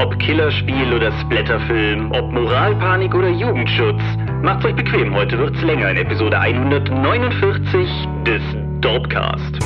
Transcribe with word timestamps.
Ob 0.00 0.18
Killerspiel 0.18 0.94
oder 0.94 1.12
Splatterfilm, 1.20 2.10
ob 2.12 2.32
Moralpanik 2.32 3.14
oder 3.14 3.28
Jugendschutz. 3.28 4.00
Macht's 4.42 4.64
euch 4.64 4.74
bequem, 4.74 5.14
heute 5.14 5.38
wird's 5.38 5.60
länger 5.60 5.90
in 5.90 5.98
Episode 5.98 6.38
149 6.38 7.86
des 8.24 8.40
Dorpcast. 8.80 9.58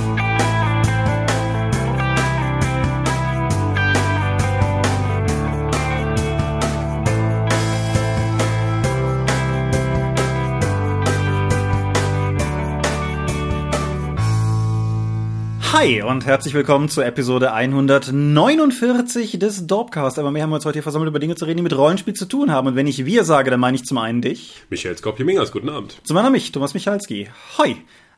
Hi 15.77 16.03
und 16.03 16.25
herzlich 16.25 16.55
willkommen 16.55 16.89
zur 16.89 17.05
Episode 17.05 17.53
149 17.53 19.41
des 19.41 19.67
Dorpcast. 19.67 20.21
Aber 20.21 20.31
mehr 20.31 20.45
haben 20.45 20.51
wir 20.51 20.55
uns 20.55 20.65
heute 20.65 20.75
hier 20.75 20.85
versammelt, 20.85 21.09
über 21.09 21.19
Dinge 21.19 21.35
zu 21.35 21.47
reden, 21.47 21.57
die 21.57 21.63
mit 21.65 21.77
Rollenspiel 21.77 22.15
zu 22.15 22.27
tun 22.27 22.53
haben. 22.53 22.69
Und 22.69 22.77
wenn 22.77 22.87
ich 22.87 23.05
wir 23.05 23.25
sage, 23.25 23.51
dann 23.51 23.59
meine 23.59 23.75
ich 23.75 23.85
zum 23.85 23.99
einen 23.99 24.23
dich. 24.23 24.63
Michael 24.71 24.97
Skopje-Mingers, 24.97 25.51
guten 25.51 25.69
Abend. 25.69 26.01
Zum 26.05 26.17
anderen 26.17 26.31
mich, 26.31 26.53
Thomas 26.53 26.75
Michalski. 26.75 27.29
Hoi. 27.59 27.75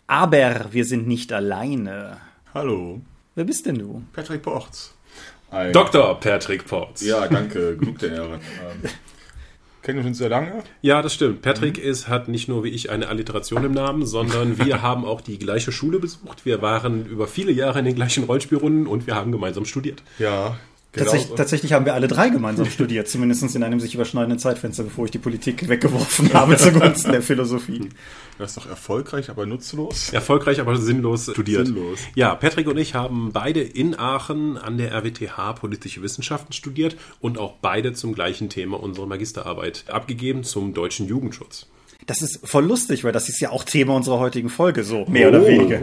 Aber 0.06 0.66
wir 0.72 0.84
sind 0.84 1.08
nicht 1.08 1.32
alleine. 1.32 2.18
Hallo. 2.52 3.00
Wer 3.34 3.44
bist 3.44 3.64
denn 3.64 3.78
du? 3.78 4.02
Patrick 4.12 4.42
Porz. 4.42 4.92
Ein 5.50 5.72
Dr. 5.72 6.20
Patrick 6.20 6.66
Porz. 6.66 7.00
Ja, 7.00 7.26
danke, 7.26 7.78
genug 7.78 7.98
der 8.00 8.12
Ehre. 8.12 8.40
Kennen 9.86 10.04
uns 10.04 10.18
sehr 10.18 10.28
lange? 10.28 10.64
Ja, 10.82 11.00
das 11.00 11.14
stimmt. 11.14 11.42
Patrick 11.42 11.78
mhm. 11.78 11.84
ist, 11.84 12.08
hat 12.08 12.26
nicht 12.26 12.48
nur 12.48 12.64
wie 12.64 12.70
ich 12.70 12.90
eine 12.90 13.06
Alliteration 13.06 13.64
im 13.64 13.70
Namen, 13.70 14.04
sondern 14.04 14.58
wir 14.58 14.82
haben 14.82 15.04
auch 15.04 15.20
die 15.20 15.38
gleiche 15.38 15.70
Schule 15.70 16.00
besucht. 16.00 16.44
Wir 16.44 16.60
waren 16.60 17.06
über 17.06 17.28
viele 17.28 17.52
Jahre 17.52 17.78
in 17.78 17.84
den 17.84 17.94
gleichen 17.94 18.24
Rollspielrunden 18.24 18.88
und 18.88 19.06
wir 19.06 19.14
haben 19.14 19.30
gemeinsam 19.30 19.64
studiert. 19.64 20.02
Ja, 20.18 20.56
Genau. 20.96 21.10
Tatsächlich, 21.10 21.36
tatsächlich, 21.36 21.72
haben 21.74 21.84
wir 21.84 21.92
alle 21.92 22.08
drei 22.08 22.30
gemeinsam 22.30 22.70
studiert, 22.70 23.06
zumindest 23.06 23.54
in 23.54 23.62
einem 23.62 23.80
sich 23.80 23.94
überschneidenden 23.94 24.38
Zeitfenster, 24.38 24.82
bevor 24.82 25.04
ich 25.04 25.10
die 25.10 25.18
Politik 25.18 25.68
weggeworfen 25.68 26.32
habe 26.32 26.56
zugunsten 26.56 27.12
der 27.12 27.20
Philosophie. 27.20 27.90
Das 28.38 28.50
ist 28.50 28.56
doch 28.56 28.66
erfolgreich, 28.66 29.28
aber 29.28 29.44
nutzlos. 29.44 30.10
Erfolgreich, 30.14 30.58
aber 30.58 30.76
sinnlos 30.76 31.30
studiert. 31.30 31.66
Sinnlos. 31.66 31.98
Ja, 32.14 32.34
Patrick 32.34 32.66
und 32.66 32.78
ich 32.78 32.94
haben 32.94 33.30
beide 33.32 33.60
in 33.60 33.98
Aachen 33.98 34.56
an 34.56 34.78
der 34.78 34.92
RWTH 34.92 35.52
politische 35.60 36.00
Wissenschaften 36.00 36.54
studiert 36.54 36.96
und 37.20 37.36
auch 37.36 37.56
beide 37.60 37.92
zum 37.92 38.14
gleichen 38.14 38.48
Thema 38.48 38.82
unsere 38.82 39.06
Magisterarbeit 39.06 39.84
abgegeben 39.88 40.44
zum 40.44 40.72
deutschen 40.72 41.06
Jugendschutz. 41.06 41.66
Das 42.06 42.22
ist 42.22 42.46
voll 42.46 42.64
lustig, 42.64 43.02
weil 43.02 43.12
das 43.12 43.28
ist 43.28 43.40
ja 43.40 43.50
auch 43.50 43.64
Thema 43.64 43.94
unserer 43.94 44.20
heutigen 44.20 44.48
Folge, 44.48 44.84
so 44.84 45.04
mehr 45.06 45.26
oh. 45.26 45.30
oder 45.30 45.46
weniger. 45.46 45.80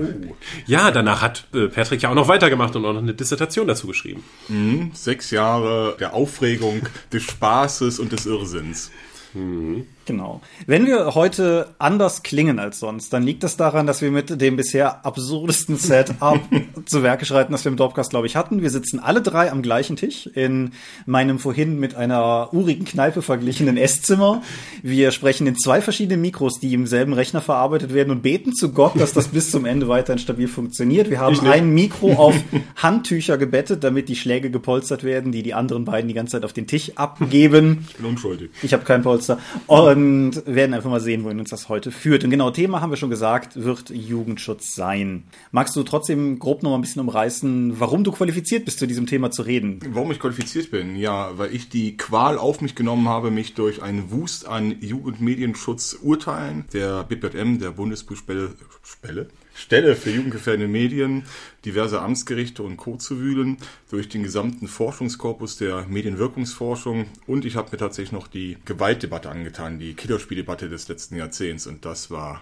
Ja, 0.65 0.89
danach 0.89 1.21
hat 1.21 1.47
äh, 1.53 1.67
Patrick 1.67 2.01
ja 2.01 2.09
auch 2.09 2.15
noch 2.15 2.29
weitergemacht 2.29 2.75
und 2.75 2.85
auch 2.85 2.93
noch 2.93 3.01
eine 3.01 3.13
Dissertation 3.13 3.67
dazu 3.67 3.87
geschrieben. 3.87 4.23
Mhm, 4.47 4.91
sechs 4.93 5.31
Jahre 5.31 5.97
der 5.99 6.13
Aufregung, 6.13 6.83
des 7.11 7.23
Spaßes 7.23 7.99
und 7.99 8.13
des 8.13 8.25
Irrsinns. 8.25 8.89
Mhm. 9.33 9.87
Genau. 10.05 10.41
Wenn 10.67 10.85
wir 10.85 11.15
heute 11.15 11.69
anders 11.79 12.23
klingen 12.23 12.59
als 12.59 12.79
sonst, 12.79 13.13
dann 13.13 13.23
liegt 13.23 13.43
das 13.43 13.55
daran, 13.55 13.87
dass 13.87 14.01
wir 14.01 14.11
mit 14.11 14.41
dem 14.41 14.57
bisher 14.57 15.05
absurdesten 15.05 15.77
Setup 15.77 16.41
zu 16.85 17.03
Werke 17.03 17.25
schreiten, 17.25 17.53
das 17.53 17.63
wir 17.63 17.71
im 17.71 17.77
Dropcast, 17.77 18.09
glaube 18.09 18.27
ich, 18.27 18.35
hatten. 18.35 18.61
Wir 18.61 18.69
sitzen 18.69 18.99
alle 18.99 19.21
drei 19.21 19.51
am 19.51 19.61
gleichen 19.61 19.95
Tisch 19.95 20.27
in 20.27 20.71
meinem 21.05 21.39
vorhin 21.39 21.79
mit 21.79 21.95
einer 21.95 22.53
urigen 22.53 22.83
Kneipe 22.83 23.21
verglichenen 23.21 23.77
Esszimmer. 23.77 24.41
Wir 24.81 25.11
sprechen 25.11 25.47
in 25.47 25.55
zwei 25.57 25.81
verschiedenen 25.81 26.21
Mikros, 26.21 26.59
die 26.59 26.73
im 26.73 26.85
selben 26.85 27.13
Rechner 27.13 27.41
verarbeitet 27.41 27.93
werden 27.93 28.11
und 28.11 28.23
beten 28.23 28.53
zu 28.53 28.73
Gott, 28.73 28.99
dass 28.99 29.13
das 29.13 29.29
bis 29.29 29.51
zum 29.51 29.65
Ende 29.65 29.87
weiterhin 29.87 30.19
stabil 30.19 30.49
funktioniert. 30.49 31.09
Wir 31.09 31.19
haben 31.19 31.39
ein 31.47 31.69
Mikro 31.69 32.13
auf 32.13 32.35
Handtücher 32.75 33.37
gebettet, 33.37 33.83
damit 33.83 34.09
die 34.09 34.15
Schläge 34.15 34.51
gepolstert 34.51 35.05
werden, 35.05 35.31
die 35.31 35.43
die 35.43 35.53
anderen 35.53 35.85
beiden 35.85 36.09
die 36.09 36.13
ganze 36.13 36.33
Zeit 36.33 36.45
auf 36.45 36.53
den 36.53 36.67
Tisch 36.67 36.91
abgeben. 36.95 37.85
Ich 37.89 37.97
bin 37.97 38.05
unschuldig. 38.05 38.51
Ich 38.61 38.73
habe 38.73 38.83
kein 38.83 39.01
Polster. 39.01 39.39
Und 39.67 39.92
und 39.97 40.43
werden 40.45 40.73
einfach 40.73 40.89
mal 40.89 40.99
sehen, 40.99 41.23
wohin 41.23 41.39
uns 41.39 41.49
das 41.49 41.69
heute 41.69 41.91
führt. 41.91 42.23
Und 42.23 42.29
genau, 42.29 42.51
Thema 42.51 42.81
haben 42.81 42.89
wir 42.89 42.97
schon 42.97 43.09
gesagt, 43.09 43.63
wird 43.63 43.89
Jugendschutz 43.89 44.75
sein. 44.75 45.23
Magst 45.51 45.75
du 45.75 45.83
trotzdem 45.83 46.39
grob 46.39 46.63
noch 46.63 46.71
mal 46.71 46.77
ein 46.77 46.81
bisschen 46.81 47.01
umreißen, 47.01 47.79
warum 47.79 48.03
du 48.03 48.11
qualifiziert 48.11 48.65
bist, 48.65 48.79
zu 48.79 48.87
diesem 48.87 49.05
Thema 49.05 49.31
zu 49.31 49.43
reden? 49.43 49.79
Warum 49.89 50.11
ich 50.11 50.19
qualifiziert 50.19 50.71
bin? 50.71 50.95
Ja, 50.95 51.37
weil 51.37 51.53
ich 51.53 51.69
die 51.69 51.97
Qual 51.97 52.37
auf 52.37 52.61
mich 52.61 52.75
genommen 52.75 53.07
habe, 53.07 53.31
mich 53.31 53.53
durch 53.53 53.81
einen 53.81 54.11
Wust 54.11 54.47
an 54.47 54.75
Jugendmedienschutz-Urteilen 54.81 56.65
der 56.73 57.03
BPM, 57.03 57.59
der 57.59 57.71
Bundesbuchspelle, 57.71 58.55
Spelle? 58.83 59.27
Stelle 59.53 59.95
für 59.95 60.09
jugendgefährdende 60.09 60.67
Medien, 60.67 61.23
diverse 61.65 62.01
Amtsgerichte 62.01 62.63
und 62.63 62.77
Co. 62.77 62.97
zu 62.97 63.19
wühlen, 63.19 63.57
durch 63.89 64.09
den 64.09 64.23
gesamten 64.23 64.67
Forschungskorpus 64.67 65.57
der 65.57 65.85
Medienwirkungsforschung 65.87 67.05
und 67.27 67.45
ich 67.45 67.55
habe 67.55 67.69
mir 67.71 67.77
tatsächlich 67.77 68.11
noch 68.11 68.27
die 68.27 68.57
Gewaltdebatte 68.65 69.29
angetan, 69.29 69.79
die 69.79 69.93
Killerspieldebatte 69.93 70.69
des 70.69 70.87
letzten 70.87 71.15
Jahrzehnts 71.15 71.67
und 71.67 71.85
das 71.85 72.09
war 72.09 72.41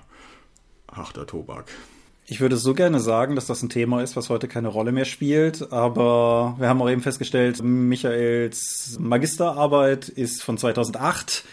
harter 0.92 1.28
Tobak. 1.28 1.72
Ich 2.28 2.40
würde 2.40 2.56
so 2.56 2.74
gerne 2.74 3.00
sagen, 3.00 3.36
dass 3.36 3.48
das 3.48 3.62
ein 3.62 3.70
Thema 3.70 4.02
ist, 4.02 4.16
was 4.16 4.30
heute 4.30 4.48
keine 4.48 4.70
Rolle 4.70 4.94
mehr 4.94 5.06
spielt, 5.06 5.72
aber 5.74 6.56
wir 6.60 6.70
haben 6.70 6.82
auch 6.82 6.90
eben 6.90 7.02
festgestellt, 7.02 7.62
Michaels 7.62 8.98
Magisterarbeit 9.00 10.08
ist 10.08 10.42
von 10.42 10.58
2008. 10.58 11.44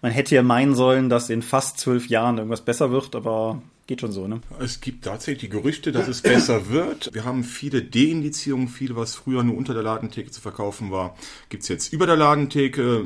Man 0.00 0.10
hätte 0.10 0.34
ja 0.34 0.42
meinen 0.42 0.74
sollen, 0.74 1.10
dass 1.10 1.28
in 1.28 1.42
fast 1.42 1.78
zwölf 1.78 2.08
Jahren 2.08 2.38
irgendwas 2.38 2.62
besser 2.62 2.90
wird, 2.90 3.14
aber 3.14 3.62
Geht 3.86 4.00
schon 4.00 4.12
so, 4.12 4.28
ne? 4.28 4.40
Es 4.60 4.80
gibt 4.80 5.04
tatsächlich 5.04 5.50
Gerüchte, 5.50 5.90
dass 5.90 6.06
es 6.06 6.22
besser 6.22 6.68
wird. 6.68 7.12
Wir 7.12 7.24
haben 7.24 7.42
viele 7.42 7.82
Deindizierungen, 7.82 8.68
viel, 8.68 8.94
was 8.94 9.16
früher 9.16 9.42
nur 9.42 9.56
unter 9.56 9.74
der 9.74 9.82
Ladentheke 9.82 10.30
zu 10.30 10.40
verkaufen 10.40 10.90
war, 10.90 11.16
gibt 11.48 11.64
es 11.64 11.68
jetzt 11.68 11.92
über 11.92 12.06
der 12.06 12.16
Ladentheke, 12.16 13.04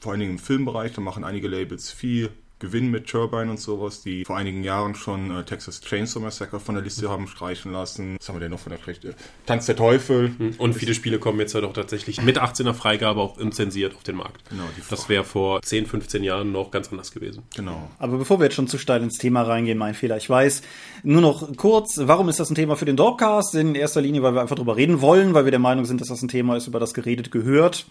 vor 0.00 0.12
allen 0.12 0.20
Dingen 0.20 0.32
im 0.32 0.38
Filmbereich. 0.38 0.92
Da 0.92 1.02
machen 1.02 1.24
einige 1.24 1.48
Labels 1.48 1.92
viel 1.92 2.30
Gewinn 2.64 2.90
mit 2.90 3.06
Turbine 3.06 3.50
und 3.50 3.60
sowas, 3.60 4.02
die 4.02 4.24
vor 4.24 4.36
einigen 4.36 4.64
Jahren 4.64 4.94
schon 4.94 5.30
äh, 5.30 5.44
Texas 5.44 5.82
Chainsaw 5.82 6.20
Massacre 6.20 6.58
von 6.58 6.74
der 6.74 6.82
Liste 6.82 7.10
haben 7.10 7.28
streichen 7.28 7.72
lassen. 7.72 8.16
Was 8.18 8.28
haben 8.28 8.36
wir 8.36 8.40
denn 8.40 8.52
noch 8.52 8.58
von 8.58 8.70
der 8.70 8.78
Geschichte? 8.78 9.14
Tanz 9.44 9.66
der 9.66 9.76
Teufel. 9.76 10.32
Hm. 10.38 10.54
Und 10.56 10.74
viele 10.74 10.94
Spiele 10.94 11.18
kommen 11.18 11.38
jetzt 11.40 11.54
halt 11.54 11.64
auch 11.64 11.74
tatsächlich 11.74 12.22
mit 12.22 12.40
18er 12.40 12.72
Freigabe 12.72 13.20
auch 13.20 13.36
unzensiert 13.36 13.94
auf 13.94 14.02
den 14.02 14.16
Markt. 14.16 14.48
Genau. 14.48 14.64
das 14.88 15.08
wäre 15.08 15.24
vor 15.24 15.60
10, 15.60 15.86
15 15.86 16.24
Jahren 16.24 16.52
noch 16.52 16.70
ganz 16.70 16.90
anders 16.90 17.12
gewesen. 17.12 17.42
Genau. 17.54 17.90
Aber 17.98 18.16
bevor 18.16 18.40
wir 18.40 18.44
jetzt 18.44 18.54
schon 18.54 18.68
zu 18.68 18.78
steil 18.78 19.02
ins 19.02 19.18
Thema 19.18 19.42
reingehen, 19.42 19.76
mein 19.76 19.94
Fehler, 19.94 20.16
ich 20.16 20.30
weiß, 20.30 20.62
nur 21.02 21.20
noch 21.20 21.54
kurz, 21.56 21.98
warum 22.00 22.28
ist 22.30 22.40
das 22.40 22.50
ein 22.50 22.54
Thema 22.54 22.76
für 22.76 22.86
den 22.86 22.96
Dogcast? 22.96 23.54
In 23.54 23.74
erster 23.74 24.00
Linie, 24.00 24.22
weil 24.22 24.34
wir 24.34 24.40
einfach 24.40 24.56
drüber 24.56 24.76
reden 24.76 25.02
wollen, 25.02 25.34
weil 25.34 25.44
wir 25.44 25.50
der 25.50 25.60
Meinung 25.60 25.84
sind, 25.84 26.00
dass 26.00 26.08
das 26.08 26.22
ein 26.22 26.28
Thema 26.28 26.56
ist, 26.56 26.66
über 26.66 26.80
das 26.80 26.94
geredet 26.94 27.30
gehört 27.30 27.86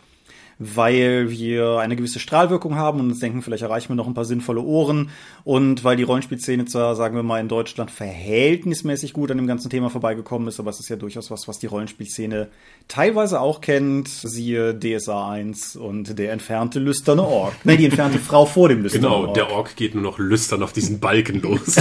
weil 0.59 1.29
wir 1.29 1.77
eine 1.77 1.95
gewisse 1.95 2.19
Strahlwirkung 2.19 2.75
haben 2.75 2.99
und 2.99 3.11
uns 3.11 3.19
denken, 3.19 3.41
vielleicht 3.41 3.63
erreichen 3.63 3.89
wir 3.89 3.95
noch 3.95 4.07
ein 4.07 4.13
paar 4.13 4.25
sinnvolle 4.25 4.61
Ohren 4.61 5.09
und 5.43 5.83
weil 5.83 5.97
die 5.97 6.03
Rollenspielszene 6.03 6.65
zwar, 6.65 6.95
sagen 6.95 7.15
wir 7.15 7.23
mal, 7.23 7.39
in 7.39 7.47
Deutschland 7.47 7.91
verhältnismäßig 7.91 9.13
gut 9.13 9.31
an 9.31 9.37
dem 9.37 9.47
ganzen 9.47 9.69
Thema 9.69 9.89
vorbeigekommen 9.89 10.47
ist, 10.47 10.59
aber 10.59 10.69
es 10.69 10.79
ist 10.79 10.89
ja 10.89 10.95
durchaus 10.95 11.31
was, 11.31 11.47
was 11.47 11.59
die 11.59 11.67
Rollenspielszene 11.67 12.49
teilweise 12.87 13.39
auch 13.39 13.61
kennt, 13.61 14.07
siehe 14.07 14.77
DSA 14.77 15.31
1 15.31 15.75
und 15.75 16.17
der 16.17 16.31
entfernte 16.31 16.79
lüsterne 16.79 17.23
Ork. 17.23 17.53
Nein, 17.63 17.77
die 17.77 17.85
entfernte 17.85 18.19
Frau 18.23 18.45
vor 18.45 18.69
dem 18.69 18.83
lüsternen 18.83 19.09
genau, 19.09 19.21
Ork. 19.21 19.33
Genau, 19.33 19.47
der 19.47 19.55
Ork 19.55 19.75
geht 19.75 19.95
nur 19.95 20.03
noch 20.03 20.19
lüstern 20.19 20.63
auf 20.63 20.73
diesen 20.73 20.99
Balken 20.99 21.41
los. 21.41 21.75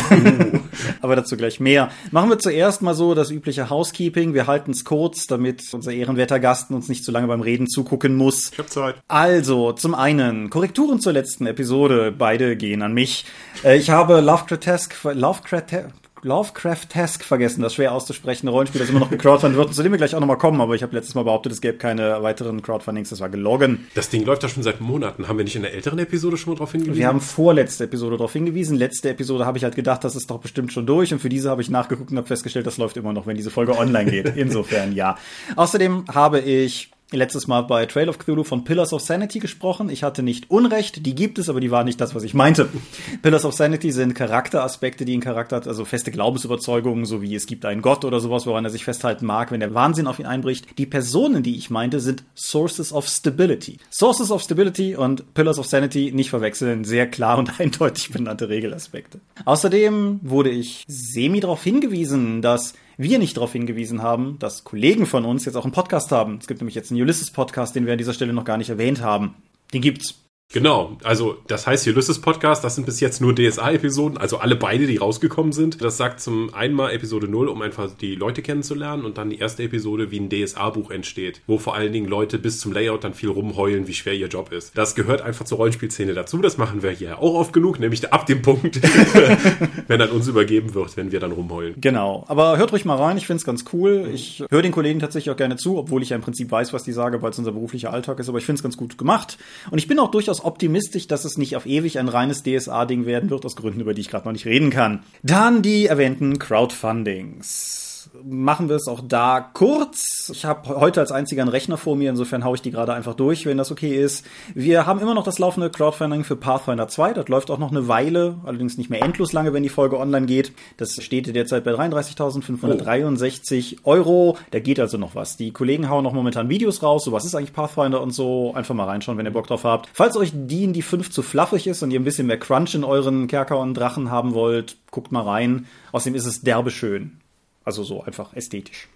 aber 1.00 1.16
dazu 1.16 1.36
gleich 1.36 1.60
mehr. 1.60 1.90
Machen 2.10 2.30
wir 2.30 2.38
zuerst 2.38 2.82
mal 2.82 2.94
so 2.94 3.14
das 3.14 3.30
übliche 3.30 3.70
Housekeeping. 3.70 4.34
Wir 4.34 4.46
halten 4.46 4.72
es 4.72 4.84
kurz, 4.84 5.26
damit 5.26 5.62
unser 5.72 5.92
ehrenwerter 5.92 6.40
Gasten 6.40 6.74
uns 6.74 6.88
nicht 6.88 7.04
zu 7.04 7.12
lange 7.12 7.26
beim 7.26 7.40
Reden 7.40 7.68
zugucken 7.68 8.14
muss. 8.16 8.50
Ich 8.52 8.58
hab 8.58 8.71
Zeit. 8.72 8.96
Also, 9.08 9.72
zum 9.72 9.94
einen, 9.94 10.50
Korrekturen 10.50 11.00
zur 11.00 11.12
letzten 11.12 11.46
Episode. 11.46 12.12
Beide 12.16 12.56
gehen 12.56 12.82
an 12.82 12.92
mich. 12.92 13.24
Äh, 13.64 13.76
ich 13.76 13.90
habe 13.90 14.20
Lovecraft-esque, 14.20 15.14
Lovecraft, 15.14 15.92
Lovecraft-esque 16.24 17.24
vergessen, 17.24 17.62
das 17.62 17.74
schwer 17.74 17.92
auszusprechen. 17.92 18.46
Rollenspiel, 18.46 18.80
das 18.80 18.90
immer 18.90 19.00
noch 19.00 19.10
gecrowdfundet 19.10 19.58
wird, 19.58 19.74
zu 19.74 19.82
dem 19.82 19.90
wir 19.90 19.98
gleich 19.98 20.14
auch 20.14 20.20
nochmal 20.20 20.38
kommen, 20.38 20.60
aber 20.60 20.74
ich 20.74 20.84
habe 20.84 20.94
letztes 20.94 21.16
Mal 21.16 21.24
behauptet, 21.24 21.52
es 21.52 21.60
gäbe 21.60 21.78
keine 21.78 22.22
weiteren 22.22 22.62
Crowdfundings, 22.62 23.10
das 23.10 23.18
war 23.18 23.28
gelogen. 23.28 23.88
Das 23.94 24.08
Ding 24.08 24.24
läuft 24.24 24.44
ja 24.44 24.48
schon 24.48 24.62
seit 24.62 24.80
Monaten. 24.80 25.26
Haben 25.26 25.38
wir 25.38 25.44
nicht 25.44 25.56
in 25.56 25.62
der 25.62 25.74
älteren 25.74 25.98
Episode 25.98 26.36
schon 26.36 26.52
mal 26.52 26.56
darauf 26.56 26.70
hingewiesen? 26.70 26.96
Wir 26.96 27.08
haben 27.08 27.20
vorletzte 27.20 27.84
Episode 27.84 28.16
darauf 28.16 28.32
hingewiesen. 28.32 28.76
Letzte 28.76 29.10
Episode 29.10 29.46
habe 29.46 29.58
ich 29.58 29.64
halt 29.64 29.74
gedacht, 29.74 30.04
das 30.04 30.14
ist 30.14 30.30
doch 30.30 30.38
bestimmt 30.38 30.72
schon 30.72 30.86
durch 30.86 31.12
und 31.12 31.18
für 31.18 31.28
diese 31.28 31.50
habe 31.50 31.60
ich 31.60 31.70
nachgeguckt 31.70 32.12
und 32.12 32.16
habe 32.16 32.28
festgestellt, 32.28 32.66
das 32.68 32.78
läuft 32.78 32.96
immer 32.96 33.12
noch, 33.12 33.26
wenn 33.26 33.36
diese 33.36 33.50
Folge 33.50 33.76
online 33.76 34.08
geht. 34.08 34.32
Insofern 34.36 34.92
ja. 34.92 35.18
Außerdem 35.56 36.04
habe 36.08 36.38
ich 36.38 36.92
letztes 37.12 37.46
Mal 37.46 37.62
bei 37.62 37.86
Trail 37.86 38.08
of 38.08 38.18
Cthulhu 38.18 38.44
von 38.44 38.64
Pillars 38.64 38.92
of 38.92 39.02
Sanity 39.02 39.38
gesprochen. 39.38 39.90
Ich 39.90 40.02
hatte 40.02 40.22
nicht 40.22 40.50
Unrecht, 40.50 41.04
die 41.06 41.14
gibt 41.14 41.38
es, 41.38 41.48
aber 41.48 41.60
die 41.60 41.70
waren 41.70 41.86
nicht 41.86 42.00
das, 42.00 42.14
was 42.14 42.22
ich 42.22 42.34
meinte. 42.34 42.68
Pillars 43.22 43.44
of 43.44 43.54
Sanity 43.54 43.92
sind 43.92 44.14
Charakteraspekte, 44.14 45.04
die 45.04 45.16
ein 45.16 45.20
Charakter 45.20 45.56
hat, 45.56 45.68
also 45.68 45.84
feste 45.84 46.10
Glaubensüberzeugungen, 46.10 47.04
so 47.04 47.22
wie 47.22 47.34
es 47.34 47.46
gibt 47.46 47.64
einen 47.64 47.82
Gott 47.82 48.04
oder 48.04 48.20
sowas, 48.20 48.46
woran 48.46 48.64
er 48.64 48.70
sich 48.70 48.84
festhalten 48.84 49.26
mag, 49.26 49.50
wenn 49.50 49.60
der 49.60 49.74
Wahnsinn 49.74 50.06
auf 50.06 50.18
ihn 50.18 50.26
einbricht. 50.26 50.78
Die 50.78 50.86
Personen, 50.86 51.42
die 51.42 51.56
ich 51.56 51.70
meinte, 51.70 52.00
sind 52.00 52.24
Sources 52.34 52.92
of 52.92 53.08
Stability. 53.08 53.78
Sources 53.90 54.30
of 54.30 54.42
Stability 54.42 54.96
und 54.96 55.34
Pillars 55.34 55.58
of 55.58 55.66
Sanity 55.66 56.12
nicht 56.12 56.30
verwechseln, 56.30 56.84
sehr 56.84 57.06
klar 57.06 57.38
und 57.38 57.60
eindeutig 57.60 58.10
benannte 58.10 58.48
Regelaspekte. 58.48 59.20
Außerdem 59.44 60.20
wurde 60.22 60.50
ich 60.50 60.84
semi 60.86 61.40
darauf 61.40 61.62
hingewiesen, 61.62 62.42
dass 62.42 62.74
wir 62.96 63.18
nicht 63.18 63.36
darauf 63.36 63.52
hingewiesen 63.52 64.02
haben, 64.02 64.38
dass 64.38 64.64
Kollegen 64.64 65.06
von 65.06 65.24
uns 65.24 65.44
jetzt 65.44 65.56
auch 65.56 65.64
einen 65.64 65.72
Podcast 65.72 66.12
haben. 66.12 66.38
Es 66.40 66.46
gibt 66.46 66.60
nämlich 66.60 66.74
jetzt 66.74 66.90
einen 66.90 67.00
Ulysses-Podcast, 67.00 67.74
den 67.74 67.86
wir 67.86 67.92
an 67.92 67.98
dieser 67.98 68.14
Stelle 68.14 68.32
noch 68.32 68.44
gar 68.44 68.58
nicht 68.58 68.70
erwähnt 68.70 69.02
haben. 69.02 69.34
Den 69.72 69.82
gibt's. 69.82 70.21
Genau, 70.52 70.98
also 71.02 71.38
das 71.46 71.66
heißt 71.66 71.86
Ulysses 71.86 72.20
Podcast, 72.20 72.62
das 72.62 72.74
sind 72.74 72.84
bis 72.84 73.00
jetzt 73.00 73.22
nur 73.22 73.34
DSA-Episoden, 73.34 74.18
also 74.18 74.36
alle 74.36 74.54
beide, 74.54 74.86
die 74.86 74.98
rausgekommen 74.98 75.52
sind. 75.52 75.82
Das 75.82 75.96
sagt 75.96 76.20
zum 76.20 76.52
einen 76.52 76.74
mal 76.74 76.92
Episode 76.92 77.26
0, 77.26 77.48
um 77.48 77.62
einfach 77.62 77.90
die 77.90 78.14
Leute 78.14 78.42
kennenzulernen 78.42 79.06
und 79.06 79.16
dann 79.16 79.30
die 79.30 79.38
erste 79.38 79.62
Episode, 79.62 80.10
wie 80.10 80.20
ein 80.20 80.28
DSA-Buch 80.28 80.90
entsteht, 80.90 81.40
wo 81.46 81.56
vor 81.56 81.74
allen 81.74 81.90
Dingen 81.90 82.06
Leute 82.06 82.38
bis 82.38 82.60
zum 82.60 82.72
Layout 82.72 83.02
dann 83.02 83.14
viel 83.14 83.30
rumheulen, 83.30 83.86
wie 83.86 83.94
schwer 83.94 84.12
ihr 84.12 84.26
Job 84.26 84.52
ist. 84.52 84.76
Das 84.76 84.94
gehört 84.94 85.22
einfach 85.22 85.46
zur 85.46 85.56
Rollenspielszene 85.56 86.12
dazu, 86.12 86.38
das 86.38 86.58
machen 86.58 86.82
wir 86.82 86.90
hier 86.90 87.18
auch 87.18 87.34
oft 87.34 87.54
genug, 87.54 87.80
nämlich 87.80 88.12
ab 88.12 88.26
dem 88.26 88.42
Punkt, 88.42 88.78
wenn 89.88 89.98
dann 89.98 90.10
uns 90.10 90.28
übergeben 90.28 90.74
wird, 90.74 90.98
wenn 90.98 91.12
wir 91.12 91.20
dann 91.20 91.32
rumheulen. 91.32 91.76
Genau, 91.80 92.24
aber 92.28 92.58
hört 92.58 92.72
ruhig 92.72 92.84
mal 92.84 92.96
rein, 92.96 93.16
ich 93.16 93.26
find's 93.26 93.46
ganz 93.46 93.64
cool. 93.72 94.10
Ich 94.12 94.44
höre 94.50 94.60
den 94.60 94.72
Kollegen 94.72 95.00
tatsächlich 95.00 95.30
auch 95.32 95.38
gerne 95.38 95.56
zu, 95.56 95.78
obwohl 95.78 96.02
ich 96.02 96.10
ja 96.10 96.16
im 96.16 96.22
Prinzip 96.22 96.50
weiß, 96.50 96.74
was 96.74 96.84
die 96.84 96.92
sage, 96.92 97.22
weil 97.22 97.30
es 97.30 97.38
unser 97.38 97.52
beruflicher 97.52 97.90
Alltag 97.90 98.18
ist, 98.18 98.28
aber 98.28 98.36
ich 98.36 98.44
find's 98.44 98.62
ganz 98.62 98.76
gut 98.76 98.98
gemacht. 98.98 99.38
Und 99.70 99.78
ich 99.78 99.88
bin 99.88 99.98
auch 99.98 100.10
durchaus 100.10 100.41
optimistisch, 100.44 101.06
dass 101.06 101.24
es 101.24 101.38
nicht 101.38 101.56
auf 101.56 101.66
ewig 101.66 101.98
ein 101.98 102.08
reines 102.08 102.42
DSA-Ding 102.42 103.06
werden 103.06 103.30
wird, 103.30 103.44
aus 103.44 103.56
Gründen, 103.56 103.80
über 103.80 103.94
die 103.94 104.00
ich 104.02 104.08
gerade 104.08 104.26
noch 104.26 104.32
nicht 104.32 104.46
reden 104.46 104.70
kann. 104.70 105.02
Dann 105.22 105.62
die 105.62 105.86
erwähnten 105.86 106.38
Crowdfundings 106.38 107.91
machen 108.24 108.68
wir 108.68 108.76
es 108.76 108.88
auch 108.88 109.00
da 109.06 109.40
kurz. 109.40 110.30
Ich 110.32 110.44
habe 110.44 110.80
heute 110.80 111.00
als 111.00 111.12
einziger 111.12 111.42
einen 111.42 111.50
Rechner 111.50 111.76
vor 111.76 111.96
mir, 111.96 112.10
insofern 112.10 112.44
haue 112.44 112.56
ich 112.56 112.62
die 112.62 112.70
gerade 112.70 112.92
einfach 112.92 113.14
durch, 113.14 113.46
wenn 113.46 113.58
das 113.58 113.70
okay 113.70 113.96
ist. 113.96 114.26
Wir 114.54 114.86
haben 114.86 115.00
immer 115.00 115.14
noch 115.14 115.24
das 115.24 115.38
laufende 115.38 115.70
Crowdfunding 115.70 116.24
für 116.24 116.36
Pathfinder 116.36 116.88
2. 116.88 117.14
Das 117.14 117.28
läuft 117.28 117.50
auch 117.50 117.58
noch 117.58 117.70
eine 117.70 117.88
Weile, 117.88 118.36
allerdings 118.44 118.76
nicht 118.76 118.90
mehr 118.90 119.02
endlos 119.02 119.32
lange, 119.32 119.52
wenn 119.52 119.62
die 119.62 119.68
Folge 119.68 119.98
online 119.98 120.26
geht. 120.26 120.52
Das 120.76 121.02
steht 121.02 121.34
derzeit 121.34 121.64
bei 121.64 121.72
33.563 121.72 123.78
oh. 123.82 123.90
Euro. 123.90 124.36
Da 124.50 124.60
geht 124.60 124.78
also 124.78 124.98
noch 124.98 125.14
was. 125.14 125.36
Die 125.36 125.52
Kollegen 125.52 125.88
hauen 125.88 126.04
noch 126.04 126.12
momentan 126.12 126.48
Videos 126.48 126.82
raus. 126.82 127.04
So 127.04 127.12
was 127.12 127.24
ist 127.24 127.34
eigentlich 127.34 127.52
Pathfinder 127.52 128.02
und 128.02 128.12
so. 128.12 128.52
Einfach 128.54 128.74
mal 128.74 128.84
reinschauen, 128.84 129.18
wenn 129.18 129.26
ihr 129.26 129.32
Bock 129.32 129.46
drauf 129.46 129.64
habt. 129.64 129.88
Falls 129.92 130.16
euch 130.16 130.32
die 130.34 130.64
in 130.64 130.72
die 130.72 130.82
5 130.82 131.10
zu 131.10 131.22
fluffig 131.22 131.66
ist 131.66 131.82
und 131.82 131.90
ihr 131.90 132.00
ein 132.00 132.04
bisschen 132.04 132.26
mehr 132.26 132.38
Crunch 132.38 132.74
in 132.74 132.84
euren 132.84 133.26
Kerker 133.26 133.58
und 133.58 133.74
Drachen 133.74 134.10
haben 134.10 134.34
wollt, 134.34 134.76
guckt 134.90 135.12
mal 135.12 135.22
rein. 135.22 135.66
Außerdem 135.92 136.14
ist 136.14 136.26
es 136.26 136.42
derbe 136.42 136.70
schön. 136.70 137.21
Also 137.64 137.84
so 137.84 138.02
einfach 138.02 138.34
ästhetisch. 138.34 138.88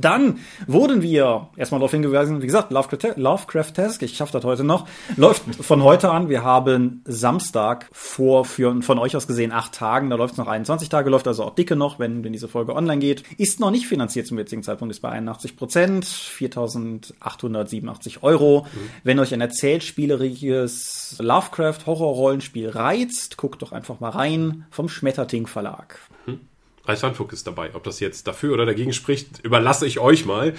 Dann 0.00 0.38
wurden 0.66 1.02
wir 1.02 1.48
erstmal 1.56 1.80
darauf 1.80 1.90
hingewiesen, 1.90 2.42
wie 2.42 2.46
gesagt, 2.46 2.70
Lovecraft-Task, 2.70 4.02
ich 4.02 4.16
schaffe 4.16 4.32
das 4.32 4.44
heute 4.44 4.64
noch, 4.64 4.86
läuft 5.16 5.42
von 5.60 5.82
heute 5.82 6.10
an. 6.10 6.28
Wir 6.28 6.44
haben 6.44 7.02
Samstag 7.04 7.88
vor, 7.92 8.44
für, 8.44 8.82
von 8.82 8.98
euch 8.98 9.16
aus 9.16 9.26
gesehen, 9.26 9.52
acht 9.52 9.72
Tagen. 9.72 10.10
Da 10.10 10.16
läuft 10.16 10.32
es 10.32 10.38
noch 10.38 10.46
21 10.46 10.88
Tage, 10.88 11.10
läuft 11.10 11.26
also 11.26 11.44
auch 11.44 11.54
dicke 11.54 11.76
noch, 11.76 11.98
wenn, 11.98 12.22
wenn 12.22 12.32
diese 12.32 12.48
Folge 12.48 12.74
online 12.74 13.00
geht. 13.00 13.24
Ist 13.38 13.60
noch 13.60 13.70
nicht 13.70 13.86
finanziert 13.86 14.26
zum 14.26 14.38
jetzigen 14.38 14.62
Zeitpunkt, 14.62 14.94
ist 14.94 15.00
bei 15.00 15.10
81 15.10 15.56
Prozent, 15.56 16.04
4.887 16.04 18.22
Euro. 18.22 18.66
Mhm. 18.72 18.90
Wenn 19.04 19.18
euch 19.18 19.34
ein 19.34 19.40
erzählspielerisches 19.40 21.16
Lovecraft-Horror-Rollenspiel 21.18 22.68
reizt, 22.68 23.36
guckt 23.36 23.62
doch 23.62 23.72
einfach 23.72 24.00
mal 24.00 24.10
rein 24.10 24.66
vom 24.70 24.88
Schmetterting 24.88 25.46
Verlag. 25.46 25.98
Mhm. 26.26 26.40
Ralf 26.88 27.00
Sandfuchs 27.00 27.34
ist 27.34 27.46
dabei. 27.46 27.74
Ob 27.74 27.84
das 27.84 28.00
jetzt 28.00 28.26
dafür 28.26 28.54
oder 28.54 28.64
dagegen 28.64 28.94
spricht, 28.94 29.44
überlasse 29.44 29.86
ich 29.86 30.00
euch 30.00 30.24
mal. 30.24 30.54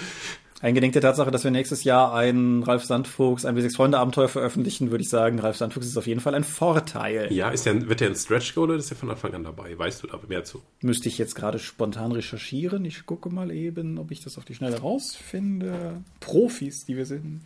Eingedenk 0.62 0.92
der 0.92 1.02
Tatsache, 1.02 1.30
dass 1.30 1.42
wir 1.42 1.50
nächstes 1.50 1.84
Jahr 1.84 2.14
ein 2.14 2.62
Ralf 2.62 2.84
Sandfuchs, 2.84 3.46
ein 3.46 3.56
W6 3.56 3.74
Freunde 3.74 3.98
Abenteuer 3.98 4.28
veröffentlichen, 4.28 4.90
würde 4.90 5.02
ich 5.02 5.08
sagen, 5.08 5.38
Ralf 5.38 5.56
Sandfuchs 5.56 5.86
ist 5.86 5.96
auf 5.96 6.06
jeden 6.06 6.20
Fall 6.20 6.34
ein 6.34 6.44
Vorteil. 6.44 7.32
Ja, 7.32 7.48
ist 7.48 7.64
der, 7.64 7.88
wird 7.88 8.00
der 8.00 8.10
ein 8.10 8.14
Stretch 8.14 8.54
Goal 8.54 8.68
oder 8.68 8.78
ist 8.78 8.90
der 8.90 8.96
von 8.96 9.10
Anfang 9.10 9.32
an 9.32 9.42
dabei? 9.42 9.76
Weißt 9.76 10.02
du 10.02 10.06
da 10.06 10.20
mehr 10.28 10.44
zu? 10.44 10.62
Müsste 10.82 11.08
ich 11.08 11.16
jetzt 11.16 11.34
gerade 11.34 11.58
spontan 11.58 12.12
recherchieren. 12.12 12.84
Ich 12.84 13.06
gucke 13.06 13.30
mal 13.30 13.50
eben, 13.50 13.98
ob 13.98 14.10
ich 14.10 14.22
das 14.22 14.36
auf 14.36 14.44
die 14.44 14.54
Schnelle 14.54 14.80
rausfinde. 14.80 16.04
Profis, 16.20 16.84
die 16.84 16.96
wir 16.96 17.06
sind. 17.06 17.40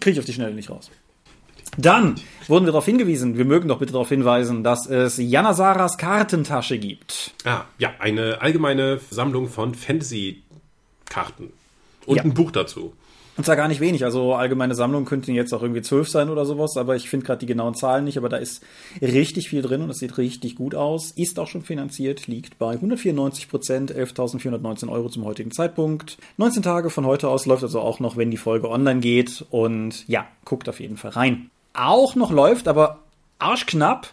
Kriege 0.00 0.14
ich 0.14 0.18
auf 0.18 0.24
die 0.24 0.32
Schnelle 0.32 0.54
nicht 0.54 0.70
raus. 0.70 0.90
Dann 1.76 2.16
wurden 2.48 2.64
wir 2.64 2.72
darauf 2.72 2.84
hingewiesen, 2.84 3.38
wir 3.38 3.44
mögen 3.44 3.68
doch 3.68 3.78
bitte 3.78 3.92
darauf 3.92 4.08
hinweisen, 4.08 4.64
dass 4.64 4.86
es 4.86 5.16
Janasaras 5.18 5.98
Kartentasche 5.98 6.78
gibt. 6.78 7.32
Ah, 7.44 7.62
ja, 7.78 7.92
eine 7.98 8.40
allgemeine 8.40 9.00
Sammlung 9.10 9.48
von 9.48 9.74
Fantasy-Karten. 9.74 11.52
Und 12.06 12.16
ja. 12.16 12.22
ein 12.22 12.34
Buch 12.34 12.50
dazu. 12.50 12.94
Und 13.40 13.44
zwar 13.44 13.56
gar 13.56 13.68
nicht 13.68 13.80
wenig. 13.80 14.04
Also 14.04 14.34
allgemeine 14.34 14.74
Sammlung 14.74 15.06
könnten 15.06 15.32
jetzt 15.32 15.54
auch 15.54 15.62
irgendwie 15.62 15.80
zwölf 15.80 16.10
sein 16.10 16.28
oder 16.28 16.44
sowas, 16.44 16.76
aber 16.76 16.94
ich 16.94 17.08
finde 17.08 17.24
gerade 17.24 17.38
die 17.38 17.46
genauen 17.46 17.74
Zahlen 17.74 18.04
nicht. 18.04 18.18
Aber 18.18 18.28
da 18.28 18.36
ist 18.36 18.62
richtig 19.00 19.48
viel 19.48 19.62
drin 19.62 19.80
und 19.80 19.88
es 19.88 19.98
sieht 19.98 20.18
richtig 20.18 20.56
gut 20.56 20.74
aus. 20.74 21.12
Ist 21.12 21.38
auch 21.38 21.48
schon 21.48 21.62
finanziert, 21.62 22.26
liegt 22.26 22.58
bei 22.58 22.72
194 22.72 23.48
Prozent, 23.48 23.94
11.419 23.94 24.90
Euro 24.90 25.08
zum 25.08 25.24
heutigen 25.24 25.52
Zeitpunkt. 25.52 26.18
19 26.36 26.62
Tage 26.62 26.90
von 26.90 27.06
heute 27.06 27.28
aus 27.28 27.46
läuft 27.46 27.62
also 27.62 27.80
auch 27.80 27.98
noch, 27.98 28.18
wenn 28.18 28.30
die 28.30 28.36
Folge 28.36 28.68
online 28.68 29.00
geht. 29.00 29.44
Und 29.50 30.06
ja, 30.06 30.26
guckt 30.44 30.68
auf 30.68 30.80
jeden 30.80 30.98
Fall 30.98 31.12
rein 31.12 31.50
auch 31.72 32.14
noch 32.14 32.30
läuft, 32.30 32.68
aber 32.68 33.00
arschknapp, 33.38 34.08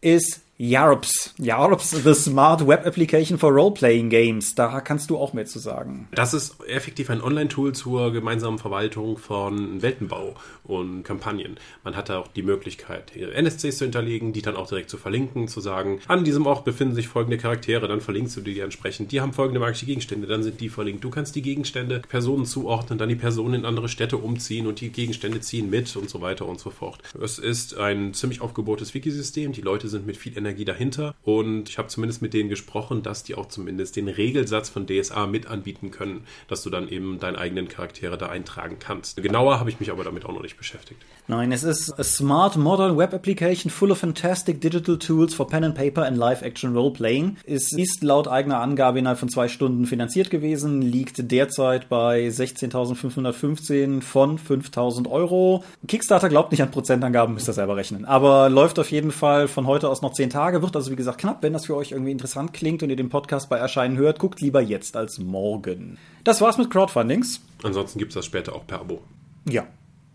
ist 0.00 0.41
YARPS. 0.58 1.32
YARPS, 1.38 2.02
the 2.04 2.14
Smart 2.14 2.66
Web 2.66 2.86
Application 2.86 3.38
for 3.38 3.50
Role-Playing 3.50 4.10
Games. 4.10 4.54
Da 4.54 4.82
kannst 4.82 5.08
du 5.08 5.16
auch 5.16 5.32
mehr 5.32 5.46
zu 5.46 5.58
sagen. 5.58 6.08
Das 6.12 6.34
ist 6.34 6.62
effektiv 6.68 7.08
ein 7.08 7.22
Online-Tool 7.22 7.72
zur 7.72 8.12
gemeinsamen 8.12 8.58
Verwaltung 8.58 9.16
von 9.16 9.80
Weltenbau 9.80 10.34
und 10.64 11.04
Kampagnen. 11.04 11.56
Man 11.84 11.96
hat 11.96 12.10
da 12.10 12.18
auch 12.18 12.28
die 12.28 12.42
Möglichkeit, 12.42 13.16
NSCs 13.16 13.78
zu 13.78 13.84
hinterlegen, 13.86 14.34
die 14.34 14.42
dann 14.42 14.54
auch 14.54 14.68
direkt 14.68 14.90
zu 14.90 14.98
verlinken, 14.98 15.48
zu 15.48 15.62
sagen, 15.62 16.00
an 16.06 16.22
diesem 16.22 16.44
Ort 16.44 16.66
befinden 16.66 16.94
sich 16.94 17.08
folgende 17.08 17.38
Charaktere, 17.38 17.88
dann 17.88 18.02
verlinkst 18.02 18.36
du 18.36 18.42
die 18.42 18.60
entsprechend. 18.60 19.10
Die 19.10 19.22
haben 19.22 19.32
folgende 19.32 19.58
magische 19.58 19.86
Gegenstände, 19.86 20.26
dann 20.26 20.42
sind 20.42 20.60
die 20.60 20.68
verlinkt. 20.68 21.02
Du 21.02 21.08
kannst 21.08 21.34
die 21.34 21.42
Gegenstände 21.42 22.02
Personen 22.06 22.44
zuordnen, 22.44 22.98
dann 22.98 23.08
die 23.08 23.16
Personen 23.16 23.54
in 23.54 23.64
andere 23.64 23.88
Städte 23.88 24.18
umziehen 24.18 24.66
und 24.66 24.82
die 24.82 24.90
Gegenstände 24.90 25.40
ziehen 25.40 25.70
mit 25.70 25.96
und 25.96 26.10
so 26.10 26.20
weiter 26.20 26.46
und 26.46 26.60
so 26.60 26.68
fort. 26.68 27.00
Es 27.20 27.38
ist 27.38 27.78
ein 27.78 28.12
ziemlich 28.12 28.42
aufgebohrtes 28.42 28.92
Wikisystem. 28.92 29.52
Die 29.52 29.62
Leute 29.62 29.88
sind 29.88 30.06
mit 30.06 30.18
viel 30.18 30.41
Energie 30.42 30.64
dahinter 30.64 31.14
und 31.22 31.68
ich 31.68 31.78
habe 31.78 31.88
zumindest 31.88 32.22
mit 32.22 32.34
denen 32.34 32.48
gesprochen, 32.48 33.02
dass 33.02 33.22
die 33.22 33.34
auch 33.34 33.46
zumindest 33.46 33.96
den 33.96 34.08
Regelsatz 34.08 34.68
von 34.68 34.86
DSA 34.86 35.26
mit 35.26 35.46
anbieten 35.46 35.90
können, 35.90 36.24
dass 36.48 36.62
du 36.62 36.70
dann 36.70 36.88
eben 36.88 37.18
deine 37.18 37.38
eigenen 37.38 37.68
Charaktere 37.68 38.18
da 38.18 38.26
eintragen 38.26 38.76
kannst. 38.78 39.22
Genauer 39.22 39.60
habe 39.60 39.70
ich 39.70 39.80
mich 39.80 39.90
aber 39.90 40.04
damit 40.04 40.24
auch 40.24 40.32
noch 40.32 40.42
nicht 40.42 40.56
beschäftigt. 40.56 41.00
Nein, 41.28 41.52
es 41.52 41.62
ist 41.62 41.92
a 41.98 42.02
smart 42.02 42.56
modern 42.56 42.96
web 42.98 43.14
application 43.14 43.70
full 43.70 43.92
of 43.92 43.98
fantastic 43.98 44.60
digital 44.60 44.98
tools 44.98 45.34
for 45.34 45.46
pen 45.46 45.62
and 45.62 45.74
paper 45.74 46.04
and 46.04 46.16
live 46.16 46.42
action 46.42 46.74
role 46.74 46.90
playing. 46.90 47.36
Es 47.46 47.72
ist 47.72 48.02
laut 48.02 48.26
eigener 48.26 48.60
Angabe 48.60 48.98
innerhalb 48.98 49.18
von 49.18 49.28
zwei 49.28 49.46
Stunden 49.46 49.86
finanziert 49.86 50.30
gewesen, 50.30 50.82
liegt 50.82 51.30
derzeit 51.30 51.88
bei 51.88 52.26
16.515 52.26 54.02
von 54.02 54.38
5.000 54.38 55.08
Euro. 55.08 55.64
Kickstarter 55.86 56.28
glaubt 56.28 56.50
nicht 56.50 56.62
an 56.62 56.70
Prozentangaben, 56.72 57.34
müsst 57.34 57.48
ihr 57.48 57.52
selber 57.52 57.76
rechnen. 57.76 58.04
Aber 58.04 58.50
läuft 58.50 58.78
auf 58.80 58.90
jeden 58.90 59.12
Fall 59.12 59.46
von 59.46 59.66
heute 59.66 59.88
aus 59.88 60.02
noch 60.02 60.12
10 60.12 60.30
Tage, 60.32 60.62
wird 60.62 60.74
also 60.74 60.90
wie 60.90 60.96
gesagt 60.96 61.18
knapp. 61.18 61.42
Wenn 61.42 61.52
das 61.52 61.66
für 61.66 61.76
euch 61.76 61.92
irgendwie 61.92 62.10
interessant 62.10 62.52
klingt 62.52 62.82
und 62.82 62.90
ihr 62.90 62.96
den 62.96 63.08
Podcast 63.08 63.48
bei 63.48 63.58
Erscheinen 63.58 63.96
hört, 63.96 64.18
guckt 64.18 64.40
lieber 64.40 64.60
jetzt 64.60 64.96
als 64.96 65.18
morgen. 65.18 65.98
Das 66.24 66.40
war's 66.40 66.58
mit 66.58 66.70
Crowdfundings. 66.70 67.40
Ansonsten 67.62 67.98
gibt's 67.98 68.14
das 68.14 68.26
später 68.26 68.54
auch 68.54 68.66
per 68.66 68.80
Abo. 68.80 69.02
Ja, 69.48 69.66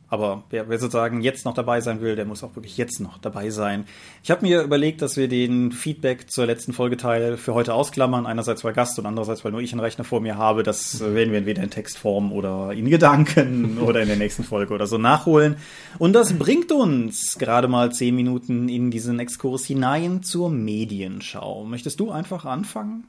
aber 0.09 0.43
wer, 0.49 0.69
wer 0.69 0.79
sozusagen 0.79 1.21
jetzt 1.21 1.43
noch 1.43 1.53
dabei 1.53 1.81
sein 1.81 1.99
will, 1.99 2.15
der 2.15 2.25
muss 2.25 2.43
auch 2.43 2.55
wirklich 2.55 2.77
jetzt 2.77 3.01
noch 3.01 3.17
dabei 3.17 3.49
sein. 3.49 3.85
Ich 4.23 4.31
habe 4.31 4.45
mir 4.45 4.61
überlegt, 4.61 5.01
dass 5.01 5.17
wir 5.17 5.27
den 5.27 5.73
Feedback 5.73 6.29
zur 6.31 6.45
letzten 6.45 6.71
Folgeteil 6.71 7.35
für 7.35 7.53
heute 7.53 7.73
ausklammern. 7.73 8.25
Einerseits 8.25 8.63
weil 8.63 8.73
Gast 8.73 8.97
und 8.99 9.05
andererseits 9.05 9.43
weil 9.43 9.51
nur 9.51 9.59
ich 9.59 9.73
einen 9.73 9.81
Rechner 9.81 10.05
vor 10.05 10.21
mir 10.21 10.37
habe. 10.37 10.63
Das 10.63 11.01
werden 11.01 11.31
wir 11.31 11.39
entweder 11.39 11.61
in 11.61 11.69
Textform 11.69 12.31
oder 12.31 12.71
in 12.71 12.89
Gedanken 12.89 13.79
oder 13.81 14.01
in 14.01 14.07
der 14.07 14.17
nächsten 14.17 14.45
Folge 14.45 14.73
oder 14.73 14.87
so 14.87 14.97
nachholen. 14.97 15.57
Und 15.99 16.13
das 16.13 16.37
bringt 16.37 16.71
uns 16.71 17.37
gerade 17.37 17.67
mal 17.67 17.91
zehn 17.91 18.15
Minuten 18.15 18.69
in 18.69 18.91
diesen 18.91 19.19
Exkurs 19.19 19.65
hinein 19.65 20.23
zur 20.23 20.49
Medienschau. 20.49 21.65
Möchtest 21.65 21.99
du 21.99 22.11
einfach 22.11 22.45
anfangen? 22.45 23.05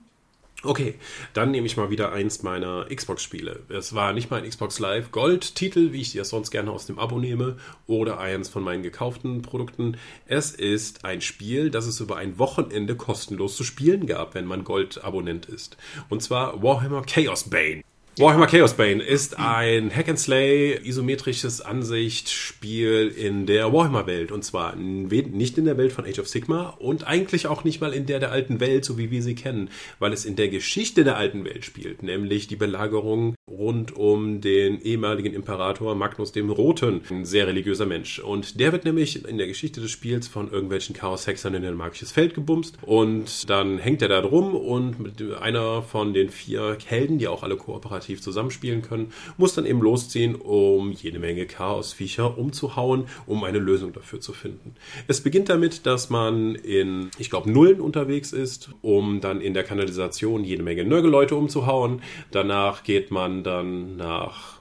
Okay, 0.64 0.96
dann 1.34 1.52
nehme 1.52 1.68
ich 1.68 1.76
mal 1.76 1.90
wieder 1.90 2.10
eins 2.10 2.42
meiner 2.42 2.86
Xbox-Spiele. 2.92 3.62
Es 3.68 3.94
war 3.94 4.12
nicht 4.12 4.28
mein 4.32 4.42
Xbox 4.42 4.80
Live 4.80 5.12
Gold-Titel, 5.12 5.92
wie 5.92 6.00
ich 6.00 6.14
das 6.14 6.30
sonst 6.30 6.50
gerne 6.50 6.72
aus 6.72 6.84
dem 6.84 6.98
Abo 6.98 7.20
nehme, 7.20 7.58
oder 7.86 8.18
eins 8.18 8.48
von 8.48 8.64
meinen 8.64 8.82
gekauften 8.82 9.40
Produkten. 9.40 9.96
Es 10.26 10.50
ist 10.50 11.04
ein 11.04 11.20
Spiel, 11.20 11.70
das 11.70 11.86
es 11.86 12.00
über 12.00 12.16
ein 12.16 12.40
Wochenende 12.40 12.96
kostenlos 12.96 13.56
zu 13.56 13.62
spielen 13.62 14.08
gab, 14.08 14.34
wenn 14.34 14.46
man 14.46 14.64
Gold-Abonnent 14.64 15.46
ist. 15.46 15.76
Und 16.08 16.24
zwar 16.24 16.60
Warhammer 16.60 17.02
Chaos 17.02 17.48
Bane. 17.48 17.84
Warhammer 18.18 18.48
Chaos 18.48 18.75
Bane 18.75 19.00
ist 19.00 19.38
ein 19.38 19.94
Hack-and-Slay 19.94 20.80
isometrisches 20.82 21.60
Ansichtsspiel 21.60 23.14
in 23.16 23.46
der 23.46 23.72
Warhammer-Welt. 23.72 24.32
Und 24.32 24.44
zwar 24.44 24.75
nicht 24.75 25.56
in 25.56 25.64
der 25.64 25.78
Welt 25.78 25.92
von 25.92 26.04
Age 26.04 26.18
of 26.18 26.28
Sigma 26.28 26.70
und 26.80 27.06
eigentlich 27.06 27.46
auch 27.46 27.62
nicht 27.62 27.80
mal 27.80 27.92
in 27.92 28.06
der 28.06 28.18
der 28.18 28.32
alten 28.32 28.58
Welt, 28.58 28.84
so 28.84 28.98
wie 28.98 29.12
wir 29.12 29.22
sie 29.22 29.37
kennen, 29.37 29.70
weil 30.00 30.12
es 30.12 30.25
in 30.25 30.34
der 30.34 30.48
Geschichte 30.48 31.04
der 31.04 31.16
alten 31.16 31.44
Welt 31.44 31.64
spielt, 31.64 32.02
nämlich 32.02 32.48
die 32.48 32.56
Belagerung 32.56 33.37
rund 33.50 33.97
um 33.97 34.40
den 34.40 34.81
ehemaligen 34.81 35.35
Imperator 35.35 35.95
Magnus 35.95 36.33
dem 36.33 36.50
Roten, 36.50 37.02
ein 37.11 37.25
sehr 37.25 37.47
religiöser 37.47 37.87
Mensch. 37.87 38.19
Und 38.19 38.61
der 38.61 38.73
wird 38.73 38.85
nämlich 38.85 39.26
in 39.26 39.38
der 39.38 39.47
Geschichte 39.47 39.81
des 39.81 39.90
Spiels 39.90 40.28
von 40.28 40.50
irgendwelchen 40.50 40.95
Chaos-Hexern 40.95 41.55
in 41.55 41.64
ein 41.64 41.75
magisches 41.75 42.12
Feld 42.12 42.35
gebumst 42.35 42.78
und 42.83 43.49
dann 43.49 43.78
hängt 43.78 44.02
er 44.02 44.09
da 44.09 44.21
drum 44.21 44.55
und 44.55 45.00
mit 45.00 45.23
einer 45.40 45.83
von 45.83 46.12
den 46.12 46.31
vier 46.31 46.76
Helden, 46.85 47.19
die 47.19 47.28
auch 47.28 47.43
alle 47.43 47.57
kooperativ 47.57 48.21
zusammenspielen 48.23 48.83
können, 48.83 49.12
muss 49.37 49.55
dann 49.55 49.67
eben 49.67 49.81
losziehen, 49.81 50.35
um 50.35 50.93
jede 50.93 51.19
Menge 51.19 51.47
Chaos-Viecher 51.47 52.38
umzuhauen, 52.38 53.05
um 53.26 53.45
eine 53.45 53.59
Lösung 53.59 53.93
dafür 53.93 54.21
zu 54.21 54.33
finden. 54.33 54.75
Es 55.07 55.23
beginnt 55.23 55.49
damit, 55.49 55.87
dass 55.87 56.11
man 56.11 56.55
in, 56.55 57.11
ich 57.19 57.31
glaube, 57.31 57.50
Nullen 57.50 57.81
unterwegs 57.81 58.33
ist, 58.33 58.71
um 58.83 59.21
dann 59.21 59.40
in 59.40 59.55
der 59.55 59.64
Kanalisation 59.64 60.45
jede 60.45 60.62
Menge 60.62 60.85
Nörgeleute 60.85 61.35
umzuhauen. 61.35 62.02
Danach 62.31 62.83
geht 62.83 63.11
man 63.11 63.38
dann 63.42 63.97
nach 63.97 64.59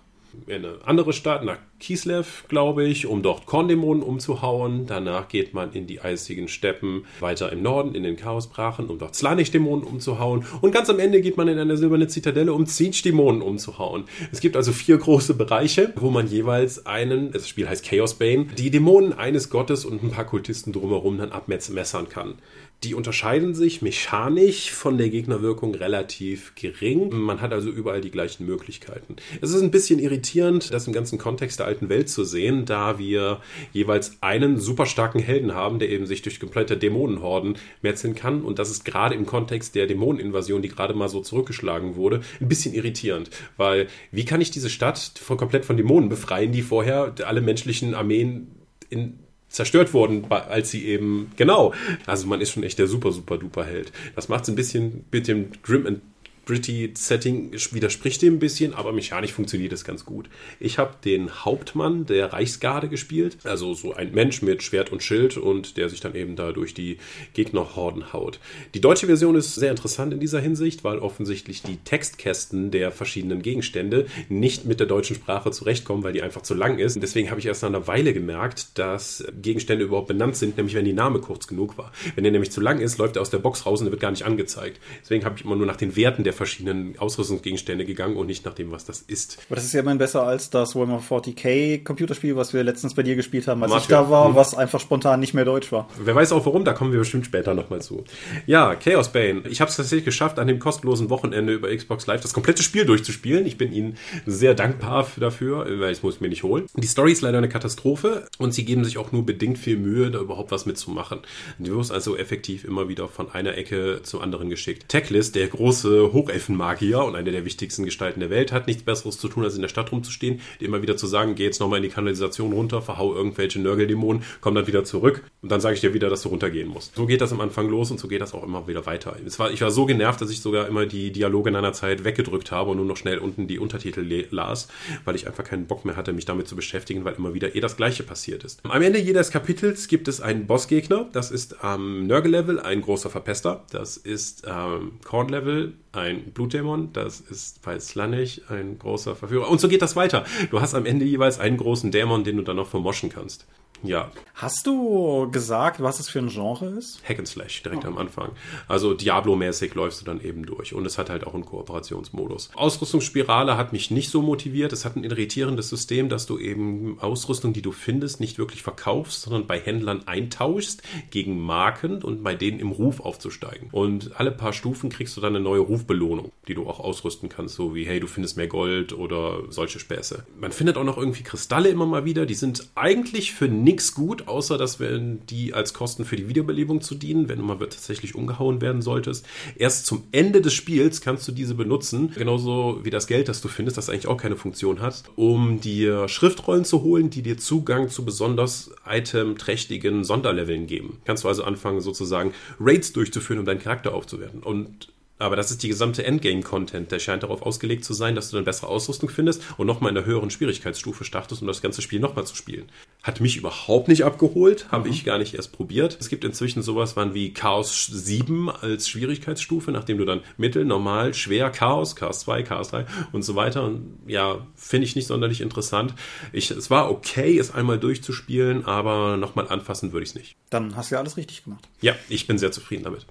eine 0.48 0.77
andere 0.86 1.13
Stadt, 1.13 1.43
nach 1.43 1.57
Kislev, 1.79 2.46
glaube 2.48 2.86
ich, 2.86 3.05
um 3.07 3.22
dort 3.22 3.46
Korndämonen 3.46 4.03
umzuhauen. 4.03 4.86
Danach 4.86 5.27
geht 5.27 5.53
man 5.53 5.74
in 5.74 5.88
die 5.88 6.01
eisigen 6.01 6.48
Steppen 6.48 7.05
weiter 7.19 7.51
im 7.51 7.62
Norden, 7.62 7.96
in 7.96 8.03
den 8.03 8.17
Chaosbrachen, 8.17 8.88
um 8.88 9.00
dort 9.00 9.15
Slanich-Dämonen 9.15 9.84
umzuhauen. 9.84 10.46
Und 10.62 10.72
ganz 10.72 10.89
am 10.89 11.00
Ende 11.00 11.22
geht 11.22 11.38
man 11.38 11.48
in 11.48 11.57
eine 11.57 11.77
silberne 11.77 12.07
Zitadelle, 12.07 12.53
um 12.53 12.65
Zinch-Dämonen 12.65 13.41
umzuhauen. 13.41 14.05
Es 14.31 14.39
gibt 14.39 14.55
also 14.55 14.72
vier 14.72 14.98
große 14.98 15.34
Bereiche, 15.34 15.93
wo 15.96 16.10
man 16.10 16.27
jeweils 16.27 16.86
einen, 16.86 17.31
das 17.31 17.48
Spiel 17.48 17.67
heißt 17.67 17.86
Chaos 17.86 18.15
Bane, 18.15 18.46
die 18.57 18.72
Dämonen 18.72 19.13
eines 19.13 19.50
Gottes 19.50 19.86
und 19.86 20.03
ein 20.03 20.12
paar 20.12 20.25
Kultisten 20.25 20.74
drumherum 20.74 21.17
dann 21.17 21.31
abmessern 21.31 22.10
kann. 22.10 22.36
Die 22.84 22.93
unterscheiden 22.93 23.55
sich 23.55 23.81
mechanisch 23.81 24.72
von 24.72 25.00
der 25.00 25.10
Gegnerwirkung 25.10 25.74
relativ 25.74 26.53
gering. 26.53 27.10
Man 27.10 27.41
hat 27.41 27.51
also 27.51 27.69
überall 27.69 28.01
die 28.01 28.12
gleichen 28.12 28.46
Möglichkeiten. 28.46 29.15
Es 29.41 29.50
ist 29.50 29.63
ein 29.63 29.72
bisschen 29.72 29.98
irritierend, 29.98 30.72
das 30.72 30.86
im 30.86 30.93
ganzen 30.93 31.17
Kontext 31.17 31.57
der 31.57 31.65
alten 31.65 31.89
Welt 31.89 32.07
zu 32.07 32.24
sehen, 32.24 32.65
da 32.65 33.00
wir 33.00 33.41
jeweils 33.74 34.22
einen 34.22 34.60
super 34.60 34.86
starken 34.86 35.17
Helden 35.17 35.55
haben, 35.55 35.79
der 35.79 35.89
eben 35.89 36.05
sich 36.05 36.22
durch 36.22 36.39
komplette 36.39 36.77
Dämonenhorden 36.77 37.57
metzeln 37.81 38.13
kann. 38.13 38.43
Und 38.43 38.60
das 38.60 38.69
ist 38.69 38.86
gerade 38.86 39.15
im 39.15 39.25
Kontext 39.25 39.74
der 39.74 39.88
Dämoneninvasion, 39.88 40.62
die 40.62 40.69
gerade 40.69 40.93
mal 40.93 41.10
so 41.10 41.22
zurückgeschlagen 41.22 41.96
wurde, 41.96 42.22
ein 42.39 42.48
bisschen 42.48 42.75
irritierend. 42.75 43.31
Weil 43.57 43.88
wie 44.12 44.25
kann 44.25 44.39
ich 44.39 44.51
diese 44.51 44.69
Stadt 44.69 45.00
von, 45.00 45.38
komplett 45.38 45.65
von 45.65 45.77
Dämonen 45.77 46.10
befreien, 46.10 46.51
die 46.51 46.62
vorher 46.62 47.15
alle 47.25 47.41
menschlichen 47.41 47.96
Armeen 47.96 48.51
in 48.91 49.17
zerstört 49.57 49.93
wurden, 49.93 50.25
als 50.31 50.71
sie 50.71 50.85
eben, 50.85 51.31
genau. 51.35 51.73
Also 52.05 52.27
man 52.27 52.39
ist 52.39 52.51
schon 52.51 52.63
echt 52.63 52.79
der 52.79 52.87
super, 52.87 53.11
super 53.11 53.37
duper 53.37 53.65
Held. 53.65 53.91
Das 54.15 54.29
macht 54.29 54.43
es 54.43 54.49
ein 54.49 54.55
bisschen 54.55 55.03
mit 55.11 55.27
dem 55.27 55.49
Grim 55.63 55.85
and 55.85 56.01
gritty 56.47 56.93
Setting 56.95 57.51
widerspricht 57.71 58.21
dem 58.21 58.35
ein 58.35 58.39
bisschen, 58.39 58.73
aber 58.73 58.93
mechanisch 58.93 59.33
funktioniert 59.33 59.73
es 59.73 59.83
ganz 59.83 60.05
gut. 60.05 60.29
Ich 60.61 60.77
habe 60.77 60.95
den 61.03 61.43
Hauptmann 61.43 62.05
der 62.05 62.31
Reichsgarde 62.31 62.87
gespielt, 62.87 63.39
also 63.43 63.73
so 63.73 63.93
ein 63.93 64.13
Mensch 64.13 64.41
mit 64.41 64.63
Schwert 64.63 64.91
und 64.91 65.03
Schild 65.03 65.35
und 65.35 65.75
der 65.75 65.89
sich 65.89 65.99
dann 65.99 66.15
eben 66.15 66.37
da 66.37 66.53
durch 66.53 66.73
die 66.73 66.99
Gegnerhorden 67.33 68.13
haut. 68.13 68.39
Die 68.73 68.79
deutsche 68.79 69.07
Version 69.07 69.35
ist 69.35 69.55
sehr 69.55 69.71
interessant 69.71 70.13
in 70.13 70.21
dieser 70.21 70.39
Hinsicht, 70.39 70.85
weil 70.85 70.99
offensichtlich 70.99 71.63
die 71.63 71.77
Textkästen 71.83 72.71
der 72.71 72.91
verschiedenen 72.93 73.41
Gegenstände 73.41 74.05
nicht 74.29 74.63
mit 74.63 74.79
der 74.79 74.87
deutschen 74.87 75.17
Sprache 75.17 75.51
zurechtkommen, 75.51 76.03
weil 76.03 76.13
die 76.13 76.21
einfach 76.21 76.43
zu 76.43 76.53
lang 76.53 76.79
ist. 76.79 76.95
Und 76.95 77.01
deswegen 77.01 77.29
habe 77.29 77.41
ich 77.41 77.45
erst 77.45 77.63
nach 77.63 77.69
einer 77.69 77.87
Weile 77.87 78.13
gemerkt, 78.13 78.79
dass 78.79 79.25
Gegenstände 79.41 79.83
überhaupt 79.83 80.07
benannt 80.07 80.37
sind, 80.37 80.55
nämlich 80.55 80.75
wenn 80.75 80.85
die 80.85 80.93
Name 80.93 81.19
kurz 81.19 81.45
genug 81.47 81.77
war. 81.77 81.91
Wenn 82.15 82.23
der 82.23 82.31
nämlich 82.31 82.51
zu 82.51 82.61
lang 82.61 82.79
ist, 82.79 82.97
läuft 82.99 83.17
er 83.17 83.21
aus 83.21 83.31
der 83.31 83.39
Box 83.39 83.65
raus 83.65 83.81
und 83.81 83.91
wird 83.91 83.99
gar 83.99 84.11
nicht 84.11 84.23
angezeigt. 84.23 84.79
Deswegen 85.01 85.25
habe 85.25 85.35
ich 85.37 85.43
immer 85.43 85.57
nur 85.57 85.67
nach 85.67 85.75
den 85.75 85.97
Werten 85.97 86.23
der 86.23 86.37
verschiedenen 86.38 86.98
Ausrüstungsgegenstände 86.98 87.84
gegangen 87.86 88.15
und 88.15 88.27
nicht 88.27 88.46
nach 88.46 88.53
dem, 88.53 88.72
was 88.72 88.86
das 88.86 89.01
ist. 89.01 89.39
Aber 89.50 89.56
das 89.56 89.65
ist 89.65 89.74
ja 89.74 89.82
immerhin 89.82 89.98
besser 89.98 90.24
als 90.24 90.50
das 90.50 90.75
Warhammer 90.75 91.01
40k 91.01 91.84
Computerspiel, 91.84 92.36
was 92.36 92.53
wir 92.53 92.63
letztens 92.63 92.94
bei 92.94 93.03
dir 93.03 93.15
gespielt 93.15 93.48
haben, 93.48 93.62
als 93.63 93.72
Martin. 93.72 93.84
ich 93.84 93.89
da 93.89 94.10
war, 94.10 94.29
Hm. 94.29 94.36
was 94.36 94.53
einfach 94.56 94.79
spontan 94.79 95.20
nicht 95.20 95.34
mehr 95.34 95.46
deutsch 95.46 95.72
war. 95.72 95.88
Wer 96.00 96.15
weiß 96.15 96.32
auch 96.32 96.46
warum, 96.46 96.63
da 96.63 96.74
kommen 96.74 96.91
wir 96.91 97.00
bestimmt 97.00 97.25
später 97.25 97.53
nochmal 97.53 97.82
zu. 97.82 98.03
Ja, 98.46 98.75
Chaos 98.75 99.12
Bane. 99.12 99.44
Ich 99.50 99.60
habe 99.62 99.70
es 99.70 99.75
tatsächlich 99.77 100.06
geschafft, 100.06 100.39
an 100.39 100.48
dem 100.48 100.60
kostenlosen 100.60 101.10
Wochenende 101.10 101.53
über 101.53 101.75
Xbox 101.75 102.08
Live 102.08 102.22
das 102.22 102.34
komplette 102.34 102.63
Spiel 102.63 102.86
durchzuspielen. 102.86 103.46
Ich 103.46 103.58
bin 103.58 103.72
Ihnen 103.74 103.98
sehr 104.25 104.53
dankbar 104.53 105.03
für- 105.03 105.20
dafür, 105.20 105.65
weil 105.79 105.91
ich 105.91 106.03
muss 106.03 106.22
mir 106.22 106.29
nicht 106.29 106.44
holen. 106.44 106.65
Die 106.75 106.88
Story 106.88 107.12
ist 107.12 107.22
leider 107.22 107.39
eine 107.39 107.50
Katastrophe 107.50 108.27
und 108.38 108.53
sie 108.53 108.65
geben 108.65 108.86
sich 108.86 108.98
auch 108.98 109.12
nur 109.12 109.25
bedingt 109.25 109.58
viel 109.58 109.77
Mühe, 109.77 110.12
da 110.12 110.20
überhaupt 110.20 110.51
was 110.51 110.65
mitzumachen. 110.65 111.20
Du 111.60 111.77
wirst 111.77 111.91
also 111.91 112.15
effektiv 112.15 112.63
immer 112.63 112.88
wieder 112.88 113.08
von 113.08 113.32
einer 113.32 113.58
Ecke 113.58 114.01
zur 114.03 114.22
anderen 114.22 114.50
geschickt. 114.50 114.89
Techlist, 114.89 115.36
der 115.36 115.48
große 115.48 116.13
Hochelfenmagier 116.27 117.03
und 117.03 117.15
eine 117.15 117.31
der 117.31 117.46
wichtigsten 117.46 117.86
Gestalten 117.86 118.19
der 118.19 118.29
Welt, 118.29 118.51
hat 118.51 118.67
nichts 118.67 118.84
Besseres 118.84 119.17
zu 119.17 119.27
tun, 119.27 119.43
als 119.43 119.55
in 119.55 119.62
der 119.62 119.69
Stadt 119.69 119.91
rumzustehen, 119.91 120.41
immer 120.60 120.81
wieder 120.81 120.98
zu 120.98 121.07
sagen, 121.07 121.36
geh 121.36 121.43
jetzt 121.43 121.60
nochmal 121.60 121.77
in 121.77 121.84
die 121.84 121.89
Kanalisation 121.89 122.53
runter, 122.53 122.81
verhau 122.81 123.13
irgendwelche 123.13 123.60
Nörgeldämonen, 123.60 124.24
komm 124.41 124.55
dann 124.55 124.67
wieder 124.67 124.84
zurück 124.84 125.24
und 125.41 125.51
dann 125.51 125.62
sage 125.62 125.75
ich 125.75 125.81
dir 125.81 125.93
wieder, 125.93 126.10
dass 126.10 126.24
du 126.24 126.29
runtergehen 126.29 126.67
musst. 126.67 126.96
So 126.96 127.05
geht 127.05 127.22
das 127.22 127.31
am 127.31 127.41
Anfang 127.41 127.69
los 127.69 127.91
und 127.91 128.00
so 128.00 128.07
geht 128.07 128.22
das 128.22 128.34
auch 128.34 128.43
immer 128.43 128.67
wieder 128.67 128.86
weiter. 128.86 129.15
War, 129.38 129.51
ich 129.51 129.62
war 129.62 129.72
so 129.72 129.86
genervt, 129.86 130.22
dass 130.22 130.29
ich 130.29 130.41
sogar 130.41 130.67
immer 130.67 130.86
die 130.86 131.12
Dialoge 131.12 131.50
in 131.50 131.55
einer 131.55 131.74
Zeit 131.74 132.03
weggedrückt 132.03 132.51
habe 132.51 132.72
und 132.72 132.77
nur 132.77 132.86
noch 132.86 132.98
schnell 132.98 133.19
unten 133.19 133.48
die 133.48 133.60
Untertitel 133.60 134.01
las, 134.31 134.67
weil 135.05 135.15
ich 135.15 135.27
einfach 135.27 135.43
keinen 135.43 135.67
Bock 135.67 135.86
mehr 135.86 135.96
hatte, 135.96 136.13
mich 136.13 136.25
damit 136.25 136.48
zu 136.48 136.55
beschäftigen, 136.55 137.05
weil 137.05 137.15
immer 137.15 137.34
wieder 137.34 137.55
eh 137.55 137.60
das 137.60 137.77
Gleiche 137.77 138.03
passiert 138.03 138.43
ist. 138.43 138.62
Am 138.63 138.81
Ende 138.81 139.00
jedes 139.00 139.31
Kapitels 139.31 139.88
gibt 139.88 140.07
es 140.07 140.22
einen 140.22 140.48
Bossgegner. 140.48 141.07
Das 141.12 141.31
ist 141.31 141.63
am 141.63 142.07
Nörgel-Level 142.07 142.60
ein 142.60 142.81
großer 142.81 143.10
Verpester. 143.10 143.65
Das 143.72 143.98
ist 143.98 144.48
am 144.48 145.00
Korn-Level 145.03 145.74
ein 145.91 146.16
Blutdämon. 146.17 146.91
Das 146.93 147.19
ist 147.19 147.62
bei 147.62 147.79
Slannich 147.79 148.43
ein 148.50 148.77
großer 148.79 149.15
Verführer. 149.15 149.50
Und 149.50 149.59
so 149.59 149.67
geht 149.67 149.81
das 149.81 149.95
weiter. 149.95 150.25
Du 150.51 150.62
hast 150.62 150.74
am 150.74 150.86
Ende 150.86 151.05
jeweils 151.05 151.39
einen 151.39 151.57
großen 151.57 151.91
Dämon, 151.91 152.24
den 152.24 152.38
du 152.38 152.43
dann 152.43 152.55
noch 152.57 152.67
vermoschen 152.67 153.09
kannst. 153.09 153.45
Ja, 153.84 154.12
Hast 154.39 154.67
du 154.67 155.31
gesagt, 155.31 155.81
was 155.81 156.00
es 156.00 156.10
für 156.10 156.19
ein 156.19 156.29
Genre 156.29 156.67
ist? 156.67 157.01
Hack 157.10 157.17
and 157.17 157.27
Slash 157.27 157.63
direkt 157.63 157.86
am 157.86 157.98
Anfang. 157.98 158.34
Also 158.67 158.93
Diablo-mäßig 158.93 159.74
läufst 159.74 160.00
du 160.00 160.05
dann 160.05 160.22
eben 160.22 160.46
durch. 160.46 160.75
Und 160.75 160.86
es 160.86 161.00
hat 161.00 161.10
halt 161.10 161.25
auch 161.25 161.34
einen 161.34 161.43
Kooperationsmodus. 161.43 162.51
Ausrüstungsspirale 162.53 163.57
hat 163.57 163.74
mich 163.74 163.89
nicht 163.89 164.12
so 164.12 164.22
motiviert. 164.22 164.74
Es 164.74 164.86
hat 164.86 164.96
ein 164.96 165.03
irritierendes 165.03 165.69
System, 165.69 166.07
dass 166.07 166.27
du 166.27 166.38
eben 166.38 167.00
Ausrüstung, 167.00 167.51
die 167.51 167.63
du 167.63 167.72
findest, 167.72 168.19
nicht 168.19 168.38
wirklich 168.38 168.62
verkaufst, 168.62 169.24
sondern 169.24 169.48
bei 169.48 169.60
Händlern 169.60 170.07
eintauschst 170.07 170.84
gegen 171.10 171.39
Marken 171.39 172.03
und 172.03 172.22
bei 172.22 172.36
denen 172.36 172.60
im 172.60 172.69
Ruf 172.69 173.00
aufzusteigen. 173.00 173.69
Und 173.72 174.19
alle 174.19 174.29
paar 174.29 174.53
Stufen 174.53 174.91
kriegst 174.91 175.17
du 175.17 175.22
dann 175.22 175.36
eine 175.36 175.43
neue 175.43 175.62
Rufbelohnung, 175.62 176.31
die 176.48 176.53
du 176.53 176.69
auch 176.69 176.79
ausrüsten 176.79 177.27
kannst, 177.27 177.55
so 177.55 177.74
wie, 177.74 177.88
hey, 177.88 178.00
du 178.00 178.05
findest 178.05 178.38
mehr 178.38 178.46
Gold 178.46 178.93
oder 178.93 179.39
solche 179.50 179.79
Späße. 179.79 180.27
Man 180.39 180.51
findet 180.51 180.77
auch 180.77 180.84
noch 180.84 181.00
irgendwie 181.00 181.24
Kristalle 181.24 181.69
immer 181.69 181.88
mal 181.88 182.05
wieder. 182.05 182.27
Die 182.27 182.36
sind 182.36 182.69
eigentlich 182.75 183.34
für 183.34 183.48
nichts 183.67 183.93
gut, 183.93 184.27
außer 184.27 184.57
dass 184.57 184.79
wenn 184.79 185.25
die 185.25 185.53
als 185.53 185.74
Kosten 185.74 186.05
für 186.05 186.15
die 186.15 186.29
Wiederbelebung 186.29 186.79
zu 186.79 186.95
dienen, 186.95 187.27
wenn 187.27 187.39
du 187.39 187.43
mal 187.43 187.59
tatsächlich 187.59 188.15
umgehauen 188.15 188.62
werden 188.62 188.81
solltest. 188.81 189.25
Erst 189.57 189.86
zum 189.86 190.03
Ende 190.13 190.41
des 190.41 190.53
Spiels 190.53 191.01
kannst 191.01 191.27
du 191.27 191.33
diese 191.33 191.53
benutzen, 191.53 192.13
genauso 192.15 192.79
wie 192.83 192.89
das 192.89 193.07
Geld, 193.07 193.27
das 193.27 193.41
du 193.41 193.50
findest, 193.50 193.77
das 193.77 193.89
eigentlich 193.89 194.07
auch 194.07 194.17
keine 194.17 194.38
Funktion 194.38 194.79
hat, 194.79 195.03
um 195.17 195.59
dir 195.59 196.07
Schriftrollen 196.07 196.63
zu 196.63 196.81
holen, 196.81 197.09
die 197.09 197.21
dir 197.21 197.38
Zugang 197.38 197.89
zu 197.89 198.05
besonders 198.05 198.71
itemträchtigen 198.89 200.05
Sonderleveln 200.05 200.65
geben. 200.65 201.01
Kannst 201.03 201.25
du 201.25 201.27
also 201.27 201.43
anfangen, 201.43 201.81
sozusagen 201.81 202.33
Raids 202.59 202.93
durchzuführen, 202.93 203.39
um 203.39 203.45
deinen 203.45 203.59
Charakter 203.59 203.93
aufzuwerten. 203.93 204.41
Und 204.43 204.88
aber 205.19 205.36
das 205.36 205.51
ist 205.51 205.63
die 205.63 205.67
gesamte 205.67 206.05
Endgame-Content. 206.05 206.91
Der 206.91 207.00
scheint 207.00 207.24
darauf 207.24 207.41
ausgelegt 207.41 207.83
zu 207.83 207.93
sein, 207.93 208.15
dass 208.15 208.29
du 208.29 208.36
dann 208.36 208.45
bessere 208.45 208.67
Ausrüstung 208.67 209.09
findest 209.09 209.41
und 209.57 209.67
nochmal 209.67 209.91
in 209.91 209.97
einer 209.97 210.05
höheren 210.05 210.29
Schwierigkeitsstufe 210.29 211.03
startest, 211.03 211.41
um 211.41 211.47
das 211.47 211.62
ganze 211.62 211.81
Spiel 211.81 212.00
nochmal 212.00 212.25
zu 212.25 212.36
spielen. 212.36 212.69
Hat 213.03 213.19
mich 213.21 213.38
überhaupt 213.38 213.88
nicht 213.88 214.03
abgeholt, 214.03 214.71
habe 214.71 214.89
ich 214.89 215.05
gar 215.05 215.17
nicht 215.17 215.33
erst 215.33 215.53
probiert. 215.53 215.97
Es 216.00 216.09
gibt 216.09 216.24
inzwischen 216.24 216.62
sowas 216.62 216.95
wie 217.13 217.33
Chaos 217.33 217.86
7 217.86 218.50
als 218.50 218.89
Schwierigkeitsstufe, 218.89 219.71
nachdem 219.71 219.97
du 219.97 220.05
dann 220.05 220.21
Mittel, 220.38 220.65
Normal, 220.65 221.13
Schwer, 221.13 221.50
Chaos, 221.50 221.95
Chaos 221.95 222.21
2, 222.21 222.43
Chaos 222.43 222.69
3 222.69 222.86
und 223.12 223.24
so 223.24 223.36
weiter. 223.36 223.63
Und 223.63 224.00
ja, 224.07 224.45
finde 224.55 224.86
ich 224.86 224.95
nicht 224.95 225.07
sonderlich 225.07 225.41
interessant. 225.41 225.93
Ich, 226.33 226.51
es 226.51 226.69
war 226.69 226.91
okay, 226.91 227.38
es 227.38 227.53
einmal 227.53 227.79
durchzuspielen, 227.79 228.65
aber 228.65 229.17
nochmal 229.17 229.47
anfassen 229.47 229.93
würde 229.93 230.03
ich 230.03 230.09
es 230.09 230.15
nicht. 230.15 230.36
Dann 230.50 230.75
hast 230.75 230.91
du 230.91 230.95
ja 230.95 231.00
alles 231.00 231.17
richtig 231.17 231.43
gemacht. 231.43 231.67
Ja, 231.81 231.95
ich 232.09 232.27
bin 232.27 232.38
sehr 232.38 232.51
zufrieden 232.51 232.83
damit. 232.83 233.05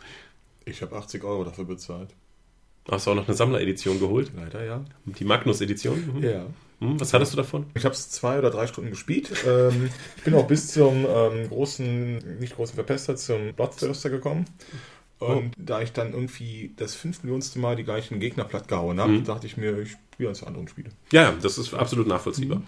Ich 0.69 0.83
habe 0.83 0.97
80 0.97 1.23
Euro 1.23 1.45
dafür 1.45 1.65
bezahlt. 1.65 2.11
Hast 2.91 3.07
du 3.07 3.13
auch 3.13 3.15
noch 3.15 3.27
eine 3.27 3.37
Sammleredition 3.37 4.01
geholt? 4.01 4.33
Leider 4.37 4.65
ja. 4.65 4.85
Die 5.05 5.25
Magnus-Edition? 5.25 6.17
Mhm. 6.17 6.23
Ja. 6.23 6.47
Hm, 6.81 7.01
was 7.01 7.15
hattest 7.15 7.33
du 7.33 7.37
davon? 7.37 7.67
Ich 7.75 7.85
habe 7.85 7.95
es 7.95 8.11
zwei 8.11 8.39
oder 8.39 8.51
drei 8.51 8.67
Stunden 8.67 8.91
gespielt. 8.91 9.31
Ähm, 9.47 9.91
ich 10.17 10.25
bin 10.25 10.35
auch 10.35 10.47
bis 10.47 10.69
zum 10.73 11.07
ähm, 11.09 11.49
großen, 11.49 12.39
nicht 12.39 12.57
großen 12.57 12.75
Verpester, 12.75 13.17
zum 13.17 13.55
Bloodthirster 13.55 14.11
gekommen. 14.11 14.47
Und 15.19 15.53
da 15.57 15.81
ich 15.81 15.93
dann 15.93 16.13
irgendwie 16.13 16.75
das 16.77 16.95
fünf 16.95 17.23
Millionste 17.23 17.59
Mal 17.59 17.77
die 17.77 17.85
gleichen 17.85 18.21
Gegner 18.21 18.45
platt 18.45 18.69
gehauen 18.69 19.01
habe, 19.01 19.23
dachte 19.23 19.47
ich 19.47 19.57
mir, 19.57 19.79
ich 19.79 19.97
spiele 20.13 20.33
der 20.33 20.47
anderen 20.47 20.69
Spiele. 20.69 20.91
Ja, 21.11 21.23
ja, 21.23 21.35
das 21.41 21.57
ist 21.57 21.73
absolut 21.73 22.07
nachvollziehbar. 22.07 22.61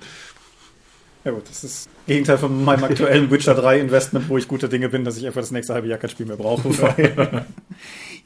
Ja 1.29 1.35
gut, 1.35 1.47
das 1.47 1.63
ist 1.63 1.87
das 1.87 2.07
Gegenteil 2.07 2.39
von 2.39 2.65
meinem 2.65 2.85
aktuellen 2.85 3.31
Witcher 3.31 3.55
3 3.55 3.81
Investment, 3.81 4.31
wo 4.31 4.39
ich 4.39 4.49
gute 4.49 4.71
Dinge 4.71 4.89
bin, 4.89 5.05
dass 5.05 5.19
ich 5.19 5.27
einfach 5.27 5.43
das 5.43 5.51
nächste 5.51 5.75
halbe 5.75 5.87
Jahr 5.87 5.99
kein 5.99 6.09
Spiel 6.09 6.25
mehr 6.25 6.39
brauche. 6.39 6.71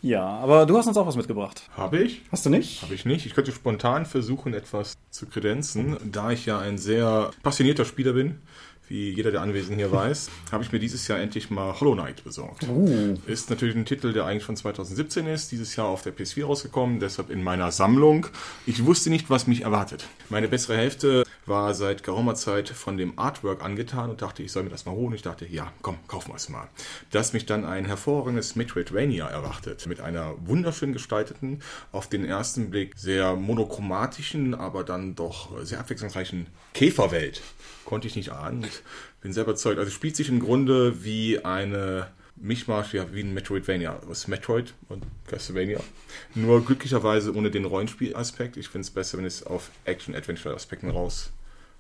Ja, 0.05 0.25
aber 0.25 0.67
du 0.67 0.77
hast 0.77 0.89
uns 0.89 0.97
auch 0.97 1.07
was 1.07 1.15
mitgebracht. 1.15 1.63
Habe 1.77 1.99
ich? 1.99 2.23
Hast 2.33 2.45
du 2.45 2.51
nicht? 2.51 2.83
Habe 2.83 2.93
ich 2.93 3.05
nicht. 3.05 3.25
Ich 3.25 3.35
könnte 3.35 3.53
spontan 3.53 4.05
versuchen, 4.05 4.53
etwas 4.53 4.95
zu 5.11 5.27
kredenzen. 5.27 5.97
Da 6.11 6.33
ich 6.33 6.45
ja 6.45 6.59
ein 6.59 6.77
sehr 6.77 7.31
passionierter 7.45 7.85
Spieler 7.85 8.13
bin, 8.13 8.41
wie 8.93 9.11
jeder 9.11 9.31
der 9.31 9.41
Anwesenden 9.41 9.79
hier 9.79 9.91
weiß, 9.91 10.29
habe 10.53 10.63
ich 10.63 10.71
mir 10.71 10.79
dieses 10.79 11.09
Jahr 11.09 11.19
endlich 11.19 11.51
mal 11.51 11.81
Hollow 11.81 11.95
Knight 11.95 12.23
besorgt. 12.25 12.69
Uh. 12.69 13.17
Ist 13.27 13.49
natürlich 13.49 13.75
ein 13.75 13.87
Titel, 13.87 14.13
der 14.13 14.27
eigentlich 14.27 14.45
von 14.45 14.55
2017 14.55 15.27
ist, 15.27 15.51
dieses 15.51 15.75
Jahr 15.77 15.87
auf 15.87 16.03
der 16.03 16.15
PS4 16.15 16.45
rausgekommen, 16.45 17.01
deshalb 17.01 17.31
in 17.31 17.43
meiner 17.43 17.73
Sammlung. 17.73 18.27
Ich 18.67 18.85
wusste 18.85 19.09
nicht, 19.09 19.31
was 19.31 19.47
mich 19.47 19.63
erwartet. 19.63 20.05
Meine 20.29 20.47
bessere 20.47 20.77
Hälfte 20.77 21.25
war 21.47 21.73
seit 21.73 22.03
geraumer 22.05 22.35
Zeit 22.35 22.69
von 22.69 22.99
dem 22.99 23.19
Artwork 23.19 23.65
angetan 23.65 24.11
und 24.11 24.21
dachte, 24.21 24.43
ich 24.43 24.53
soll 24.53 24.63
mir 24.65 24.71
das 24.71 24.85
mal 24.85 24.93
holen. 24.93 25.15
Ich 25.15 25.23
dachte, 25.23 25.47
ja, 25.47 25.73
komm, 25.81 25.97
kaufen 26.07 26.31
wir 26.31 26.37
es 26.37 26.51
mal. 26.51 26.69
Dass 27.11 27.33
mich 27.33 27.47
dann 27.47 27.65
ein 27.65 27.87
hervorragendes 27.87 28.57
Metroidvania 28.57 29.27
erwartet, 29.27 29.87
mit 29.87 30.03
einer 30.03 30.35
wunderschön 30.47 30.93
gestalteten, 30.93 31.63
auf 31.93 32.09
den 32.09 32.27
ersten 32.27 32.71
Blick 32.71 32.93
sehr 32.97 33.37
monochromatischen, 33.37 34.55
aber 34.55 34.85
dann 34.85 35.15
doch 35.15 35.65
sehr 35.65 35.81
abwechslungsreichen 35.81 36.47
Käferwelt. 36.75 37.41
Konnte 37.85 38.07
ich 38.09 38.17
nicht 38.17 38.31
ahnen. 38.31 38.65
Ich 38.65 38.83
bin 39.21 39.33
sehr 39.33 39.45
überzeugt. 39.45 39.79
Also 39.79 39.91
spielt 39.91 40.17
sich 40.17 40.29
im 40.29 40.41
Grunde 40.41 41.05
wie 41.05 41.45
eine 41.45 42.09
Mischmasch, 42.37 42.95
ja, 42.95 43.13
wie 43.13 43.21
ein 43.21 43.35
Metroidvania. 43.35 44.01
Was 44.07 44.29
Metroid 44.29 44.75
und 44.89 45.05
Castlevania. 45.27 45.81
Nur 46.35 46.65
glücklicherweise 46.65 47.35
ohne 47.35 47.51
den 47.51 47.65
Rollenspielaspekt. 47.65 48.57
Ich 48.57 48.69
finde 48.69 48.87
es 48.87 48.91
besser, 48.91 49.19
wenn 49.19 49.25
es 49.25 49.45
auf 49.45 49.71
Action-Adventure-Aspekten 49.85 50.91
raus 50.91 51.31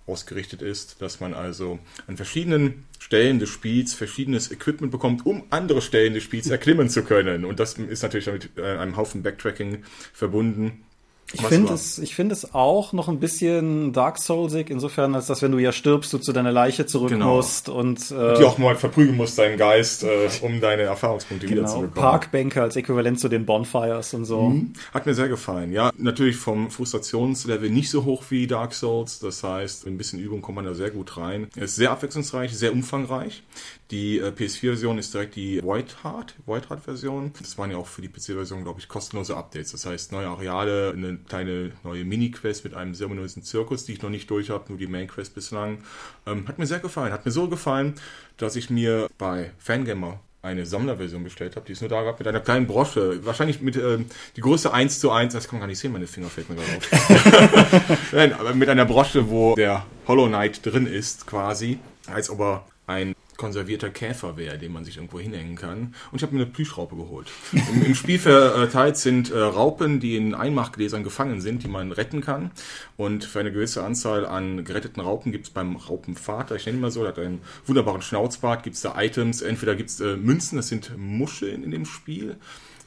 ausgerichtet 0.06 0.62
ist, 0.62 1.00
dass 1.00 1.20
man 1.20 1.32
also 1.32 1.78
an 2.06 2.16
verschiedenen 2.16 2.84
Stellen 2.98 3.38
des 3.38 3.50
Spiels 3.50 3.94
verschiedenes 3.94 4.50
Equipment 4.50 4.90
bekommt, 4.90 5.24
um 5.26 5.44
andere 5.50 5.80
Stellen 5.80 6.14
des 6.14 6.24
Spiels 6.24 6.48
erklimmen 6.50 6.88
zu 6.88 7.04
können. 7.04 7.44
Und 7.44 7.60
das 7.60 7.74
ist 7.74 8.02
natürlich 8.02 8.24
damit 8.24 8.50
äh, 8.56 8.78
einem 8.78 8.96
Haufen 8.96 9.22
Backtracking 9.22 9.84
verbunden. 10.12 10.84
Ich 11.34 11.40
finde 11.42 11.72
es, 11.72 11.98
ich 11.98 12.14
finde 12.14 12.34
es 12.34 12.54
auch 12.54 12.92
noch 12.92 13.08
ein 13.08 13.18
bisschen 13.20 13.92
Dark 13.92 14.18
Soulsig, 14.18 14.70
insofern, 14.70 15.14
als 15.14 15.26
dass 15.26 15.42
wenn 15.42 15.52
du 15.52 15.58
ja 15.58 15.72
stirbst, 15.72 16.12
du 16.12 16.18
zu 16.18 16.32
deiner 16.32 16.52
Leiche 16.52 16.86
zurück 16.86 17.10
Genau. 17.10 17.36
musst 17.36 17.68
und 17.68 18.10
äh, 18.10 18.34
Die 18.38 18.44
auch 18.44 18.58
mal 18.58 18.76
verprügeln 18.76 19.16
musst, 19.16 19.38
deinen 19.38 19.56
Geist, 19.58 20.04
äh, 20.04 20.28
um 20.42 20.60
deine 20.60 20.82
Erfahrungspunkte 20.82 21.46
genau, 21.46 21.60
wiederzubekommen. 21.62 21.94
Parkbänke 21.94 22.62
als 22.62 22.76
Äquivalent 22.76 23.18
zu 23.20 23.28
den 23.28 23.46
Bonfires 23.46 24.14
und 24.14 24.24
so. 24.24 24.54
Hat 24.92 25.06
mir 25.06 25.14
sehr 25.14 25.28
gefallen. 25.28 25.72
Ja, 25.72 25.90
natürlich 25.96 26.36
vom 26.36 26.70
Frustrationslevel 26.70 27.70
nicht 27.70 27.90
so 27.90 28.04
hoch 28.04 28.24
wie 28.30 28.46
Dark 28.46 28.74
Souls. 28.74 29.18
Das 29.18 29.42
heißt, 29.42 29.84
mit 29.86 29.94
ein 29.94 29.98
bisschen 29.98 30.20
Übung 30.20 30.42
kommt 30.42 30.56
man 30.56 30.64
da 30.64 30.74
sehr 30.74 30.90
gut 30.90 31.16
rein. 31.16 31.48
Ist 31.56 31.76
sehr 31.76 31.90
abwechslungsreich, 31.90 32.56
sehr 32.56 32.72
umfangreich. 32.72 33.42
Die 33.90 34.18
äh, 34.18 34.28
PS4-Version 34.30 34.96
ist 34.98 35.12
direkt 35.12 35.36
die 35.36 35.62
Whiteheart, 35.62 36.34
Whiteheart-Version. 36.46 37.32
Das 37.40 37.58
waren 37.58 37.70
ja 37.70 37.76
auch 37.76 37.86
für 37.86 38.00
die 38.00 38.08
PC-Version, 38.08 38.62
glaube 38.64 38.80
ich, 38.80 38.88
kostenlose 38.88 39.36
Updates. 39.36 39.72
Das 39.72 39.84
heißt, 39.84 40.12
neue 40.12 40.28
Areale, 40.28 40.92
eine 40.96 41.18
kleine 41.28 41.72
neue 41.84 42.04
Mini-Quest 42.04 42.64
mit 42.64 42.74
einem 42.74 42.94
sehr 42.94 43.06
ominösen 43.06 43.42
Zirkus, 43.42 43.84
die 43.84 43.92
ich 43.92 44.02
noch 44.02 44.10
nicht 44.10 44.30
durch 44.30 44.50
habe, 44.50 44.64
nur 44.68 44.78
die 44.78 44.86
Main-Quest 44.86 45.34
bislang. 45.34 45.78
Ähm, 46.26 46.48
hat 46.48 46.58
mir 46.58 46.66
sehr 46.66 46.80
gefallen. 46.80 47.12
Hat 47.12 47.24
mir 47.24 47.32
so 47.32 47.48
gefallen, 47.48 47.94
dass 48.36 48.56
ich 48.56 48.70
mir 48.70 49.08
bei 49.18 49.52
Fangamer 49.58 50.20
eine 50.42 50.66
Sammlerversion 50.66 51.22
bestellt 51.22 51.54
habe. 51.54 51.66
Die 51.66 51.72
ist 51.72 51.80
nur 51.80 51.88
da 51.88 52.02
gehabt 52.02 52.18
mit 52.18 52.26
einer 52.26 52.40
kleinen 52.40 52.66
Brosche. 52.66 53.24
Wahrscheinlich 53.24 53.60
mit 53.62 53.76
ähm, 53.76 54.06
die 54.36 54.40
Größe 54.40 54.72
1 54.72 54.98
zu 54.98 55.10
1. 55.12 55.32
Das 55.32 55.44
kann 55.46 55.58
man 55.58 55.60
gar 55.60 55.66
nicht 55.68 55.78
sehen, 55.78 55.92
meine 55.92 56.08
Finger 56.08 56.28
fällt 56.28 56.48
mir 56.50 56.56
gerade 56.56 56.76
auf. 56.76 57.98
Nein, 58.12 58.32
aber 58.32 58.52
mit 58.52 58.68
einer 58.68 58.84
Brosche, 58.84 59.30
wo 59.30 59.54
der 59.54 59.86
Hollow 60.08 60.26
Knight 60.26 60.66
drin 60.66 60.86
ist, 60.86 61.26
quasi. 61.26 61.78
Als 62.08 62.28
ob 62.28 62.40
er 62.40 62.66
ein 62.88 63.14
konservierter 63.42 63.90
Käfer 63.90 64.36
wäre, 64.36 64.56
den 64.56 64.72
man 64.72 64.84
sich 64.84 64.98
irgendwo 64.98 65.18
hinhängen 65.18 65.56
kann. 65.56 65.96
Und 66.12 66.16
ich 66.16 66.22
habe 66.22 66.32
mir 66.32 66.42
eine 66.42 66.50
Plüschraupe 66.52 66.94
geholt. 66.94 67.26
Im, 67.50 67.86
Im 67.86 67.94
Spiel 67.96 68.20
verteilt 68.20 68.96
sind 68.96 69.32
äh, 69.32 69.36
Raupen, 69.36 69.98
die 69.98 70.14
in 70.14 70.32
Einmachgläsern 70.32 71.02
gefangen 71.02 71.40
sind, 71.40 71.64
die 71.64 71.68
man 71.68 71.90
retten 71.90 72.20
kann. 72.20 72.52
Und 72.96 73.24
für 73.24 73.40
eine 73.40 73.50
gewisse 73.50 73.82
Anzahl 73.82 74.26
an 74.26 74.64
geretteten 74.64 75.02
Raupen 75.02 75.32
gibt 75.32 75.46
es 75.46 75.50
beim 75.50 75.74
Raupenvater, 75.74 76.54
ich 76.54 76.66
nenne 76.66 76.78
ihn 76.78 76.82
mal 76.82 76.92
so, 76.92 77.00
der 77.00 77.08
hat 77.08 77.18
einen 77.18 77.40
wunderbaren 77.66 78.00
Schnauzbart, 78.00 78.62
gibt 78.62 78.76
es 78.76 78.82
da 78.82 78.94
Items. 78.96 79.42
Entweder 79.42 79.74
gibt 79.74 79.90
es 79.90 79.98
äh, 79.98 80.16
Münzen, 80.16 80.54
das 80.54 80.68
sind 80.68 80.96
Muscheln 80.96 81.64
in 81.64 81.72
dem 81.72 81.84
Spiel 81.84 82.36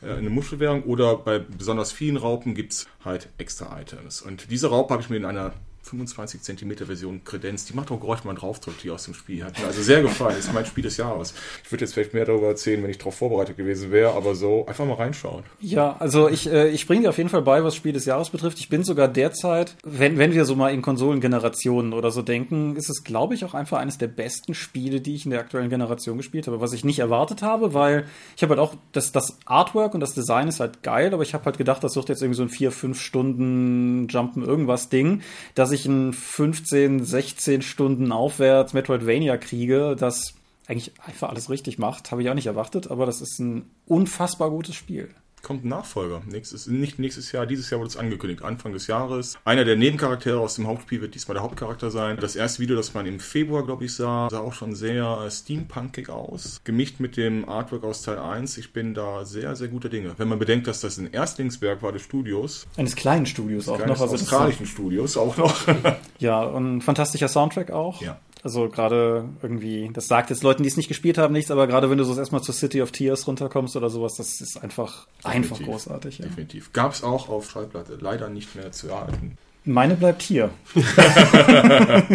äh, 0.02 0.14
eine 0.14 0.30
Muschelwährung 0.30 0.84
oder 0.84 1.18
bei 1.18 1.40
besonders 1.40 1.92
vielen 1.92 2.16
Raupen 2.16 2.56
gibt's 2.56 2.88
halt 3.04 3.28
extra 3.38 3.78
Items. 3.82 4.22
Und 4.22 4.50
diese 4.52 4.70
Raupe 4.70 4.94
habe 4.94 5.04
ich 5.04 5.10
mir 5.10 5.18
in 5.18 5.26
einer 5.26 5.52
25 5.86 6.42
Zentimeter 6.42 6.88
Version 6.88 7.24
kredenzt. 7.24 7.70
Die 7.70 7.74
macht 7.74 7.92
auch 7.92 8.00
Geräusch, 8.00 8.20
wenn 8.24 8.30
man 8.30 8.36
draufdrückt, 8.36 8.84
die 8.84 8.90
aus 8.90 9.06
dem 9.06 9.14
Spiel. 9.14 9.44
Hat 9.44 9.54
also 9.64 9.82
sehr 9.82 10.02
gefallen. 10.02 10.38
ist 10.38 10.52
mein 10.54 10.66
Spiel 10.66 10.84
des 10.84 10.98
Jahres. 10.98 11.34
Ich 11.64 11.72
würde 11.72 11.86
jetzt 11.86 11.94
vielleicht 11.94 12.14
mehr 12.14 12.26
darüber 12.26 12.48
erzählen, 12.48 12.82
wenn 12.82 12.90
ich 12.90 12.98
darauf 12.98 13.16
vorbereitet 13.16 13.56
gewesen 13.58 13.92
wäre, 13.92 14.14
aber 14.14 14.34
so 14.34 14.66
einfach 14.66 14.86
mal 14.86 14.96
reinschauen. 14.96 15.44
Ja, 15.60 15.96
also 16.00 16.28
ich, 16.28 16.52
äh, 16.52 16.70
ich 16.70 16.88
bringe 16.88 17.04
dir 17.04 17.10
auf 17.10 17.18
jeden 17.18 17.30
Fall 17.30 17.44
bei, 17.44 17.64
was 17.64 17.76
Spiel 17.76 17.94
des 17.94 18.06
Jahres 18.06 18.32
betrifft. 18.32 18.60
Ich 18.60 18.70
bin 18.70 18.84
sogar 18.84 19.08
derzeit, 19.08 19.76
wenn, 19.84 20.18
wenn 20.18 20.34
wir 20.34 20.46
so 20.46 20.56
mal 20.56 20.74
in 20.74 20.82
Konsolengenerationen 20.82 21.94
oder 21.94 22.10
so 22.10 22.24
denken, 22.24 22.76
ist 22.76 22.90
es, 22.90 23.04
glaube 23.04 23.36
ich, 23.36 23.46
auch 23.46 23.54
einfach 23.54 23.78
eines 23.78 23.98
der 23.98 24.08
besten 24.08 24.56
Spiele, 24.56 25.02
die 25.02 25.16
ich 25.16 25.26
in 25.26 25.32
der 25.32 25.40
aktuellen 25.40 25.70
Generation 25.70 26.18
gespielt 26.18 26.48
habe, 26.48 26.62
was 26.62 26.74
ich 26.74 26.84
nicht 26.84 27.00
erwartet 27.00 27.44
habe, 27.44 27.74
weil 27.74 28.06
ich 28.36 28.42
habe 28.42 28.56
halt 28.56 28.60
auch, 28.60 28.76
das, 28.92 29.12
das 29.12 29.38
Artwork 29.46 29.94
und 29.94 30.00
das 30.00 30.14
Design 30.14 30.48
ist 30.48 30.60
halt 30.60 30.82
geil, 30.82 31.14
aber 31.14 31.24
ich 31.24 31.34
habe 31.34 31.46
halt 31.46 31.58
gedacht, 31.58 31.84
das 31.84 31.96
wird 31.96 32.10
jetzt 32.10 32.22
irgendwie 32.22 32.38
so 32.38 32.44
ein 32.44 32.50
4, 32.50 32.72
5 32.72 33.00
Stunden 33.00 34.08
Jumpen 34.08 34.44
irgendwas 34.44 34.90
Ding, 34.90 35.22
dass 35.54 35.72
ich 35.72 35.75
in 35.84 36.14
15, 36.14 37.04
16 37.04 37.62
Stunden 37.62 38.12
aufwärts 38.12 38.74
Metroidvania 38.74 39.38
kriege, 39.38 39.96
das 40.00 40.36
eigentlich 40.68 40.94
einfach 41.06 41.30
alles 41.30 41.50
richtig 41.50 41.78
macht, 41.78 42.12
habe 42.12 42.22
ich 42.22 42.30
auch 42.30 42.34
nicht 42.34 42.48
erwartet, 42.48 42.90
aber 42.90 43.06
das 43.06 43.22
ist 43.22 43.40
ein 43.40 43.70
unfassbar 43.86 44.50
gutes 44.50 44.76
Spiel. 44.76 45.10
Kommt 45.46 45.64
ein 45.64 45.68
Nachfolger. 45.68 46.24
Nächstes, 46.26 46.66
nicht 46.66 46.98
nächstes 46.98 47.32
Jahr, 47.32 47.46
dieses 47.46 47.70
Jahr 47.70 47.80
wurde 47.80 47.90
es 47.90 47.98
angekündigt, 47.98 48.42
Anfang 48.42 48.74
des 48.74 48.88
Jahres. 48.88 49.38
Einer 49.46 49.64
der 49.64 49.76
Nebencharaktere 49.76 50.40
aus 50.40 50.56
dem 50.56 50.66
Hauptspiel 50.66 51.02
wird 51.02 51.14
diesmal 51.14 51.36
der 51.36 51.44
Hauptcharakter 51.44 51.92
sein. 51.92 52.18
Das 52.20 52.36
erste 52.36 52.64
Video, 52.64 52.76
das 52.76 52.96
man 52.96 53.06
im 53.06 53.20
Februar, 53.20 53.64
glaube 53.64 53.86
ich, 53.86 53.94
sah, 53.94 54.28
sah 54.32 54.40
auch 54.40 54.54
schon 54.54 54.74
sehr 54.74 55.20
äh, 55.24 55.30
steampunkig 55.30 56.10
aus. 56.10 56.62
Gemischt 56.64 57.00
mit 57.00 57.16
dem 57.16 57.48
Artwork 57.48 57.84
aus 57.84 58.02
Teil 58.02 58.18
1. 58.18 58.58
Ich 58.58 58.74
bin 58.74 58.96
da 58.96 59.24
sehr, 59.24 59.56
sehr 59.56 59.68
guter 59.68 59.90
Dinge. 59.90 60.16
Wenn 60.18 60.30
man 60.30 60.40
bedenkt, 60.40 60.66
dass 60.66 60.82
das 60.82 60.98
ein 60.98 61.12
Erstlingswerk 61.14 61.84
war 61.84 61.92
des 61.92 62.02
Studios, 62.02 62.66
Eines 62.76 62.96
kleinen 62.96 63.28
Studios 63.28 63.70
auch 63.70 63.78
noch. 63.78 64.02
Also 64.02 64.14
das 64.14 64.22
ist, 64.24 64.34
australischen 64.34 64.66
Studios 64.66 65.16
auch 65.16 65.38
noch. 65.38 65.56
ja, 66.18 66.42
und 66.42 66.78
ein 66.78 66.82
fantastischer 66.82 67.28
Soundtrack 67.28 67.70
auch. 67.70 68.02
Ja. 68.02 68.20
Also 68.46 68.70
gerade 68.70 69.28
irgendwie, 69.42 69.90
das 69.92 70.08
sagt 70.08 70.30
jetzt 70.30 70.44
Leuten, 70.44 70.62
die 70.62 70.70
es 70.70 70.78
nicht 70.78 70.88
gespielt 70.88 71.18
haben, 71.18 71.34
nichts, 71.34 71.50
aber 71.50 71.66
gerade 71.66 71.90
wenn 71.90 71.98
du 71.98 72.04
so 72.04 72.16
erstmal 72.16 72.44
zur 72.44 72.54
City 72.54 72.80
of 72.84 72.92
Tears 72.92 73.26
runterkommst 73.26 73.76
oder 73.76 73.90
sowas, 73.90 74.18
das 74.18 74.40
ist 74.40 74.62
einfach, 74.62 75.08
einfach 75.24 75.58
Definitiv. 75.58 75.66
großartig. 75.66 76.20
Ja. 76.20 76.26
Definitiv. 76.26 76.72
Gab 76.72 76.92
es 76.92 77.04
auch 77.04 77.28
auf 77.28 77.50
Schallplatte. 77.50 77.98
Leider 78.00 78.30
nicht 78.30 78.54
mehr 78.54 78.72
zu 78.72 78.90
erhalten. 78.90 79.40
Meine 79.64 79.96
bleibt 79.96 80.22
hier. 80.22 80.52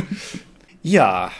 ja. 0.85 1.33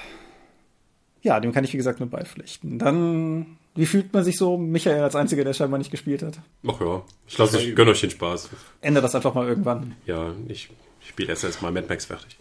Ja, 1.23 1.39
dem 1.39 1.53
kann 1.53 1.63
ich 1.63 1.73
wie 1.73 1.77
gesagt 1.77 2.01
nur 2.01 2.11
beipflichten. 2.11 2.81
Dann, 2.81 3.59
wie 3.77 3.87
fühlt 3.87 4.13
man 4.13 4.25
sich 4.25 4.39
so, 4.39 4.59
Michael 4.59 5.05
als 5.05 5.15
einziger, 5.15 5.45
der 5.45 5.53
scheinbar 5.53 5.79
nicht 5.79 5.93
gespielt 5.93 6.25
hat? 6.25 6.41
Ach 6.67 6.81
ja, 6.81 7.05
ich 7.29 7.39
lasse 7.39 7.59
euch, 7.59 7.77
gönn 7.77 7.87
euch 7.87 8.01
den 8.01 8.11
Spaß. 8.11 8.49
Ändere 8.81 9.03
das 9.05 9.15
einfach 9.15 9.35
mal 9.35 9.47
irgendwann. 9.47 9.95
Ja, 10.05 10.33
ich, 10.49 10.69
ich 11.01 11.11
spiele 11.11 11.29
erst 11.29 11.63
mal 11.63 11.71
Mad 11.71 11.87
Max 11.89 12.07
fertig. 12.07 12.37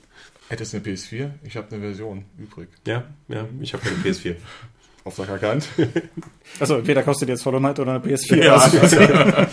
Hättest 0.49 0.73
du 0.73 0.77
eine 0.77 0.85
PS4? 0.85 1.29
Ich 1.43 1.55
habe 1.55 1.67
eine 1.71 1.79
Version 1.79 2.25
übrig. 2.38 2.69
Ja, 2.85 3.03
ja, 3.27 3.45
ich 3.62 3.73
habe 3.73 3.83
keine 3.83 3.97
PS4. 3.97 4.35
Auftrag 5.03 5.29
erkannt. 5.29 5.67
Also 6.59 6.75
entweder 6.75 7.03
kostet 7.03 7.29
jetzt 7.29 7.45
Hollow 7.45 7.59
Knight 7.59 7.79
oder 7.79 7.93
eine 7.93 8.03
PS4. 8.03 8.43
Ja. 8.43 8.55
Also, 8.81 8.97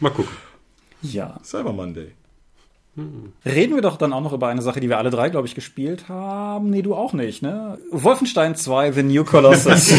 Mal 0.00 0.10
gucken. 0.10 0.32
ja. 1.02 1.38
Cyber 1.42 1.72
Monday. 1.72 2.12
Reden 3.46 3.74
wir 3.76 3.82
doch 3.82 3.96
dann 3.96 4.12
auch 4.12 4.20
noch 4.20 4.32
über 4.32 4.48
eine 4.48 4.62
Sache, 4.62 4.80
die 4.80 4.88
wir 4.88 4.98
alle 4.98 5.10
drei, 5.10 5.28
glaube 5.30 5.46
ich, 5.46 5.54
gespielt 5.54 6.08
haben. 6.08 6.70
Nee, 6.70 6.82
du 6.82 6.94
auch 6.94 7.12
nicht, 7.12 7.40
ne? 7.42 7.78
Wolfenstein 7.90 8.56
2, 8.56 8.92
The 8.92 9.02
New 9.04 9.24
Colossus. 9.24 9.94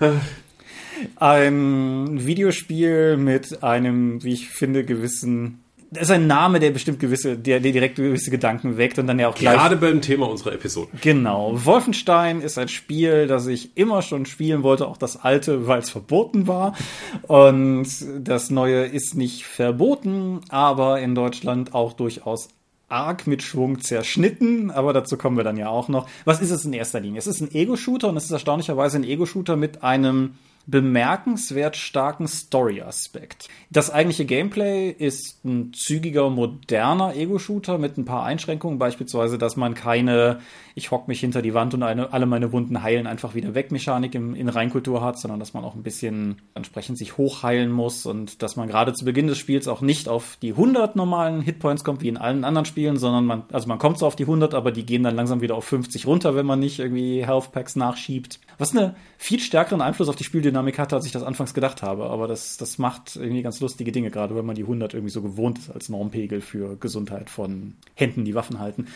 ein 1.16 2.26
Videospiel 2.26 3.16
mit 3.16 3.62
einem, 3.62 4.22
wie 4.22 4.32
ich 4.32 4.48
finde, 4.48 4.84
gewissen. 4.84 5.63
Das 5.94 6.04
ist 6.04 6.10
ein 6.10 6.26
Name, 6.26 6.60
der 6.60 6.70
bestimmt 6.70 6.98
gewisse, 6.98 7.38
der, 7.38 7.60
der 7.60 7.72
direkt 7.72 7.96
gewisse 7.96 8.30
Gedanken 8.30 8.76
weckt 8.76 8.98
und 8.98 9.06
dann 9.06 9.18
ja 9.18 9.28
auch 9.28 9.34
gleich. 9.34 9.54
Gerade 9.54 9.76
beim 9.76 10.02
Thema 10.02 10.28
unserer 10.28 10.52
Episode. 10.52 10.88
Genau. 11.00 11.52
Wolfenstein 11.64 12.40
ist 12.40 12.58
ein 12.58 12.68
Spiel, 12.68 13.26
das 13.26 13.46
ich 13.46 13.76
immer 13.76 14.02
schon 14.02 14.26
spielen 14.26 14.62
wollte, 14.62 14.86
auch 14.86 14.96
das 14.96 15.22
alte, 15.22 15.66
weil 15.66 15.78
es 15.78 15.90
verboten 15.90 16.46
war. 16.46 16.74
Und 17.22 17.86
das 18.18 18.50
neue 18.50 18.84
ist 18.84 19.14
nicht 19.14 19.46
verboten, 19.46 20.40
aber 20.48 21.00
in 21.00 21.14
Deutschland 21.14 21.74
auch 21.74 21.92
durchaus 21.92 22.48
arg 22.88 23.26
mit 23.26 23.42
Schwung 23.42 23.80
zerschnitten, 23.80 24.70
aber 24.70 24.92
dazu 24.92 25.16
kommen 25.16 25.36
wir 25.36 25.44
dann 25.44 25.56
ja 25.56 25.68
auch 25.68 25.88
noch. 25.88 26.08
Was 26.24 26.40
ist 26.40 26.50
es 26.50 26.64
in 26.64 26.72
erster 26.72 27.00
Linie? 27.00 27.18
Es 27.18 27.26
ist 27.26 27.40
ein 27.40 27.52
Ego-Shooter 27.52 28.08
und 28.08 28.16
es 28.16 28.24
ist 28.24 28.30
erstaunlicherweise 28.30 28.98
ein 28.98 29.04
Ego-Shooter 29.04 29.56
mit 29.56 29.82
einem 29.82 30.34
bemerkenswert 30.66 31.76
starken 31.76 32.26
Story-Aspekt. 32.26 33.48
Das 33.70 33.90
eigentliche 33.90 34.24
Gameplay 34.24 34.90
ist 34.90 35.44
ein 35.44 35.72
zügiger, 35.74 36.30
moderner 36.30 37.14
Ego-Shooter 37.14 37.78
mit 37.78 37.98
ein 37.98 38.04
paar 38.04 38.24
Einschränkungen, 38.24 38.78
beispielsweise, 38.78 39.38
dass 39.38 39.56
man 39.56 39.74
keine 39.74 40.40
ich 40.76 40.90
hock 40.90 41.06
mich 41.06 41.20
hinter 41.20 41.40
die 41.40 41.54
Wand 41.54 41.72
und 41.74 41.84
eine, 41.84 42.12
alle 42.12 42.26
meine 42.26 42.50
Wunden 42.52 42.82
heilen 42.82 43.06
einfach 43.06 43.34
wieder 43.34 43.54
weg 43.54 43.70
Mechanik 43.70 44.14
im, 44.14 44.34
in 44.34 44.48
Reinkultur 44.48 45.02
hat, 45.02 45.18
sondern 45.18 45.38
dass 45.38 45.54
man 45.54 45.64
auch 45.64 45.74
ein 45.74 45.84
bisschen 45.84 46.42
entsprechend 46.54 46.98
sich 46.98 47.16
hochheilen 47.16 47.70
muss 47.70 48.06
und 48.06 48.42
dass 48.42 48.56
man 48.56 48.66
gerade 48.66 48.92
zu 48.92 49.04
Beginn 49.04 49.28
des 49.28 49.38
Spiels 49.38 49.68
auch 49.68 49.82
nicht 49.82 50.08
auf 50.08 50.36
die 50.42 50.50
100 50.50 50.96
normalen 50.96 51.40
Hitpoints 51.40 51.84
kommt, 51.84 52.02
wie 52.02 52.08
in 52.08 52.16
allen 52.16 52.44
anderen 52.44 52.64
Spielen, 52.64 52.96
sondern 52.96 53.24
man, 53.24 53.44
also 53.52 53.68
man 53.68 53.78
kommt 53.78 53.98
so 53.98 54.06
auf 54.06 54.16
die 54.16 54.24
100, 54.24 54.52
aber 54.52 54.72
die 54.72 54.84
gehen 54.84 55.04
dann 55.04 55.14
langsam 55.14 55.40
wieder 55.40 55.54
auf 55.54 55.64
50 55.64 56.08
runter, 56.08 56.34
wenn 56.34 56.46
man 56.46 56.58
nicht 56.58 56.80
irgendwie 56.80 57.24
Health 57.24 57.52
Packs 57.52 57.76
nachschiebt. 57.76 58.40
Was 58.58 58.72
eine 58.72 58.96
viel 59.16 59.38
stärkeren 59.38 59.80
Einfluss 59.80 60.08
auf 60.08 60.16
die 60.16 60.24
Spieldynamik 60.54 60.78
hatte, 60.78 60.94
als 60.96 61.06
ich 61.06 61.12
das 61.12 61.22
anfangs 61.22 61.52
gedacht 61.52 61.82
habe. 61.82 62.04
Aber 62.04 62.28
das, 62.28 62.56
das 62.56 62.78
macht 62.78 63.16
irgendwie 63.16 63.42
ganz 63.42 63.60
lustige 63.60 63.92
Dinge, 63.92 64.10
gerade 64.10 64.36
wenn 64.36 64.46
man 64.46 64.54
die 64.54 64.62
100 64.62 64.94
irgendwie 64.94 65.12
so 65.12 65.20
gewohnt 65.20 65.58
ist 65.58 65.70
als 65.70 65.88
Normpegel 65.88 66.40
für 66.40 66.76
Gesundheit 66.76 67.28
von 67.28 67.74
Händen, 67.94 68.24
die 68.24 68.34
Waffen 68.34 68.60
halten. 68.60 68.86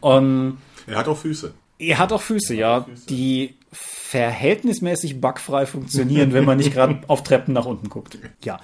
Und 0.00 0.58
er 0.86 0.96
hat 0.96 1.08
auch 1.08 1.18
Füße. 1.18 1.52
Er 1.78 1.98
hat 1.98 2.12
auch 2.12 2.22
Füße, 2.22 2.54
ja, 2.54 2.86
die 3.08 3.54
verhältnismäßig 3.72 5.20
bugfrei 5.20 5.66
funktionieren, 5.66 6.32
wenn 6.32 6.44
man 6.44 6.58
nicht 6.58 6.72
gerade 6.74 7.00
auf 7.08 7.22
Treppen 7.22 7.52
nach 7.54 7.66
unten 7.66 7.88
guckt. 7.88 8.18
Ja, 8.44 8.60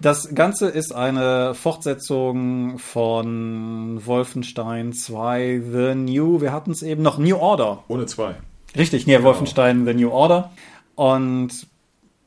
das 0.00 0.34
Ganze 0.34 0.68
ist 0.68 0.94
eine 0.94 1.54
Fortsetzung 1.54 2.78
von 2.78 4.00
Wolfenstein 4.06 4.92
2 4.92 5.62
The 5.70 5.94
New, 5.94 6.40
wir 6.40 6.52
hatten 6.52 6.70
es 6.70 6.82
eben 6.82 7.02
noch, 7.02 7.18
New 7.18 7.36
Order. 7.36 7.84
Ohne 7.88 8.06
zwei. 8.06 8.36
Richtig, 8.76 9.06
nee, 9.06 9.14
genau. 9.16 9.26
Wolfenstein 9.26 9.84
The 9.84 9.92
New 9.92 10.10
Order. 10.10 10.50
Und 10.94 11.66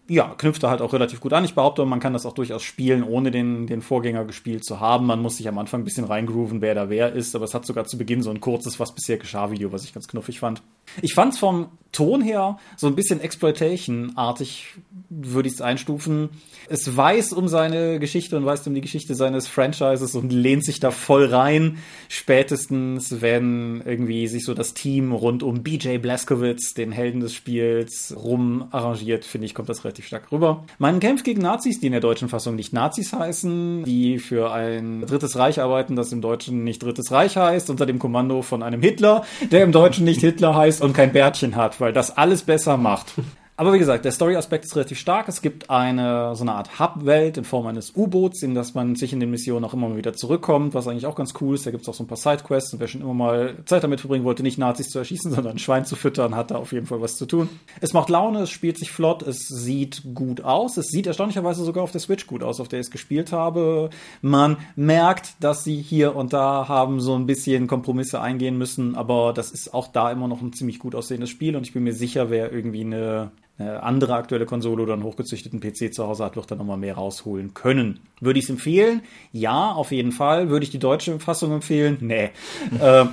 ja, 0.07 0.35
knüpft 0.37 0.61
da 0.63 0.69
halt 0.69 0.81
auch 0.81 0.93
relativ 0.93 1.19
gut 1.19 1.33
an. 1.33 1.45
Ich 1.45 1.55
behaupte, 1.55 1.85
man 1.85 1.99
kann 1.99 2.13
das 2.13 2.25
auch 2.25 2.33
durchaus 2.33 2.63
spielen, 2.63 3.03
ohne 3.03 3.31
den, 3.31 3.67
den 3.67 3.81
Vorgänger 3.81 4.25
gespielt 4.25 4.63
zu 4.63 4.79
haben. 4.79 5.05
Man 5.05 5.21
muss 5.21 5.37
sich 5.37 5.47
am 5.47 5.57
Anfang 5.57 5.81
ein 5.81 5.83
bisschen 5.83 6.05
reingrooven, 6.05 6.61
wer 6.61 6.75
da 6.75 6.89
wer 6.89 7.13
ist, 7.13 7.35
aber 7.35 7.45
es 7.45 7.53
hat 7.53 7.65
sogar 7.65 7.85
zu 7.85 7.97
Beginn 7.97 8.21
so 8.21 8.29
ein 8.29 8.39
kurzes, 8.39 8.79
was 8.79 8.93
bisher 8.93 9.17
geschah 9.17 9.49
Video, 9.51 9.71
was 9.71 9.83
ich 9.83 9.93
ganz 9.93 10.07
knuffig 10.07 10.39
fand. 10.39 10.61
Ich 11.01 11.13
fand 11.13 11.33
es 11.33 11.39
vom 11.39 11.69
Ton 11.95 12.21
her 12.21 12.57
so 12.75 12.87
ein 12.87 12.95
bisschen 12.95 13.21
Exploitation-artig, 13.21 14.75
würde 15.09 15.47
ich 15.47 15.55
es 15.55 15.61
einstufen. 15.61 16.29
Es 16.67 16.97
weiß 16.97 17.31
um 17.31 17.47
seine 17.47 17.99
Geschichte 17.99 18.35
und 18.35 18.45
weiß 18.45 18.67
um 18.67 18.73
die 18.73 18.81
Geschichte 18.81 19.15
seines 19.15 19.47
Franchises 19.47 20.13
und 20.15 20.33
lehnt 20.33 20.65
sich 20.65 20.81
da 20.81 20.91
voll 20.91 21.25
rein. 21.25 21.77
Spätestens, 22.09 23.21
wenn 23.21 23.81
irgendwie 23.85 24.27
sich 24.27 24.43
so 24.43 24.53
das 24.53 24.73
Team 24.73 25.13
rund 25.13 25.41
um 25.41 25.63
BJ 25.63 25.97
Blazkowicz, 25.99 26.73
den 26.73 26.91
Helden 26.91 27.21
des 27.21 27.33
Spiels, 27.33 28.13
rum 28.17 28.67
arrangiert, 28.71 29.23
finde 29.23 29.45
ich, 29.45 29.53
kommt 29.53 29.69
das 29.69 29.85
relativ 29.85 30.05
stark 30.05 30.33
rüber. 30.33 30.65
Man 30.79 30.99
kämpft 30.99 31.23
gegen 31.23 31.41
Nazis, 31.41 31.79
die 31.79 31.85
in 31.85 31.93
der 31.93 32.01
deutschen 32.01 32.27
Fassung 32.27 32.55
nicht 32.55 32.73
Nazis 32.73 33.13
heißen, 33.13 33.85
die 33.85 34.19
für 34.19 34.51
ein 34.51 35.05
Drittes 35.05 35.37
Reich 35.37 35.61
arbeiten, 35.61 35.95
das 35.95 36.11
im 36.11 36.19
Deutschen 36.19 36.65
nicht 36.65 36.83
Drittes 36.83 37.11
Reich 37.11 37.37
heißt, 37.37 37.69
unter 37.69 37.85
dem 37.85 37.99
Kommando 37.99 38.41
von 38.41 38.63
einem 38.63 38.81
Hitler, 38.81 39.23
der 39.51 39.63
im 39.63 39.71
Deutschen 39.71 40.03
nicht 40.03 40.19
Hitler 40.19 40.55
heißt 40.55 40.74
und 40.81 40.93
kein 40.93 41.11
Bärtchen 41.11 41.55
hat, 41.55 41.79
weil 41.81 41.93
das 41.93 42.15
alles 42.17 42.43
besser 42.43 42.77
macht. 42.77 43.13
Aber 43.57 43.71
wie 43.71 43.79
gesagt, 43.79 44.03
der 44.03 44.11
Story-Aspekt 44.11 44.65
ist 44.65 44.75
relativ 44.75 44.99
stark. 44.99 45.29
Es 45.29 45.41
gibt 45.41 45.69
eine 45.69 46.35
so 46.35 46.43
eine 46.43 46.55
Art 46.55 46.77
Hub-Welt 46.77 47.37
in 47.37 47.45
Form 47.45 47.67
eines 47.67 47.95
U-Boots, 47.95 48.43
in 48.43 48.53
das 48.53 48.73
man 48.73 48.97
sich 48.97 49.13
in 49.13 49.21
den 49.21 49.31
Missionen 49.31 49.63
auch 49.63 49.73
immer 49.73 49.87
mal 49.87 49.95
wieder 49.95 50.11
zurückkommt, 50.11 50.73
was 50.73 50.89
eigentlich 50.89 51.05
auch 51.05 51.15
ganz 51.15 51.33
cool 51.39 51.55
ist. 51.55 51.65
Da 51.65 51.71
gibt 51.71 51.83
es 51.83 51.87
auch 51.87 51.93
so 51.93 52.03
ein 52.03 52.07
paar 52.07 52.17
Sidequests 52.17 52.73
und 52.73 52.81
wer 52.81 52.89
schon 52.89 52.99
immer 52.99 53.13
mal 53.13 53.55
Zeit 53.63 53.81
damit 53.81 54.01
verbringen 54.01 54.25
wollte, 54.25 54.43
nicht 54.43 54.57
Nazis 54.57 54.89
zu 54.89 54.99
erschießen, 54.99 55.31
sondern 55.35 55.53
ein 55.53 55.59
Schwein 55.59 55.85
zu 55.85 55.95
füttern, 55.95 56.35
hat 56.35 56.51
da 56.51 56.57
auf 56.57 56.73
jeden 56.73 56.85
Fall 56.85 56.99
was 56.99 57.15
zu 57.15 57.25
tun. 57.25 57.47
Es 57.79 57.93
macht 57.93 58.09
Laune, 58.09 58.41
es 58.41 58.49
spielt 58.49 58.77
sich 58.77 58.91
flott, 58.91 59.23
es 59.23 59.47
sieht 59.47 60.03
gut 60.13 60.41
aus. 60.41 60.75
Es 60.75 60.87
sieht 60.87 61.07
erstaunlicherweise 61.07 61.63
sogar 61.63 61.85
auf 61.85 61.91
der 61.91 62.01
Switch 62.01 62.27
gut 62.27 62.43
aus, 62.43 62.59
auf 62.59 62.67
der 62.67 62.81
ich 62.81 62.87
es 62.87 62.91
gespielt 62.91 63.31
habe. 63.31 63.89
Man 64.21 64.57
merkt, 64.75 65.35
dass 65.39 65.63
sie 65.63 65.81
hier 65.81 66.17
und 66.17 66.33
da 66.33 66.67
haben 66.67 66.99
so 66.99 67.15
ein 67.15 67.25
bisschen 67.25 67.67
Kompromisse 67.67 68.19
eingehen 68.19 68.57
müssen, 68.57 68.95
aber 68.95 69.31
das 69.31 69.51
ist 69.51 69.73
auch 69.73 69.87
da 69.87 70.11
immer 70.11 70.27
noch 70.27 70.41
ein 70.41 70.51
ziemlich 70.51 70.79
gut 70.79 70.93
aussehendes 70.93 71.29
Spiel 71.29 71.55
und 71.55 71.65
ich 71.65 71.71
bin 71.71 71.83
mir 71.85 71.93
sicher, 71.93 72.29
wer 72.29 72.51
irgendwie 72.51 72.81
eine 72.81 73.31
eine 73.57 73.83
andere 73.83 74.15
aktuelle 74.15 74.45
Konsole 74.45 74.83
oder 74.83 74.93
einen 74.93 75.03
hochgezüchteten 75.03 75.61
PC 75.61 75.93
zu 75.93 76.05
Hause 76.05 76.25
hat, 76.25 76.35
wird 76.35 76.51
da 76.51 76.55
nochmal 76.55 76.77
mehr 76.77 76.95
rausholen 76.95 77.53
können. 77.53 78.01
Würde 78.19 78.37
ich 78.37 78.45
es 78.45 78.49
empfehlen? 78.49 79.01
Ja, 79.31 79.71
auf 79.71 79.91
jeden 79.91 80.11
Fall. 80.11 80.49
Würde 80.49 80.65
ich 80.65 80.71
die 80.71 80.79
deutsche 80.79 81.19
Fassung 81.19 81.53
empfehlen? 81.53 81.97
Nee. 82.01 82.31
ähm, 82.81 83.09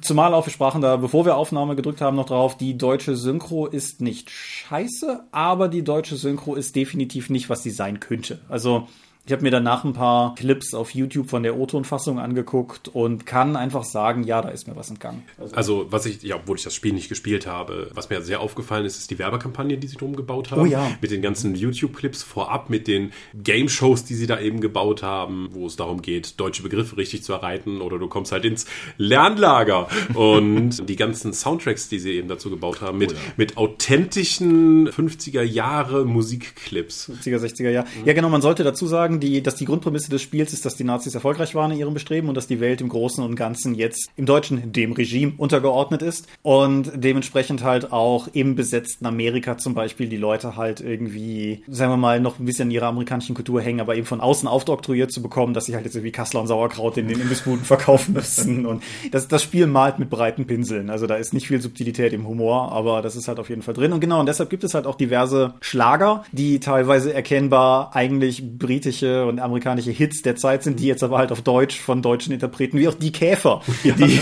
zumal 0.00 0.32
auch, 0.32 0.46
wir 0.46 0.52
sprachen 0.52 0.80
da, 0.80 0.96
bevor 0.96 1.26
wir 1.26 1.36
Aufnahme 1.36 1.76
gedrückt 1.76 2.00
haben, 2.00 2.16
noch 2.16 2.26
drauf, 2.26 2.56
die 2.56 2.78
deutsche 2.78 3.16
Synchro 3.16 3.66
ist 3.66 4.00
nicht 4.00 4.30
scheiße, 4.30 5.24
aber 5.30 5.68
die 5.68 5.84
deutsche 5.84 6.16
Synchro 6.16 6.54
ist 6.54 6.74
definitiv 6.74 7.28
nicht, 7.28 7.50
was 7.50 7.62
sie 7.62 7.70
sein 7.70 8.00
könnte. 8.00 8.40
Also 8.48 8.88
ich 9.26 9.32
habe 9.32 9.42
mir 9.42 9.50
danach 9.50 9.84
ein 9.84 9.94
paar 9.94 10.34
Clips 10.34 10.74
auf 10.74 10.90
YouTube 10.94 11.30
von 11.30 11.42
der 11.42 11.56
O-Ton-Fassung 11.56 12.18
angeguckt 12.18 12.88
und 12.88 13.24
kann 13.24 13.56
einfach 13.56 13.84
sagen, 13.84 14.22
ja, 14.24 14.42
da 14.42 14.50
ist 14.50 14.68
mir 14.68 14.76
was 14.76 14.90
entgangen. 14.90 15.22
Also, 15.38 15.56
also, 15.56 15.86
was 15.88 16.04
ich, 16.04 16.22
ja, 16.22 16.36
obwohl 16.36 16.58
ich 16.58 16.64
das 16.64 16.74
Spiel 16.74 16.92
nicht 16.92 17.08
gespielt 17.08 17.46
habe, 17.46 17.90
was 17.94 18.10
mir 18.10 18.20
sehr 18.20 18.40
aufgefallen 18.40 18.84
ist, 18.84 18.98
ist 18.98 19.10
die 19.10 19.18
Werbekampagne, 19.18 19.78
die 19.78 19.86
sie 19.86 19.96
drum 19.96 20.14
gebaut 20.14 20.50
haben. 20.50 20.60
Oh 20.60 20.66
ja. 20.66 20.90
Mit 21.00 21.10
den 21.10 21.22
ganzen 21.22 21.54
YouTube-Clips 21.54 22.22
vorab, 22.22 22.68
mit 22.68 22.86
den 22.86 23.12
Game-Shows, 23.32 24.04
die 24.04 24.14
sie 24.14 24.26
da 24.26 24.38
eben 24.38 24.60
gebaut 24.60 25.02
haben, 25.02 25.48
wo 25.52 25.66
es 25.66 25.76
darum 25.76 26.02
geht, 26.02 26.38
deutsche 26.38 26.62
Begriffe 26.62 26.98
richtig 26.98 27.24
zu 27.24 27.32
erreiten 27.32 27.80
oder 27.80 27.98
du 27.98 28.08
kommst 28.08 28.30
halt 28.30 28.44
ins 28.44 28.66
Lernlager. 28.98 29.88
und 30.14 30.86
die 30.86 30.96
ganzen 30.96 31.32
Soundtracks, 31.32 31.88
die 31.88 31.98
sie 31.98 32.12
eben 32.12 32.28
dazu 32.28 32.50
gebaut 32.50 32.82
haben, 32.82 32.98
mit, 32.98 33.12
oh 33.12 33.14
ja. 33.14 33.20
mit 33.38 33.56
authentischen 33.56 34.90
50er 34.90 35.42
Jahre 35.42 36.04
Musikclips. 36.04 37.10
50er, 37.10 37.38
60er 37.38 37.70
Jahre. 37.70 37.86
Ja, 38.04 38.12
genau, 38.12 38.28
man 38.28 38.42
sollte 38.42 38.64
dazu 38.64 38.86
sagen, 38.86 39.13
sagen, 39.14 39.20
die, 39.20 39.42
dass 39.42 39.54
die 39.56 39.64
Grundprämisse 39.64 40.10
des 40.10 40.22
Spiels 40.22 40.52
ist, 40.52 40.64
dass 40.64 40.76
die 40.76 40.84
Nazis 40.84 41.14
erfolgreich 41.14 41.54
waren 41.54 41.70
in 41.70 41.78
ihrem 41.78 41.94
Bestreben 41.94 42.28
und 42.28 42.36
dass 42.36 42.46
die 42.46 42.60
Welt 42.60 42.80
im 42.80 42.88
Großen 42.88 43.22
und 43.22 43.36
Ganzen 43.36 43.74
jetzt 43.74 44.10
im 44.16 44.26
Deutschen 44.26 44.72
dem 44.72 44.92
Regime 44.92 45.32
untergeordnet 45.36 46.02
ist 46.02 46.26
und 46.42 46.90
dementsprechend 46.94 47.62
halt 47.62 47.92
auch 47.92 48.28
im 48.32 48.54
besetzten 48.54 49.06
Amerika 49.06 49.58
zum 49.58 49.74
Beispiel 49.74 50.08
die 50.08 50.16
Leute 50.16 50.56
halt 50.56 50.80
irgendwie, 50.80 51.62
sagen 51.68 51.92
wir 51.92 51.96
mal, 51.96 52.20
noch 52.20 52.38
ein 52.38 52.44
bisschen 52.44 52.68
in 52.68 52.74
ihrer 52.74 52.86
amerikanischen 52.86 53.34
Kultur 53.34 53.60
hängen, 53.60 53.80
aber 53.80 53.96
eben 53.96 54.06
von 54.06 54.20
außen 54.20 54.48
aufdoktroyiert 54.48 55.12
zu 55.12 55.22
bekommen, 55.22 55.54
dass 55.54 55.66
sie 55.66 55.74
halt 55.74 55.84
jetzt 55.84 55.94
irgendwie 55.94 56.12
Kassler 56.12 56.40
und 56.40 56.46
Sauerkraut 56.46 56.96
in 56.96 57.08
den 57.08 57.20
Imbissbuden 57.20 57.64
verkaufen 57.64 58.14
müssen 58.14 58.66
und 58.66 58.82
das, 59.10 59.28
das 59.28 59.42
Spiel 59.42 59.66
malt 59.66 59.98
mit 59.98 60.10
breiten 60.10 60.46
Pinseln. 60.46 60.90
Also 60.90 61.06
da 61.06 61.16
ist 61.16 61.32
nicht 61.32 61.48
viel 61.48 61.60
Subtilität 61.60 62.12
im 62.12 62.26
Humor, 62.26 62.72
aber 62.72 63.02
das 63.02 63.16
ist 63.16 63.28
halt 63.28 63.38
auf 63.38 63.48
jeden 63.48 63.62
Fall 63.62 63.74
drin 63.74 63.92
und 63.92 64.00
genau 64.00 64.20
und 64.20 64.26
deshalb 64.26 64.50
gibt 64.50 64.64
es 64.64 64.74
halt 64.74 64.86
auch 64.86 64.96
diverse 64.96 65.54
Schlager, 65.60 66.24
die 66.32 66.60
teilweise 66.60 67.12
erkennbar 67.12 67.94
eigentlich 67.94 68.42
britische 68.58 69.03
englische 69.04 69.26
und 69.26 69.40
amerikanische 69.40 69.90
Hits 69.90 70.22
der 70.22 70.36
Zeit 70.36 70.62
sind, 70.62 70.80
die 70.80 70.86
jetzt 70.86 71.02
aber 71.02 71.18
halt 71.18 71.32
auf 71.32 71.42
Deutsch 71.42 71.78
von 71.78 72.02
deutschen 72.02 72.32
Interpreten, 72.32 72.78
wie 72.78 72.88
auch 72.88 72.94
die 72.94 73.12
Käfer. 73.12 73.62
Ja. 73.82 73.94
Die, 73.94 74.20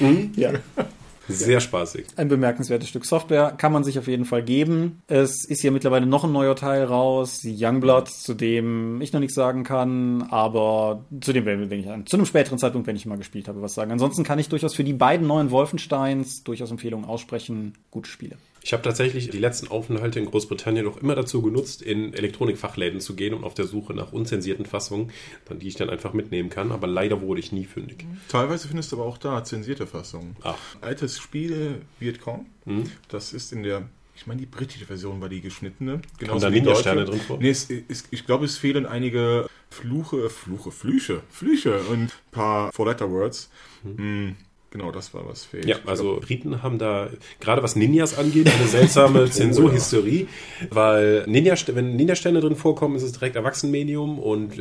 mhm. 0.00 0.32
ja. 0.36 0.52
Sehr 1.28 1.60
spaßig. 1.60 2.06
Ein 2.16 2.28
bemerkenswertes 2.28 2.88
Stück 2.88 3.04
Software 3.04 3.54
kann 3.56 3.72
man 3.72 3.84
sich 3.84 4.00
auf 4.00 4.08
jeden 4.08 4.24
Fall 4.24 4.42
geben. 4.42 5.00
Es 5.06 5.44
ist 5.44 5.62
ja 5.62 5.70
mittlerweile 5.70 6.04
noch 6.04 6.24
ein 6.24 6.32
neuer 6.32 6.56
Teil 6.56 6.82
raus, 6.82 7.42
Youngblood, 7.44 8.08
zu 8.08 8.34
dem 8.34 9.00
ich 9.00 9.12
noch 9.12 9.20
nichts 9.20 9.36
sagen 9.36 9.62
kann, 9.62 10.22
aber 10.30 11.04
zu 11.20 11.32
dem 11.32 11.44
werden 11.44 11.60
wir, 11.60 11.68
denke 11.68 11.88
ich, 11.88 12.06
zu 12.06 12.16
einem 12.16 12.26
späteren 12.26 12.58
Zeitpunkt, 12.58 12.88
wenn 12.88 12.96
ich 12.96 13.06
mal 13.06 13.16
gespielt 13.16 13.46
habe, 13.46 13.62
was 13.62 13.74
sagen. 13.74 13.92
Ansonsten 13.92 14.24
kann 14.24 14.40
ich 14.40 14.48
durchaus 14.48 14.74
für 14.74 14.82
die 14.82 14.92
beiden 14.92 15.28
neuen 15.28 15.52
Wolfensteins 15.52 16.42
durchaus 16.42 16.72
Empfehlungen 16.72 17.08
aussprechen. 17.08 17.74
Gute 17.92 18.10
Spiele. 18.10 18.36
Ich 18.62 18.72
habe 18.72 18.82
tatsächlich 18.82 19.30
die 19.30 19.38
letzten 19.38 19.68
Aufenthalte 19.68 20.18
in 20.18 20.26
Großbritannien 20.26 20.86
auch 20.86 20.98
immer 20.98 21.14
dazu 21.14 21.42
genutzt, 21.42 21.82
in 21.82 22.12
Elektronikfachläden 22.12 23.00
zu 23.00 23.14
gehen 23.14 23.34
und 23.34 23.44
auf 23.44 23.54
der 23.54 23.66
Suche 23.66 23.94
nach 23.94 24.12
unzensierten 24.12 24.66
Fassungen, 24.66 25.12
die 25.50 25.68
ich 25.68 25.76
dann 25.76 25.88
einfach 25.88 26.12
mitnehmen 26.12 26.50
kann. 26.50 26.72
Aber 26.72 26.86
leider 26.86 27.22
wurde 27.22 27.40
ich 27.40 27.52
nie 27.52 27.64
fündig. 27.64 28.04
Teilweise 28.28 28.68
findest 28.68 28.92
du 28.92 28.96
aber 28.96 29.06
auch 29.06 29.18
da 29.18 29.42
zensierte 29.44 29.86
Fassungen. 29.86 30.36
Ach. 30.42 30.58
Altes 30.80 31.18
Spiel 31.18 31.80
Vietcong. 31.98 32.46
Mhm. 32.66 32.84
Das 33.08 33.32
ist 33.32 33.52
in 33.52 33.62
der 33.62 33.88
ich 34.20 34.26
meine, 34.26 34.40
die 34.40 34.46
britische 34.46 34.84
Version 34.84 35.18
war 35.22 35.30
die 35.30 35.40
geschnittene. 35.40 36.02
Genau 36.18 36.38
da 36.38 36.50
Ninja-Sterne 36.50 37.06
drin 37.06 37.20
vor? 37.20 37.38
Nee, 37.38 37.48
es, 37.48 37.70
es, 37.70 38.04
ich 38.10 38.26
glaube, 38.26 38.44
es 38.44 38.58
fehlen 38.58 38.84
einige 38.84 39.48
Fluche, 39.70 40.28
Fluche, 40.28 40.70
Flüche, 40.70 41.22
Flüche 41.30 41.80
und 41.84 42.02
ein 42.02 42.12
paar 42.30 42.70
Four-Letter-Words. 42.72 43.48
Mhm. 43.82 43.96
Hm. 43.96 44.36
Genau, 44.72 44.92
das 44.92 45.12
war 45.14 45.28
was 45.28 45.44
fehlt. 45.44 45.66
Ja, 45.66 45.76
also 45.84 46.20
Briten 46.20 46.62
haben 46.62 46.78
da, 46.78 47.08
gerade 47.40 47.60
was 47.64 47.74
Ninjas 47.74 48.16
angeht, 48.16 48.48
eine 48.48 48.68
seltsame 48.68 49.28
Zensurhistorie, 49.30 50.28
weil 50.70 51.24
Ninja, 51.26 51.54
wenn 51.74 51.96
Ninja-Sterne 51.96 52.40
drin 52.40 52.54
vorkommen, 52.54 52.94
ist 52.94 53.02
es 53.02 53.10
direkt 53.10 53.34
Erwachsenenmedium 53.34 54.20
und 54.20 54.52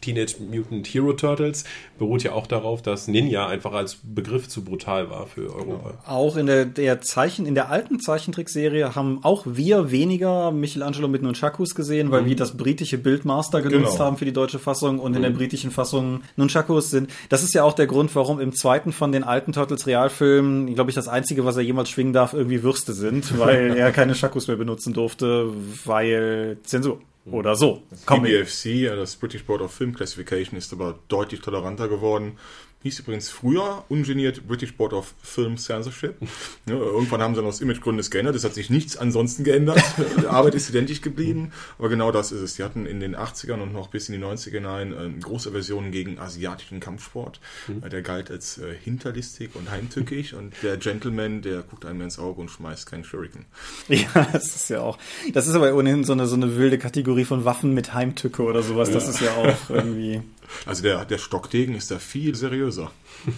Teenage 0.00 0.36
Mutant 0.40 0.86
Hero 0.86 1.12
Turtles 1.12 1.64
beruht 1.98 2.22
ja 2.22 2.32
auch 2.32 2.46
darauf, 2.46 2.80
dass 2.80 3.08
Ninja 3.08 3.46
einfach 3.46 3.72
als 3.72 3.98
Begriff 4.02 4.48
zu 4.48 4.64
brutal 4.64 5.10
war 5.10 5.26
für 5.26 5.54
Europa. 5.54 5.90
Genau. 5.90 6.02
Auch 6.06 6.36
in 6.36 6.46
der, 6.46 6.64
der 6.64 7.02
Zeichen, 7.02 7.44
in 7.44 7.54
der 7.54 7.68
alten 7.68 8.00
Zeichentrickserie 8.00 8.94
haben 8.94 9.22
auch 9.22 9.44
wir 9.46 9.90
weniger 9.90 10.50
Michelangelo 10.50 11.08
mit 11.08 11.22
Nunchakus 11.22 11.74
gesehen, 11.74 12.10
weil 12.10 12.22
mhm. 12.22 12.26
wir 12.26 12.36
das 12.36 12.56
britische 12.56 12.96
Bildmaster 12.96 13.60
genutzt 13.60 13.92
genau. 13.92 14.04
haben 14.06 14.16
für 14.16 14.24
die 14.24 14.32
deutsche 14.32 14.58
Fassung 14.58 14.98
und 14.98 15.10
mhm. 15.10 15.16
in 15.18 15.22
der 15.24 15.30
britischen 15.30 15.70
Fassung 15.70 16.22
Nunchakus 16.36 16.90
sind. 16.90 17.10
Das 17.28 17.42
ist 17.42 17.52
ja 17.52 17.64
auch 17.64 17.74
der 17.74 17.86
Grund, 17.86 18.14
warum 18.14 18.40
im 18.40 18.54
zweiten 18.54 18.92
von 18.92 19.12
den 19.12 19.24
alten 19.24 19.41
alten 19.42 19.52
Turtles 19.52 19.86
Realfilm, 19.88 20.72
glaube 20.74 20.90
ich, 20.90 20.94
das 20.94 21.08
Einzige, 21.08 21.44
was 21.44 21.56
er 21.56 21.62
jemals 21.62 21.90
schwingen 21.90 22.12
darf, 22.12 22.32
irgendwie 22.32 22.62
Würste 22.62 22.92
sind, 22.92 23.38
weil 23.38 23.76
er 23.76 23.90
keine 23.90 24.14
Shakus 24.14 24.46
mehr 24.46 24.56
benutzen 24.56 24.92
durfte, 24.92 25.48
weil 25.84 26.58
Zensur. 26.62 27.00
Oder 27.24 27.54
so. 27.54 27.82
Komm, 28.04 28.22
BFC, 28.22 28.86
das 28.86 29.14
British 29.14 29.44
Board 29.44 29.62
of 29.62 29.72
Film 29.72 29.94
Classification, 29.94 30.58
ist 30.58 30.72
aber 30.72 30.98
deutlich 31.08 31.40
toleranter 31.40 31.88
geworden. 31.88 32.32
Hieß 32.82 33.00
übrigens 33.00 33.28
früher 33.28 33.84
ungeniert 33.88 34.46
British 34.46 34.74
Board 34.76 34.92
of 34.92 35.14
Film 35.22 35.56
Censorship. 35.56 36.16
Ja, 36.66 36.74
irgendwann 36.74 37.20
haben 37.20 37.34
sie 37.34 37.40
dann 37.40 37.48
aus 37.48 37.60
Imagegründen 37.60 38.08
geändert. 38.08 38.36
Es 38.36 38.44
hat 38.44 38.54
sich 38.54 38.70
nichts 38.70 38.96
ansonsten 38.96 39.42
geändert. 39.42 39.82
Die 40.20 40.26
Arbeit 40.26 40.54
ist 40.54 40.70
identisch 40.70 41.00
geblieben. 41.00 41.50
Aber 41.76 41.88
genau 41.88 42.12
das 42.12 42.30
ist 42.30 42.40
es. 42.40 42.54
Die 42.54 42.62
hatten 42.62 42.86
in 42.86 43.00
den 43.00 43.16
80ern 43.16 43.60
und 43.60 43.72
noch 43.72 43.88
bis 43.88 44.08
in 44.08 44.14
die 44.14 44.24
90er 44.24 44.52
hinein 44.52 44.92
äh, 44.92 45.20
große 45.20 45.50
Versionen 45.50 45.90
gegen 45.90 46.18
asiatischen 46.18 46.78
Kampfsport. 46.78 47.40
Mhm. 47.66 47.88
Der 47.88 48.02
galt 48.02 48.30
als 48.30 48.58
äh, 48.58 48.74
hinterlistig 48.80 49.50
und 49.54 49.70
heimtückisch. 49.70 50.34
und 50.34 50.54
der 50.62 50.76
Gentleman, 50.76 51.42
der 51.42 51.62
guckt 51.62 51.84
einem 51.84 52.02
ins 52.02 52.18
Auge 52.18 52.40
und 52.40 52.50
schmeißt 52.50 52.86
keinen 52.86 53.04
Shuriken. 53.04 53.46
Ja, 53.88 54.26
das 54.32 54.56
ist 54.56 54.70
ja 54.70 54.80
auch. 54.80 54.98
Das 55.32 55.46
ist 55.46 55.54
aber 55.54 55.74
ohnehin 55.74 56.04
so 56.04 56.12
eine, 56.12 56.26
so 56.26 56.34
eine 56.34 56.56
wilde 56.56 56.78
Kategorie 56.78 57.24
von 57.24 57.44
Waffen 57.44 57.74
mit 57.74 57.92
Heimtücke 57.94 58.42
oder 58.42 58.62
sowas. 58.62 58.90
Das 58.90 59.08
ist 59.08 59.20
ja 59.20 59.32
auch 59.34 59.70
irgendwie. 59.70 60.22
Also 60.66 60.82
der, 60.82 61.04
der 61.04 61.18
Stockdegen 61.18 61.74
ist 61.74 61.90
da 61.90 61.98
viel 61.98 62.34
seriöser. 62.34 62.90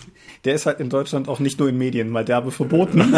Der 0.45 0.55
ist 0.55 0.67
halt 0.67 0.79
in 0.79 0.91
Deutschland 0.91 1.27
auch 1.27 1.41
nicht 1.41 1.59
nur 1.59 1.71
in 1.71 1.79
Medien 1.79 2.11
mal 2.11 2.23
derbe 2.23 2.51
verboten. 2.51 3.15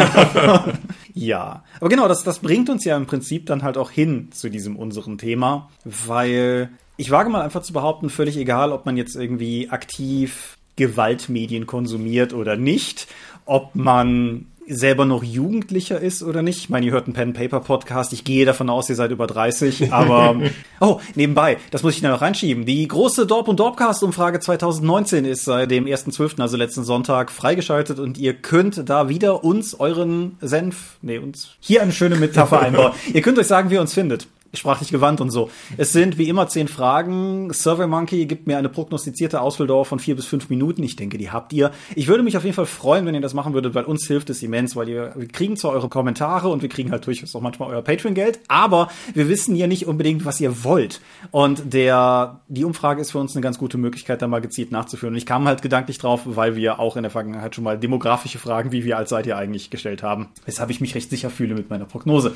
ja. 1.13 1.65
Aber 1.81 1.89
genau, 1.89 2.07
das, 2.07 2.23
das 2.23 2.39
bringt 2.39 2.69
uns 2.69 2.85
ja 2.85 2.95
im 2.95 3.05
Prinzip 3.05 3.47
dann 3.47 3.63
halt 3.63 3.77
auch 3.77 3.91
hin 3.91 4.29
zu 4.31 4.49
diesem 4.49 4.77
unseren 4.77 5.17
Thema, 5.17 5.69
weil 5.83 6.69
ich 6.95 7.11
wage 7.11 7.29
mal 7.29 7.41
einfach 7.41 7.63
zu 7.63 7.73
behaupten, 7.73 8.09
völlig 8.09 8.37
egal, 8.37 8.71
ob 8.71 8.85
man 8.85 8.95
jetzt 8.95 9.17
irgendwie 9.17 9.69
aktiv 9.69 10.57
Gewaltmedien 10.77 11.67
konsumiert 11.67 12.31
oder 12.33 12.55
nicht, 12.55 13.07
ob 13.45 13.75
man 13.75 14.45
selber 14.67 15.05
noch 15.05 15.23
Jugendlicher 15.23 15.99
ist 15.99 16.23
oder 16.23 16.41
nicht. 16.41 16.59
Ich 16.59 16.69
meine, 16.69 16.85
ihr 16.85 16.91
hört 16.91 17.05
einen 17.05 17.13
Pen 17.13 17.33
Paper 17.33 17.59
Podcast. 17.59 18.13
Ich 18.13 18.23
gehe 18.23 18.45
davon 18.45 18.69
aus, 18.69 18.89
ihr 18.89 18.95
seid 18.95 19.11
über 19.11 19.27
30. 19.27 19.91
Aber 19.93 20.39
oh, 20.79 20.99
nebenbei, 21.15 21.57
das 21.71 21.83
muss 21.83 21.95
ich 21.95 22.01
da 22.01 22.09
noch 22.09 22.21
reinschieben. 22.21 22.65
Die 22.65 22.87
große 22.87 23.25
Dorp 23.25 23.47
und 23.47 23.59
Dorpcast 23.59 24.03
Umfrage 24.03 24.39
2019 24.39 25.25
ist 25.25 25.45
seit 25.45 25.71
dem 25.71 25.85
1.12., 25.85 26.41
also 26.41 26.57
letzten 26.57 26.83
Sonntag, 26.83 27.31
freigeschaltet 27.31 27.99
und 27.99 28.17
ihr 28.17 28.33
könnt 28.33 28.89
da 28.89 29.09
wieder 29.09 29.43
uns 29.43 29.79
euren 29.79 30.37
Senf, 30.41 30.97
nee, 31.01 31.17
uns 31.17 31.55
hier 31.59 31.81
eine 31.81 31.91
schöne 31.91 32.15
Metapher 32.15 32.61
einbauen. 32.61 32.93
ihr 33.13 33.21
könnt 33.21 33.39
euch 33.39 33.47
sagen, 33.47 33.69
wie 33.69 33.75
ihr 33.75 33.81
uns 33.81 33.93
findet 33.93 34.27
sprachlich 34.53 34.89
gewandt 34.89 35.21
und 35.21 35.31
so. 35.31 35.49
Es 35.77 35.93
sind 35.93 36.17
wie 36.17 36.29
immer 36.29 36.47
zehn 36.47 36.67
Fragen. 36.67 37.53
SurveyMonkey 37.53 38.25
gibt 38.25 38.47
mir 38.47 38.57
eine 38.57 38.69
prognostizierte 38.69 39.41
Ausfülldauer 39.41 39.85
von 39.85 39.99
vier 39.99 40.15
bis 40.15 40.25
fünf 40.25 40.49
Minuten. 40.49 40.83
Ich 40.83 40.95
denke, 40.95 41.17
die 41.17 41.31
habt 41.31 41.53
ihr. 41.53 41.71
Ich 41.95 42.07
würde 42.07 42.23
mich 42.23 42.37
auf 42.37 42.43
jeden 42.43 42.55
Fall 42.55 42.65
freuen, 42.65 43.05
wenn 43.05 43.15
ihr 43.15 43.21
das 43.21 43.33
machen 43.33 43.53
würdet, 43.53 43.75
weil 43.75 43.85
uns 43.85 44.07
hilft 44.07 44.29
es 44.29 44.43
immens, 44.43 44.75
weil 44.75 44.89
ihr, 44.89 45.13
wir 45.15 45.27
kriegen 45.27 45.57
zwar 45.57 45.71
eure 45.71 45.89
Kommentare 45.89 46.49
und 46.49 46.61
wir 46.61 46.69
kriegen 46.69 46.91
halt 46.91 47.05
durchaus 47.05 47.35
auch 47.35 47.41
manchmal 47.41 47.69
euer 47.69 47.81
Patreon-Geld, 47.81 48.39
aber 48.47 48.89
wir 49.13 49.29
wissen 49.29 49.55
ja 49.55 49.67
nicht 49.67 49.87
unbedingt, 49.87 50.25
was 50.25 50.39
ihr 50.39 50.63
wollt. 50.63 51.01
Und 51.31 51.73
der, 51.73 52.41
die 52.47 52.63
Umfrage 52.63 53.01
ist 53.01 53.11
für 53.11 53.19
uns 53.19 53.35
eine 53.35 53.41
ganz 53.41 53.57
gute 53.57 53.77
Möglichkeit, 53.77 54.21
da 54.21 54.27
mal 54.27 54.41
gezielt 54.41 54.71
nachzuführen. 54.71 55.13
Und 55.13 55.17
ich 55.17 55.25
kam 55.25 55.47
halt 55.47 55.61
gedanklich 55.61 55.97
drauf, 55.97 56.21
weil 56.25 56.55
wir 56.55 56.79
auch 56.79 56.95
in 56.95 57.03
der 57.03 57.11
Vergangenheit 57.11 57.55
schon 57.55 57.63
mal 57.63 57.77
demografische 57.77 58.39
Fragen, 58.39 58.71
wie 58.71 58.83
wie 58.85 58.93
alt 58.93 59.09
seid 59.09 59.25
ihr 59.27 59.37
eigentlich, 59.37 59.69
gestellt 59.69 60.03
haben. 60.03 60.29
Weshalb 60.45 60.69
ich 60.69 60.81
mich 60.81 60.95
recht 60.95 61.09
sicher 61.09 61.29
fühle 61.29 61.55
mit 61.55 61.69
meiner 61.69 61.85
Prognose. 61.85 62.33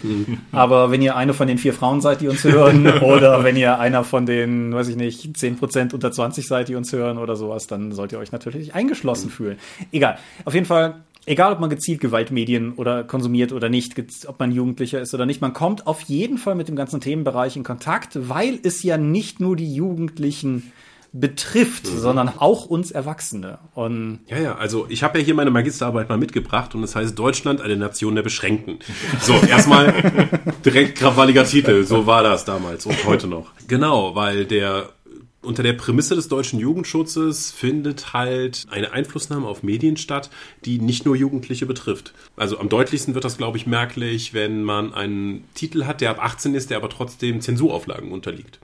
aber 0.51 0.91
wenn 0.91 1.01
ihr 1.01 1.15
eine 1.15 1.33
von 1.33 1.47
den 1.47 1.57
vier 1.57 1.73
Frauen 2.01 2.15
seid, 2.15 2.21
die 2.21 2.27
uns 2.27 2.43
hören, 2.43 2.87
oder 3.01 3.43
wenn 3.43 3.55
ihr 3.55 3.79
einer 3.79 4.03
von 4.03 4.25
den, 4.25 4.73
weiß 4.73 4.87
ich 4.87 4.95
nicht, 4.95 5.35
10% 5.35 5.93
unter 5.93 6.11
20 6.11 6.47
seid, 6.47 6.67
die 6.67 6.75
uns 6.75 6.91
hören 6.91 7.17
oder 7.17 7.35
sowas, 7.35 7.67
dann 7.67 7.91
sollt 7.91 8.11
ihr 8.11 8.19
euch 8.19 8.31
natürlich 8.31 8.73
eingeschlossen 8.73 9.29
fühlen. 9.29 9.57
Egal. 9.91 10.17
Auf 10.45 10.53
jeden 10.53 10.65
Fall, 10.65 11.01
egal 11.25 11.53
ob 11.53 11.59
man 11.59 11.69
gezielt 11.69 12.01
Gewaltmedien 12.01 12.73
oder 12.73 13.03
konsumiert 13.03 13.51
oder 13.53 13.69
nicht, 13.69 13.93
ob 14.27 14.39
man 14.39 14.51
Jugendlicher 14.51 14.99
ist 14.99 15.13
oder 15.13 15.25
nicht, 15.25 15.41
man 15.41 15.53
kommt 15.53 15.87
auf 15.87 16.01
jeden 16.01 16.37
Fall 16.37 16.55
mit 16.55 16.67
dem 16.67 16.75
ganzen 16.75 17.01
Themenbereich 17.01 17.55
in 17.55 17.63
Kontakt, 17.63 18.17
weil 18.29 18.59
es 18.63 18.83
ja 18.83 18.97
nicht 18.97 19.39
nur 19.39 19.55
die 19.55 19.73
Jugendlichen 19.73 20.71
betrifft, 21.13 21.91
mhm. 21.91 21.97
sondern 21.97 22.29
auch 22.29 22.65
uns 22.65 22.91
Erwachsene. 22.91 23.59
Und 23.73 24.19
ja, 24.27 24.39
ja, 24.39 24.55
also 24.55 24.85
ich 24.89 25.03
habe 25.03 25.19
ja 25.19 25.25
hier 25.25 25.35
meine 25.35 25.51
Magisterarbeit 25.51 26.07
mal 26.07 26.17
mitgebracht 26.17 26.73
und 26.73 26.83
es 26.83 26.91
das 26.91 27.01
heißt 27.01 27.19
Deutschland 27.19 27.61
eine 27.61 27.75
Nation 27.75 28.15
der 28.15 28.23
Beschränkten. 28.23 28.79
So, 29.19 29.33
erstmal 29.49 29.93
direkt 30.63 30.97
krawalliger 30.97 31.43
Titel, 31.43 31.83
so 31.83 32.05
war 32.05 32.23
das 32.23 32.45
damals 32.45 32.85
und 32.85 33.05
heute 33.05 33.27
noch. 33.27 33.51
Genau, 33.67 34.15
weil 34.15 34.45
der 34.45 34.89
unter 35.41 35.63
der 35.63 35.73
Prämisse 35.73 36.15
des 36.15 36.27
deutschen 36.27 36.59
Jugendschutzes 36.59 37.51
findet 37.51 38.13
halt 38.13 38.67
eine 38.69 38.91
Einflussnahme 38.91 39.47
auf 39.47 39.63
Medien 39.63 39.97
statt, 39.97 40.29
die 40.65 40.79
nicht 40.79 41.05
nur 41.05 41.15
Jugendliche 41.15 41.65
betrifft. 41.65 42.13
Also 42.37 42.59
am 42.59 42.69
deutlichsten 42.69 43.15
wird 43.15 43.25
das, 43.25 43.37
glaube 43.37 43.57
ich, 43.57 43.65
merklich, 43.65 44.33
wenn 44.33 44.63
man 44.63 44.93
einen 44.93 45.45
Titel 45.55 45.85
hat, 45.85 45.99
der 46.01 46.11
ab 46.11 46.23
18 46.23 46.53
ist, 46.53 46.69
der 46.69 46.77
aber 46.77 46.89
trotzdem 46.89 47.41
Zensurauflagen 47.41 48.11
unterliegt. 48.11 48.59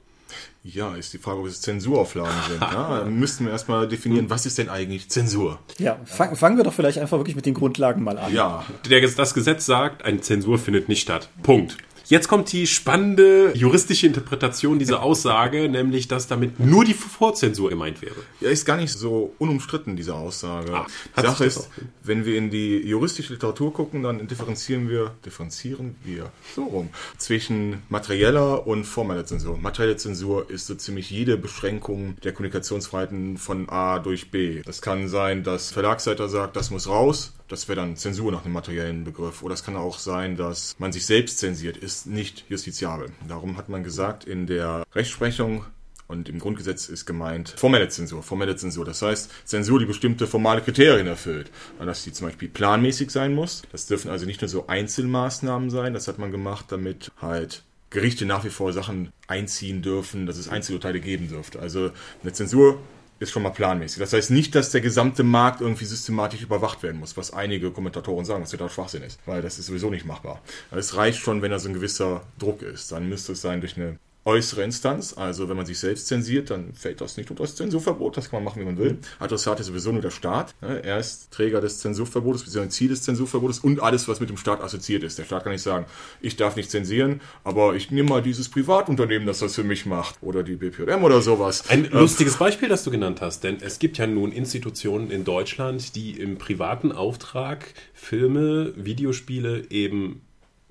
Ja, 0.73 0.95
ist 0.95 1.13
die 1.13 1.17
Frage, 1.17 1.39
ob 1.39 1.45
es 1.45 1.61
Zensurauflagen 1.61 2.33
sind. 2.49 2.61
Ja, 2.61 2.99
dann 3.03 3.17
müssten 3.17 3.45
wir 3.45 3.51
erstmal 3.53 3.87
definieren, 3.87 4.29
was 4.29 4.45
ist 4.45 4.57
denn 4.57 4.67
eigentlich 4.67 5.09
Zensur? 5.09 5.59
Ja, 5.77 5.97
fang, 6.03 6.35
fangen 6.35 6.57
wir 6.57 6.65
doch 6.65 6.73
vielleicht 6.73 6.97
einfach 6.97 7.17
wirklich 7.17 7.37
mit 7.37 7.45
den 7.45 7.53
Grundlagen 7.53 8.03
mal 8.03 8.17
an. 8.17 8.33
Ja. 8.33 8.65
Der, 8.89 8.99
das 9.01 9.33
Gesetz 9.33 9.65
sagt, 9.65 10.03
eine 10.03 10.19
Zensur 10.19 10.59
findet 10.59 10.89
nicht 10.89 11.01
statt. 11.01 11.29
Punkt. 11.41 11.77
Jetzt 12.09 12.29
kommt 12.29 12.53
die 12.53 12.67
spannende 12.67 13.51
juristische 13.53 14.07
Interpretation 14.07 14.79
dieser 14.79 15.03
Aussage, 15.03 15.67
nämlich, 15.67 16.07
dass 16.07 16.27
damit 16.27 16.57
nur 16.57 16.85
die 16.85 16.93
Vorzensur 16.93 17.69
gemeint 17.69 18.01
wäre. 18.01 18.15
Ja, 18.39 18.49
ist 18.49 18.63
gar 18.65 18.77
nicht 18.77 18.93
so 18.93 19.33
unumstritten, 19.39 19.97
diese 19.97 20.15
Aussage. 20.15 20.73
Ah, 20.73 20.87
die 21.17 21.21
Sache 21.21 21.43
ist, 21.43 21.69
wenn 22.03 22.23
wir 22.23 22.37
in 22.37 22.49
die 22.49 22.77
juristische 22.77 23.33
Literatur 23.33 23.73
gucken, 23.73 24.03
dann 24.03 24.25
differenzieren 24.25 24.87
wir, 24.87 25.15
differenzieren 25.25 25.97
wir 26.05 26.31
so 26.55 26.63
rum, 26.63 26.89
zwischen 27.17 27.81
materieller 27.89 28.65
und 28.65 28.85
formeller 28.85 29.25
Zensur. 29.25 29.57
Materielle 29.57 29.97
Zensur 29.97 30.49
ist 30.49 30.67
so 30.67 30.75
ziemlich 30.75 31.11
jede 31.11 31.35
Beschränkung 31.37 32.15
der 32.23 32.31
Kommunikationsfreiheiten 32.31 33.37
von 33.37 33.67
A 33.67 33.99
durch 33.99 34.31
B. 34.31 34.61
Das 34.63 34.81
kann 34.81 35.09
sein, 35.09 35.43
dass 35.43 35.71
Verlagsseiter 35.71 36.29
sagt, 36.29 36.55
das 36.55 36.71
muss 36.71 36.87
raus, 36.87 37.33
das 37.47 37.67
wäre 37.67 37.77
dann 37.77 37.95
Zensur 37.95 38.31
nach 38.31 38.43
dem 38.43 38.53
materiellen 38.53 39.03
Begriff. 39.03 39.43
Oder 39.43 39.53
es 39.53 39.63
kann 39.63 39.75
auch 39.75 39.99
sein, 39.99 40.35
dass 40.35 40.75
man 40.79 40.91
sich 40.91 41.05
selbst 41.05 41.39
zensiert, 41.39 41.77
ist 41.77 42.07
nicht 42.07 42.45
justiziabel. 42.49 43.11
Darum 43.27 43.57
hat 43.57 43.69
man 43.69 43.83
gesagt, 43.83 44.25
in 44.25 44.47
der 44.47 44.83
Rechtsprechung 44.93 45.65
und 46.07 46.29
im 46.29 46.39
Grundgesetz 46.39 46.87
ist 46.87 47.05
gemeint 47.05 47.53
formelle 47.57 47.89
Zensur. 47.89 48.23
Formelle 48.23 48.55
Zensur. 48.55 48.85
Das 48.85 49.01
heißt, 49.01 49.29
Zensur, 49.45 49.79
die 49.79 49.85
bestimmte 49.85 50.25
formale 50.25 50.61
Kriterien 50.61 51.07
erfüllt. 51.07 51.51
Dass 51.79 52.03
die 52.03 52.13
zum 52.13 52.27
Beispiel 52.27 52.49
planmäßig 52.49 53.11
sein 53.11 53.33
muss. 53.33 53.63
Das 53.71 53.87
dürfen 53.87 54.09
also 54.09 54.25
nicht 54.25 54.41
nur 54.41 54.49
so 54.49 54.67
Einzelmaßnahmen 54.67 55.69
sein. 55.69 55.93
Das 55.93 56.07
hat 56.07 56.17
man 56.17 56.31
gemacht, 56.31 56.65
damit 56.69 57.11
halt 57.21 57.63
Gerichte 57.89 58.25
nach 58.25 58.43
wie 58.43 58.49
vor 58.49 58.73
Sachen 58.73 59.11
einziehen 59.27 59.81
dürfen, 59.81 60.25
dass 60.25 60.37
es 60.37 60.49
Einzelurteile 60.49 60.99
geben 60.99 61.29
dürfte. 61.29 61.59
Also 61.59 61.91
eine 62.21 62.33
Zensur 62.33 62.79
ist 63.19 63.31
schon 63.31 63.43
mal 63.43 63.49
planmäßig. 63.49 63.99
Das 63.99 64.13
heißt 64.13 64.31
nicht, 64.31 64.55
dass 64.55 64.71
der 64.71 64.81
gesamte 64.81 65.23
Markt 65.23 65.61
irgendwie 65.61 65.85
systematisch 65.85 66.41
überwacht 66.41 66.83
werden 66.83 66.99
muss, 66.99 67.17
was 67.17 67.33
einige 67.33 67.71
Kommentatoren 67.71 68.25
sagen, 68.25 68.43
was 68.43 68.51
da 68.51 68.69
Schwachsinn 68.69 69.03
ist, 69.03 69.19
weil 69.25 69.41
das 69.41 69.59
ist 69.59 69.67
sowieso 69.67 69.89
nicht 69.89 70.05
machbar. 70.05 70.41
Es 70.71 70.95
reicht 70.95 71.19
schon, 71.19 71.41
wenn 71.41 71.51
da 71.51 71.59
so 71.59 71.69
ein 71.69 71.73
gewisser 71.73 72.23
Druck 72.39 72.61
ist. 72.61 72.91
Dann 72.91 73.09
müsste 73.09 73.33
es 73.33 73.41
sein 73.41 73.61
durch 73.61 73.77
eine 73.77 73.97
äußere 74.27 74.61
Instanz. 74.61 75.15
Also 75.17 75.47
wenn 75.47 75.55
man 75.55 75.65
sich 75.65 75.79
selbst 75.79 76.07
zensiert, 76.07 76.49
dann 76.49 76.73
fällt 76.73 76.99
das 76.99 77.15
nicht 77.15 77.31
unter 77.31 77.43
das 77.43 77.55
Zensurverbot. 77.55 78.17
Das 78.17 78.29
kann 78.29 78.43
man 78.43 78.43
machen, 78.43 78.61
wie 78.61 78.65
man 78.65 78.77
will. 78.77 78.99
Adressat 79.19 79.61
ist 79.61 79.67
sowieso 79.67 79.93
nur 79.93 80.01
der 80.01 80.11
Staat. 80.11 80.53
Er 80.61 80.99
ist 80.99 81.31
Träger 81.31 81.61
des 81.61 81.79
Zensurverbotes, 81.79 82.43
beziehungsweise 82.43 82.75
Ziel 82.75 82.89
des 82.89 83.03
Zensurverbotes 83.03 83.59
und 83.59 83.79
alles, 83.81 84.07
was 84.09 84.19
mit 84.19 84.29
dem 84.29 84.35
Staat 84.37 84.61
assoziiert 84.61 85.03
ist. 85.03 85.17
Der 85.17 85.23
Staat 85.23 85.43
kann 85.43 85.53
nicht 85.53 85.61
sagen, 85.61 85.85
ich 86.19 86.35
darf 86.35 86.57
nicht 86.57 86.69
zensieren, 86.69 87.21
aber 87.45 87.75
ich 87.75 87.89
nehme 87.89 88.09
mal 88.09 88.21
dieses 88.21 88.49
Privatunternehmen, 88.49 89.25
das 89.25 89.39
das 89.39 89.55
für 89.55 89.63
mich 89.63 89.85
macht. 89.85 90.15
Oder 90.21 90.43
die 90.43 90.57
BPM 90.57 91.03
oder 91.03 91.21
sowas. 91.21 91.69
Ein 91.69 91.85
ähm, 91.85 91.91
lustiges 91.91 92.35
Beispiel, 92.35 92.67
das 92.67 92.83
du 92.83 92.91
genannt 92.91 93.21
hast, 93.21 93.45
denn 93.45 93.57
es 93.61 93.79
gibt 93.79 93.97
ja 93.97 94.07
nun 94.07 94.33
Institutionen 94.33 95.09
in 95.09 95.23
Deutschland, 95.23 95.95
die 95.95 96.11
im 96.19 96.37
privaten 96.37 96.91
Auftrag 96.91 97.73
Filme, 97.93 98.73
Videospiele 98.75 99.67
eben 99.69 100.26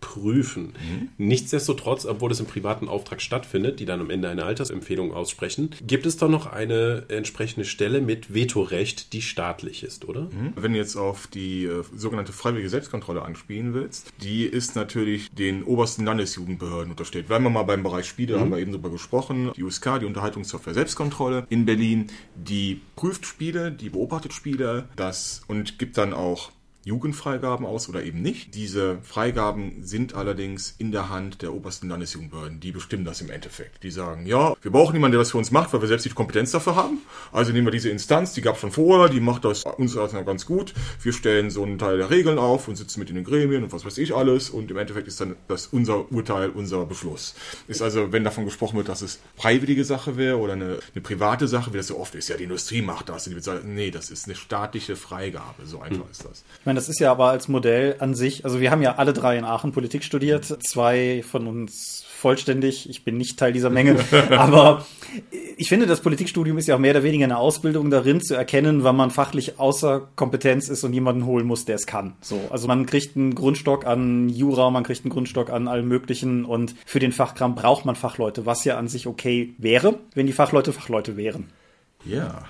prüfen. 0.06 0.66
Mhm. 0.66 1.08
Nichtsdestotrotz, 1.18 2.06
obwohl 2.06 2.30
es 2.30 2.38
im 2.38 2.46
privaten 2.46 2.86
Auftrag 2.86 3.20
stattfindet, 3.20 3.80
die 3.80 3.86
dann 3.86 4.00
am 4.00 4.08
Ende 4.08 4.28
eine 4.28 4.44
Altersempfehlung 4.44 5.12
aussprechen, 5.12 5.70
gibt 5.84 6.06
es 6.06 6.16
doch 6.16 6.28
noch 6.28 6.46
eine 6.46 7.06
entsprechende 7.08 7.64
Stelle 7.64 8.00
mit 8.00 8.32
Vetorecht, 8.32 9.12
die 9.12 9.20
staatlich 9.20 9.82
ist, 9.82 10.04
oder? 10.04 10.22
Mhm. 10.22 10.52
Wenn 10.54 10.72
du 10.74 10.78
jetzt 10.78 10.94
auf 10.94 11.26
die 11.26 11.64
äh, 11.64 11.82
sogenannte 11.96 12.32
freiwillige 12.32 12.68
Selbstkontrolle 12.68 13.22
anspielen 13.22 13.74
willst, 13.74 14.12
die 14.22 14.44
ist 14.44 14.76
natürlich 14.76 15.28
den 15.32 15.64
obersten 15.64 16.04
Landesjugendbehörden 16.04 16.92
untersteht. 16.92 17.28
Wenn 17.28 17.42
wir 17.42 17.50
mal 17.50 17.64
beim 17.64 17.82
Bereich 17.82 18.06
Spiele, 18.06 18.36
mhm. 18.36 18.40
haben 18.40 18.50
wir 18.52 18.58
eben 18.58 18.70
darüber 18.70 18.90
gesprochen, 18.90 19.50
die 19.56 19.64
USK, 19.64 19.98
die 20.00 20.06
Unterhaltungssoftware 20.06 20.74
Selbstkontrolle 20.74 21.48
in 21.50 21.66
Berlin, 21.66 22.06
die 22.36 22.80
prüft 22.94 23.26
Spiele, 23.26 23.72
die 23.72 23.90
beobachtet 23.90 24.32
Spiele, 24.32 24.88
das 24.94 25.42
und 25.48 25.80
gibt 25.80 25.98
dann 25.98 26.12
auch 26.12 26.52
Jugendfreigaben 26.86 27.66
aus 27.66 27.88
oder 27.88 28.04
eben 28.04 28.22
nicht. 28.22 28.54
Diese 28.54 28.98
Freigaben 29.02 29.82
sind 29.82 30.14
allerdings 30.14 30.76
in 30.78 30.92
der 30.92 31.10
Hand 31.10 31.42
der 31.42 31.52
obersten 31.52 31.88
Landesjugendbehörden. 31.88 32.60
Die 32.60 32.70
bestimmen 32.70 33.04
das 33.04 33.20
im 33.20 33.28
Endeffekt. 33.28 33.82
Die 33.82 33.90
sagen, 33.90 34.24
ja, 34.24 34.54
wir 34.62 34.70
brauchen 34.70 34.94
jemanden, 34.94 35.14
der 35.14 35.18
das 35.18 35.32
für 35.32 35.38
uns 35.38 35.50
macht, 35.50 35.72
weil 35.72 35.80
wir 35.80 35.88
selbst 35.88 36.06
die 36.06 36.10
Kompetenz 36.10 36.52
dafür 36.52 36.76
haben. 36.76 36.98
Also 37.32 37.50
nehmen 37.50 37.66
wir 37.66 37.72
diese 37.72 37.90
Instanz, 37.90 38.34
die 38.34 38.40
gab 38.40 38.54
es 38.54 38.60
schon 38.60 38.70
vorher, 38.70 39.08
die 39.08 39.18
macht 39.18 39.44
das 39.44 39.64
uns 39.64 39.96
also 39.96 40.22
ganz 40.22 40.46
gut. 40.46 40.74
Wir 41.02 41.12
stellen 41.12 41.50
so 41.50 41.64
einen 41.64 41.80
Teil 41.80 41.98
der 41.98 42.10
Regeln 42.10 42.38
auf 42.38 42.68
und 42.68 42.76
sitzen 42.76 43.00
mit 43.00 43.10
in 43.10 43.16
den 43.16 43.24
Gremien 43.24 43.64
und 43.64 43.72
was 43.72 43.84
weiß 43.84 43.98
ich 43.98 44.14
alles. 44.14 44.48
Und 44.48 44.70
im 44.70 44.76
Endeffekt 44.76 45.08
ist 45.08 45.20
dann 45.20 45.34
das 45.48 45.66
unser 45.66 46.12
Urteil, 46.12 46.50
unser 46.50 46.86
Beschluss. 46.86 47.34
Ist 47.66 47.82
also, 47.82 48.12
wenn 48.12 48.22
davon 48.22 48.44
gesprochen 48.44 48.76
wird, 48.76 48.88
dass 48.88 49.02
es 49.02 49.18
freiwillige 49.34 49.84
Sache 49.84 50.16
wäre 50.16 50.38
oder 50.38 50.52
eine, 50.52 50.78
eine 50.94 51.02
private 51.02 51.48
Sache, 51.48 51.72
wie 51.72 51.78
das 51.78 51.88
so 51.88 51.98
oft 51.98 52.14
ist, 52.14 52.28
ja, 52.28 52.36
die 52.36 52.44
Industrie 52.44 52.80
macht 52.80 53.08
das. 53.08 53.26
Und 53.26 53.30
die 53.30 53.34
wird 53.34 53.44
sagen, 53.44 53.74
nee, 53.74 53.90
das 53.90 54.10
ist 54.10 54.26
eine 54.26 54.36
staatliche 54.36 54.94
Freigabe. 54.94 55.66
So 55.66 55.80
einfach 55.80 56.04
hm. 56.04 56.10
ist 56.12 56.24
das. 56.24 56.44
Ich 56.60 56.66
meine, 56.66 56.75
das 56.76 56.88
ist 56.88 57.00
ja 57.00 57.10
aber 57.10 57.30
als 57.30 57.48
Modell 57.48 57.96
an 57.98 58.14
sich, 58.14 58.44
also 58.44 58.60
wir 58.60 58.70
haben 58.70 58.82
ja 58.82 58.96
alle 58.96 59.12
drei 59.12 59.36
in 59.36 59.44
Aachen 59.44 59.72
Politik 59.72 60.04
studiert, 60.04 60.44
zwei 60.44 61.24
von 61.28 61.46
uns 61.46 62.04
vollständig, 62.16 62.88
ich 62.88 63.04
bin 63.04 63.16
nicht 63.16 63.38
Teil 63.38 63.52
dieser 63.52 63.70
Menge, 63.70 63.96
aber 64.30 64.86
ich 65.56 65.68
finde, 65.68 65.86
das 65.86 66.00
Politikstudium 66.00 66.58
ist 66.58 66.66
ja 66.66 66.74
auch 66.74 66.78
mehr 66.78 66.92
oder 66.92 67.02
weniger 67.02 67.24
eine 67.24 67.38
Ausbildung 67.38 67.90
darin 67.90 68.20
zu 68.20 68.34
erkennen, 68.34 68.84
wann 68.84 68.96
man 68.96 69.10
fachlich 69.10 69.58
außer 69.58 70.08
Kompetenz 70.16 70.68
ist 70.68 70.84
und 70.84 70.92
jemanden 70.92 71.26
holen 71.26 71.46
muss, 71.46 71.64
der 71.64 71.76
es 71.76 71.86
kann. 71.86 72.16
So, 72.20 72.40
also 72.50 72.68
man 72.68 72.86
kriegt 72.86 73.16
einen 73.16 73.34
Grundstock 73.34 73.86
an 73.86 74.28
Jura, 74.28 74.70
man 74.70 74.84
kriegt 74.84 75.04
einen 75.04 75.12
Grundstock 75.12 75.50
an 75.50 75.68
allem 75.68 75.88
Möglichen 75.88 76.44
und 76.44 76.74
für 76.84 76.98
den 76.98 77.12
Fachkram 77.12 77.54
braucht 77.54 77.84
man 77.84 77.96
Fachleute, 77.96 78.46
was 78.46 78.64
ja 78.64 78.78
an 78.78 78.88
sich 78.88 79.06
okay 79.06 79.54
wäre, 79.58 79.98
wenn 80.14 80.26
die 80.26 80.32
Fachleute 80.32 80.72
Fachleute 80.72 81.16
wären. 81.16 81.48
Ja. 82.04 82.44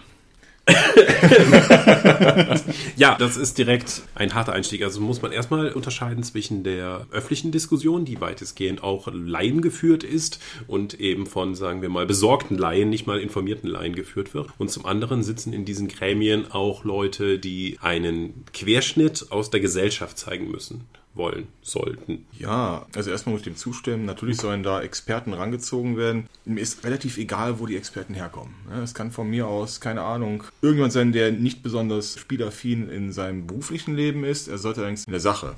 ja, 2.97 3.17
das 3.17 3.37
ist 3.37 3.57
direkt 3.57 4.03
ein 4.17 4.35
harter 4.35 4.53
Einstieg. 4.53 4.83
Also 4.83 5.01
muss 5.01 5.23
man 5.23 5.31
erstmal 5.31 5.71
unterscheiden 5.73 6.25
zwischen 6.25 6.65
der 6.65 7.07
öffentlichen 7.13 7.53
Diskussion, 7.53 8.05
die 8.05 8.21
weitestgehend 8.21 8.83
auch 8.83 9.07
Laien 9.13 9.63
geführt 9.63 10.03
ist 10.03 10.41
und 10.67 10.99
eben 10.99 11.27
von, 11.27 11.55
sagen 11.55 11.83
wir 11.83 11.89
mal, 11.89 12.07
besorgten 12.07 12.59
Laien, 12.59 12.91
nicht 12.91 13.07
mal 13.07 13.21
informierten 13.21 13.71
Laien 13.71 13.95
geführt 13.95 14.35
wird. 14.35 14.49
Und 14.59 14.71
zum 14.71 14.87
anderen 14.87 15.23
sitzen 15.23 15.53
in 15.53 15.65
diesen 15.65 15.87
Gremien 15.89 16.51
auch 16.51 16.85
Leute, 16.85 17.39
die 17.39 17.79
einen 17.81 18.45
Querschnitt 18.53 19.27
aus 19.31 19.51
der 19.51 19.61
Gesellschaft 19.61 20.19
zeigen 20.19 20.51
müssen 20.51 20.85
wollen 21.17 21.49
sollten. 21.63 22.27
Ja, 22.39 22.87
also 22.95 23.11
erstmal 23.11 23.33
muss 23.33 23.41
ich 23.41 23.47
dem 23.47 23.57
zustimmen. 23.57 24.05
Natürlich 24.05 24.39
sollen 24.39 24.63
da 24.63 24.81
Experten 24.83 25.33
rangezogen 25.33 25.97
werden. 25.97 26.29
Mir 26.45 26.61
ist 26.61 26.85
relativ 26.85 27.19
egal, 27.19 27.59
wo 27.59 27.67
die 27.67 27.77
Experten 27.77 28.15
herkommen. 28.15 28.55
Es 28.83 28.95
kann 28.95 29.11
von 29.11 29.29
mir 29.29 29.47
aus, 29.47 29.81
keine 29.81 30.03
Ahnung, 30.03 30.45
irgendjemand 30.63 30.93
sein, 30.93 31.13
der 31.13 31.33
nicht 31.33 31.63
besonders 31.63 32.19
spielaffin 32.19 32.89
in 32.89 33.13
seinem 33.13 33.47
beruflichen 33.47 33.95
Leben 33.95 34.25
ist. 34.25 34.49
Er 34.49 34.59
sollte 34.59 34.81
allerdings 34.81 35.05
in 35.05 35.13
der 35.13 35.21
Sache 35.21 35.57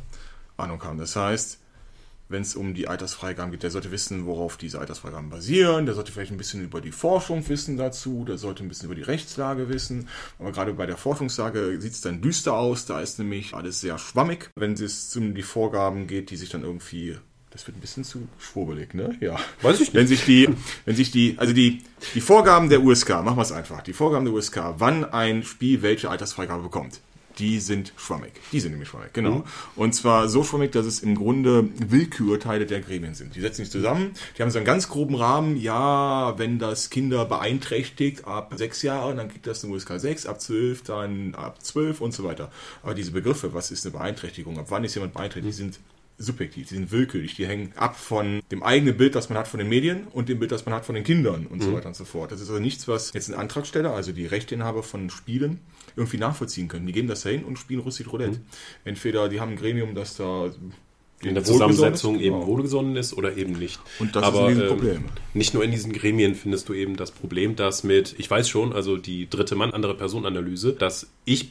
Ahnung 0.56 0.82
haben. 0.82 0.98
Das 0.98 1.16
heißt, 1.16 1.58
wenn 2.28 2.42
es 2.42 2.54
um 2.54 2.74
die 2.74 2.88
Altersfreigaben 2.88 3.50
geht. 3.50 3.62
Der 3.62 3.70
sollte 3.70 3.90
wissen, 3.90 4.26
worauf 4.26 4.56
diese 4.56 4.78
Altersfreigaben 4.78 5.30
basieren. 5.30 5.86
Der 5.86 5.94
sollte 5.94 6.12
vielleicht 6.12 6.32
ein 6.32 6.36
bisschen 6.36 6.62
über 6.62 6.80
die 6.80 6.92
Forschung 6.92 7.48
wissen 7.48 7.76
dazu. 7.76 8.24
Der 8.26 8.38
sollte 8.38 8.62
ein 8.62 8.68
bisschen 8.68 8.86
über 8.86 8.94
die 8.94 9.02
Rechtslage 9.02 9.68
wissen. 9.68 10.08
Aber 10.38 10.52
gerade 10.52 10.74
bei 10.74 10.86
der 10.86 10.96
Forschungslage 10.96 11.80
sieht 11.80 11.92
es 11.92 12.00
dann 12.00 12.20
düster 12.20 12.54
aus. 12.54 12.86
Da 12.86 13.00
ist 13.00 13.18
nämlich 13.18 13.54
alles 13.54 13.80
sehr 13.80 13.98
schwammig. 13.98 14.50
Wenn 14.56 14.72
es 14.72 15.16
um 15.16 15.34
die 15.34 15.42
Vorgaben 15.42 16.06
geht, 16.06 16.30
die 16.30 16.36
sich 16.36 16.50
dann 16.50 16.62
irgendwie 16.62 17.16
das 17.50 17.66
wird 17.66 17.78
ein 17.78 17.80
bisschen 17.80 18.04
zu 18.04 18.28
schwurbelig, 18.38 18.92
ne? 18.92 19.16
Ja. 19.20 19.40
Weiß 19.62 19.76
ich 19.76 19.88
nicht. 19.88 19.94
Wenn 19.94 20.06
sich 20.06 20.24
die, 20.26 20.50
wenn 20.84 20.94
sich 20.94 21.10
die, 21.10 21.34
also 21.38 21.54
die, 21.54 21.82
die 22.14 22.20
Vorgaben 22.20 22.68
der 22.68 22.82
USK, 22.82 23.08
machen 23.08 23.36
wir 23.36 23.42
es 23.42 23.52
einfach, 23.52 23.80
die 23.80 23.94
Vorgaben 23.94 24.26
der 24.26 24.34
USK, 24.34 24.74
wann 24.76 25.06
ein 25.06 25.42
Spiel 25.42 25.80
welche 25.80 26.10
Altersfreigabe 26.10 26.62
bekommt 26.62 27.00
die 27.38 27.60
sind 27.60 27.92
schwammig. 27.96 28.32
Die 28.52 28.60
sind 28.60 28.72
nämlich 28.72 28.88
schwammig, 28.88 29.12
genau. 29.12 29.36
Mhm. 29.36 29.44
Und 29.76 29.94
zwar 29.94 30.28
so 30.28 30.44
schwammig, 30.44 30.72
dass 30.72 30.86
es 30.86 31.00
im 31.00 31.14
Grunde 31.14 31.68
Willkürteile 31.78 32.66
der 32.66 32.80
Gremien 32.80 33.14
sind. 33.14 33.34
Die 33.36 33.40
setzen 33.40 33.62
sich 33.62 33.70
zusammen, 33.70 34.12
die 34.36 34.42
haben 34.42 34.50
so 34.50 34.58
einen 34.58 34.66
ganz 34.66 34.88
groben 34.88 35.14
Rahmen, 35.14 35.56
ja, 35.56 36.38
wenn 36.38 36.58
das 36.58 36.90
Kinder 36.90 37.24
beeinträchtigt 37.24 38.26
ab 38.26 38.52
sechs 38.56 38.82
Jahren, 38.82 39.16
dann 39.16 39.28
kriegt 39.28 39.46
das 39.46 39.64
eine 39.64 39.72
USK 39.72 39.92
6, 39.96 40.26
ab 40.26 40.40
zwölf, 40.40 40.82
dann 40.82 41.34
ab 41.34 41.62
zwölf 41.62 42.00
und 42.00 42.12
so 42.12 42.24
weiter. 42.24 42.50
Aber 42.82 42.94
diese 42.94 43.12
Begriffe, 43.12 43.54
was 43.54 43.70
ist 43.70 43.86
eine 43.86 43.92
Beeinträchtigung, 43.96 44.58
ab 44.58 44.66
wann 44.68 44.84
ist 44.84 44.94
jemand 44.94 45.14
beeinträchtigt, 45.14 45.54
die 45.54 45.62
sind 45.62 45.78
subjektiv, 46.18 46.68
die 46.68 46.74
sind 46.74 46.90
willkürlich, 46.90 47.36
die 47.36 47.46
hängen 47.46 47.72
ab 47.76 47.96
von 47.96 48.42
dem 48.50 48.62
eigenen 48.62 48.96
Bild, 48.96 49.14
das 49.14 49.28
man 49.28 49.38
hat 49.38 49.46
von 49.46 49.58
den 49.58 49.68
Medien 49.68 50.08
und 50.08 50.28
dem 50.28 50.40
Bild, 50.40 50.50
das 50.50 50.66
man 50.66 50.74
hat 50.74 50.84
von 50.84 50.96
den 50.96 51.04
Kindern 51.04 51.46
und 51.46 51.58
mhm. 51.58 51.62
so 51.62 51.72
weiter 51.72 51.86
und 51.88 51.96
so 51.96 52.04
fort. 52.04 52.32
Das 52.32 52.40
ist 52.40 52.48
also 52.48 52.60
nichts, 52.60 52.88
was 52.88 53.12
jetzt 53.12 53.28
ein 53.28 53.34
Antragsteller, 53.34 53.94
also 53.94 54.10
die 54.12 54.26
Rechteinhaber 54.26 54.82
von 54.82 55.10
Spielen, 55.10 55.60
irgendwie 55.98 56.18
nachvollziehen 56.18 56.68
können. 56.68 56.86
Die 56.86 56.92
gehen 56.92 57.06
das 57.06 57.22
dahin 57.22 57.44
und 57.44 57.58
spielen 57.58 57.80
Russid 57.80 58.10
Roulette. 58.12 58.38
Mhm. 58.38 58.46
Entweder 58.84 59.28
die 59.28 59.40
haben 59.40 59.52
ein 59.52 59.56
Gremium, 59.56 59.94
das 59.94 60.16
da 60.16 60.50
in 61.22 61.34
der 61.34 61.44
Zusammensetzung 61.44 62.20
eben 62.20 62.46
wohlgesonnen 62.46 62.96
ist 62.96 63.12
oder 63.12 63.36
eben 63.36 63.52
nicht. 63.52 63.80
Und 63.98 64.14
das 64.14 64.22
Aber, 64.22 64.50
ist 64.50 64.60
ein 64.60 64.68
Problem. 64.68 64.96
Ähm, 64.96 65.04
nicht 65.34 65.52
nur 65.52 65.64
in 65.64 65.70
diesen 65.70 65.92
Gremien 65.92 66.34
findest 66.34 66.68
du 66.68 66.74
eben 66.74 66.96
das 66.96 67.10
Problem, 67.10 67.56
dass 67.56 67.82
mit, 67.82 68.14
ich 68.18 68.30
weiß 68.30 68.48
schon, 68.48 68.72
also 68.72 68.96
die 68.96 69.28
dritte 69.28 69.56
Mann, 69.56 69.72
andere 69.72 69.96
Personenanalyse, 69.96 70.72
dass 70.72 71.08
ich 71.24 71.50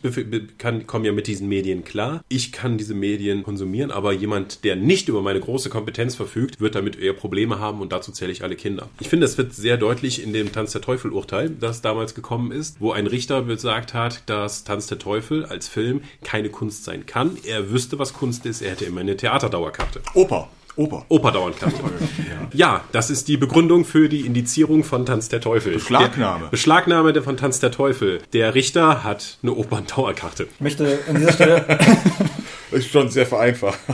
komme 0.88 1.06
ja 1.06 1.12
mit 1.12 1.27
diesen 1.27 1.47
Medien 1.47 1.84
klar, 1.84 2.23
ich 2.30 2.51
kann 2.51 2.77
diese 2.77 2.93
Medien 2.93 3.43
konsumieren, 3.43 3.91
aber 3.91 4.13
jemand, 4.13 4.63
der 4.63 4.75
nicht 4.75 5.10
über 5.10 5.21
meine 5.21 5.39
große 5.39 5.69
Kompetenz 5.69 6.15
verfügt, 6.15 6.60
wird 6.60 6.75
damit 6.75 6.97
eher 6.97 7.13
Probleme 7.13 7.60
haben 7.60 7.82
und 7.82 7.91
dazu 7.91 8.12
zähle 8.12 8.32
ich 8.32 8.43
alle 8.43 8.56
Kinder. 8.56 8.89
Ich 8.99 9.10
finde, 9.10 9.25
es 9.25 9.38
wird 9.38 9.53
sehr 9.53 9.77
deutlich 9.77 10.23
in 10.23 10.34
dem 10.34 10.51
Tanz 10.51 10.71
der 10.71 10.82
Teufel 10.82 11.12
Urteil, 11.12 11.49
das 11.49 11.82
damals 11.82 12.15
gekommen 12.15 12.51
ist, 12.51 12.77
wo 12.80 12.91
ein 12.91 13.08
Richter 13.08 13.43
gesagt 13.43 13.93
hat, 13.93 14.23
dass 14.27 14.63
Tanz 14.63 14.88
der 14.88 14.99
Teufel 14.99 15.45
als 15.45 15.67
Film 15.67 16.01
keine 16.23 16.49
Kunst 16.49 16.86
sein 16.86 17.06
kann. 17.06 17.38
Er 17.45 17.69
wüsste, 17.69 17.99
was 17.99 18.13
Kunst 18.13 18.45
ist, 18.45 18.62
er 18.62 18.71
hätte 18.71 18.86
immer 18.86 19.01
eine 19.01 19.17
Theater 19.17 19.49
Dauerkarte. 19.58 20.02
Oper. 20.13 20.50
Oper. 20.76 21.06
Oper-Dauerkarte. 21.10 21.78
ja. 22.54 22.76
ja, 22.76 22.84
das 22.91 23.10
ist 23.10 23.28
die 23.28 23.38
Begründung 23.38 23.86
für 23.86 24.08
die 24.08 24.22
Indizierung 24.22 24.84
von 24.84 25.04
Tanz 25.08 25.30
der 25.30 25.41
Teufel. 25.41 25.74
Beschlagnahme. 25.74 26.43
Der 26.43 26.50
Beschlagnahme 26.52 27.20
von 27.24 27.38
Tanz 27.38 27.60
der 27.60 27.72
Teufel. 27.72 28.22
Der 28.34 28.54
Richter 28.54 29.04
hat 29.04 29.39
eine 29.41 29.54
Operndauerkarte. 29.54 30.48
Ich 30.54 30.62
möchte 30.62 31.00
an 31.10 31.15
dieser 31.15 31.34
Stelle. 31.34 31.80
ist 32.72 32.91
schon 32.91 33.10
sehr 33.10 33.26
vereinfacht. 33.26 33.80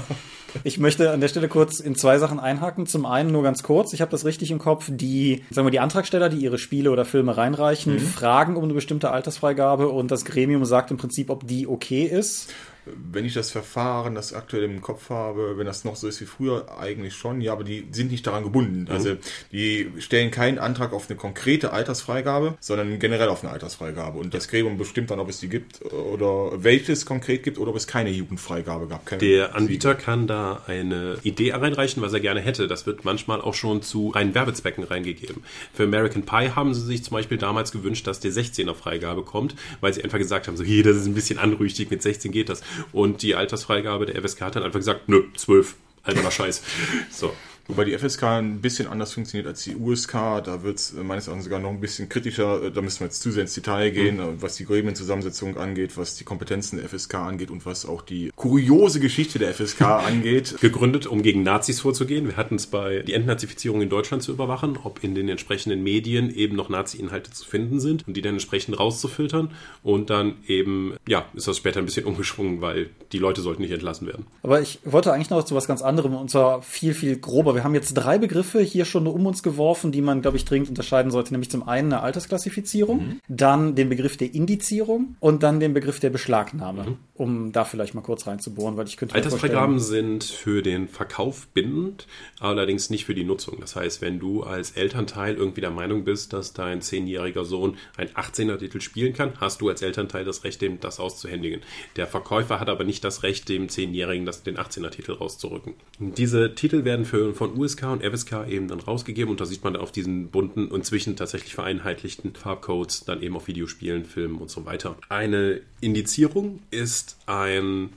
Ich 0.64 0.78
möchte 0.78 1.10
an 1.10 1.20
der 1.20 1.30
Stelle 1.30 1.48
kurz 1.48 1.80
in 1.80 1.96
zwei 1.96 2.20
Sachen 2.20 2.40
einhaken. 2.40 2.86
Zum 2.86 3.08
einen 3.08 3.32
nur 3.32 3.42
ganz 3.42 3.64
kurz, 3.64 3.92
ich 3.92 4.02
habe 4.02 4.12
das 4.12 4.24
richtig 4.24 4.52
im 4.52 4.60
Kopf, 4.60 4.86
die, 4.88 5.44
sagen 5.50 5.66
wir, 5.66 5.72
die 5.72 5.80
Antragsteller, 5.80 6.30
die 6.30 6.38
ihre 6.38 6.60
Spiele 6.60 6.92
oder 6.92 7.06
Filme 7.06 7.36
reinreichen, 7.36 7.96
mhm. 7.96 8.00
fragen 8.00 8.56
um 8.56 8.66
eine 8.66 8.76
bestimmte 8.76 9.10
Altersfreigabe 9.10 9.90
und 9.90 10.12
das 10.12 10.26
Gremium 10.26 10.64
sagt 10.64 10.92
im 10.92 10.98
Prinzip, 10.98 11.32
ob 11.32 11.48
die 11.48 11.68
okay 11.68 12.04
ist 12.04 12.54
wenn 12.86 13.26
ich 13.26 13.34
das 13.34 13.52
Verfahren, 13.52 14.16
das 14.16 14.34
aktuell 14.34 14.64
im 14.64 14.82
Kopf 14.82 15.10
habe, 15.10 15.58
wenn 15.58 15.66
das 15.66 15.86
noch 15.86 15.96
so 15.96 16.08
ist 16.08 16.20
wie 16.22 16.26
früher, 16.26 16.78
eigentlich 16.78 17.16
schon, 17.16 17.42
ja, 17.42 17.54
aber 17.54 17.64
die 17.64 17.88
sind 17.92 18.12
nicht 18.12 18.26
daran 18.28 18.44
gebunden. 18.44 18.82
Mhm. 18.82 18.92
Also 18.92 19.16
die 19.52 19.92
stellen 20.00 20.32
keinen 20.32 20.60
Antrag 20.60 20.94
auf 20.94 21.10
eine 21.10 21.18
konkrete 21.18 21.72
Altersfreigabe, 21.72 22.56
sondern 22.60 23.00
generell 23.00 23.30
auf 23.30 23.44
eine 23.44 23.54
Altersfreigabe. 23.54 24.20
Und 24.20 24.34
das 24.34 24.48
Gremium 24.48 24.78
bestimmt 24.78 25.12
dann, 25.12 25.20
ob 25.20 25.30
es 25.30 25.40
die 25.40 25.50
gibt 25.50 25.82
oder 25.92 26.64
welches 26.64 27.06
konkret 27.06 27.44
gibt 27.44 27.58
oder 27.58 27.72
ob 27.72 27.78
es 27.78 27.88
keine 27.88 28.10
Jugendfreigabe 28.10 28.88
gab. 28.88 29.06
Keine 29.06 29.20
Der 29.20 29.56
Anbieter 29.56 29.96
kann 29.96 30.28
da 30.28 30.62
eine 30.68 31.18
Idee 31.24 31.54
reinreichen, 31.54 32.02
was 32.02 32.14
er 32.14 32.20
gerne 32.20 32.42
hätte. 32.42 32.68
Das 32.68 32.86
wird 32.86 33.06
manchmal 33.06 33.42
auch 33.42 33.54
schon 33.54 33.82
zu 33.82 34.10
reinen 34.10 34.36
Werbezwecken 34.36 34.84
reingegeben. 34.84 35.44
Für 35.74 35.84
American 35.84 36.24
Pie 36.24 36.52
haben 36.56 36.74
sie 36.74 36.82
sich 36.82 37.04
zum 37.04 37.16
Beispiel 37.16 37.38
damals 37.38 37.72
gewünscht, 37.72 38.08
dass 38.08 38.20
die 38.20 38.30
16er 38.30 38.74
Freigabe 38.74 39.24
kommt, 39.24 39.56
weil 39.82 39.94
sie 39.94 40.04
einfach 40.04 40.18
gesagt 40.18 40.48
haben, 40.48 40.58
so 40.58 40.64
hier, 40.64 40.84
das 40.84 40.98
ist 40.98 41.06
ein 41.06 41.14
bisschen 41.14 41.40
anrüchtig, 41.40 41.90
mit 41.90 42.02
16 42.02 42.32
geht 42.32 42.50
das. 42.50 42.62
Und 42.92 43.22
die 43.22 43.36
Altersfreigabe 43.36 44.06
der 44.06 44.22
FSK 44.22 44.42
hat 44.42 44.56
dann 44.56 44.64
einfach 44.64 44.80
gesagt, 44.80 45.10
nö, 45.10 45.24
12. 45.36 45.76
Alberner 46.04 46.32
Scheiß. 46.32 46.64
So. 47.10 47.34
Wobei 47.68 47.86
die 47.86 47.98
FSK 47.98 48.24
ein 48.24 48.60
bisschen 48.60 48.88
anders 48.88 49.14
funktioniert 49.14 49.48
als 49.48 49.64
die 49.64 49.76
USK. 49.76 50.12
Da 50.44 50.64
wird 50.64 50.80
es 50.80 50.94
meines 50.94 51.28
Erachtens 51.28 51.46
sogar 51.46 51.60
noch 51.60 51.70
ein 51.70 51.80
bisschen 51.80 52.10
kritischer. 52.10 52.72
Da 52.72 52.82
müssen 52.82 53.00
wir 53.00 53.08
jetzt 53.08 53.22
zu 53.22 53.32
sehr 53.32 53.44
ins 53.44 53.54
Detail 53.54 53.90
gehen, 53.92 54.18
mhm. 54.18 54.42
was 54.42 54.56
die 54.56 54.66
Gremienzusammensetzung 54.66 55.58
angeht, 55.58 55.98
was 55.98 56.16
die 56.16 56.26
Kompetenzen 56.26 56.78
der 56.78 56.90
FSK 56.90 57.16
angeht 57.16 57.52
und 57.52 57.66
was 57.66 57.86
auch 57.86 58.02
die 58.02 58.32
kuriose 58.36 59.00
Geschichte 59.00 59.40
der 59.40 59.54
FSK 59.54 59.82
angeht. 60.08 60.56
Gegründet, 60.60 61.08
um 61.08 61.24
gegen 61.24 61.44
Nazis 61.44 61.80
vorzugehen. 61.80 62.28
Wir 62.28 62.36
hatten 62.36 62.56
es 62.56 62.68
bei 62.68 63.00
die 63.00 63.14
Entnazifizierung 63.14 63.82
in 63.82 63.90
Deutschland 63.90 64.24
zu 64.24 64.34
überwachen, 64.34 64.78
ob 64.84 65.02
in 65.02 65.16
den 65.16 65.30
entsprechenden 65.30 65.84
Medien 65.84 66.36
eben 66.36 66.58
noch 66.58 66.68
Nazi-Inhalte 66.68 67.32
zu 67.32 67.46
finden 67.46 67.80
sind 67.80 68.06
und 68.06 68.18
die 68.18 68.22
dann 68.22 68.34
entsprechend 68.34 68.78
rauszufiltern. 68.78 69.52
Und 69.84 70.10
dann 70.10 70.36
eben, 70.48 70.96
ja, 71.08 71.26
ist 71.34 71.48
das 71.48 71.58
später 71.58 71.80
ein 71.80 71.86
bisschen 71.86 72.06
umgeschwungen, 72.06 72.60
weil 72.60 72.90
die 73.14 73.20
Leute 73.20 73.42
sollten 73.42 73.62
nicht 73.62 73.72
entlassen 73.72 74.06
werden. 74.08 74.26
Aber 74.42 74.60
ich 74.60 74.80
wollte 74.84 75.14
eigentlich 75.14 75.30
noch 75.30 75.44
zu 75.46 75.56
was 75.56 75.68
ganz 75.68 75.82
anderem 75.82 76.14
und 76.16 76.30
zwar 76.30 76.62
viel, 76.62 76.94
viel 76.94 77.18
grober 77.18 77.53
Super, 77.54 77.62
wir 77.62 77.64
haben 77.64 77.76
jetzt 77.76 77.94
drei 77.94 78.18
Begriffe 78.18 78.62
hier 78.62 78.86
schon 78.86 79.08
um 79.08 79.26
uns 79.26 79.44
geworfen, 79.44 79.92
die 79.92 80.02
man, 80.02 80.22
glaube 80.22 80.38
ich, 80.38 80.46
dringend 80.46 80.70
unterscheiden 80.70 81.12
sollte. 81.12 81.34
Nämlich 81.34 81.50
zum 81.50 81.68
einen 81.68 81.94
eine 81.94 82.02
Altersklassifizierung, 82.02 82.98
mhm. 82.98 83.20
dann 83.28 83.76
den 83.76 83.90
Begriff 83.90 84.18
der 84.18 84.34
Indizierung 84.34 85.16
und 85.20 85.44
dann 85.44 85.60
den 85.60 85.74
Begriff 85.74 86.00
der 86.00 86.10
Beschlagnahme, 86.10 86.84
mhm. 86.84 86.98
um 87.14 87.52
da 87.52 87.66
vielleicht 87.66 87.94
mal 87.94 88.02
kurz 88.02 88.28
reinzubohren, 88.28 88.78
weil 88.78 88.88
ich 88.88 88.98
könnte 88.98 89.16
Altersfreigaben 89.16 89.80
sind 89.80 90.24
für 90.24 90.62
den 90.62 90.88
Verkauf 90.88 91.48
bindend, 91.48 92.08
allerdings 92.40 92.90
nicht 92.90 93.06
für 93.06 93.16
die 93.16 93.24
Nutzung. 93.24 93.58
Das 93.60 93.76
heißt, 93.76 94.02
wenn 94.02 94.20
du 94.20 94.44
als 94.44 94.72
Elternteil 94.72 95.36
irgendwie 95.36 95.62
der 95.62 95.72
Meinung 95.72 96.04
bist, 96.04 96.34
dass 96.34 96.54
dein 96.54 96.82
zehnjähriger 96.82 97.46
Sohn 97.46 97.78
ein 97.98 98.10
18er-Titel 98.10 98.82
spielen 98.82 99.14
kann, 99.14 99.34
hast 99.40 99.62
du 99.62 99.70
als 99.70 99.82
Elternteil 99.82 100.26
das 100.26 100.44
Recht, 100.44 100.62
dem 100.62 100.80
das 100.80 101.00
auszuhändigen. 101.00 101.62
Der 101.96 102.08
Verkäufer 102.08 102.60
hat 102.60 102.70
aber 102.70 102.84
nicht 102.84 103.04
das 103.04 103.24
Recht, 103.24 103.50
dem 103.50 103.70
zehnjährigen 103.70 104.30
den 104.46 104.58
18er-Titel 104.58 105.14
rauszurücken. 105.14 105.74
Diese 106.00 106.56
Titel 106.56 106.86
werden 106.86 107.06
für, 107.06 107.34
von 107.44 107.60
USK 107.60 107.84
und 107.84 108.04
FSK 108.04 108.48
eben 108.48 108.70
dann 108.70 108.80
rausgegeben 108.80 109.30
und 109.30 109.42
da 109.42 109.46
sieht 109.46 109.66
man 109.66 109.76
auf 109.76 109.92
diesen 109.92 110.30
bunten, 110.30 110.70
inzwischen 110.70 111.18
tatsächlich 111.18 111.54
vereinheitlichten 111.54 112.36
Farbcodes 112.36 113.04
dann 113.04 113.22
eben 113.22 113.36
auf 113.36 113.48
Videospielen, 113.48 114.06
Filmen 114.06 114.38
und 114.38 114.50
so 114.50 114.66
weiter. 114.66 114.96
Eine 115.10 115.60
Indizierung 115.82 116.62
ist 116.72 117.18
ein 117.26 117.90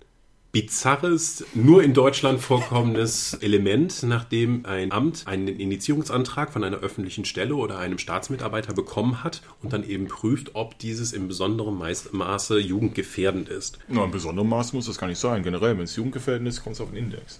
bizarres, 0.56 1.44
nur 1.52 1.82
in 1.82 1.92
Deutschland 1.92 2.40
vorkommendes 2.40 3.34
Element, 3.34 4.02
nachdem 4.04 4.64
ein 4.64 4.90
Amt 4.90 5.24
einen 5.26 5.48
Initiierungsantrag 5.48 6.50
von 6.50 6.64
einer 6.64 6.78
öffentlichen 6.78 7.26
Stelle 7.26 7.56
oder 7.56 7.78
einem 7.78 7.98
Staatsmitarbeiter 7.98 8.72
bekommen 8.72 9.22
hat 9.22 9.42
und 9.62 9.74
dann 9.74 9.86
eben 9.86 10.08
prüft, 10.08 10.54
ob 10.54 10.78
dieses 10.78 11.12
in 11.12 11.28
besonderem 11.28 11.82
Maße 12.12 12.58
jugendgefährdend 12.58 13.50
ist. 13.50 13.78
Na, 13.88 14.06
in 14.06 14.10
besonderem 14.10 14.48
Maße 14.48 14.74
muss 14.74 14.86
das 14.86 14.96
gar 14.96 15.08
nicht 15.08 15.18
sein. 15.18 15.42
Generell, 15.42 15.76
wenn 15.76 15.84
es 15.84 15.94
jugendgefährdend 15.94 16.48
ist, 16.48 16.62
kommt 16.62 16.76
es 16.76 16.80
auf 16.80 16.88
den 16.88 17.04
Index. 17.04 17.38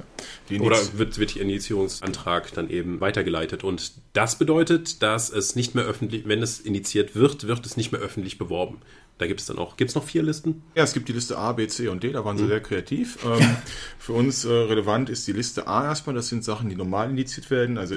Ne? 0.50 0.60
Oder 0.60 0.76
wird, 0.98 1.16
wird 1.16 1.36
der 1.36 1.40
Initiierungsantrag 1.40 2.52
dann 2.52 2.68
eben 2.68 3.00
weitergeleitet. 3.00 3.64
Und 3.64 3.92
das 4.12 4.38
bedeutet, 4.38 5.02
dass 5.02 5.30
es 5.30 5.56
nicht 5.56 5.74
mehr 5.74 5.84
öffentlich, 5.84 6.28
wenn 6.28 6.42
es 6.42 6.60
initiiert 6.60 7.14
wird, 7.14 7.46
wird 7.46 7.64
es 7.64 7.78
nicht 7.78 7.92
mehr 7.92 8.02
öffentlich 8.02 8.36
beworben. 8.36 8.82
Da 9.18 9.26
gibt 9.26 9.40
es 9.40 9.46
dann 9.46 9.58
auch, 9.58 9.76
gibt 9.76 9.90
es 9.90 9.94
noch 9.94 10.04
vier 10.04 10.22
Listen? 10.22 10.62
Ja, 10.74 10.84
es 10.84 10.92
gibt 10.92 11.08
die 11.08 11.12
Liste 11.12 11.38
A, 11.38 11.52
B, 11.52 11.66
C 11.68 11.88
und 11.88 12.02
D, 12.02 12.12
da 12.12 12.24
waren 12.24 12.36
sie 12.36 12.44
mhm. 12.44 12.48
sehr 12.48 12.60
kreativ. 12.60 13.18
Ähm, 13.24 13.56
für 13.98 14.12
uns 14.12 14.44
äh, 14.44 14.50
relevant 14.50 15.08
ist 15.08 15.26
die 15.26 15.32
Liste 15.32 15.66
A 15.66 15.84
erstmal, 15.84 16.14
das 16.14 16.28
sind 16.28 16.44
Sachen, 16.44 16.68
die 16.68 16.76
normal 16.76 17.08
indiziert 17.08 17.50
werden, 17.50 17.78
also 17.78 17.96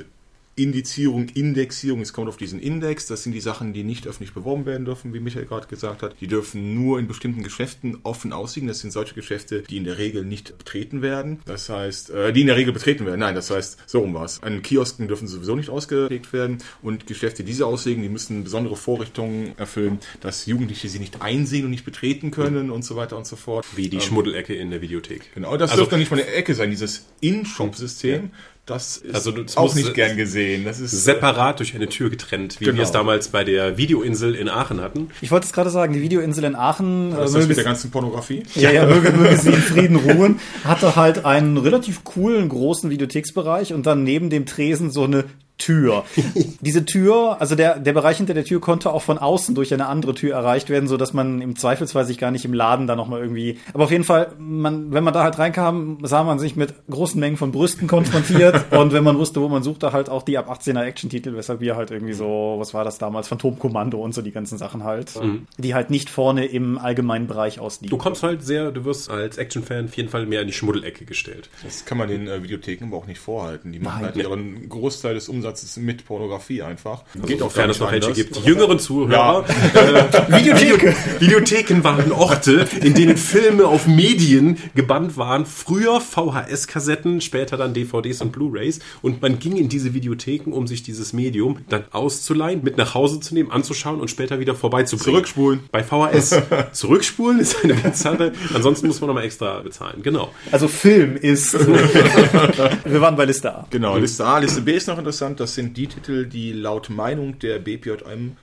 Indizierung, 0.63 1.29
Indexierung, 1.29 2.01
es 2.01 2.11
kommt 2.11 2.27
auf 2.27 2.37
diesen 2.37 2.59
Index. 2.59 3.07
Das 3.07 3.23
sind 3.23 3.31
die 3.31 3.39
Sachen, 3.39 3.73
die 3.73 3.83
nicht 3.83 4.07
öffentlich 4.07 4.33
beworben 4.33 4.65
werden 4.65 4.85
dürfen, 4.85 5.13
wie 5.13 5.19
Michael 5.19 5.45
gerade 5.45 5.67
gesagt 5.67 6.03
hat. 6.03 6.15
Die 6.19 6.27
dürfen 6.27 6.73
nur 6.75 6.99
in 6.99 7.07
bestimmten 7.07 7.43
Geschäften 7.43 7.99
offen 8.03 8.33
aussehen. 8.33 8.67
Das 8.67 8.79
sind 8.79 8.91
solche 8.91 9.15
Geschäfte, 9.15 9.61
die 9.61 9.77
in 9.77 9.85
der 9.85 9.97
Regel 9.97 10.25
nicht 10.25 10.57
betreten 10.57 11.01
werden. 11.01 11.39
Das 11.45 11.69
heißt, 11.69 12.09
äh, 12.09 12.33
die 12.33 12.41
in 12.41 12.47
der 12.47 12.57
Regel 12.57 12.73
betreten 12.73 13.05
werden. 13.05 13.19
Nein, 13.19 13.35
das 13.35 13.49
heißt, 13.49 13.79
so 13.85 13.99
rum 13.99 14.13
was. 14.13 14.43
An 14.43 14.61
Kiosken 14.61 15.07
dürfen 15.07 15.27
sowieso 15.27 15.55
nicht 15.55 15.69
ausgelegt 15.69 16.33
werden. 16.33 16.57
Und 16.81 17.07
Geschäfte, 17.07 17.43
die 17.43 17.49
diese 17.49 17.65
auslegen, 17.65 18.03
die 18.03 18.09
müssen 18.09 18.43
besondere 18.43 18.75
Vorrichtungen 18.75 19.57
erfüllen, 19.57 19.99
dass 20.21 20.45
Jugendliche 20.45 20.87
sie 20.87 20.99
nicht 20.99 21.21
einsehen 21.21 21.65
und 21.65 21.71
nicht 21.71 21.83
betreten 21.83 22.31
können 22.31 22.69
und 22.69 22.85
so 22.85 22.95
weiter 22.95 23.17
und 23.17 23.25
so 23.25 23.35
fort. 23.35 23.65
Wie 23.75 23.89
die 23.89 23.97
ähm, 23.97 24.03
Schmuddelecke 24.03 24.53
in 24.53 24.69
der 24.69 24.81
Videothek. 24.81 25.33
Genau, 25.33 25.57
das 25.57 25.71
also, 25.71 25.83
dürfte 25.83 25.97
nicht 25.97 26.11
mal 26.11 26.21
eine 26.21 26.29
Ecke 26.31 26.53
sein, 26.53 26.69
dieses 26.69 27.07
In-Shop-System. 27.21 28.23
Ja 28.23 28.29
das 28.69 28.97
ist 28.97 29.15
also 29.15 29.33
auch 29.55 29.75
nicht 29.75 29.93
gern 29.93 30.15
gesehen. 30.15 30.65
Das 30.65 30.79
ist 30.79 30.91
separat 30.91 31.59
durch 31.59 31.75
eine 31.75 31.89
Tür 31.89 32.09
getrennt, 32.09 32.59
wie 32.59 32.65
genau. 32.65 32.77
wir 32.77 32.83
es 32.83 32.91
damals 32.91 33.29
bei 33.29 33.43
der 33.43 33.77
Videoinsel 33.77 34.35
in 34.35 34.49
Aachen 34.49 34.81
hatten. 34.81 35.09
Ich 35.21 35.31
wollte 35.31 35.45
es 35.45 35.53
gerade 35.53 35.69
sagen, 35.69 35.93
die 35.93 36.01
Videoinsel 36.01 36.43
in 36.43 36.55
Aachen. 36.55 37.15
Was 37.15 37.31
ist 37.31 37.37
das 37.37 37.47
mit 37.47 37.57
der 37.57 37.63
ganzen 37.63 37.91
Pornografie? 37.91 38.43
Ja, 38.55 38.71
ja, 38.71 38.85
möge, 38.85 39.11
möge 39.11 39.37
sie 39.37 39.49
in 39.49 39.61
Frieden 39.61 39.95
ruhen. 39.95 40.39
Hatte 40.63 40.95
halt 40.95 41.25
einen 41.25 41.57
relativ 41.57 42.03
coolen, 42.03 42.49
großen 42.49 42.89
Videotheksbereich 42.89 43.73
und 43.73 43.85
dann 43.85 44.03
neben 44.03 44.29
dem 44.29 44.45
Tresen 44.45 44.91
so 44.91 45.03
eine 45.03 45.25
Tür. 45.59 46.05
Diese 46.61 46.85
Tür, 46.85 47.37
also 47.39 47.55
der, 47.55 47.77
der 47.77 47.93
Bereich 47.93 48.17
hinter 48.17 48.33
der 48.33 48.45
Tür 48.45 48.59
konnte 48.59 48.91
auch 48.91 49.03
von 49.03 49.19
außen 49.19 49.53
durch 49.53 49.73
eine 49.73 49.85
andere 49.85 50.15
Tür 50.15 50.33
erreicht 50.33 50.69
werden, 50.69 50.87
so 50.87 50.97
dass 50.97 51.13
man 51.13 51.41
im 51.41 51.55
Zweifelsfall 51.55 52.05
sich 52.05 52.17
gar 52.17 52.31
nicht 52.31 52.45
im 52.45 52.53
Laden 52.53 52.87
da 52.87 52.95
nochmal 52.95 53.21
irgendwie, 53.21 53.59
aber 53.73 53.83
auf 53.83 53.91
jeden 53.91 54.03
Fall, 54.03 54.31
man, 54.39 54.91
wenn 54.91 55.03
man 55.03 55.13
da 55.13 55.23
halt 55.23 55.37
reinkam, 55.37 55.99
sah 56.01 56.23
man 56.23 56.39
sich 56.39 56.55
mit 56.55 56.73
großen 56.89 57.19
Mengen 57.19 57.37
von 57.37 57.51
Brüsten 57.51 57.87
konfrontiert 57.87 58.71
und 58.71 58.93
wenn 58.93 59.03
man 59.03 59.17
wusste, 59.19 59.41
wo 59.41 59.49
man 59.49 59.61
suchte, 59.61 59.93
halt 59.93 60.09
auch 60.09 60.23
die 60.23 60.37
ab 60.37 60.49
18er 60.49 60.81
Action-Titel, 60.81 61.35
weshalb 61.35 61.59
wir 61.59 61.75
halt 61.75 61.91
irgendwie 61.91 62.13
so, 62.13 62.55
was 62.57 62.73
war 62.73 62.83
das 62.83 62.97
damals, 62.97 63.27
Phantomkommando 63.27 63.99
und 63.99 64.13
so 64.13 64.21
die 64.21 64.31
ganzen 64.31 64.57
Sachen 64.57 64.83
halt, 64.83 65.21
mhm. 65.21 65.45
die 65.57 65.75
halt 65.75 65.89
nicht 65.89 66.09
vorne 66.09 66.45
im 66.45 66.77
allgemeinen 66.77 67.27
Bereich 67.27 67.59
ausliegen. 67.59 67.95
Du 67.95 68.01
kommst 68.01 68.23
halt 68.23 68.43
sehr, 68.43 68.71
du 68.71 68.85
wirst 68.85 69.09
als 69.11 69.37
Action-Fan 69.37 69.85
auf 69.85 69.97
jeden 69.97 70.09
Fall 70.09 70.25
mehr 70.25 70.41
in 70.41 70.47
die 70.47 70.53
Schmuddelecke 70.53 71.05
gestellt. 71.05 71.49
Das 71.63 71.85
kann 71.85 71.97
man 71.97 72.07
den 72.07 72.27
äh, 72.27 72.41
Videotheken 72.41 72.85
aber 72.85 72.97
auch 72.97 73.07
nicht 73.07 73.19
vorhalten. 73.19 73.71
Die 73.71 73.79
machen 73.79 74.01
Nein, 74.01 74.13
halt 74.13 74.15
ihren 74.15 74.69
Großteil 74.69 75.13
des 75.15 75.29
Umsatzes 75.29 75.48
Umsatzes 75.49 75.77
mit 75.77 76.05
Pornografie 76.05 76.61
einfach. 76.61 77.03
Also 77.15 77.27
Geht 77.27 77.41
auch 77.41 77.55
es 77.55 77.79
noch 77.79 77.91
welche 77.91 78.11
gibt. 78.13 78.35
Die 78.35 78.41
jüngeren 78.47 78.79
Zuhörer. 78.79 79.11
Ja. 79.11 79.39
Äh, 79.39 80.03
Videotheken. 80.39 80.95
Videotheken 81.19 81.83
waren 81.83 82.11
Orte, 82.11 82.67
in 82.81 82.93
denen 82.93 83.17
Filme 83.17 83.65
auf 83.65 83.87
Medien 83.87 84.57
gebannt 84.75 85.17
waren. 85.17 85.45
Früher 85.45 86.01
VHS-Kassetten, 86.01 87.21
später 87.21 87.57
dann 87.57 87.73
DVDs 87.73 88.21
und 88.21 88.31
Blu-rays. 88.31 88.79
Und 89.01 89.21
man 89.21 89.39
ging 89.39 89.57
in 89.57 89.69
diese 89.69 89.93
Videotheken, 89.93 90.51
um 90.51 90.67
sich 90.67 90.83
dieses 90.83 91.13
Medium 91.13 91.59
dann 91.69 91.85
auszuleihen, 91.91 92.63
mit 92.63 92.77
nach 92.77 92.93
Hause 92.93 93.19
zu 93.19 93.33
nehmen, 93.33 93.51
anzuschauen 93.51 93.99
und 93.99 94.09
später 94.09 94.39
wieder 94.39 94.53
vorbeizubringen. 94.53 95.15
Zurückspulen. 95.15 95.61
Bei 95.71 95.83
VHS. 95.83 96.41
Zurückspulen 96.73 97.39
ist 97.39 97.63
eine 97.63 97.73
Bezahlte. 97.73 98.33
Ansonsten 98.53 98.87
muss 98.87 99.01
man 99.01 99.07
nochmal 99.07 99.23
extra 99.25 99.59
bezahlen. 99.61 100.01
Genau. 100.03 100.29
Also 100.51 100.67
Film 100.67 101.15
ist. 101.15 101.53
Wir 102.85 103.01
waren 103.01 103.15
bei 103.15 103.25
Liste 103.25 103.53
A. 103.53 103.67
Genau, 103.69 103.97
Liste 103.97 104.25
A. 104.25 104.37
Liste 104.37 104.61
B 104.61 104.73
ist 104.73 104.87
noch 104.87 104.97
interessant 104.97 105.38
das 105.39 105.55
sind 105.55 105.77
die 105.77 105.87
Titel, 105.87 106.25
die 106.25 106.51
laut 106.51 106.89
Meinung 106.89 107.39
der 107.39 107.59
BPJM 107.59 108.35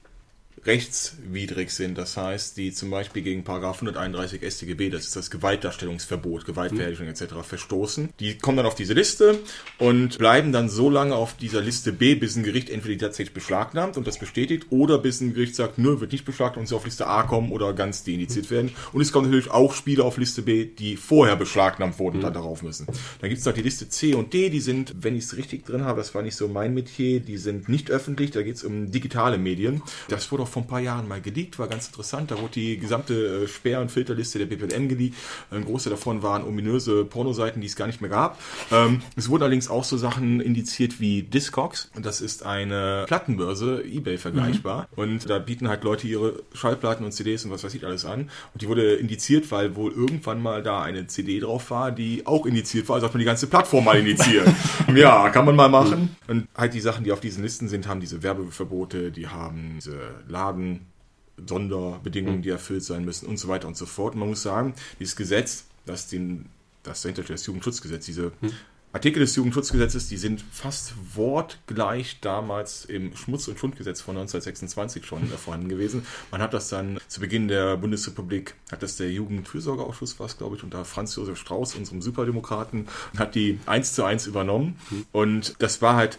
rechtswidrig 0.66 1.70
sind. 1.70 1.96
Das 1.98 2.16
heißt, 2.16 2.56
die 2.56 2.72
zum 2.72 2.90
Beispiel 2.90 3.22
gegen 3.22 3.44
Paragraph 3.44 3.76
131 3.76 4.42
StGB, 4.42 4.90
das 4.90 5.06
ist 5.06 5.16
das 5.16 5.30
Gewaltdarstellungsverbot, 5.30 6.44
Gewaltverherrlichung 6.44 7.06
etc. 7.06 7.34
verstoßen. 7.42 8.10
Die 8.20 8.38
kommen 8.38 8.56
dann 8.56 8.66
auf 8.66 8.74
diese 8.74 8.94
Liste 8.94 9.38
und 9.78 10.18
bleiben 10.18 10.52
dann 10.52 10.68
so 10.68 10.90
lange 10.90 11.14
auf 11.14 11.36
dieser 11.36 11.60
Liste 11.60 11.92
B, 11.92 12.14
bis 12.14 12.36
ein 12.36 12.42
Gericht 12.42 12.70
entweder 12.70 12.94
die 12.94 12.98
tatsächlich 12.98 13.34
beschlagnahmt 13.34 13.96
und 13.96 14.06
das 14.06 14.18
bestätigt 14.18 14.66
oder 14.70 14.98
bis 14.98 15.20
ein 15.20 15.34
Gericht 15.34 15.54
sagt, 15.54 15.78
nö, 15.78 16.00
wird 16.00 16.12
nicht 16.12 16.24
beschlagnahmt 16.24 16.58
und 16.58 16.66
sie 16.66 16.74
auf 16.74 16.84
Liste 16.84 17.06
A 17.06 17.22
kommen 17.22 17.52
oder 17.52 17.72
ganz 17.72 18.04
deindiziert 18.04 18.50
werden. 18.50 18.72
Und 18.92 19.00
es 19.00 19.12
kommen 19.12 19.26
natürlich 19.26 19.50
auch 19.50 19.74
Spiele 19.74 20.04
auf 20.04 20.18
Liste 20.18 20.42
B, 20.42 20.64
die 20.64 20.96
vorher 20.96 21.36
beschlagnahmt 21.36 21.98
wurden 21.98 22.16
und 22.16 22.22
dann 22.22 22.34
darauf 22.34 22.62
müssen. 22.62 22.86
Dann 23.20 23.28
gibt 23.28 23.40
es 23.40 23.46
noch 23.46 23.52
die 23.52 23.62
Liste 23.62 23.88
C 23.88 24.14
und 24.14 24.32
D, 24.32 24.50
die 24.50 24.60
sind, 24.60 24.94
wenn 25.00 25.16
ich 25.16 25.24
es 25.24 25.36
richtig 25.36 25.64
drin 25.64 25.84
habe, 25.84 25.98
das 25.98 26.14
war 26.14 26.22
nicht 26.22 26.36
so 26.36 26.48
mein 26.48 26.74
Metier, 26.74 27.20
die 27.20 27.36
sind 27.36 27.68
nicht 27.68 27.90
öffentlich, 27.90 28.30
da 28.30 28.42
geht 28.42 28.56
es 28.56 28.64
um 28.64 28.90
digitale 28.90 29.38
Medien. 29.38 29.82
Das 30.08 30.30
wurde 30.32 30.44
auch 30.44 30.48
vor 30.56 30.62
ein 30.62 30.68
paar 30.68 30.80
Jahren 30.80 31.06
mal 31.06 31.20
geleakt, 31.20 31.58
war 31.58 31.68
ganz 31.68 31.88
interessant. 31.88 32.30
Da 32.30 32.38
wurde 32.38 32.54
die 32.54 32.78
gesamte 32.78 33.42
äh, 33.44 33.46
Sperr- 33.46 33.82
und 33.82 33.90
Filterliste 33.90 34.38
der 34.38 34.46
BPLM 34.46 34.88
geleakt. 34.88 35.14
Ein 35.50 35.66
große 35.66 35.90
davon 35.90 36.22
waren 36.22 36.44
ominöse 36.44 37.04
Pornoseiten, 37.04 37.60
die 37.60 37.66
es 37.66 37.76
gar 37.76 37.86
nicht 37.86 38.00
mehr 38.00 38.08
gab. 38.08 38.40
Ähm, 38.72 39.02
es 39.16 39.28
wurden 39.28 39.42
allerdings 39.42 39.68
auch 39.68 39.84
so 39.84 39.98
Sachen 39.98 40.40
indiziert 40.40 40.98
wie 40.98 41.22
Discogs. 41.22 41.90
Und 41.94 42.06
das 42.06 42.22
ist 42.22 42.46
eine 42.46 43.04
Plattenbörse, 43.06 43.84
Ebay 43.84 44.16
vergleichbar. 44.16 44.88
Mhm. 44.92 45.02
Und 45.02 45.28
da 45.28 45.38
bieten 45.38 45.68
halt 45.68 45.84
Leute 45.84 46.06
ihre 46.06 46.42
Schallplatten 46.54 47.04
und 47.04 47.12
CDs 47.12 47.44
und 47.44 47.50
was 47.50 47.62
weiß 47.62 47.74
ich 47.74 47.84
alles 47.84 48.06
an. 48.06 48.30
Und 48.54 48.62
die 48.62 48.68
wurde 48.68 48.94
indiziert, 48.94 49.50
weil 49.50 49.76
wohl 49.76 49.92
irgendwann 49.92 50.40
mal 50.40 50.62
da 50.62 50.80
eine 50.80 51.06
CD 51.06 51.38
drauf 51.38 51.70
war, 51.70 51.92
die 51.92 52.26
auch 52.26 52.46
indiziert 52.46 52.88
war. 52.88 52.94
Also 52.94 53.08
hat 53.08 53.12
man 53.12 53.18
die 53.18 53.26
ganze 53.26 53.46
Plattform 53.46 53.84
mal 53.84 53.98
indiziert. 53.98 54.48
ja, 54.94 55.28
kann 55.28 55.44
man 55.44 55.54
mal 55.54 55.68
machen. 55.68 56.16
Und 56.28 56.48
halt 56.56 56.72
die 56.72 56.80
Sachen, 56.80 57.04
die 57.04 57.12
auf 57.12 57.20
diesen 57.20 57.42
Listen 57.42 57.68
sind, 57.68 57.86
haben 57.86 58.00
diese 58.00 58.22
Werbeverbote, 58.22 59.10
die 59.10 59.28
haben 59.28 59.74
diese 59.76 59.98
Laden 60.28 60.45
Laden, 60.46 60.86
Sonderbedingungen, 61.46 62.42
die 62.42 62.50
erfüllt 62.50 62.84
sein 62.84 63.04
müssen 63.04 63.26
und 63.26 63.38
so 63.38 63.48
weiter 63.48 63.68
und 63.68 63.76
so 63.76 63.86
fort. 63.86 64.14
Und 64.14 64.20
man 64.20 64.28
muss 64.30 64.42
sagen, 64.42 64.74
dieses 64.98 65.16
Gesetz, 65.16 65.64
das, 65.84 66.08
den, 66.08 66.46
das 66.82 67.02
dahinter 67.02 67.22
das 67.22 67.46
Jugendschutzgesetz, 67.46 68.06
diese 68.06 68.32
hm. 68.40 68.52
Artikel 68.92 69.20
des 69.20 69.36
Jugendschutzgesetzes, 69.36 70.08
die 70.08 70.16
sind 70.16 70.42
fast 70.50 70.94
wortgleich 71.14 72.20
damals 72.22 72.86
im 72.86 73.14
Schmutz- 73.14 73.46
und 73.46 73.58
Schundgesetz 73.58 74.00
von 74.00 74.16
1926 74.16 75.04
schon 75.04 75.26
vorhanden 75.26 75.68
gewesen. 75.68 76.06
Man 76.30 76.40
hat 76.40 76.54
das 76.54 76.70
dann 76.70 76.98
zu 77.06 77.20
Beginn 77.20 77.48
der 77.48 77.76
Bundesrepublik, 77.76 78.54
hat 78.72 78.82
das 78.82 78.96
der 78.96 79.10
Jugendfürsorgeausschuss, 79.10 80.18
was 80.18 80.38
glaube 80.38 80.56
ich, 80.56 80.62
unter 80.62 80.86
Franz 80.86 81.14
Josef 81.14 81.36
Strauß, 81.38 81.74
unserem 81.74 82.00
Superdemokraten, 82.00 82.88
hat 83.18 83.34
die 83.34 83.60
eins 83.66 83.92
zu 83.92 84.04
eins 84.04 84.26
übernommen. 84.26 84.78
Hm. 84.88 85.04
Und 85.12 85.56
das 85.58 85.82
war 85.82 85.96
halt 85.96 86.18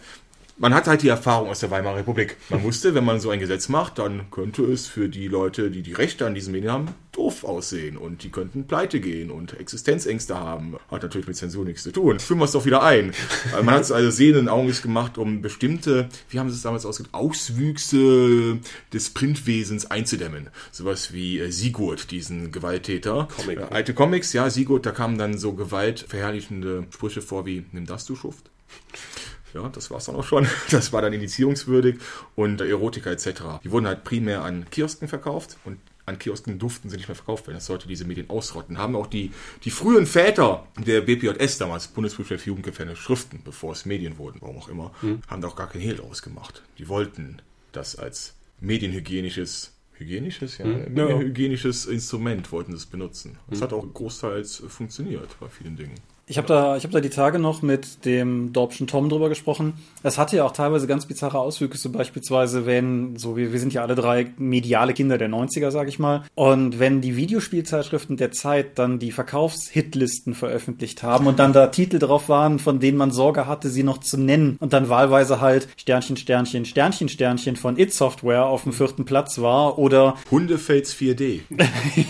man 0.58 0.74
hat 0.74 0.86
halt 0.86 1.02
die 1.02 1.08
Erfahrung 1.08 1.48
aus 1.48 1.60
der 1.60 1.70
Weimarer 1.70 1.98
Republik. 1.98 2.36
Man 2.50 2.62
wusste, 2.62 2.94
wenn 2.94 3.04
man 3.04 3.20
so 3.20 3.30
ein 3.30 3.40
Gesetz 3.40 3.68
macht, 3.68 3.98
dann 3.98 4.30
könnte 4.30 4.64
es 4.64 4.86
für 4.86 5.08
die 5.08 5.28
Leute, 5.28 5.70
die 5.70 5.82
die 5.82 5.92
Rechte 5.92 6.26
an 6.26 6.34
diesen 6.34 6.52
Medien 6.52 6.72
haben, 6.72 6.88
doof 7.12 7.44
aussehen 7.44 7.96
und 7.96 8.22
die 8.24 8.30
könnten 8.30 8.66
pleite 8.66 9.00
gehen 9.00 9.30
und 9.30 9.58
Existenzängste 9.58 10.38
haben. 10.38 10.76
Hat 10.90 11.02
natürlich 11.02 11.26
mit 11.26 11.36
Zensur 11.36 11.64
nichts 11.64 11.84
zu 11.84 11.92
tun. 11.92 12.18
Führen 12.18 12.38
wir 12.38 12.44
es 12.44 12.52
doch 12.52 12.64
wieder 12.64 12.82
ein. 12.82 13.12
man 13.64 13.74
hat 13.74 13.82
es 13.82 13.92
also 13.92 14.10
sehenden 14.10 14.48
Auges 14.48 14.82
gemacht, 14.82 15.16
um 15.18 15.42
bestimmte, 15.42 16.08
wie 16.30 16.38
haben 16.38 16.50
sie 16.50 16.56
es 16.56 16.62
damals 16.62 16.84
ausgedrückt, 16.84 17.14
Auswüchse 17.14 18.58
des 18.92 19.10
Printwesens 19.10 19.90
einzudämmen. 19.90 20.50
Sowas 20.72 21.12
wie 21.12 21.38
äh, 21.38 21.50
Sigurd, 21.50 22.10
diesen 22.10 22.52
Gewalttäter. 22.52 23.28
Comic. 23.36 23.58
Äh, 23.58 23.62
alte 23.70 23.94
Comics, 23.94 24.32
ja, 24.32 24.50
Sigurd, 24.50 24.86
da 24.86 24.90
kamen 24.90 25.18
dann 25.18 25.38
so 25.38 25.52
gewaltverherrlichende 25.52 26.86
Sprüche 26.90 27.22
vor 27.22 27.46
wie, 27.46 27.64
nimm 27.72 27.86
das, 27.86 28.04
du 28.04 28.16
Schuft. 28.16 28.50
Ja, 29.60 29.68
das 29.68 29.90
war's 29.90 30.06
dann 30.06 30.16
auch 30.16 30.24
schon. 30.24 30.46
Das 30.70 30.92
war 30.92 31.02
dann 31.02 31.12
indizierungswürdig 31.12 31.98
und 32.36 32.60
Erotika 32.60 33.10
etc. 33.10 33.60
Die 33.64 33.70
wurden 33.70 33.86
halt 33.86 34.04
primär 34.04 34.42
an 34.42 34.66
Kiosken 34.70 35.08
verkauft 35.08 35.56
und 35.64 35.78
an 36.06 36.18
Kiosken 36.18 36.58
durften 36.58 36.88
sie 36.88 36.96
nicht 36.96 37.08
mehr 37.08 37.14
verkauft 37.14 37.46
werden. 37.46 37.56
Das 37.56 37.66
sollte 37.66 37.86
diese 37.86 38.04
Medien 38.04 38.30
ausrotten. 38.30 38.78
Haben 38.78 38.96
auch 38.96 39.06
die, 39.06 39.30
die 39.64 39.70
frühen 39.70 40.06
Väter 40.06 40.66
der 40.78 41.02
BPJS 41.02 41.58
damals, 41.58 41.88
Bundesprüfstelle 41.88 42.38
für 42.38 42.48
Jugendgefährde, 42.48 42.96
Schriften, 42.96 43.42
bevor 43.44 43.72
es 43.72 43.84
Medien 43.84 44.18
wurden, 44.18 44.38
warum 44.40 44.58
auch 44.58 44.68
immer, 44.68 44.92
mhm. 45.02 45.20
haben 45.28 45.42
da 45.42 45.48
auch 45.48 45.56
gar 45.56 45.68
kein 45.68 45.82
Hehl 45.82 45.96
draus 45.96 46.22
gemacht. 46.22 46.62
Die 46.78 46.88
wollten 46.88 47.42
das 47.72 47.96
als 47.96 48.34
medienhygienisches 48.60 49.72
hygienisches, 49.98 50.58
ja, 50.58 50.64
hm? 50.64 50.96
ja. 50.96 51.18
hygienisches 51.18 51.86
Instrument 51.86 52.52
wollten 52.52 52.70
sie 52.70 52.78
es 52.78 52.86
benutzen. 52.86 53.36
Das 53.48 53.58
hm. 53.58 53.64
hat 53.64 53.72
auch 53.72 53.84
großteils 53.92 54.62
funktioniert 54.68 55.28
bei 55.40 55.48
vielen 55.48 55.76
Dingen. 55.76 55.96
Ich 56.28 56.36
habe 56.36 56.46
da, 56.46 56.76
ich 56.76 56.84
habe 56.84 56.92
da 56.92 57.00
die 57.00 57.08
Tage 57.08 57.38
noch 57.38 57.62
mit 57.62 58.04
dem 58.04 58.52
Dorpschen 58.52 58.86
Tom 58.86 59.08
drüber 59.08 59.30
gesprochen. 59.30 59.74
Es 60.02 60.18
hatte 60.18 60.36
ja 60.36 60.44
auch 60.44 60.52
teilweise 60.52 60.86
ganz 60.86 61.06
bizarre 61.06 61.38
Auswüchse, 61.38 61.80
so 61.80 61.90
beispielsweise, 61.90 62.66
wenn, 62.66 63.16
so 63.16 63.36
wir, 63.36 63.52
wir 63.52 63.58
sind 63.58 63.72
ja 63.72 63.82
alle 63.82 63.94
drei 63.94 64.30
mediale 64.36 64.92
Kinder 64.92 65.16
der 65.16 65.30
90er, 65.30 65.70
sag 65.70 65.88
ich 65.88 65.98
mal. 65.98 66.24
Und 66.34 66.78
wenn 66.78 67.00
die 67.00 67.16
Videospielzeitschriften 67.16 68.18
der 68.18 68.30
Zeit 68.30 68.78
dann 68.78 68.98
die 68.98 69.10
Verkaufshitlisten 69.10 70.34
veröffentlicht 70.34 71.02
haben 71.02 71.26
und 71.26 71.38
dann 71.38 71.54
da 71.54 71.68
Titel 71.68 71.98
drauf 71.98 72.28
waren, 72.28 72.58
von 72.58 72.78
denen 72.78 72.98
man 72.98 73.10
Sorge 73.10 73.46
hatte, 73.46 73.70
sie 73.70 73.82
noch 73.82 73.98
zu 73.98 74.18
nennen 74.18 74.58
und 74.60 74.74
dann 74.74 74.90
wahlweise 74.90 75.40
halt 75.40 75.68
Sternchen, 75.78 76.18
Sternchen, 76.18 76.66
Sternchen, 76.66 77.08
Sternchen 77.08 77.56
von 77.56 77.78
It 77.78 77.94
Software 77.94 78.44
auf 78.44 78.64
dem 78.64 78.74
vierten 78.74 79.06
Platz 79.06 79.38
war 79.38 79.78
oder 79.78 80.16
Hundefates 80.30 80.94
4D. 80.94 81.40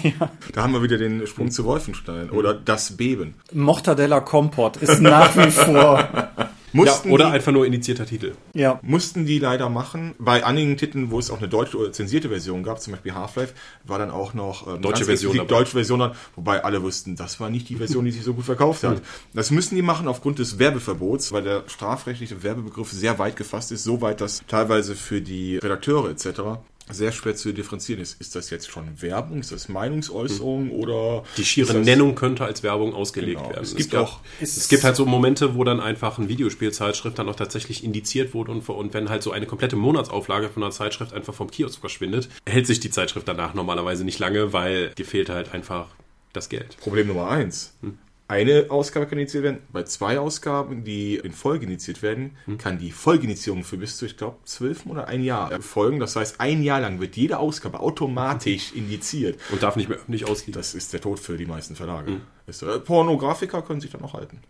ja. 0.02 0.30
Da 0.54 0.62
haben 0.62 0.72
wir 0.72 0.82
wieder 0.82 0.98
den 0.98 1.26
Sprung 1.26 1.50
zu 1.50 1.64
Wolfenstein 1.64 2.30
oder 2.30 2.54
das 2.54 2.96
Beben. 2.96 3.34
Mortadella 3.52 4.07
Nutella 4.08 4.20
Kompott 4.20 4.76
ist 4.78 5.00
nach 5.00 5.36
wie 5.36 5.50
vor. 5.50 6.08
Mussten 6.70 7.08
ja, 7.08 7.14
oder 7.14 7.26
die, 7.26 7.32
einfach 7.32 7.50
nur 7.50 7.64
indizierter 7.64 8.04
Titel. 8.04 8.34
Ja. 8.52 8.78
Mussten 8.82 9.24
die 9.24 9.38
leider 9.38 9.70
machen. 9.70 10.14
Bei 10.18 10.44
einigen 10.44 10.76
Titeln, 10.76 11.10
wo 11.10 11.18
es 11.18 11.30
auch 11.30 11.38
eine 11.38 11.48
deutsche 11.48 11.78
oder 11.78 11.92
zensierte 11.92 12.28
Version 12.28 12.62
gab, 12.62 12.78
zum 12.78 12.92
Beispiel 12.92 13.14
Half-Life, 13.14 13.54
war 13.84 13.98
dann 13.98 14.10
auch 14.10 14.34
noch 14.34 14.66
ähm, 14.66 14.82
deutsche 14.82 15.06
Version. 15.06 15.32
Die 15.32 15.46
deutsche 15.46 15.72
Version 15.72 16.00
dann, 16.00 16.12
wobei 16.36 16.62
alle 16.64 16.82
wussten, 16.82 17.16
das 17.16 17.40
war 17.40 17.48
nicht 17.48 17.70
die 17.70 17.76
Version, 17.76 18.04
die 18.04 18.10
sich 18.10 18.22
so 18.22 18.34
gut 18.34 18.44
verkauft 18.44 18.84
hat. 18.84 19.00
Das 19.32 19.50
müssen 19.50 19.76
die 19.76 19.82
machen 19.82 20.08
aufgrund 20.08 20.40
des 20.40 20.58
Werbeverbots, 20.58 21.32
weil 21.32 21.42
der 21.42 21.62
strafrechtliche 21.68 22.42
Werbebegriff 22.42 22.92
sehr 22.92 23.18
weit 23.18 23.36
gefasst 23.36 23.72
ist, 23.72 23.84
so 23.84 24.02
weit, 24.02 24.20
dass 24.20 24.42
teilweise 24.46 24.94
für 24.94 25.22
die 25.22 25.56
Redakteure 25.56 26.10
etc 26.10 26.58
sehr 26.90 27.12
schwer 27.12 27.34
zu 27.34 27.52
differenzieren 27.52 28.00
ist. 28.00 28.20
Ist 28.20 28.34
das 28.34 28.50
jetzt 28.50 28.70
schon 28.70 29.00
Werbung? 29.00 29.40
Ist 29.40 29.52
das 29.52 29.68
Meinungsäußerung 29.68 30.70
hm. 30.70 30.72
oder? 30.72 31.24
Die 31.36 31.44
schiere 31.44 31.74
Nennung 31.74 32.14
könnte 32.14 32.44
als 32.44 32.62
Werbung 32.62 32.94
ausgelegt 32.94 33.38
genau. 33.38 33.50
werden. 33.50 33.62
Es 33.62 33.76
gibt 33.76 33.94
es 33.94 33.98
auch, 33.98 34.20
es 34.40 34.68
gibt 34.68 34.84
halt 34.84 34.96
so 34.96 35.06
Momente, 35.06 35.54
wo 35.54 35.64
dann 35.64 35.80
einfach 35.80 36.18
ein 36.18 36.28
Videospielzeitschrift 36.28 37.18
dann 37.18 37.28
auch 37.28 37.36
tatsächlich 37.36 37.84
indiziert 37.84 38.34
wurde 38.34 38.52
und, 38.52 38.68
und 38.68 38.94
wenn 38.94 39.08
halt 39.08 39.22
so 39.22 39.30
eine 39.32 39.46
komplette 39.46 39.76
Monatsauflage 39.76 40.48
von 40.48 40.62
einer 40.62 40.72
Zeitschrift 40.72 41.12
einfach 41.12 41.34
vom 41.34 41.50
Kiosk 41.50 41.80
verschwindet, 41.80 42.28
hält 42.46 42.66
sich 42.66 42.80
die 42.80 42.90
Zeitschrift 42.90 43.28
danach 43.28 43.54
normalerweise 43.54 44.04
nicht 44.04 44.18
lange, 44.18 44.52
weil 44.52 44.92
gefehlt 44.94 45.28
halt 45.28 45.54
einfach 45.54 45.86
das 46.32 46.48
Geld. 46.48 46.76
Problem 46.78 47.08
Nummer 47.08 47.28
eins. 47.28 47.74
Hm 47.82 47.98
eine 48.28 48.66
Ausgabe 48.68 49.06
kann 49.06 49.18
initiiert 49.18 49.44
werden. 49.44 49.58
Bei 49.72 49.84
zwei 49.84 50.18
Ausgaben, 50.18 50.84
die 50.84 51.16
in 51.16 51.32
Folge 51.32 51.64
initiiert 51.64 52.02
werden, 52.02 52.36
hm. 52.44 52.58
kann 52.58 52.78
die 52.78 52.92
Folgeinitiierung 52.92 53.64
für 53.64 53.78
bis 53.78 53.96
zu, 53.96 54.04
ich 54.04 54.18
glaube, 54.18 54.36
zwölf 54.44 54.84
Monate, 54.84 55.08
ein 55.08 55.24
Jahr 55.24 55.50
erfolgen. 55.50 55.98
Das 55.98 56.14
heißt, 56.14 56.38
ein 56.38 56.62
Jahr 56.62 56.80
lang 56.80 57.00
wird 57.00 57.16
jede 57.16 57.38
Ausgabe 57.38 57.80
automatisch 57.80 58.72
indiziert. 58.74 59.40
Und 59.50 59.62
darf 59.62 59.76
nicht 59.76 59.88
mehr 59.88 59.96
öffentlich 59.96 60.26
ausliegen. 60.26 60.52
Das 60.52 60.74
ist 60.74 60.92
der 60.92 61.00
Tod 61.00 61.18
für 61.18 61.38
die 61.38 61.46
meisten 61.46 61.74
Verlage. 61.74 62.12
Hm. 62.12 62.20
Ist, 62.48 62.62
äh, 62.62 62.78
Pornografiker 62.78 63.60
können 63.60 63.80
sich 63.80 63.90
dann 63.90 64.00
noch 64.00 64.14
halten. 64.14 64.40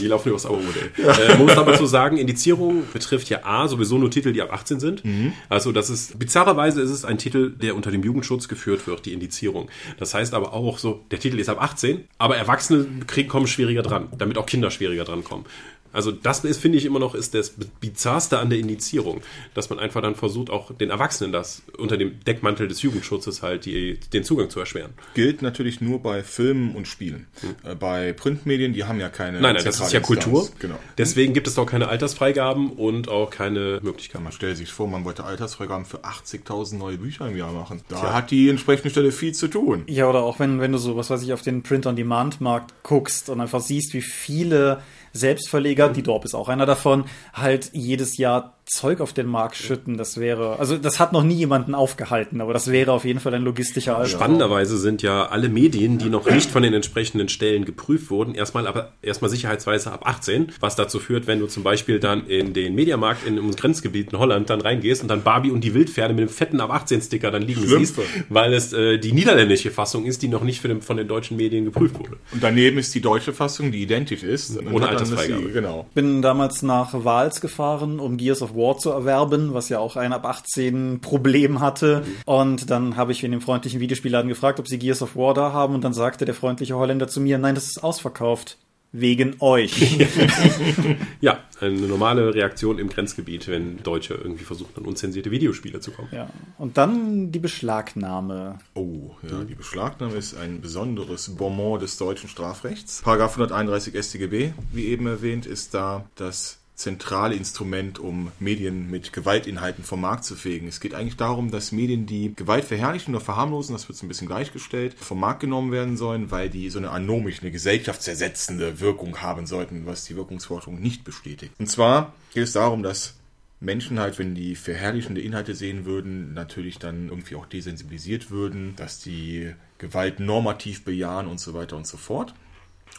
die 0.00 0.06
laufen 0.06 0.30
übers 0.30 0.46
Abo-Modell. 0.46 0.90
Ja. 0.96 1.12
Äh, 1.12 1.28
man 1.36 1.46
muss 1.46 1.56
aber 1.58 1.76
so 1.76 1.84
sagen, 1.84 2.16
Indizierung 2.16 2.84
betrifft 2.92 3.28
ja 3.28 3.44
A, 3.44 3.68
sowieso 3.68 3.98
nur 3.98 4.10
Titel, 4.10 4.32
die 4.32 4.40
ab 4.40 4.52
18 4.52 4.80
sind. 4.80 5.04
Mhm. 5.04 5.34
Also 5.50 5.72
das 5.72 5.90
ist, 5.90 6.18
bizarrerweise 6.18 6.80
ist 6.80 6.90
es 6.90 7.04
ein 7.04 7.18
Titel, 7.18 7.50
der 7.50 7.76
unter 7.76 7.90
dem 7.90 8.02
Jugendschutz 8.02 8.48
geführt 8.48 8.86
wird, 8.86 9.04
die 9.04 9.12
Indizierung. 9.12 9.68
Das 9.98 10.14
heißt 10.14 10.32
aber 10.32 10.54
auch 10.54 10.78
so, 10.78 11.04
der 11.10 11.20
Titel 11.20 11.38
ist 11.38 11.50
ab 11.50 11.60
18, 11.60 12.04
aber 12.16 12.36
Erwachsene 12.36 12.86
kriegen, 13.06 13.28
kommen 13.28 13.46
schwieriger 13.46 13.82
dran, 13.82 14.08
damit 14.16 14.38
auch 14.38 14.46
Kinder 14.46 14.70
schwieriger 14.70 15.04
dran 15.04 15.24
kommen. 15.24 15.44
Also 15.92 16.12
das 16.12 16.44
ist, 16.44 16.58
finde 16.58 16.78
ich, 16.78 16.84
immer 16.84 16.98
noch 16.98 17.14
ist 17.14 17.34
das 17.34 17.54
Bizarrste 17.80 18.38
an 18.38 18.50
der 18.50 18.58
Indizierung, 18.58 19.22
dass 19.54 19.70
man 19.70 19.78
einfach 19.78 20.02
dann 20.02 20.14
versucht, 20.14 20.50
auch 20.50 20.72
den 20.74 20.90
Erwachsenen 20.90 21.32
das 21.32 21.62
unter 21.78 21.96
dem 21.96 22.20
Deckmantel 22.24 22.68
des 22.68 22.82
Jugendschutzes 22.82 23.42
halt 23.42 23.64
die, 23.64 23.98
den 24.12 24.24
Zugang 24.24 24.50
zu 24.50 24.60
erschweren. 24.60 24.92
Gilt 25.14 25.42
natürlich 25.42 25.80
nur 25.80 26.00
bei 26.02 26.22
Filmen 26.22 26.74
und 26.74 26.86
Spielen. 26.88 27.26
Hm. 27.40 27.78
bei 27.78 28.12
Printmedien, 28.12 28.72
die 28.72 28.84
haben 28.84 29.00
ja 29.00 29.08
keine. 29.08 29.40
Nein, 29.40 29.54
nein, 29.54 29.64
das 29.64 29.80
ist 29.80 29.92
ja 29.92 30.00
Kultur. 30.00 30.48
Genau. 30.58 30.78
Deswegen 30.98 31.34
gibt 31.34 31.46
es 31.46 31.58
auch 31.58 31.66
keine 31.66 31.88
Altersfreigaben 31.88 32.70
und 32.72 33.08
auch 33.08 33.30
keine 33.30 33.80
Möglichkeit. 33.82 34.22
Man 34.22 34.32
stellt 34.32 34.56
sich 34.56 34.70
vor, 34.70 34.88
man 34.88 35.04
wollte 35.04 35.24
Altersfreigaben 35.24 35.84
für 35.84 36.04
80.000 36.04 36.76
neue 36.76 36.98
Bücher 36.98 37.28
im 37.28 37.36
Jahr 37.36 37.52
machen. 37.52 37.82
Da 37.88 38.00
Tja. 38.00 38.12
hat 38.14 38.30
die 38.30 38.48
entsprechende 38.48 38.90
Stelle 38.90 39.12
viel 39.12 39.32
zu 39.32 39.48
tun. 39.48 39.84
Ja, 39.86 40.08
oder 40.08 40.22
auch 40.22 40.38
wenn, 40.38 40.60
wenn 40.60 40.72
du 40.72 40.78
so, 40.78 40.96
was 40.96 41.10
weiß 41.10 41.22
ich, 41.22 41.32
auf 41.32 41.42
den 41.42 41.62
Print-on-Demand-Markt 41.62 42.82
guckst 42.82 43.28
und 43.28 43.40
einfach 43.40 43.60
siehst, 43.60 43.94
wie 43.94 44.02
viele 44.02 44.82
Selbstverleger, 45.16 45.88
die 45.88 46.02
Dorp 46.02 46.24
ist 46.24 46.34
auch 46.34 46.48
einer 46.48 46.66
davon, 46.66 47.04
halt 47.34 47.70
jedes 47.72 48.16
Jahr 48.16 48.56
Zeug 48.66 49.00
auf 49.00 49.12
den 49.12 49.26
Markt 49.26 49.54
schütten, 49.54 49.96
das 49.96 50.18
wäre, 50.18 50.58
also 50.58 50.76
das 50.76 50.98
hat 50.98 51.12
noch 51.12 51.22
nie 51.22 51.36
jemanden 51.36 51.72
aufgehalten, 51.72 52.40
aber 52.40 52.52
das 52.52 52.72
wäre 52.72 52.90
auf 52.90 53.04
jeden 53.04 53.20
Fall 53.20 53.32
ein 53.32 53.42
logistischer 53.42 53.96
Albtraum. 53.96 54.18
Spannenderweise 54.18 54.76
sind 54.76 55.02
ja 55.02 55.26
alle 55.26 55.48
Medien, 55.48 55.98
die 55.98 56.10
noch 56.10 56.28
nicht 56.28 56.50
von 56.50 56.64
den 56.64 56.74
entsprechenden 56.74 57.28
Stellen 57.28 57.64
geprüft 57.64 58.10
wurden, 58.10 58.34
erstmal 58.34 58.66
aber 58.66 58.92
erstmal 59.02 59.30
sicherheitsweise 59.30 59.92
ab 59.92 60.00
18, 60.04 60.48
was 60.58 60.74
dazu 60.74 60.98
führt, 60.98 61.28
wenn 61.28 61.38
du 61.38 61.46
zum 61.46 61.62
Beispiel 61.62 62.00
dann 62.00 62.26
in 62.26 62.54
den 62.54 62.74
Mediamarkt 62.74 63.24
in 63.24 63.38
einem 63.38 63.54
Grenzgebiet 63.54 64.12
in 64.12 64.18
Holland 64.18 64.50
dann 64.50 64.60
reingehst 64.60 65.00
und 65.00 65.06
dann 65.08 65.22
Barbie 65.22 65.52
und 65.52 65.62
die 65.62 65.72
Wildpferde 65.72 66.12
mit 66.12 66.28
dem 66.28 66.28
fetten 66.28 66.60
ab 66.60 66.70
18 66.70 67.02
Sticker 67.02 67.30
dann 67.30 67.42
liegen 67.42 67.64
Schlimmste. 67.64 68.02
siehst, 68.02 68.24
weil 68.30 68.52
es 68.52 68.72
äh, 68.72 68.98
die 68.98 69.12
niederländische 69.12 69.70
Fassung 69.70 70.06
ist, 70.06 70.22
die 70.22 70.28
noch 70.28 70.42
nicht 70.42 70.64
den, 70.64 70.82
von 70.82 70.96
den 70.96 71.06
deutschen 71.06 71.36
Medien 71.36 71.66
geprüft 71.66 72.00
wurde. 72.00 72.16
Und 72.32 72.42
daneben 72.42 72.78
ist 72.78 72.92
die 72.96 73.00
deutsche 73.00 73.32
Fassung, 73.32 73.70
die 73.70 73.80
identisch 73.82 74.24
ist. 74.24 74.58
Ohne 74.72 74.88
Altersfreigabe. 75.12 75.52
Genau. 75.52 75.86
Bin 75.94 76.22
damals 76.22 76.62
nach 76.62 76.92
Wals 77.04 77.40
gefahren, 77.40 78.00
um 78.00 78.16
Gears 78.16 78.42
of 78.42 78.54
War 78.54 78.78
zu 78.78 78.90
erwerben, 78.90 79.54
was 79.54 79.68
ja 79.68 79.78
auch 79.78 79.96
ein 79.96 80.12
ab 80.12 80.26
18 80.26 81.00
Problem 81.00 81.60
hatte. 81.60 82.04
Und 82.24 82.70
dann 82.70 82.96
habe 82.96 83.12
ich 83.12 83.24
in 83.24 83.32
dem 83.32 83.40
freundlichen 83.40 83.80
Videospielladen 83.80 84.28
gefragt, 84.28 84.60
ob 84.60 84.68
sie 84.68 84.78
Gears 84.78 85.02
of 85.02 85.16
War 85.16 85.34
da 85.34 85.52
haben. 85.52 85.74
Und 85.74 85.84
dann 85.84 85.92
sagte 85.92 86.24
der 86.24 86.34
freundliche 86.34 86.76
Holländer 86.76 87.08
zu 87.08 87.20
mir, 87.20 87.38
nein, 87.38 87.54
das 87.54 87.66
ist 87.66 87.82
ausverkauft. 87.82 88.58
Wegen 88.92 89.36
euch. 89.40 89.98
ja, 91.20 91.40
eine 91.60 91.86
normale 91.86 92.34
Reaktion 92.34 92.78
im 92.78 92.88
Grenzgebiet, 92.88 93.48
wenn 93.48 93.82
Deutsche 93.82 94.14
irgendwie 94.14 94.44
versuchen, 94.44 94.72
an 94.76 94.84
unzensierte 94.84 95.30
Videospiele 95.30 95.80
zu 95.80 95.90
kommen. 95.90 96.08
Ja. 96.12 96.30
Und 96.58 96.76
dann 96.76 97.32
die 97.32 97.38
Beschlagnahme. 97.38 98.58
Oh, 98.74 99.10
ja, 99.28 99.44
die 99.44 99.54
Beschlagnahme 99.54 100.14
ist 100.14 100.36
ein 100.36 100.60
besonderes 100.60 101.34
Bonmot 101.36 101.82
des 101.82 101.96
deutschen 101.98 102.28
Strafrechts. 102.28 103.02
Paragraph 103.02 103.32
131 103.32 103.94
StGB, 104.02 104.52
wie 104.72 104.86
eben 104.86 105.06
erwähnt, 105.06 105.46
ist 105.46 105.74
da 105.74 106.08
das 106.14 106.58
zentrale 106.76 107.34
Instrument, 107.34 107.98
um 107.98 108.30
Medien 108.38 108.90
mit 108.90 109.14
Gewaltinhalten 109.14 109.82
vom 109.82 110.02
Markt 110.02 110.24
zu 110.24 110.36
fegen. 110.36 110.68
Es 110.68 110.78
geht 110.78 110.94
eigentlich 110.94 111.16
darum, 111.16 111.50
dass 111.50 111.72
Medien, 111.72 112.04
die 112.04 112.34
Gewalt 112.36 112.64
verherrlichen 112.64 113.14
oder 113.14 113.24
verharmlosen, 113.24 113.74
das 113.74 113.88
wird 113.88 113.96
so 113.96 114.04
ein 114.04 114.08
bisschen 114.08 114.28
gleichgestellt, 114.28 114.94
vom 114.94 115.18
Markt 115.18 115.40
genommen 115.40 115.72
werden 115.72 115.96
sollen, 115.96 116.30
weil 116.30 116.50
die 116.50 116.68
so 116.68 116.78
eine 116.78 116.90
anomische, 116.90 117.40
eine 117.40 117.50
gesellschaftsersetzende 117.50 118.78
Wirkung 118.78 119.22
haben 119.22 119.46
sollten, 119.46 119.86
was 119.86 120.04
die 120.04 120.16
Wirkungsforschung 120.16 120.78
nicht 120.78 121.02
bestätigt. 121.02 121.52
Und 121.58 121.70
zwar 121.70 122.12
geht 122.34 122.44
es 122.44 122.52
darum, 122.52 122.82
dass 122.82 123.14
Menschen 123.58 123.98
halt, 123.98 124.18
wenn 124.18 124.34
die 124.34 124.54
verherrlichende 124.54 125.22
Inhalte 125.22 125.54
sehen 125.54 125.86
würden, 125.86 126.34
natürlich 126.34 126.78
dann 126.78 127.08
irgendwie 127.08 127.36
auch 127.36 127.46
desensibilisiert 127.46 128.30
würden, 128.30 128.76
dass 128.76 129.00
die 129.00 129.54
Gewalt 129.78 130.20
normativ 130.20 130.84
bejahen 130.84 131.26
und 131.26 131.40
so 131.40 131.54
weiter 131.54 131.76
und 131.76 131.86
so 131.86 131.96
fort 131.96 132.34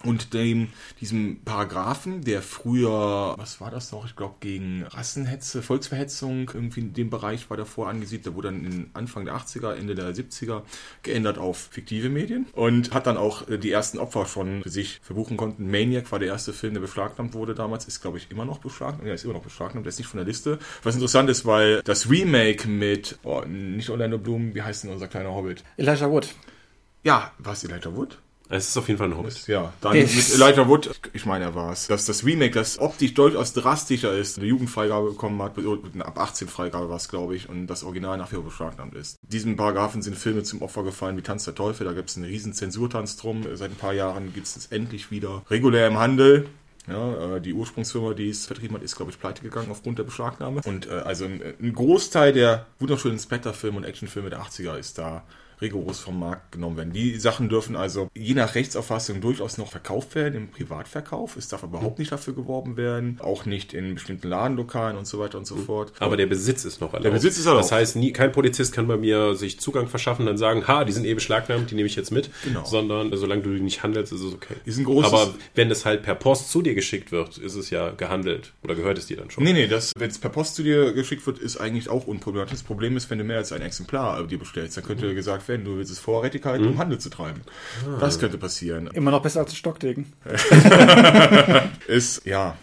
und 0.04 0.34
dem, 0.34 0.70
diesem 1.02 1.42
Paragraphen, 1.44 2.24
der 2.24 2.42
früher, 2.42 3.34
was 3.38 3.60
war 3.60 3.72
das 3.72 3.92
noch, 3.92 4.06
ich 4.06 4.16
glaube 4.16 4.36
gegen 4.40 4.84
Rassenhetze, 4.84 5.64
Volksverhetzung, 5.64 6.52
irgendwie 6.54 6.82
in 6.82 6.94
dem 6.94 7.10
Bereich 7.10 7.50
war 7.50 7.58
davor 7.58 7.90
angesiedelt, 7.90 8.28
der 8.28 8.36
wurde 8.36 8.50
dann 8.50 8.64
in 8.64 8.90
Anfang 8.94 9.26
der 9.26 9.36
80er, 9.36 9.74
Ende 9.74 9.96
der 9.96 10.14
70er 10.14 10.62
geändert 11.02 11.38
auf 11.38 11.70
fiktive 11.72 12.10
Medien 12.10 12.46
und 12.54 12.94
hat 12.94 13.08
dann 13.08 13.18
auch 13.18 13.48
äh, 13.50 13.58
die 13.58 13.72
ersten 13.72 13.98
Opfer 13.98 14.26
schon 14.28 14.62
für 14.62 14.70
sich 14.70 15.00
verbuchen 15.02 15.36
konnten. 15.36 15.70
Maniac 15.70 16.12
war 16.12 16.20
der 16.20 16.30
erste 16.30 16.54
Film, 16.54 16.74
der 16.74 16.82
beschlagnahmt 16.82 17.34
wurde 17.34 17.56
damals, 17.56 17.86
ist 17.86 18.02
glaube 18.02 18.18
ich 18.18 18.30
immer 18.30 18.46
noch 18.46 18.60
beschlagnahmt, 18.60 19.08
ja, 19.08 19.14
ist 19.14 19.24
immer 19.24 19.34
noch 19.34 19.44
beschlagnahmt, 19.44 19.86
der 19.86 19.90
ist 19.90 19.98
nicht 19.98 20.08
von 20.08 20.20
der 20.20 20.28
Liste. 20.28 20.60
Was 20.84 20.96
interessant 20.96 21.30
ist, 21.30 21.46
weil 21.46 21.82
das 21.84 22.10
Remake 22.10 22.68
mit, 22.68 23.18
oh, 23.24 23.42
nicht 23.48 23.90
Orlando 23.90 24.20
Bloom, 24.20 24.54
wie 24.54 24.62
heißt 24.62 24.84
denn 24.84 24.92
unser 24.92 25.08
kleiner 25.08 25.34
Hobbit? 25.34 25.64
Elijah 25.78 26.10
Wood. 26.10 26.28
Ja, 27.04 27.32
war 27.40 27.54
es 27.54 27.64
Elijah 27.64 27.96
Wood? 27.96 28.20
Es 28.50 28.70
ist 28.70 28.78
auf 28.78 28.88
jeden 28.88 28.98
Fall 28.98 29.10
ein 29.10 29.18
Hobbit. 29.18 29.48
Ja, 29.48 29.74
dann 29.82 29.94
mit 29.94 30.34
Elijah 30.34 30.68
Wood, 30.68 30.92
ich 31.14 31.26
meine, 31.26 31.46
er 31.46 31.56
war 31.56 31.72
es. 31.72 31.88
Dass 31.88 32.06
das 32.06 32.26
Remake, 32.26 32.54
das 32.54 32.80
optisch 32.80 33.14
durchaus 33.14 33.54
drastischer 33.54 34.16
ist, 34.16 34.38
eine 34.38 34.48
Jugendfreigabe 34.48 35.10
bekommen 35.10 35.42
hat, 35.42 35.58
eine 35.58 36.06
ab 36.06 36.20
18 36.20 36.48
Freigabe 36.48 36.90
war 36.90 36.98
es, 36.98 37.10
glaube 37.10 37.36
ich, 37.36 37.50
und 37.50 37.68
das 37.68 37.84
Original 37.84 38.18
nach 38.18 38.32
wie 38.32 38.36
vor 38.36 38.46
beschlagnahmt 38.46 38.96
ist. 38.96 39.18
Diesen 39.22 39.56
Paragraphen 39.56 40.02
sind 40.02 40.18
Filme 40.18 40.44
zum 40.44 40.62
Opfer 40.62 40.84
gefallen 40.84 41.18
wie 41.18 41.22
Tanz 41.22 41.46
der 41.46 41.56
Teufel, 41.56 41.86
da 41.86 41.94
gibt 41.94 42.10
es 42.10 42.18
einen 42.18 42.26
riesen 42.26 42.54
Zensurtanz 42.54 43.18
drum. 43.18 43.46
Seit 43.54 43.72
ein 43.72 43.76
paar 43.78 43.94
Jahren 43.94 44.34
gibt 44.34 44.48
es 44.48 44.58
es 44.58 44.68
endlich 44.68 45.12
wieder 45.12 45.44
regulär 45.50 45.88
im 45.88 45.98
Handel. 45.98 46.48
Ja, 46.88 47.36
äh, 47.36 47.42
die 47.42 47.54
Ursprungsfirma, 47.54 48.14
die 48.14 48.30
es 48.30 48.46
vertrieben 48.46 48.76
hat, 48.76 48.84
ist, 48.84 48.96
glaube 48.96 49.12
ich, 49.12 49.20
pleite 49.20 49.42
gegangen 49.42 49.70
aufgrund 49.70 50.00
der 50.00 50.04
Beschlagnahme. 50.04 50.62
Und 50.66 50.88
äh, 50.88 50.92
also 50.92 51.26
ein, 51.26 51.42
ein 51.62 51.74
Großteil 51.74 52.32
der 52.32 52.66
wunderschönen 52.80 53.20
Spectre-Filme 53.20 53.78
und 53.78 53.84
Actionfilme 53.84 54.30
der 54.30 54.42
80er 54.42 54.78
ist 54.78 54.98
da 54.98 55.24
rigoros 55.62 56.00
vom 56.00 56.20
Markt 56.20 56.52
genommen 56.52 56.78
werden. 56.78 56.94
Die 56.94 57.20
Sachen 57.20 57.50
dürfen 57.50 57.76
also 57.76 58.10
je 58.16 58.34
nach 58.34 58.56
Rechtsauffassung 58.56 59.22
durchaus 59.22 59.58
noch 59.58 59.70
verkauft 59.72 60.16
werden 60.16 60.36
im 60.36 60.48
Privatverkauf. 60.50 61.36
Es 61.38 61.48
darf 61.48 61.64
überhaupt 61.64 62.00
nicht 62.00 62.12
dafür 62.12 62.36
geworben 62.36 62.78
werden, 62.78 63.20
auch 63.22 63.46
nicht 63.46 63.74
in 63.74 63.96
bestimmten 63.96 64.28
Ladenlokalen 64.30 64.98
und 64.98 65.08
so 65.08 65.20
weiter 65.20 65.38
und 65.38 65.48
so 65.48 65.56
fort. 65.56 65.94
Aber 66.00 66.18
der 66.18 66.28
Besitz 66.28 66.66
ist 66.66 66.82
noch 66.82 66.90
erlaubt. 66.90 67.06
Der 67.06 67.12
Besitz 67.12 67.38
ist 67.38 67.46
erlaubt. 67.46 67.64
Das 67.64 67.72
heißt, 67.72 67.96
nie, 67.96 68.12
kein 68.14 68.32
Polizist 68.32 68.74
kann 68.74 68.88
bei 68.88 68.98
mir 68.98 69.36
sich 69.36 69.60
Zugang 69.60 69.88
verschaffen 69.88 70.22
und 70.24 70.28
dann 70.28 70.38
sagen, 70.38 70.68
ha, 70.68 70.84
die 70.84 70.92
sind 70.92 71.06
eh 71.06 71.14
beschlagnahmt, 71.14 71.72
die 71.72 71.76
nehme 71.76 71.88
ich 71.88 71.96
jetzt 71.96 72.12
mit. 72.12 72.30
Genau. 72.44 72.64
Sondern 72.66 73.16
solange 73.16 73.42
du 73.42 73.54
die 73.54 73.62
nicht 73.62 73.84
handelst, 73.84 74.14
ist 74.14 74.22
es 74.22 74.34
okay. 74.34 74.56
Ist 74.66 74.78
ein 74.78 74.86
großes- 74.86 75.06
Aber 75.06 75.34
wenn 75.56 75.72
es 75.72 75.86
halt 75.86 76.04
per 76.04 76.16
Post 76.16 76.52
zu 76.52 76.62
dir 76.62 76.76
geschickt 76.76 77.12
wird, 77.12 77.38
ist 77.38 77.56
es 77.56 77.70
ja 77.70 77.92
gehandelt. 77.92 78.54
Oder 78.64 78.76
gehört 78.76 78.98
es 78.98 79.08
dir 79.08 79.18
dann 79.18 79.32
schon? 79.32 79.44
Nee, 79.44 79.54
nee, 79.54 79.68
das, 79.68 79.92
wenn 79.98 80.10
es 80.10 80.20
per 80.20 80.30
Post 80.30 80.56
zu 80.56 80.64
dir 80.64 80.94
geschickt 80.94 81.26
wird, 81.26 81.40
ist 81.40 81.58
eigentlich 81.58 81.90
auch 81.90 82.08
unproblematisch. 82.08 82.54
Das 82.54 82.64
Problem 82.64 82.96
ist, 82.98 83.10
wenn 83.10 83.18
du 83.18 83.24
mehr 83.24 83.38
als 83.38 83.52
ein 83.52 83.62
Exemplar 83.62 84.20
äh, 84.22 84.28
dir 84.28 84.38
bestellst, 84.40 84.78
dann 84.78 84.84
könnte 84.84 85.14
gesagt 85.16 85.47
werden, 85.48 85.66
du 85.66 85.78
willst 85.78 85.92
es 85.92 86.00
vorrätig 86.00 86.46
halten, 86.46 86.68
um 86.68 86.78
Handel 86.78 87.00
zu 87.00 87.10
treiben. 87.10 87.42
Das 88.00 88.20
könnte 88.20 88.38
passieren. 88.38 88.88
Immer 88.88 89.12
noch 89.12 89.22
besser 89.22 89.42
als 89.42 89.52
ein 89.52 89.56
Stockdegen. 89.56 90.14
Ist, 91.88 92.26
ja, 92.26 92.56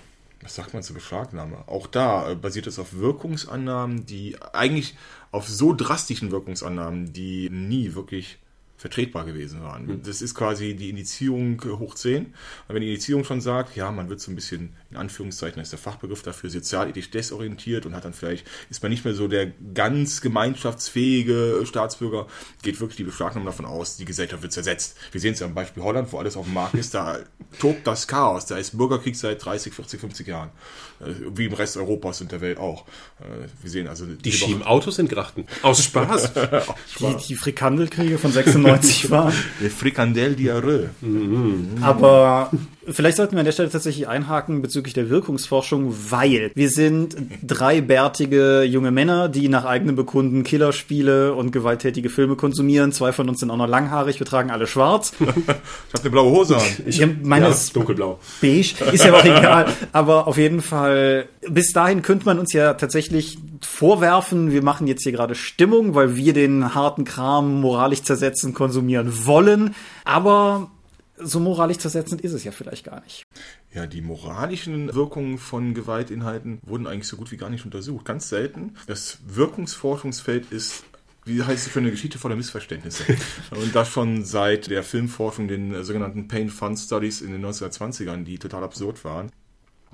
was 0.44 0.54
sagt 0.54 0.74
man 0.74 0.82
zur 0.82 0.94
Beschlagnahme? 0.94 1.64
Auch 1.66 1.86
da 1.86 2.30
äh, 2.30 2.34
basiert 2.34 2.66
es 2.66 2.78
auf 2.78 2.98
Wirkungsannahmen, 2.98 4.06
die 4.06 4.36
eigentlich 4.52 4.94
auf 5.32 5.48
so 5.48 5.72
drastischen 5.72 6.30
Wirkungsannahmen, 6.30 7.12
die 7.12 7.48
nie 7.50 7.94
wirklich 7.94 8.38
vertretbar 8.84 9.24
gewesen 9.24 9.62
waren. 9.62 10.02
Das 10.04 10.20
ist 10.20 10.34
quasi 10.34 10.74
die 10.74 10.90
Indizierung 10.90 11.58
äh, 11.62 11.70
hoch 11.70 11.94
10. 11.94 12.26
Und 12.26 12.34
wenn 12.68 12.82
die 12.82 12.88
Indizierung 12.88 13.24
schon 13.24 13.40
sagt, 13.40 13.76
ja, 13.76 13.90
man 13.90 14.10
wird 14.10 14.20
so 14.20 14.30
ein 14.30 14.34
bisschen, 14.34 14.74
in 14.90 14.98
Anführungszeichen, 14.98 15.56
das 15.56 15.68
ist 15.68 15.72
der 15.72 15.78
Fachbegriff 15.78 16.22
dafür, 16.22 16.50
sozialethisch 16.50 17.10
desorientiert 17.10 17.86
und 17.86 17.94
hat 17.94 18.04
dann 18.04 18.12
vielleicht, 18.12 18.46
ist 18.68 18.82
man 18.82 18.92
nicht 18.92 19.06
mehr 19.06 19.14
so 19.14 19.26
der 19.26 19.52
ganz 19.72 20.20
gemeinschaftsfähige 20.20 21.62
Staatsbürger, 21.64 22.26
geht 22.60 22.78
wirklich 22.78 22.98
die 22.98 23.04
Beschlagnahme 23.04 23.46
davon 23.46 23.64
aus, 23.64 23.96
die 23.96 24.04
Gesellschaft 24.04 24.42
wird 24.42 24.52
zersetzt. 24.52 24.98
Wir 25.12 25.20
sehen 25.22 25.32
es 25.32 25.40
ja 25.40 25.46
am 25.46 25.54
Beispiel 25.54 25.82
Holland, 25.82 26.12
wo 26.12 26.18
alles 26.18 26.36
auf 26.36 26.44
dem 26.44 26.52
Markt 26.52 26.74
ist, 26.74 26.92
da 26.92 27.20
tobt 27.58 27.86
das 27.86 28.06
Chaos, 28.06 28.44
da 28.44 28.58
ist 28.58 28.76
Bürgerkrieg 28.76 29.16
seit 29.16 29.42
30, 29.42 29.72
40, 29.72 29.98
50 29.98 30.26
Jahren. 30.26 30.50
Äh, 31.06 31.12
Wie 31.36 31.46
im 31.46 31.52
Rest 31.52 31.76
Europas 31.76 32.20
und 32.20 32.32
der 32.32 32.40
Welt 32.40 32.58
auch. 32.58 32.84
Äh, 33.20 33.46
Wir 33.62 33.70
sehen 33.70 33.88
also 33.88 34.04
Die 34.06 34.32
schieben 34.32 34.62
Autos 34.62 34.98
in 34.98 35.08
Grachten. 35.08 35.46
Aus 35.62 35.82
Spaß. 35.84 36.32
Die, 37.00 37.16
die 37.28 37.34
Frikandelkriege 37.34 38.18
von 38.18 38.32
96 38.32 39.10
waren. 39.10 39.32
Die 39.60 39.68
Frikandel 39.68 40.34
Diarrhoe. 40.36 40.90
Aber 41.80 42.50
vielleicht 42.86 43.16
sollten 43.16 43.32
wir 43.32 43.40
an 43.40 43.44
der 43.44 43.52
Stelle 43.52 43.70
tatsächlich 43.70 44.08
einhaken 44.08 44.62
bezüglich 44.62 44.94
der 44.94 45.08
Wirkungsforschung, 45.10 45.94
weil 46.10 46.50
wir 46.54 46.68
sind 46.70 47.16
drei 47.42 47.80
bärtige 47.80 48.62
junge 48.62 48.90
Männer, 48.90 49.28
die 49.28 49.48
nach 49.48 49.64
eigenem 49.64 49.96
Bekunden 49.96 50.44
Killerspiele 50.44 51.34
und 51.34 51.50
gewalttätige 51.52 52.10
Filme 52.10 52.36
konsumieren. 52.36 52.92
Zwei 52.92 53.12
von 53.12 53.28
uns 53.28 53.40
sind 53.40 53.50
auch 53.50 53.56
noch 53.56 53.68
langhaarig, 53.68 54.18
wir 54.18 54.26
tragen 54.26 54.50
alle 54.50 54.66
schwarz. 54.66 55.12
Ich 55.94 56.00
habe 56.00 56.02
eine 56.02 56.10
blaue 56.10 56.30
Hose 56.32 56.56
an. 56.56 56.62
Ich, 56.86 57.00
meine 57.22 57.46
Ja, 57.46 57.50
ist 57.52 57.74
dunkelblau. 57.76 58.18
beige, 58.40 58.74
ist 58.92 59.04
ja 59.04 59.12
auch 59.14 59.24
egal. 59.24 59.66
Aber 59.92 60.26
auf 60.26 60.36
jeden 60.36 60.60
Fall, 60.62 60.93
bis 61.48 61.72
dahin 61.72 62.02
könnte 62.02 62.26
man 62.26 62.38
uns 62.38 62.52
ja 62.52 62.74
tatsächlich 62.74 63.38
vorwerfen, 63.62 64.52
wir 64.52 64.62
machen 64.62 64.86
jetzt 64.86 65.02
hier 65.02 65.12
gerade 65.12 65.34
Stimmung, 65.34 65.94
weil 65.94 66.16
wir 66.16 66.32
den 66.32 66.74
harten 66.74 67.04
Kram 67.04 67.60
moralisch 67.60 68.02
zersetzen, 68.02 68.54
konsumieren 68.54 69.26
wollen. 69.26 69.74
Aber 70.04 70.70
so 71.16 71.40
moralisch 71.40 71.78
zersetzend 71.78 72.20
ist 72.20 72.32
es 72.32 72.44
ja 72.44 72.52
vielleicht 72.52 72.84
gar 72.84 73.00
nicht. 73.02 73.22
Ja, 73.72 73.86
die 73.86 74.02
moralischen 74.02 74.94
Wirkungen 74.94 75.38
von 75.38 75.74
Gewaltinhalten 75.74 76.60
wurden 76.62 76.86
eigentlich 76.86 77.08
so 77.08 77.16
gut 77.16 77.30
wie 77.32 77.36
gar 77.36 77.50
nicht 77.50 77.64
untersucht. 77.64 78.04
Ganz 78.04 78.28
selten. 78.28 78.74
Das 78.86 79.18
Wirkungsforschungsfeld 79.26 80.50
ist 80.50 80.84
wie 81.26 81.42
heißt 81.42 81.66
es 81.66 81.72
für 81.72 81.78
eine 81.78 81.90
Geschichte 81.90 82.18
voller 82.18 82.36
Missverständnisse? 82.36 83.04
Und 83.50 83.74
das 83.74 83.88
schon 83.88 84.24
seit 84.24 84.68
der 84.68 84.82
Filmforschung, 84.82 85.48
den 85.48 85.82
sogenannten 85.82 86.28
Pain 86.28 86.50
Fun 86.50 86.76
Studies 86.76 87.22
in 87.22 87.32
den 87.32 87.44
1920ern, 87.44 88.24
die 88.24 88.38
total 88.38 88.62
absurd 88.62 89.04
waren. 89.04 89.30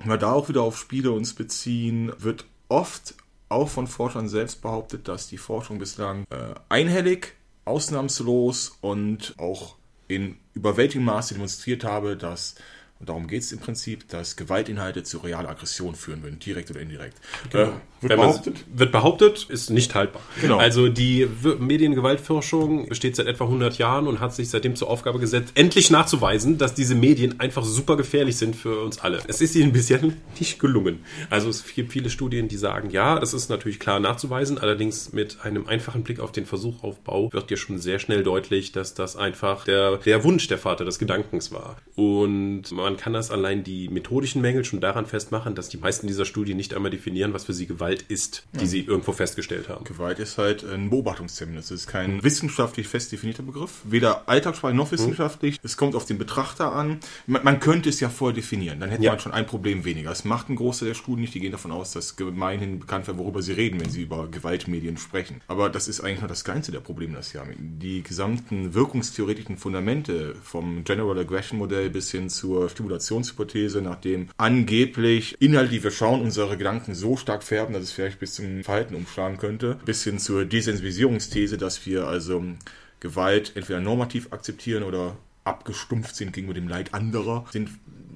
Wenn 0.01 0.09
wir 0.09 0.17
da 0.17 0.31
auch 0.31 0.49
wieder 0.49 0.63
auf 0.63 0.79
Spiele 0.79 1.11
uns 1.11 1.35
beziehen, 1.35 2.11
wird 2.17 2.45
oft 2.69 3.13
auch 3.49 3.69
von 3.69 3.85
Forschern 3.85 4.27
selbst 4.27 4.63
behauptet, 4.63 5.07
dass 5.07 5.27
die 5.27 5.37
Forschung 5.37 5.77
bislang 5.77 6.25
äh, 6.31 6.55
einhellig, 6.69 7.35
ausnahmslos 7.65 8.77
und 8.81 9.35
auch 9.37 9.75
in 10.07 10.37
überwältigendem 10.55 11.13
Maße 11.13 11.35
demonstriert 11.35 11.83
habe, 11.83 12.17
dass, 12.17 12.55
und 13.01 13.09
darum 13.09 13.25
geht 13.25 13.41
es 13.41 13.51
im 13.51 13.57
Prinzip, 13.57 14.07
dass 14.09 14.35
Gewaltinhalte 14.35 15.01
zu 15.01 15.17
realer 15.17 15.49
Aggression 15.49 15.95
führen 15.95 16.21
würden, 16.21 16.37
direkt 16.37 16.69
oder 16.69 16.81
indirekt. 16.81 17.17
Äh, 17.51 17.69
wird 17.99 18.15
behauptet? 18.15 18.65
wird 18.71 18.91
behauptet, 18.91 19.47
ist 19.49 19.71
nicht 19.71 19.95
haltbar. 19.95 20.21
Genau. 20.39 20.57
Also 20.59 20.87
die 20.87 21.27
Mediengewaltforschung 21.59 22.87
besteht 22.89 23.15
seit 23.15 23.25
etwa 23.25 23.45
100 23.45 23.79
Jahren 23.79 24.07
und 24.07 24.19
hat 24.19 24.35
sich 24.35 24.49
seitdem 24.49 24.75
zur 24.75 24.87
Aufgabe 24.87 25.17
gesetzt, 25.17 25.53
endlich 25.55 25.89
nachzuweisen, 25.89 26.59
dass 26.59 26.75
diese 26.75 26.93
Medien 26.93 27.39
einfach 27.39 27.63
super 27.63 27.97
gefährlich 27.97 28.37
sind 28.37 28.55
für 28.55 28.81
uns 28.81 28.99
alle. 28.99 29.19
Es 29.27 29.41
ist 29.41 29.55
ihnen 29.55 29.71
bisher 29.71 29.99
nicht 30.39 30.59
gelungen. 30.59 30.99
Also 31.31 31.49
es 31.49 31.65
gibt 31.73 31.91
viele 31.91 32.11
Studien, 32.11 32.47
die 32.47 32.57
sagen, 32.57 32.91
ja, 32.91 33.19
das 33.19 33.33
ist 33.33 33.49
natürlich 33.49 33.79
klar 33.79 33.99
nachzuweisen, 33.99 34.59
allerdings 34.59 35.11
mit 35.11 35.41
einem 35.41 35.65
einfachen 35.65 36.03
Blick 36.03 36.19
auf 36.19 36.31
den 36.31 36.45
Versuchaufbau 36.45 37.33
wird 37.33 37.49
dir 37.49 37.57
schon 37.57 37.79
sehr 37.79 37.97
schnell 37.97 38.21
deutlich, 38.21 38.71
dass 38.71 38.93
das 38.93 39.15
einfach 39.15 39.65
der, 39.65 39.97
der 39.97 40.23
Wunsch 40.23 40.47
der 40.47 40.59
Vater 40.59 40.85
des 40.85 40.99
Gedankens 40.99 41.51
war. 41.51 41.77
Und 41.95 42.71
man 42.71 42.90
kann 42.97 43.13
das 43.13 43.31
allein 43.31 43.63
die 43.63 43.89
methodischen 43.89 44.41
Mängel 44.41 44.65
schon 44.65 44.79
daran 44.81 45.05
festmachen, 45.05 45.55
dass 45.55 45.69
die 45.69 45.77
meisten 45.77 46.07
dieser 46.07 46.25
Studien 46.25 46.57
nicht 46.57 46.73
einmal 46.73 46.91
definieren, 46.91 47.33
was 47.33 47.45
für 47.45 47.53
sie 47.53 47.67
Gewalt 47.67 48.03
ist, 48.03 48.43
die 48.59 48.67
sie 48.67 48.81
irgendwo 48.81 49.11
festgestellt 49.11 49.69
haben. 49.69 49.83
Gewalt 49.85 50.19
ist 50.19 50.37
halt 50.37 50.63
ein 50.63 50.89
Beobachtungstermin. 50.89 51.57
Es 51.57 51.71
ist 51.71 51.87
kein 51.87 52.23
wissenschaftlich 52.23 52.87
fest 52.87 53.11
definierter 53.11 53.43
Begriff, 53.43 53.81
weder 53.83 54.27
alltagssprachlich 54.29 54.77
noch 54.77 54.91
wissenschaftlich. 54.91 55.59
Es 55.63 55.77
kommt 55.77 55.95
auf 55.95 56.05
den 56.05 56.17
Betrachter 56.17 56.73
an. 56.73 56.99
Man, 57.27 57.43
man 57.43 57.59
könnte 57.59 57.89
es 57.89 57.99
ja 57.99 58.09
vorher 58.09 58.35
definieren, 58.35 58.79
dann 58.79 58.89
hätte 58.89 59.03
Ja. 59.03 59.11
man 59.11 59.19
schon 59.19 59.31
ein 59.31 59.45
Problem 59.45 59.85
weniger. 59.85 60.11
Es 60.11 60.25
macht 60.25 60.49
ein 60.49 60.55
Großteil 60.55 60.89
der 60.89 60.95
Studien 60.95 61.21
nicht, 61.21 61.33
die 61.33 61.39
gehen 61.39 61.51
davon 61.51 61.71
aus, 61.71 61.91
dass 61.91 62.15
gemeinhin 62.15 62.79
bekannt 62.79 63.07
wird, 63.07 63.17
worüber 63.17 63.41
sie 63.41 63.53
reden, 63.53 63.79
wenn 63.79 63.89
sie 63.89 64.01
über 64.03 64.27
Gewaltmedien 64.29 64.97
sprechen. 64.97 65.41
Aber 65.47 65.69
das 65.69 65.87
ist 65.87 66.01
eigentlich 66.01 66.19
nur 66.21 66.27
das 66.29 66.43
kleinste 66.43 66.71
der 66.71 66.79
Probleme, 66.79 67.15
das 67.15 67.29
sie 67.29 67.37
haben. 67.39 67.51
Die 67.79 68.01
gesamten 68.03 68.73
wirkungstheoretischen 68.73 69.57
Fundamente 69.57 70.35
vom 70.43 70.83
General 70.83 71.17
Aggression 71.19 71.59
Modell 71.59 71.89
bis 71.89 72.11
hin 72.11 72.29
zur 72.29 72.69
Stimulationshypothese, 72.81 73.81
nachdem 73.81 74.29
angeblich 74.37 75.35
Inhalte, 75.39 75.71
die 75.71 75.83
wir 75.83 75.91
schauen, 75.91 76.21
unsere 76.21 76.57
Gedanken 76.57 76.95
so 76.95 77.15
stark 77.15 77.43
färben, 77.43 77.73
dass 77.73 77.83
es 77.83 77.91
vielleicht 77.91 78.19
bis 78.19 78.33
zum 78.35 78.63
Verhalten 78.63 78.95
umschlagen 78.95 79.37
könnte, 79.37 79.77
bis 79.85 80.03
hin 80.03 80.19
zur 80.19 80.45
Desensibilisierungsthese, 80.45 81.57
dass 81.57 81.85
wir 81.85 82.07
also 82.07 82.43
Gewalt 82.99 83.53
entweder 83.55 83.79
normativ 83.79 84.31
akzeptieren 84.31 84.83
oder 84.83 85.17
abgestumpft 85.43 86.15
sind 86.15 86.33
gegenüber 86.33 86.53
dem 86.53 86.67
Leid 86.67 86.93
anderer, 86.93 87.45
sind 87.51 87.69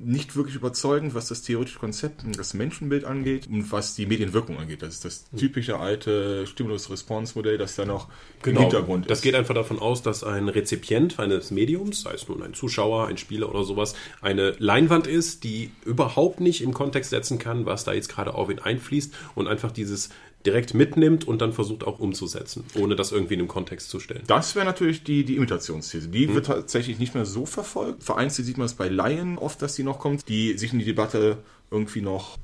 nicht 0.05 0.35
wirklich 0.35 0.55
überzeugend, 0.55 1.15
was 1.15 1.29
das 1.29 1.41
theoretische 1.41 1.79
Konzept 1.79 2.23
und 2.23 2.37
das 2.37 2.53
Menschenbild 2.53 3.05
angeht 3.05 3.47
und 3.47 3.71
was 3.71 3.95
die 3.95 4.05
Medienwirkung 4.05 4.57
angeht. 4.57 4.81
Das 4.83 4.93
ist 4.93 5.05
das 5.05 5.25
typische 5.35 5.79
alte 5.79 6.45
Stimulus-Response-Modell, 6.45 7.57
das 7.57 7.75
da 7.75 7.85
noch 7.85 8.07
im 8.43 8.57
Hintergrund 8.57 9.09
Das 9.09 9.19
ist. 9.19 9.23
geht 9.23 9.35
einfach 9.35 9.55
davon 9.55 9.79
aus, 9.79 10.03
dass 10.03 10.23
ein 10.23 10.47
Rezipient 10.47 11.19
eines 11.19 11.49
Mediums, 11.49 12.01
sei 12.01 12.13
es 12.13 12.27
nun 12.27 12.43
ein 12.43 12.53
Zuschauer, 12.53 13.07
ein 13.07 13.17
Spieler 13.17 13.49
oder 13.49 13.63
sowas, 13.63 13.95
eine 14.21 14.51
Leinwand 14.59 15.07
ist, 15.07 15.43
die 15.43 15.71
überhaupt 15.85 16.39
nicht 16.39 16.61
im 16.61 16.73
Kontext 16.73 17.09
setzen 17.09 17.39
kann, 17.39 17.65
was 17.65 17.83
da 17.83 17.93
jetzt 17.93 18.09
gerade 18.09 18.35
auf 18.35 18.49
ihn 18.51 18.59
einfließt 18.59 19.13
und 19.33 19.47
einfach 19.47 19.71
dieses 19.71 20.09
direkt 20.45 20.73
mitnimmt 20.73 21.27
und 21.27 21.41
dann 21.41 21.53
versucht 21.53 21.85
auch 21.85 21.99
umzusetzen, 21.99 22.63
ohne 22.75 22.95
das 22.95 23.11
irgendwie 23.11 23.33
in 23.35 23.41
den 23.41 23.47
Kontext 23.47 23.89
zu 23.89 23.99
stellen. 23.99 24.23
Das 24.27 24.55
wäre 24.55 24.65
natürlich 24.65 25.03
die, 25.03 25.23
die 25.23 25.35
Imitationsthese. 25.35 26.09
Die 26.09 26.33
wird 26.33 26.45
tatsächlich 26.45 26.99
nicht 26.99 27.15
mehr 27.15 27.25
so 27.25 27.45
verfolgt. 27.45 28.03
Vereinzelt 28.03 28.45
sieht 28.45 28.57
man 28.57 28.65
es 28.65 28.73
bei 28.73 28.87
Laien 28.87 29.37
oft, 29.37 29.61
dass 29.61 29.75
die 29.75 29.83
noch 29.83 29.99
kommt, 29.99 30.27
die 30.29 30.57
sich 30.57 30.73
in 30.73 30.79
die 30.79 30.85
Debatte 30.85 31.37
irgendwie 31.71 32.01
noch 32.01 32.37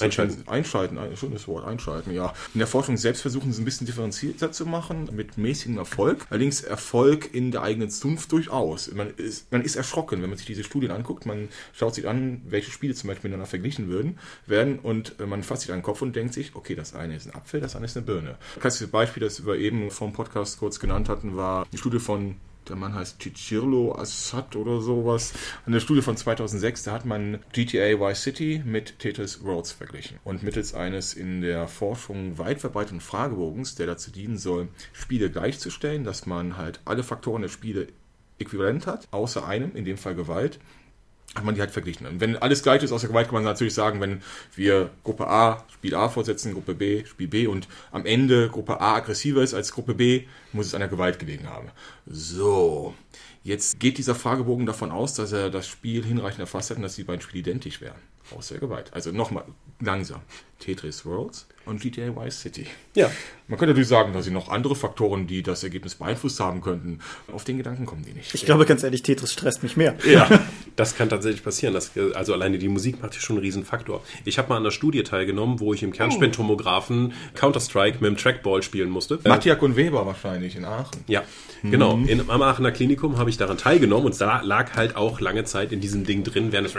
Einschalten. 0.00 0.48
Einschalten, 0.48 0.98
ein 0.98 1.16
schönes 1.16 1.46
Wort, 1.46 1.64
einschalten, 1.64 2.12
ja. 2.12 2.32
In 2.52 2.58
der 2.58 2.66
Forschung 2.66 2.96
selbst 2.96 3.22
versuchen 3.22 3.52
sie 3.52 3.62
ein 3.62 3.64
bisschen 3.64 3.86
differenzierter 3.86 4.52
zu 4.52 4.66
machen, 4.66 5.08
mit 5.12 5.38
mäßigem 5.38 5.78
Erfolg. 5.78 6.26
Allerdings 6.30 6.62
Erfolg 6.62 7.32
in 7.32 7.52
der 7.52 7.62
eigenen 7.62 7.90
Zunft 7.90 8.32
durchaus. 8.32 8.92
Man 8.92 9.10
ist, 9.10 9.50
man 9.52 9.62
ist 9.62 9.76
erschrocken, 9.76 10.22
wenn 10.22 10.30
man 10.30 10.38
sich 10.38 10.46
diese 10.46 10.64
Studien 10.64 10.90
anguckt. 10.90 11.26
Man 11.26 11.48
schaut 11.72 11.94
sich 11.94 12.08
an, 12.08 12.42
welche 12.46 12.70
Spiele 12.70 12.94
zum 12.94 13.08
Beispiel 13.08 13.30
miteinander 13.30 13.48
verglichen 13.48 13.88
würden, 13.88 14.18
werden 14.46 14.78
und 14.78 15.20
äh, 15.20 15.26
man 15.26 15.42
fasst 15.42 15.62
sich 15.62 15.72
an 15.72 15.78
den 15.78 15.84
Kopf 15.84 16.02
und 16.02 16.16
denkt 16.16 16.34
sich, 16.34 16.54
okay, 16.54 16.74
das 16.74 16.94
eine 16.94 17.16
ist 17.16 17.26
ein 17.26 17.34
Apfel, 17.34 17.60
das 17.60 17.74
andere 17.76 17.86
ist 17.86 17.96
eine 17.96 18.06
Birne. 18.06 18.36
Das 18.54 18.60
klassische 18.62 18.88
Beispiel, 18.88 19.22
das 19.22 19.46
wir 19.46 19.56
eben 19.56 19.90
vom 19.90 20.12
Podcast 20.12 20.58
kurz 20.58 20.80
genannt 20.80 21.08
hatten, 21.08 21.36
war 21.36 21.66
die 21.72 21.78
Studie 21.78 21.98
von 21.98 22.36
der 22.68 22.76
Mann 22.76 22.94
heißt 22.94 23.22
Cicirlo 23.22 23.94
Assad 23.94 24.56
oder 24.56 24.80
sowas. 24.80 25.32
Eine 25.66 25.80
Studie 25.80 26.02
von 26.02 26.16
2006, 26.16 26.84
da 26.84 26.92
hat 26.92 27.04
man 27.04 27.40
GTA 27.52 28.00
Vice 28.00 28.22
City 28.22 28.62
mit 28.64 28.98
Tetris 28.98 29.44
Worlds 29.44 29.72
verglichen. 29.72 30.18
Und 30.24 30.42
mittels 30.42 30.74
eines 30.74 31.14
in 31.14 31.40
der 31.40 31.68
Forschung 31.68 32.38
weit 32.38 32.60
verbreiteten 32.60 33.00
Fragebogens, 33.00 33.74
der 33.74 33.86
dazu 33.86 34.10
dienen 34.10 34.38
soll, 34.38 34.68
Spiele 34.92 35.30
gleichzustellen, 35.30 36.04
dass 36.04 36.26
man 36.26 36.56
halt 36.56 36.80
alle 36.84 37.02
Faktoren 37.02 37.42
der 37.42 37.48
Spiele 37.48 37.88
äquivalent 38.38 38.86
hat, 38.86 39.08
außer 39.10 39.46
einem, 39.46 39.74
in 39.76 39.84
dem 39.84 39.96
Fall 39.96 40.14
Gewalt, 40.14 40.58
hat 41.34 41.44
man 41.44 41.54
die 41.54 41.60
halt 41.60 41.70
verglichen. 41.70 42.06
Und 42.06 42.20
wenn 42.20 42.36
alles 42.36 42.62
gleich 42.62 42.82
ist 42.82 42.92
außer 42.92 43.08
Gewalt, 43.08 43.26
kann 43.26 43.34
man 43.34 43.44
natürlich 43.44 43.74
sagen, 43.74 44.00
wenn 44.00 44.22
wir 44.54 44.90
Gruppe 45.02 45.26
A 45.26 45.64
Spiel 45.72 45.94
A 45.94 46.08
fortsetzen, 46.08 46.52
Gruppe 46.52 46.74
B 46.74 47.04
Spiel 47.04 47.28
B 47.28 47.46
und 47.46 47.68
am 47.90 48.06
Ende 48.06 48.48
Gruppe 48.48 48.80
A 48.80 48.96
aggressiver 48.96 49.42
ist 49.42 49.54
als 49.54 49.72
Gruppe 49.72 49.94
B, 49.94 50.24
muss 50.52 50.66
es 50.66 50.74
an 50.74 50.80
der 50.80 50.88
Gewalt 50.88 51.18
gelegen 51.18 51.48
haben. 51.48 51.70
So, 52.06 52.94
jetzt 53.42 53.80
geht 53.80 53.98
dieser 53.98 54.14
Fragebogen 54.14 54.66
davon 54.66 54.90
aus, 54.90 55.14
dass 55.14 55.32
er 55.32 55.50
das 55.50 55.66
Spiel 55.66 56.04
hinreichend 56.04 56.40
erfasst 56.40 56.70
hat 56.70 56.76
und 56.76 56.82
dass 56.82 56.96
die 56.96 57.04
beiden 57.04 57.20
Spiele 57.20 57.40
identisch 57.40 57.80
wären. 57.80 57.98
Außer 58.36 58.58
Gewalt. 58.58 58.92
Also 58.92 59.12
nochmal 59.12 59.44
langsam. 59.80 60.20
Tetris 60.58 61.04
Worlds 61.04 61.46
und 61.66 61.80
GTA 61.80 62.14
Vice 62.14 62.40
City. 62.40 62.66
Ja. 62.94 63.10
Man 63.48 63.58
könnte 63.58 63.72
natürlich 63.72 63.88
sagen, 63.88 64.14
dass 64.14 64.24
sie 64.24 64.30
noch 64.30 64.48
andere 64.48 64.74
Faktoren, 64.74 65.26
die 65.26 65.42
das 65.42 65.62
Ergebnis 65.62 65.96
beeinflusst 65.96 66.40
haben 66.40 66.62
könnten. 66.62 67.00
Auf 67.30 67.44
den 67.44 67.58
Gedanken 67.58 67.84
kommen 67.84 68.02
die 68.02 68.12
nicht. 68.12 68.34
Ich 68.34 68.46
glaube 68.46 68.64
ganz 68.64 68.82
ehrlich, 68.82 69.02
Tetris 69.02 69.32
stresst 69.32 69.62
mich 69.62 69.76
mehr. 69.76 69.94
Ja, 70.06 70.28
das 70.76 70.96
kann 70.96 71.10
tatsächlich 71.10 71.42
passieren. 71.42 71.74
Das, 71.74 71.90
also 72.14 72.32
alleine 72.32 72.58
die 72.58 72.68
Musik 72.68 73.02
macht 73.02 73.12
hier 73.12 73.20
schon 73.20 73.36
einen 73.36 73.44
riesen 73.44 73.64
Faktor. 73.64 74.02
Ich 74.24 74.38
habe 74.38 74.48
mal 74.48 74.56
an 74.56 74.62
einer 74.62 74.70
Studie 74.70 75.02
teilgenommen, 75.02 75.60
wo 75.60 75.74
ich 75.74 75.82
im 75.82 75.92
Kernspintomographen 75.92 77.12
Counter-Strike 77.34 77.98
mit 78.00 78.08
dem 78.08 78.16
Trackball 78.16 78.62
spielen 78.62 78.88
musste. 78.88 79.18
Mattiak 79.24 79.60
und 79.60 79.76
Weber 79.76 80.06
wahrscheinlich 80.06 80.56
in 80.56 80.64
Aachen. 80.64 81.04
Ja, 81.06 81.22
genau. 81.62 81.98
In, 81.98 82.30
am 82.30 82.40
Aachener 82.40 82.72
Klinikum 82.72 83.18
habe 83.18 83.28
ich 83.28 83.36
daran 83.36 83.58
teilgenommen 83.58 84.06
und 84.06 84.18
da 84.18 84.40
lag 84.40 84.74
halt 84.74 84.96
auch 84.96 85.20
lange 85.20 85.44
Zeit 85.44 85.72
in 85.72 85.80
diesem 85.80 86.04
Ding 86.04 86.24
drin, 86.24 86.52
während 86.52 86.68
es 86.68 86.74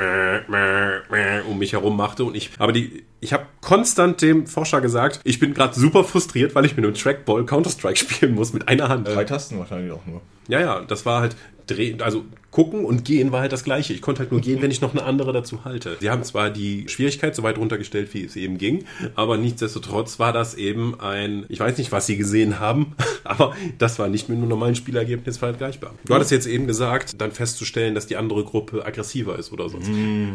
um 1.44 1.58
mich 1.60 1.74
herum 1.74 1.98
machte. 1.98 2.24
Und 2.24 2.36
ich, 2.36 2.52
aber 2.58 2.72
die, 2.72 3.04
ich 3.20 3.34
habe 3.34 3.46
konstant 3.62 4.22
dem 4.22 4.48
Forscher 4.48 4.82
gesagt, 4.82 5.20
ich 5.24 5.40
bin 5.40 5.54
gerade 5.54 5.78
super 5.80 6.04
frustriert, 6.04 6.56
weil 6.56 6.66
ich 6.66 6.76
mit 6.76 6.86
einem 6.86 6.94
Trackball 6.94 7.46
Counter-Strike 7.46 7.98
spielen 8.00 8.36
muss 8.36 8.54
mit 8.54 8.68
einer 8.68 8.90
Hand. 8.90 9.08
Drei 9.08 9.24
Tasten 9.24 9.60
wahrscheinlich 9.60 9.92
auch 9.92 10.06
nur. 10.06 10.22
Ja, 10.48 10.60
ja, 10.60 10.80
das 10.82 11.06
war 11.06 11.22
halt 11.22 11.36
drehen, 11.68 12.01
also 12.01 12.26
gucken 12.55 12.86
und 12.86 13.03
gehen 13.03 13.34
war 13.34 13.41
halt 13.41 13.51
das 13.51 13.66
gleiche. 13.66 13.91
Ich 13.91 14.01
konnte 14.01 14.20
halt 14.20 14.32
nur 14.32 14.39
gehen, 14.39 14.61
wenn 14.61 14.72
ich 14.72 14.80
noch 14.80 14.93
eine 14.93 15.03
andere 15.03 15.34
dazu 15.34 15.66
halte. 15.66 15.97
Sie 15.99 16.09
haben 16.09 16.24
zwar 16.24 16.49
die 16.49 16.88
Schwierigkeit 16.88 17.36
so 17.36 17.43
weit 17.43 17.57
runtergestellt, 17.57 18.13
wie 18.13 18.24
es 18.24 18.38
eben 18.38 18.57
ging, 18.57 18.86
aber 19.16 19.36
nichtsdestotrotz 19.36 20.20
war 20.20 20.32
das 20.32 20.55
eben 20.55 20.97
ein, 21.01 21.45
ich 21.49 21.59
weiß 21.59 21.78
nicht, 21.78 21.91
was 21.91 22.05
sie 22.05 22.16
gesehen 22.16 22.61
haben, 22.61 22.93
aber 23.26 23.53
das 23.78 23.99
war 23.99 24.07
nicht 24.07 24.30
mit 24.30 24.38
einem 24.38 24.47
normalen 24.47 24.76
Spielergebnis 24.76 25.38
vergleichbar. 25.38 25.95
Du 26.05 26.13
hattest 26.13 26.32
jetzt 26.32 26.47
eben 26.47 26.66
gesagt, 26.66 27.20
dann 27.20 27.34
festzustellen, 27.34 27.93
dass 27.93 28.07
die 28.07 28.16
andere 28.16 28.45
Gruppe 28.45 28.86
aggressiver 28.86 29.38
ist 29.38 29.51
oder 29.51 29.68
sonst. 29.68 29.89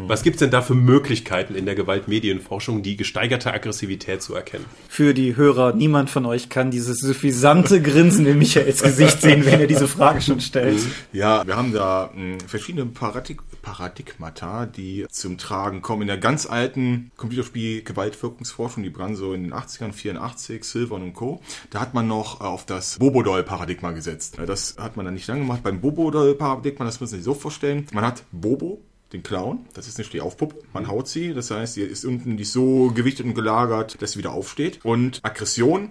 Was 0.07 0.21
gibt's 0.21 0.39
denn 0.39 0.51
da 0.51 0.61
für 0.61 0.75
Möglichkeiten 0.75 1.55
in 1.55 1.65
der 1.65 1.73
Gewaltmedienforschung, 1.73 2.83
die 2.83 2.97
gesteigerte 2.97 3.51
Aggressivität 3.51 4.21
zu 4.21 4.35
erkennen? 4.35 4.65
Für 4.89 5.15
die 5.15 5.35
Hörer, 5.35 5.73
niemand 5.73 6.11
von 6.11 6.27
euch 6.27 6.49
kann 6.49 6.69
dieses 6.69 6.99
suffisante 6.99 7.81
Grinsen 7.81 8.27
in 8.27 8.37
Michaels 8.37 8.83
Gesicht 8.83 9.21
sehen, 9.21 9.43
wenn 9.43 9.59
er 9.59 9.67
diese 9.67 9.87
Frage 9.87 10.21
schon 10.21 10.39
stellt. 10.39 10.77
Ja, 11.13 11.20
wir 11.21 11.55
haben 11.55 11.71
da 11.73 12.11
mh, 12.13 12.37
verschiedene 12.47 12.85
Paradig 12.87 13.41
Paradigmata, 13.61 14.65
die 14.65 15.05
zum 15.11 15.37
Tragen 15.37 15.81
kommen. 15.83 16.01
In 16.03 16.07
der 16.07 16.17
ganz 16.17 16.47
alten 16.47 17.11
Computerspiel-Gewaltwirkungsforschung, 17.17 18.81
die 18.83 18.89
begann 18.89 19.15
so 19.15 19.33
in 19.33 19.43
den 19.43 19.53
80ern, 19.53 19.91
84, 19.93 20.63
Silvan 20.63 21.03
und 21.03 21.13
Co., 21.13 21.41
da 21.69 21.79
hat 21.79 21.93
man 21.93 22.07
noch 22.07 22.41
äh, 22.41 22.45
auf 22.45 22.65
das 22.65 22.97
Bobo-Doll-Paradigma 22.97 23.91
gesetzt. 23.91 24.39
Äh, 24.39 24.45
Das 24.45 24.77
hat 24.79 24.97
man 24.97 25.05
dann 25.05 25.13
nicht 25.13 25.27
lange 25.27 25.41
gemacht. 25.41 25.61
Beim 25.63 25.79
Bobo-Doll-Paradigma, 25.79 26.85
das 26.85 26.99
müssen 26.99 27.11
Sie 27.11 27.17
sich 27.17 27.25
so 27.25 27.33
vorstellen, 27.33 27.85
man 27.93 28.05
hat 28.05 28.23
Bobo, 28.31 28.81
den 29.13 29.23
Clown, 29.23 29.65
das 29.73 29.87
ist 29.87 29.97
eine 29.97 30.05
Stehaufpuppe, 30.05 30.55
man 30.73 30.87
haut 30.87 31.07
sie, 31.07 31.33
das 31.33 31.51
heißt, 31.51 31.73
sie 31.73 31.81
ist 31.81 32.05
unten 32.05 32.37
ist 32.37 32.53
so 32.53 32.91
gewichtet 32.95 33.25
und 33.25 33.33
gelagert, 33.35 34.01
dass 34.01 34.13
sie 34.13 34.19
wieder 34.19 34.31
aufsteht. 34.31 34.79
Und 34.83 35.19
Aggression 35.23 35.89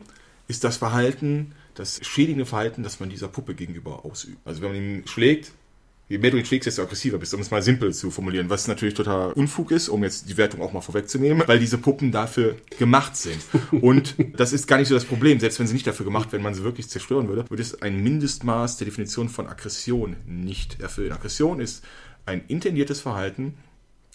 ist 0.49 0.65
das 0.65 0.79
Verhalten, 0.79 1.53
das 1.75 2.01
schädigende 2.03 2.47
Verhalten, 2.47 2.83
das 2.83 3.01
man 3.01 3.11
dieser 3.11 3.29
Puppe 3.29 3.55
gegenüber 3.55 4.05
ausübt. 4.05 4.39
Also 4.45 4.63
wenn 4.63 4.73
man 4.73 4.79
ihn 4.79 5.07
schlägt, 5.07 5.53
je 6.11 6.19
mehr 6.19 6.33
du 6.33 6.39
ihn 6.39 6.45
schlägst, 6.45 6.67
desto 6.67 6.83
aggressiver 6.83 7.19
bist, 7.19 7.33
um 7.35 7.41
es 7.41 7.51
mal 7.51 7.63
simpel 7.63 7.95
zu 7.95 8.11
formulieren, 8.11 8.51
was 8.51 8.67
natürlich 8.67 8.95
total 8.95 9.33
Unfug 9.33 9.71
ist, 9.71 9.89
um 9.89 10.03
jetzt 10.03 10.29
die 10.29 10.37
Wertung 10.37 10.61
auch 10.61 10.73
mal 10.73 10.81
vorwegzunehmen, 10.81 11.45
weil 11.47 11.61
diese 11.61 11.79
Puppen 11.79 12.11
dafür 12.11 12.57
gemacht 12.79 13.17
sind. 13.17 13.39
Und 13.71 14.17
das 14.37 14.53
ist 14.53 14.67
gar 14.67 14.79
nicht 14.79 14.89
so 14.89 14.95
das 14.95 15.05
Problem, 15.05 15.39
selbst 15.39 15.61
wenn 15.61 15.69
sie 15.69 15.75
nicht 15.75 15.87
dafür 15.87 16.05
gemacht, 16.05 16.33
wenn 16.33 16.43
man 16.43 16.53
sie 16.53 16.65
wirklich 16.65 16.89
zerstören 16.89 17.29
würde, 17.29 17.49
würde 17.49 17.63
es 17.63 17.81
ein 17.81 18.03
Mindestmaß 18.03 18.79
der 18.79 18.87
Definition 18.87 19.29
von 19.29 19.47
Aggression 19.47 20.17
nicht 20.27 20.81
erfüllen. 20.81 21.13
Aggression 21.13 21.61
ist 21.61 21.85
ein 22.27 22.43
intendiertes 22.49 23.01
Verhalten, 23.01 23.55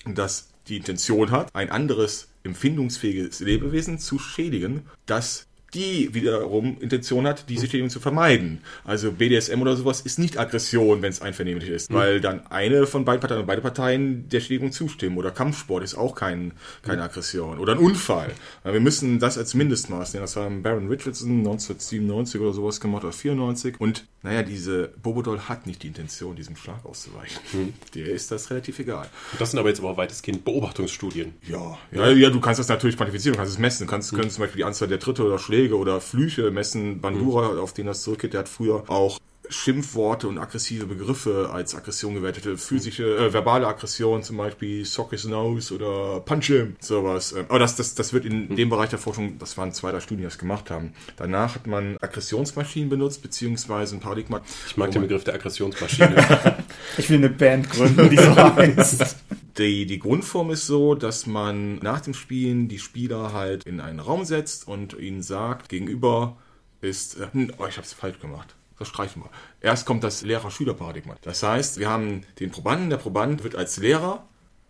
das 0.05 0.49
die 0.67 0.77
Intention 0.77 1.31
hat, 1.31 1.55
ein 1.55 1.69
anderes 1.69 2.27
empfindungsfähiges 2.43 3.39
Lebewesen 3.39 3.99
zu 3.99 4.19
schädigen, 4.19 4.83
das 5.05 5.47
die 5.73 6.13
wiederum 6.13 6.77
Intention 6.79 7.27
hat, 7.27 7.49
diese 7.49 7.65
Schädigung 7.65 7.89
zu 7.89 7.99
vermeiden. 7.99 8.59
Also 8.83 9.11
BDSM 9.11 9.61
oder 9.61 9.75
sowas 9.75 10.01
ist 10.01 10.19
nicht 10.19 10.39
Aggression, 10.39 11.01
wenn 11.01 11.11
es 11.11 11.21
einvernehmlich 11.21 11.69
ist, 11.69 11.93
weil 11.93 12.21
dann 12.21 12.47
eine 12.47 12.87
von 12.87 13.03
beiden 13.03 13.19
Parteien, 13.19 13.45
beide 13.45 13.61
Parteien 13.61 14.29
der 14.29 14.39
Schädigung 14.39 14.71
zustimmen. 14.71 15.17
Oder 15.17 15.31
Kampfsport 15.31 15.83
ist 15.83 15.95
auch 15.95 16.15
kein, 16.15 16.53
keine 16.81 17.03
Aggression. 17.03 17.59
Oder 17.59 17.73
ein 17.73 17.79
Unfall. 17.79 18.31
Wir 18.63 18.79
müssen 18.79 19.19
das 19.19 19.37
als 19.37 19.53
Mindestmaß 19.53 20.13
nehmen. 20.13 20.23
Das 20.23 20.35
haben 20.35 20.63
Baron 20.63 20.87
Richardson 20.87 21.39
1997 21.39 22.39
oder 22.39 22.53
sowas 22.53 22.79
gemacht 22.79 23.03
oder 23.03 23.13
94. 23.13 23.79
Und 23.79 24.05
naja, 24.23 24.43
diese 24.43 24.89
Bobodoll 25.03 25.39
hat 25.41 25.67
nicht 25.67 25.83
die 25.83 25.87
Intention, 25.87 26.35
diesem 26.35 26.55
Schlag 26.55 26.85
auszuweichen. 26.85 27.39
Der 27.93 28.07
ist 28.07 28.31
das 28.31 28.49
relativ 28.49 28.79
egal. 28.79 29.07
Das 29.39 29.51
sind 29.51 29.59
aber 29.59 29.69
jetzt 29.69 29.79
aber 29.79 29.97
weitestgehend 29.97 30.45
Beobachtungsstudien. 30.45 31.33
Ja, 31.47 31.77
ja, 31.91 32.09
ja, 32.09 32.29
du 32.29 32.39
kannst 32.39 32.59
das 32.59 32.67
natürlich 32.67 32.97
quantifizieren, 32.97 33.33
du 33.33 33.37
kannst 33.37 33.53
es 33.53 33.59
messen. 33.59 33.85
Du 33.85 33.91
kannst, 33.91 34.13
können 34.13 34.29
zum 34.29 34.41
Beispiel 34.41 34.59
die 34.59 34.63
Anzahl 34.63 34.87
der 34.87 34.99
Tritte 34.99 35.23
oder 35.23 35.37
Schläge 35.37 35.54
oder 35.73 36.01
Flüche 36.01 36.51
messen. 36.51 37.01
Bandura, 37.01 37.59
auf 37.59 37.73
den 37.73 37.87
das 37.87 38.01
zurückgeht, 38.01 38.33
der 38.33 38.41
hat 38.41 38.49
früher 38.49 38.83
auch 38.87 39.19
Schimpfworte 39.49 40.27
und 40.27 40.37
aggressive 40.37 40.85
Begriffe 40.85 41.49
als 41.51 41.75
Aggression 41.75 42.13
gewertete. 42.13 42.57
Physische, 42.57 43.17
äh, 43.17 43.33
verbale 43.33 43.67
Aggression, 43.67 44.23
zum 44.23 44.37
Beispiel 44.37 44.85
Sock 44.85 45.11
his 45.11 45.25
nose 45.25 45.73
oder 45.73 46.19
Punch 46.21 46.45
him, 46.45 46.75
sowas. 46.79 47.33
Ähm, 47.33 47.45
Aber 47.49 47.59
das, 47.59 47.75
das, 47.75 47.95
das 47.95 48.13
wird 48.13 48.25
in 48.25 48.55
dem 48.55 48.69
Bereich 48.69 48.89
der 48.89 48.99
Forschung, 48.99 49.37
das 49.39 49.57
waren 49.57 49.71
zwei, 49.73 49.91
drei 49.91 49.99
Studien, 49.99 50.19
die 50.19 50.25
das 50.25 50.37
gemacht 50.37 50.69
haben. 50.71 50.93
Danach 51.17 51.55
hat 51.55 51.67
man 51.67 51.97
Aggressionsmaschinen 52.01 52.89
benutzt, 52.89 53.21
beziehungsweise 53.21 53.95
ein 53.95 53.99
Paradigma. 53.99 54.41
Ich 54.67 54.77
mag 54.77 54.91
den 54.91 55.01
Begriff 55.01 55.23
der 55.23 55.35
Aggressionsmaschine. 55.35 56.55
Ich 56.97 57.09
will 57.09 57.17
eine 57.17 57.29
Band 57.29 57.69
gründen, 57.69 58.09
die 58.09 58.17
so 58.17 58.35
heißt. 58.35 59.15
Die, 59.57 59.85
die 59.85 59.99
Grundform 59.99 60.51
ist 60.51 60.67
so, 60.67 60.95
dass 60.95 61.25
man 61.25 61.77
nach 61.77 62.01
dem 62.01 62.13
Spielen 62.13 62.67
die 62.67 62.79
Spieler 62.79 63.33
halt 63.33 63.63
in 63.65 63.79
einen 63.79 63.99
Raum 63.99 64.25
setzt 64.25 64.67
und 64.67 64.97
ihnen 64.97 65.21
sagt, 65.21 65.69
gegenüber 65.69 66.37
ist, 66.81 67.19
äh, 67.19 67.27
hm, 67.31 67.51
oh, 67.57 67.65
ich 67.65 67.77
habe 67.77 67.85
es 67.85 67.93
falsch 67.93 68.19
gemacht. 68.19 68.55
Das 68.77 68.87
streichen 68.87 69.23
wir. 69.23 69.29
Erst 69.61 69.85
kommt 69.85 70.03
das 70.03 70.21
Lehrer-Schüler-Paradigma. 70.21 71.15
Das 71.21 71.43
heißt, 71.43 71.79
wir 71.79 71.89
haben 71.89 72.23
den 72.39 72.51
Probanden. 72.51 72.89
Der 72.89 72.97
Proband 72.97 73.43
wird 73.43 73.55
als 73.55 73.77
Lehrer 73.77 74.25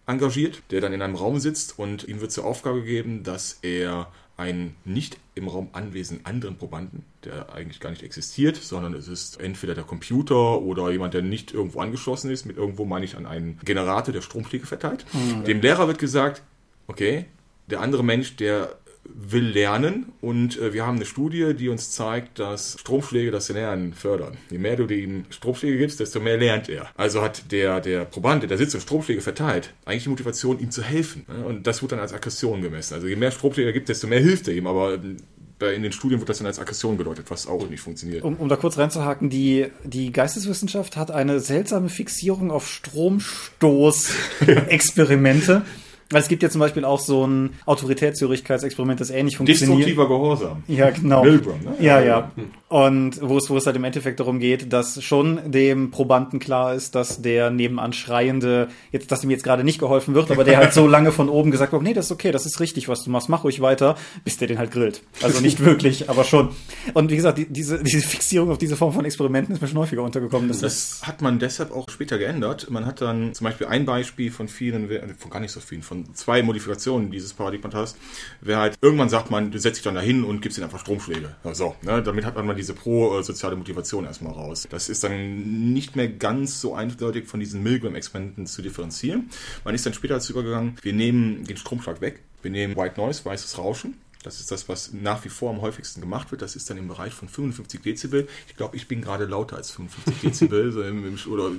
engagiert, 0.06 0.62
der 0.70 0.82
dann 0.82 0.94
in 0.94 1.02
einem 1.02 1.16
Raum 1.16 1.40
sitzt 1.40 1.80
und 1.80 2.08
ihm 2.08 2.22
wird 2.22 2.32
zur 2.32 2.46
Aufgabe 2.46 2.82
gegeben, 2.82 3.24
dass 3.24 3.60
er 3.62 4.12
einen 4.38 4.76
nicht 4.84 5.18
im 5.34 5.48
Raum 5.48 5.70
anwesenden 5.72 6.26
anderen 6.26 6.58
Probanden, 6.58 7.06
der 7.24 7.54
eigentlich 7.54 7.80
gar 7.80 7.90
nicht 7.90 8.04
existiert, 8.04 8.58
sondern 8.58 8.94
es 8.94 9.08
ist 9.08 9.40
entweder 9.40 9.74
der 9.76 9.86
Computer 9.86 10.62
oder 10.62 10.92
jemand, 10.92 11.14
der 11.14 11.22
nicht 11.22 11.54
irgendwo 11.54 11.80
angeschlossen 11.80 12.30
ist, 12.30 12.46
mit 12.46 12.58
irgendwo 12.58 12.86
meine 12.86 13.06
ich 13.06 13.16
an 13.16 13.26
einen 13.26 13.60
Generator, 13.64 14.14
der 14.14 14.22
Stromschläge 14.22 14.66
verteilt. 14.66 15.06
Dem 15.48 15.62
Lehrer 15.62 15.88
wird 15.88 16.00
gesagt, 16.00 16.44
okay, 16.88 17.26
der 17.68 17.80
andere 17.80 18.04
Mensch, 18.04 18.36
der 18.36 18.76
will 19.14 19.48
lernen 19.48 20.12
und 20.22 20.60
äh, 20.60 20.74
wir 20.74 20.86
haben 20.86 20.96
eine 20.96 21.06
Studie, 21.06 21.54
die 21.54 21.70
uns 21.70 21.92
zeigt, 21.92 22.40
dass 22.40 22.78
Stromschläge 22.80 23.32
das 23.32 23.50
Lernen 23.50 23.94
fördern. 23.94 24.38
Je 24.50 24.58
mehr 24.58 24.76
du 24.76 24.88
ihm 24.88 25.26
Stromschläge 25.30 25.78
gibst, 25.78 26.00
desto 26.00 26.20
mehr 26.20 26.38
lernt 26.38 26.70
er. 26.70 26.90
Also 26.96 27.22
hat 27.22 27.52
der, 27.52 27.82
der 27.82 28.06
Proband, 28.06 28.44
der 28.44 28.50
da 28.50 28.58
sitzt 28.58 28.76
und 28.76 28.82
Stromschläge 28.82 29.22
verteilt, 29.22 29.74
eigentlich 29.86 30.04
die 30.04 30.10
Motivation, 30.10 30.60
ihm 30.60 30.72
zu 30.72 30.84
helfen. 30.84 31.26
ne? 31.28 31.46
Und 31.46 31.68
das 31.68 31.82
wird 31.82 31.92
dann 31.92 32.00
als 32.00 32.14
Aggression 32.14 32.62
gemessen. 32.62 32.96
Also 32.96 33.08
je 33.08 33.16
mehr 33.16 33.32
Stromschläge 33.32 33.70
er 33.70 33.74
gibt, 33.74 33.90
desto 33.90 34.08
mehr 34.08 34.20
hilft 34.20 34.48
er 34.48 34.54
ihm. 34.54 34.68
Aber 34.68 34.96
ähm, 34.96 35.18
in 35.62 35.84
den 35.84 35.94
Studien 35.94 36.20
wird 36.20 36.28
das 36.30 36.40
dann 36.40 36.48
als 36.48 36.60
Aggression 36.60 36.98
gedeutet, 36.98 37.28
was 37.30 37.48
auch 37.48 37.70
nicht 37.70 37.82
funktioniert. 37.82 38.24
Um, 38.24 38.36
um 38.36 38.50
da 38.50 38.58
kurz 38.58 38.78
reinzuhaken, 38.78 39.30
die, 39.30 39.68
die 39.84 40.12
Geisteswissenschaft 40.12 40.98
hat 40.98 41.12
eine 41.12 41.40
seltsame 41.40 41.88
Fixierung 41.90 42.52
auf 42.52 42.70
Stromstoß-Experimente. 42.70 45.64
Weil 46.16 46.22
es 46.22 46.30
gibt 46.30 46.44
ja 46.44 46.50
zum 46.50 46.60
Beispiel 46.60 46.86
auch 46.86 47.02
so 47.02 47.28
ein 47.28 47.56
Autoritätshörigkeitsexperiment, 47.66 49.02
das 49.02 49.10
ähnlich 49.10 49.36
funktioniert. 49.36 49.80
Destruktiver 49.80 50.08
Gehorsam. 50.08 50.64
Ja, 50.66 50.90
genau. 50.90 51.26
Milgram, 51.26 51.60
ne? 51.62 51.76
Ja, 51.82 52.00
ja. 52.00 52.32
Und 52.68 53.22
wo 53.22 53.38
es, 53.38 53.48
wo 53.52 53.58
es 53.58 53.68
halt 53.68 53.76
im 53.76 53.84
Endeffekt 53.84 54.20
darum 54.20 54.40
geht, 54.40 54.74
dass 54.74 55.04
schon 55.04 55.52
dem 55.52 55.92
Probanden 55.92 56.40
klar 56.40 56.74
ist, 56.74 56.96
dass 56.96 57.22
der 57.22 57.52
nebenan 57.52 57.94
Schreiende, 57.94 58.70
jetzt, 58.92 59.12
dass 59.12 59.24
ihm 59.24 59.30
jetzt 59.30 59.44
gerade 59.44 59.64
nicht 59.64 59.78
geholfen 59.78 60.16
wird, 60.16 60.32
aber 60.32 60.44
der 60.44 60.58
halt 60.58 60.74
so 60.74 60.88
lange 60.96 61.12
von 61.12 61.30
oben 61.30 61.52
gesagt 61.52 61.74
hat, 61.74 61.82
nee, 61.84 61.94
das 61.94 62.06
ist 62.06 62.12
okay, 62.12 62.32
das 62.32 62.48
ist 62.48 62.60
richtig, 62.60 62.90
was 62.90 63.04
du 63.04 63.12
machst, 63.12 63.30
mach 63.30 63.44
ruhig 63.44 63.62
weiter, 63.62 63.96
bis 64.24 64.38
der 64.38 64.48
den 64.48 64.58
halt 64.58 64.72
grillt. 64.72 65.04
Also 65.22 65.42
nicht 65.42 65.60
wirklich, 65.64 66.10
aber 66.10 66.24
schon. 66.24 66.56
Und 66.96 67.12
wie 67.12 67.16
gesagt, 67.16 67.38
die, 67.38 67.46
diese, 67.46 67.84
diese 67.84 68.02
Fixierung 68.02 68.50
auf 68.50 68.58
diese 68.58 68.76
Form 68.76 68.94
von 68.94 69.06
Experimenten 69.06 69.54
ist 69.54 69.62
mir 69.62 69.68
schon 69.68 69.78
häufiger 69.78 70.02
untergekommen. 70.02 70.48
Das, 70.48 70.62
Das 70.62 71.02
hat 71.04 71.22
man 71.22 71.38
deshalb 71.38 71.72
auch 71.72 71.88
später 71.92 72.18
geändert. 72.18 72.72
Man 72.72 72.88
hat 72.88 73.00
dann 73.00 73.36
zum 73.36 73.46
Beispiel 73.46 73.68
ein 73.68 73.86
Beispiel 73.86 74.32
von 74.32 74.48
vielen, 74.48 74.90
von 75.20 75.30
gar 75.30 75.40
nicht 75.40 75.52
so 75.52 75.60
vielen, 75.60 75.84
von 75.84 76.16
zwei 76.16 76.42
Modifikationen 76.42 77.12
dieses 77.12 77.34
Paradigmatas, 77.34 77.96
wäre 78.42 78.60
halt, 78.60 78.76
irgendwann 78.82 79.10
sagt 79.10 79.30
man, 79.30 79.52
du 79.52 79.60
setzt 79.60 79.78
dich 79.78 79.84
dann 79.84 79.94
dahin 79.94 80.24
und 80.24 80.42
gibst 80.42 80.58
ihnen 80.58 80.66
einfach 80.66 80.80
Stromschläge. 80.80 81.36
So, 81.54 81.76
ne? 81.84 82.02
damit 82.02 82.26
hat 82.26 82.36
man 82.36 82.55
mal 82.56 82.58
diese 82.58 82.74
pro-soziale 82.74 83.56
Motivation 83.56 84.06
erstmal 84.06 84.34
raus. 84.34 84.68
Das 84.70 84.90
ist 84.90 85.04
dann 85.04 85.74
nicht 85.74 85.96
mehr 85.96 86.08
ganz 86.08 86.62
so 86.62 86.74
eindeutig 86.74 87.28
von 87.28 87.40
diesen 87.40 87.62
Milgram-Experimenten 87.64 88.48
zu 88.48 88.62
differenzieren. 88.62 89.30
Man 89.64 89.76
ist 89.76 89.86
dann 89.86 89.94
später 89.94 90.16
dazu 90.16 90.34
übergegangen, 90.34 90.78
wir 90.82 90.94
nehmen 90.94 91.44
den 91.44 91.58
Stromschlag 91.58 92.02
weg, 92.02 92.22
wir 92.42 92.52
nehmen 92.52 92.76
White 92.76 93.00
Noise, 93.00 93.26
weißes 93.26 93.58
Rauschen, 93.58 93.96
das 94.26 94.40
ist 94.40 94.52
das, 94.52 94.68
was 94.68 94.92
nach 94.92 95.24
wie 95.24 95.30
vor 95.30 95.52
am 95.52 95.62
häufigsten 95.62 96.02
gemacht 96.02 96.32
wird. 96.32 96.42
Das 96.42 96.56
ist 96.56 96.70
dann 96.70 96.78
im 96.78 96.88
Bereich 96.88 97.14
von 97.14 97.30
55 97.30 97.82
Dezibel. 97.82 98.28
Ich 98.48 98.56
glaube, 98.56 98.76
ich 98.76 98.88
bin 98.88 99.02
gerade 99.02 99.26
lauter 99.26 99.58
als 99.58 99.70
55 99.72 100.22
Dezibel. 100.22 100.66
oder 101.30 101.52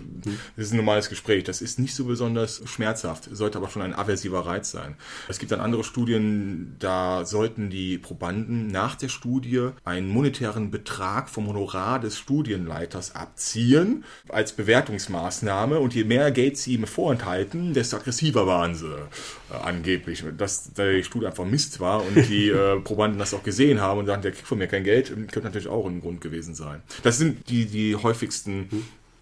das 0.57 0.67
ist 0.67 0.73
ein 0.73 0.79
normales 0.79 1.09
Gespräch. 1.09 1.45
Das 1.45 1.63
ist 1.63 1.79
nicht 1.79 1.95
so 1.95 2.07
besonders 2.07 2.63
schmerzhaft, 2.65 3.29
sollte 3.31 3.59
aber 3.59 3.69
schon 3.69 3.83
ein 3.83 3.95
aversiver 3.95 4.47
Reiz 4.47 4.71
sein. 4.71 4.97
Es 5.29 5.39
gibt 5.39 5.53
dann 5.53 5.61
andere 5.61 5.85
Studien, 5.85 6.75
da 6.79 7.25
sollten 7.25 7.71
die 7.71 7.99
Probanden 7.99 8.67
nach 8.67 8.97
der 8.97 9.09
Studie 9.09 9.69
einen 9.85 10.09
monetären 10.09 10.71
Betrag 10.71 11.29
vom 11.29 11.47
Honorar 11.47 12.01
des 12.01 12.19
Studienleiters 12.19 13.15
abziehen 13.15 14.05
als 14.29 14.53
Bewertungsmaßnahme. 14.53 15.79
Und 15.79 15.95
je 15.95 16.05
mehr 16.05 16.33
Geld 16.33 16.59
sie 16.59 16.75
ihm 16.75 16.87
vorenthalten, 16.87 17.75
desto 17.75 17.97
aggressiver 17.97 18.47
waren 18.47 18.75
sie 18.75 18.87
äh, 18.87 19.55
angeblich. 19.63 20.25
Dass 20.37 20.73
die 20.73 21.05
Studie 21.05 21.27
einfach 21.27 21.45
Mist 21.45 21.79
war 21.79 22.05
und 22.05 22.17
die 22.29 22.51
äh, 22.57 22.81
Probanden 22.81 23.19
das 23.19 23.35
auch 23.35 23.43
gesehen 23.43 23.81
haben 23.81 24.01
und 24.01 24.07
sagen, 24.07 24.23
der 24.23 24.33
kriegt 24.33 24.47
von 24.47 24.59
mir 24.59 24.67
kein 24.67 24.85
Geld, 24.85 25.09
könnte 25.09 25.43
natürlich 25.45 25.69
auch 25.69 25.87
ein 25.87 26.01
Grund 26.01 26.21
gewesen 26.21 26.55
sein. 26.55 26.83
Das 27.03 27.19
sind 27.19 27.49
die, 27.49 27.67
die 27.67 27.97
häufigsten 27.97 28.69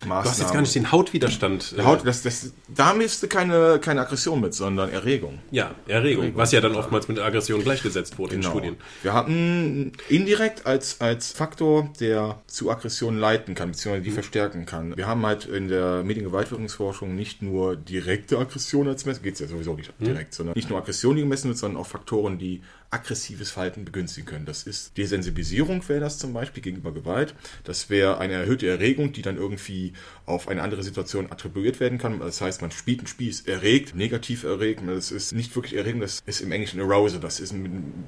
Maßnahmen. 0.01 0.25
Du 0.25 0.31
hast 0.31 0.39
jetzt 0.41 0.53
gar 0.53 0.61
nicht 0.61 0.75
den 0.75 0.93
Hautwiderstand. 0.93 1.79
Der 1.79 1.87
Haut, 1.87 2.07
das, 2.07 2.23
das, 2.23 2.53
da 2.69 2.93
misste 2.93 3.27
keine, 3.27 3.79
keine 3.81 4.03
Aggression 4.03 4.39
mit, 4.39 4.53
sondern 4.53 4.91
Erregung. 4.91 5.39
Ja, 5.51 5.75
Erregung, 5.87 6.33
was 6.35 6.53
ja 6.53 6.61
dann 6.61 6.75
oftmals 6.75 7.09
mit 7.09 7.19
Aggression 7.19 7.63
gleichgesetzt 7.63 8.19
wurde 8.19 8.37
Genau. 8.37 8.49
in 8.49 8.53
Studien. 8.53 8.77
Wir 9.03 9.15
hatten 9.15 9.93
indirekt 10.11 10.67
als, 10.67 11.01
als 11.01 11.33
Faktor, 11.33 11.89
der 12.01 12.39
zu 12.47 12.71
Aggressionen 12.71 13.19
leiten 13.19 13.55
kann, 13.55 13.71
beziehungsweise 13.71 14.05
die 14.05 14.11
verstärken 14.11 14.67
kann. 14.67 14.95
Wir 14.95 15.07
haben 15.07 15.25
halt 15.25 15.47
in 15.47 15.69
der 15.69 16.03
Mediengewaltwirkungsforschung 16.03 17.15
nicht 17.15 17.41
nur 17.41 17.75
direkte 17.77 18.39
Aggression 18.39 18.89
als 18.89 19.07
Messen, 19.07 19.23
geht's 19.23 19.41
ja 19.41 19.47
sowieso 19.47 19.73
nicht 19.75 19.91
direkt, 20.01 20.35
sondern 20.35 20.55
nicht 20.55 20.69
nur 20.69 20.79
Aggression, 20.79 21.17
die 21.17 21.23
gemessen 21.23 21.49
wird, 21.49 21.57
sondern 21.59 21.81
auch 21.81 21.87
Faktoren, 21.87 22.37
die 22.39 22.61
aggressives 22.95 23.51
Verhalten 23.51 23.85
begünstigen 23.85 24.27
können. 24.27 24.47
Das 24.47 24.63
ist 24.63 24.97
Desensibilisierung 24.97 25.87
wäre 25.89 26.01
das 26.01 26.19
zum 26.19 26.33
Beispiel 26.33 26.63
gegenüber 26.63 26.93
Gewalt. 26.93 27.35
Das 27.65 27.91
wäre 27.91 28.19
eine 28.19 28.35
erhöhte 28.35 28.69
Erregung, 28.69 29.13
die 29.13 29.23
dann 29.23 29.37
irgendwie 29.37 29.93
auf 30.27 30.49
eine 30.49 30.63
andere 30.63 30.83
Situation 30.83 31.31
attribuiert 31.31 31.81
werden 31.81 31.99
kann. 31.99 32.21
Das 32.21 32.41
heißt, 32.41 32.63
man 32.63 32.71
spielt 32.71 33.03
ein 33.03 33.07
Spiel, 33.07 33.29
ist 33.29 33.49
erregt, 33.49 33.95
negativ 33.95 34.45
erregt. 34.45 34.83
Das 34.87 35.11
ist 35.11 35.33
nicht 35.33 35.55
wirklich 35.57 35.75
Erregung, 35.75 36.01
das 36.01 36.23
ist 36.25 36.41
im 36.41 36.53
Englischen 36.53 36.81
Arousal. 36.81 37.21
Das 37.21 37.41
ist 37.41 37.53
ein 37.53 38.05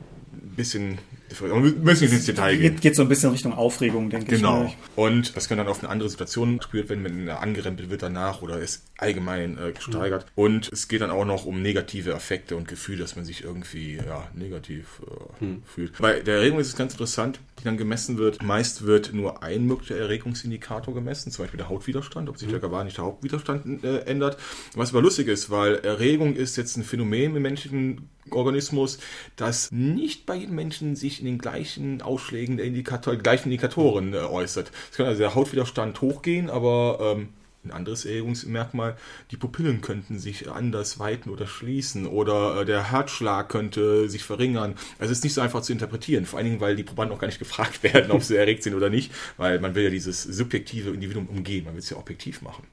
bisschen, 0.56 0.98
wir 1.40 1.54
müssen 1.56 2.04
nicht 2.04 2.12
ins 2.12 2.24
Detail 2.26 2.56
gehen. 2.56 2.72
Geht, 2.72 2.80
geht 2.80 2.96
so 2.96 3.02
ein 3.02 3.08
bisschen 3.08 3.30
Richtung 3.30 3.52
Aufregung, 3.52 4.10
denke 4.10 4.36
Genau. 4.36 4.64
ich. 4.66 4.76
Und 4.96 5.36
das 5.36 5.48
kann 5.48 5.58
dann 5.58 5.68
auf 5.68 5.80
eine 5.80 5.88
andere 5.90 6.08
Situation 6.08 6.56
attribuiert 6.56 6.88
werden, 6.88 7.04
wenn 7.04 7.28
er 7.28 7.40
angerempelt 7.40 7.90
wird 7.90 8.02
danach 8.02 8.42
oder 8.42 8.58
ist 8.58 8.84
allgemein 8.98 9.58
äh, 9.58 9.72
gesteigert. 9.72 10.26
Und 10.34 10.70
es 10.72 10.88
geht 10.88 11.00
dann 11.02 11.10
auch 11.10 11.24
noch 11.24 11.44
um 11.46 11.62
negative 11.62 12.12
Effekte 12.12 12.56
und 12.56 12.66
Gefühle, 12.68 12.98
dass 12.98 13.16
man 13.16 13.24
sich 13.24 13.44
irgendwie 13.44 13.96
ja, 13.96 14.28
negativ 14.34 15.02
äh, 15.40 15.46
fühlt. 15.66 15.98
Bei 15.98 16.20
der 16.20 16.36
Erregung 16.36 16.58
ist 16.58 16.68
es 16.68 16.76
ganz 16.76 16.92
interessant, 16.92 17.38
dann 17.66 17.76
gemessen 17.76 18.18
wird. 18.18 18.42
Meist 18.42 18.86
wird 18.86 19.12
nur 19.12 19.42
ein 19.42 19.64
möglicher 19.64 19.96
Erregungsindikator 19.96 20.94
gemessen, 20.94 21.30
zum 21.30 21.44
Beispiel 21.44 21.58
der 21.58 21.68
Hautwiderstand, 21.68 22.28
ob 22.28 22.38
sich 22.38 22.48
der 22.48 22.60
gar 22.60 22.84
nicht 22.84 22.96
der 22.96 23.04
Hautwiderstand 23.04 23.84
äh, 23.84 24.00
ändert. 24.00 24.38
Was 24.74 24.90
aber 24.90 25.02
lustig 25.02 25.28
ist, 25.28 25.50
weil 25.50 25.76
Erregung 25.76 26.34
ist 26.34 26.56
jetzt 26.56 26.76
ein 26.76 26.84
Phänomen 26.84 27.36
im 27.36 27.42
menschlichen 27.42 28.08
Organismus, 28.30 28.98
das 29.36 29.70
nicht 29.70 30.26
bei 30.26 30.36
jedem 30.36 30.54
Menschen 30.54 30.96
sich 30.96 31.20
in 31.20 31.26
den 31.26 31.38
gleichen 31.38 32.02
Ausschlägen 32.02 32.56
der 32.56 32.66
Indikator, 32.66 33.16
gleichen 33.16 33.50
Indikatoren 33.50 34.14
äh, 34.14 34.18
äußert. 34.18 34.70
Es 34.90 34.96
kann 34.96 35.06
also 35.06 35.18
der 35.18 35.34
Hautwiderstand 35.34 36.00
hochgehen, 36.00 36.50
aber 36.50 37.16
ähm, 37.16 37.28
ein 37.66 37.72
anderes 37.72 38.04
Erregungsmerkmal, 38.04 38.96
die 39.30 39.36
Pupillen 39.36 39.80
könnten 39.80 40.18
sich 40.18 40.50
anders 40.50 40.98
weiten 40.98 41.30
oder 41.30 41.46
schließen 41.46 42.06
oder 42.06 42.60
äh, 42.60 42.64
der 42.64 42.90
Herzschlag 42.90 43.48
könnte 43.48 44.08
sich 44.08 44.24
verringern. 44.24 44.74
Also 44.98 45.12
es 45.12 45.18
ist 45.18 45.24
nicht 45.24 45.34
so 45.34 45.40
einfach 45.40 45.62
zu 45.62 45.72
interpretieren, 45.72 46.26
vor 46.26 46.38
allen 46.38 46.46
Dingen, 46.46 46.60
weil 46.60 46.76
die 46.76 46.84
Probanden 46.84 47.16
auch 47.16 47.20
gar 47.20 47.28
nicht 47.28 47.38
gefragt 47.46 47.82
werden, 47.82 48.10
ob 48.10 48.22
sie 48.22 48.36
erregt 48.36 48.62
sind 48.62 48.74
oder 48.74 48.90
nicht, 48.90 49.12
weil 49.36 49.60
man 49.60 49.74
will 49.74 49.84
ja 49.84 49.90
dieses 49.90 50.22
subjektive 50.22 50.90
Individuum 50.90 51.26
umgehen, 51.26 51.64
man 51.64 51.74
will 51.74 51.80
es 51.80 51.90
ja 51.90 51.96
objektiv 51.96 52.42
machen. 52.42 52.66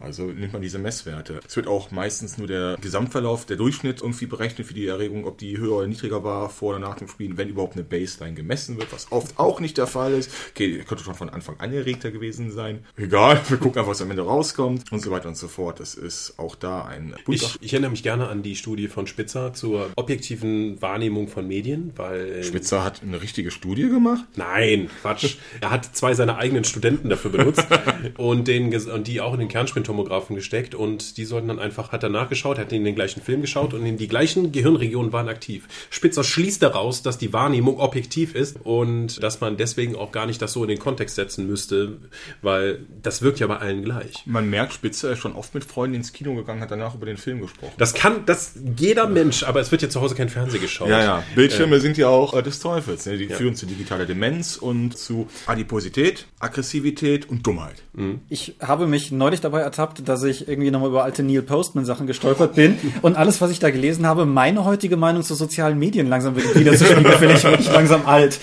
Also 0.00 0.24
nimmt 0.24 0.52
man 0.52 0.62
diese 0.62 0.78
Messwerte. 0.78 1.40
Es 1.46 1.56
wird 1.56 1.66
auch 1.66 1.90
meistens 1.90 2.38
nur 2.38 2.46
der 2.46 2.76
Gesamtverlauf, 2.80 3.46
der 3.46 3.56
Durchschnitt 3.56 4.02
irgendwie 4.02 4.26
berechnet 4.26 4.66
für 4.66 4.74
die 4.74 4.86
Erregung, 4.86 5.26
ob 5.26 5.38
die 5.38 5.58
höher 5.58 5.76
oder 5.76 5.86
niedriger 5.86 6.24
war 6.24 6.50
vor 6.50 6.70
oder 6.70 6.78
nach 6.78 6.96
dem 6.96 7.08
Spielen, 7.08 7.36
wenn 7.36 7.48
überhaupt 7.48 7.74
eine 7.74 7.84
Baseline 7.84 8.34
gemessen 8.34 8.78
wird, 8.78 8.92
was 8.92 9.12
oft 9.12 9.38
auch 9.38 9.60
nicht 9.60 9.78
der 9.78 9.86
Fall 9.86 10.12
ist. 10.12 10.30
Okay, 10.50 10.82
könnte 10.86 11.04
schon 11.04 11.14
von 11.14 11.30
Anfang 11.30 11.58
an 11.58 11.72
erregter 11.72 12.10
gewesen 12.10 12.50
sein. 12.50 12.84
Egal, 12.96 13.40
wir 13.48 13.56
gucken 13.58 13.78
einfach, 13.78 13.92
was 13.92 14.02
am 14.02 14.10
Ende 14.10 14.22
rauskommt 14.40 14.90
und 14.90 15.00
so 15.00 15.10
weiter 15.10 15.28
und 15.28 15.36
so 15.36 15.48
fort. 15.48 15.80
Das 15.80 15.94
ist 15.94 16.34
auch 16.38 16.54
da 16.54 16.84
ein 16.84 17.14
Ich, 17.28 17.58
ich 17.60 17.72
erinnere 17.72 17.90
mich 17.90 18.02
gerne 18.02 18.28
an 18.28 18.42
die 18.42 18.56
Studie 18.56 18.88
von 18.88 19.06
Spitzer 19.06 19.52
zur 19.52 19.90
objektiven 19.96 20.80
Wahrnehmung 20.80 21.28
von 21.28 21.46
Medien, 21.46 21.92
weil. 21.96 22.20
äh, 22.20 22.44
Spitzer 22.44 22.82
hat 22.82 23.02
eine 23.02 23.20
richtige 23.20 23.50
Studie 23.50 23.88
gemacht. 23.88 24.24
Nein, 24.36 24.90
Quatsch. 25.02 25.36
Er 25.60 25.70
hat 25.70 25.84
zwei 25.94 26.14
seiner 26.14 26.38
eigenen 26.38 26.64
Studenten 26.64 27.08
dafür 27.08 27.30
benutzt 27.30 27.66
und, 28.16 28.48
den, 28.48 28.74
und 28.74 29.06
die 29.06 29.20
auch 29.20 29.34
in 29.34 29.40
den 29.40 29.48
Kernspintomographen 29.48 30.36
gesteckt 30.36 30.74
und 30.74 31.16
die 31.16 31.24
sollten 31.24 31.48
dann 31.48 31.58
einfach, 31.58 31.92
hat 31.92 32.02
er 32.02 32.08
nachgeschaut, 32.08 32.58
hat 32.58 32.72
in 32.72 32.84
den 32.84 32.94
gleichen 32.94 33.20
Film 33.20 33.42
geschaut 33.42 33.74
und 33.74 33.84
in 33.84 33.98
die 33.98 34.08
gleichen 34.08 34.52
Gehirnregionen 34.52 35.12
waren 35.12 35.28
aktiv. 35.28 35.68
Spitzer 35.90 36.24
schließt 36.24 36.62
daraus, 36.62 37.02
dass 37.02 37.18
die 37.18 37.32
Wahrnehmung 37.32 37.78
objektiv 37.78 38.34
ist 38.34 38.58
und 38.64 39.22
dass 39.22 39.40
man 39.40 39.56
deswegen 39.56 39.96
auch 39.96 40.12
gar 40.12 40.26
nicht 40.26 40.40
das 40.40 40.52
so 40.52 40.62
in 40.62 40.68
den 40.68 40.78
Kontext 40.78 41.16
setzen 41.16 41.46
müsste, 41.46 41.98
weil 42.42 42.86
das 43.02 43.22
wirkt 43.22 43.40
ja 43.40 43.46
bei 43.46 43.58
allen 43.58 43.84
gleich. 43.84 44.22
Man 44.30 44.48
merkt, 44.48 44.72
Spitzer 44.72 45.12
ist 45.12 45.18
schon 45.18 45.34
oft 45.34 45.54
mit 45.54 45.64
Freunden 45.64 45.96
ins 45.96 46.12
Kino 46.12 46.34
gegangen, 46.34 46.60
hat 46.60 46.70
danach 46.70 46.94
über 46.94 47.06
den 47.06 47.16
Film 47.16 47.40
gesprochen. 47.40 47.72
Das 47.78 47.94
kann, 47.94 48.24
das 48.26 48.54
jeder 48.76 49.06
Mensch, 49.06 49.42
aber 49.42 49.60
es 49.60 49.70
wird 49.72 49.82
ja 49.82 49.88
zu 49.88 50.00
Hause 50.00 50.14
kein 50.14 50.28
Fernsehen 50.28 50.60
geschaut. 50.60 50.88
Ja, 50.88 51.02
ja. 51.02 51.22
Bildschirme 51.34 51.80
sind 51.80 51.98
ja 51.98 52.08
auch 52.08 52.34
äh, 52.34 52.42
des 52.42 52.60
Teufels. 52.60 53.06
Ne? 53.06 53.18
Die 53.18 53.28
führen 53.28 53.54
zu 53.56 53.66
digitaler 53.66 54.06
Demenz 54.06 54.56
und 54.56 54.96
zu 54.96 55.28
Adiposität, 55.46 56.26
Aggressivität 56.38 57.28
und 57.28 57.46
Dummheit. 57.46 57.82
Ich 58.28 58.54
habe 58.60 58.86
mich 58.86 59.10
neulich 59.10 59.40
dabei 59.40 59.60
ertappt, 59.60 60.08
dass 60.08 60.22
ich 60.22 60.48
irgendwie 60.48 60.70
nochmal 60.70 60.90
über 60.90 61.04
alte 61.04 61.22
Neil 61.22 61.42
Postman 61.42 61.84
Sachen 61.84 62.06
gestolpert 62.06 62.54
bin 62.54 62.78
und 63.02 63.16
alles, 63.16 63.40
was 63.40 63.50
ich 63.50 63.58
da 63.58 63.70
gelesen 63.70 64.06
habe, 64.06 64.26
meine 64.26 64.64
heutige 64.64 64.96
Meinung 64.96 65.22
zu 65.22 65.34
sozialen 65.34 65.78
Medien 65.78 66.08
langsam 66.08 66.36
wieder 66.36 66.76
zu 66.76 66.84
spiegeln, 66.84 67.18
finde 67.18 67.34
ich 67.34 67.42
wirklich 67.42 67.72
langsam 67.72 68.06
alt. 68.06 68.38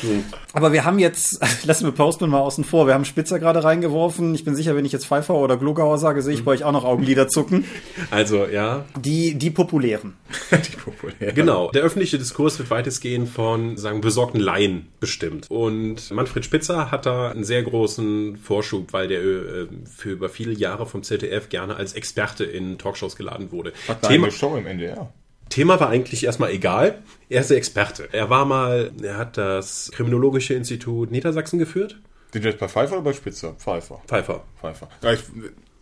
Aber 0.53 0.73
wir 0.73 0.85
haben 0.85 0.99
jetzt, 0.99 1.39
lassen 1.65 1.85
wir 1.85 1.91
Postman 1.91 2.29
mal 2.29 2.39
außen 2.39 2.63
vor, 2.63 2.87
wir 2.87 2.93
haben 2.93 3.05
Spitzer 3.05 3.39
gerade 3.39 3.63
reingeworfen. 3.63 4.33
Ich 4.35 4.45
bin 4.45 4.55
sicher, 4.55 4.75
wenn 4.75 4.85
ich 4.85 4.91
jetzt 4.91 5.05
Pfeiffer 5.05 5.35
oder 5.35 5.57
Glogauer 5.57 5.97
sage, 5.97 6.21
sehe 6.21 6.33
ich 6.33 6.43
bei 6.43 6.51
euch 6.51 6.63
auch 6.63 6.71
noch 6.71 6.85
Augenlider 6.85 7.27
zucken. 7.27 7.65
Also, 8.09 8.45
ja, 8.45 8.85
Die, 8.99 9.35
die 9.35 9.49
populären. 9.49 10.15
die 10.51 10.77
populären. 10.77 11.35
Genau. 11.35 11.71
Der 11.71 11.83
öffentliche 11.83 12.17
Diskurs 12.17 12.57
wird 12.57 12.69
weitestgehend 12.69 13.27
von, 13.27 13.75
sagen, 13.75 14.01
besorgten 14.01 14.39
Laien 14.39 14.87
bestimmt. 14.99 15.49
Und 15.49 16.11
Manfred 16.11 16.45
Spitzer 16.45 16.89
hat 16.91 17.05
da 17.05 17.31
einen 17.31 17.43
sehr 17.43 17.63
großen 17.63 18.37
Vorschub, 18.37 18.93
weil 18.93 19.07
der 19.07 19.21
äh, 19.21 19.67
für 19.85 20.11
über 20.11 20.29
viele 20.29 20.53
Jahre 20.53 20.85
vom 20.85 21.03
ZDF 21.03 21.49
gerne 21.49 21.75
als 21.75 21.93
Experte 21.93 22.43
in 22.45 22.77
Talkshows 22.77 23.15
geladen 23.15 23.51
wurde. 23.51 23.73
Hat 23.87 24.03
Thema, 24.03 24.31
Show 24.31 24.55
im 24.55 24.65
NDR. 24.65 25.11
Thema 25.49 25.79
war 25.79 25.89
eigentlich 25.89 26.23
erstmal 26.23 26.51
egal. 26.51 27.03
Er 27.29 27.41
ist 27.41 27.49
der 27.49 27.57
Experte. 27.57 28.09
Er 28.11 28.29
war 28.29 28.45
mal, 28.45 28.91
er 29.01 29.17
hat 29.17 29.37
das 29.37 29.91
Kriminologische 29.93 30.53
Institut 30.53 31.11
Niedersachsen 31.11 31.59
geführt. 31.59 31.99
Wir 32.31 32.41
jetzt 32.41 32.59
bei 32.59 32.67
Pfeiffer 32.67 32.95
oder 32.95 33.03
bei 33.03 33.13
Spitzer? 33.13 33.53
Pfeiffer. 33.53 34.01
Pfeiffer. 34.07 34.43
Pfeiffer. 34.59 34.89
Ja, 35.01 35.13
ich, 35.13 35.21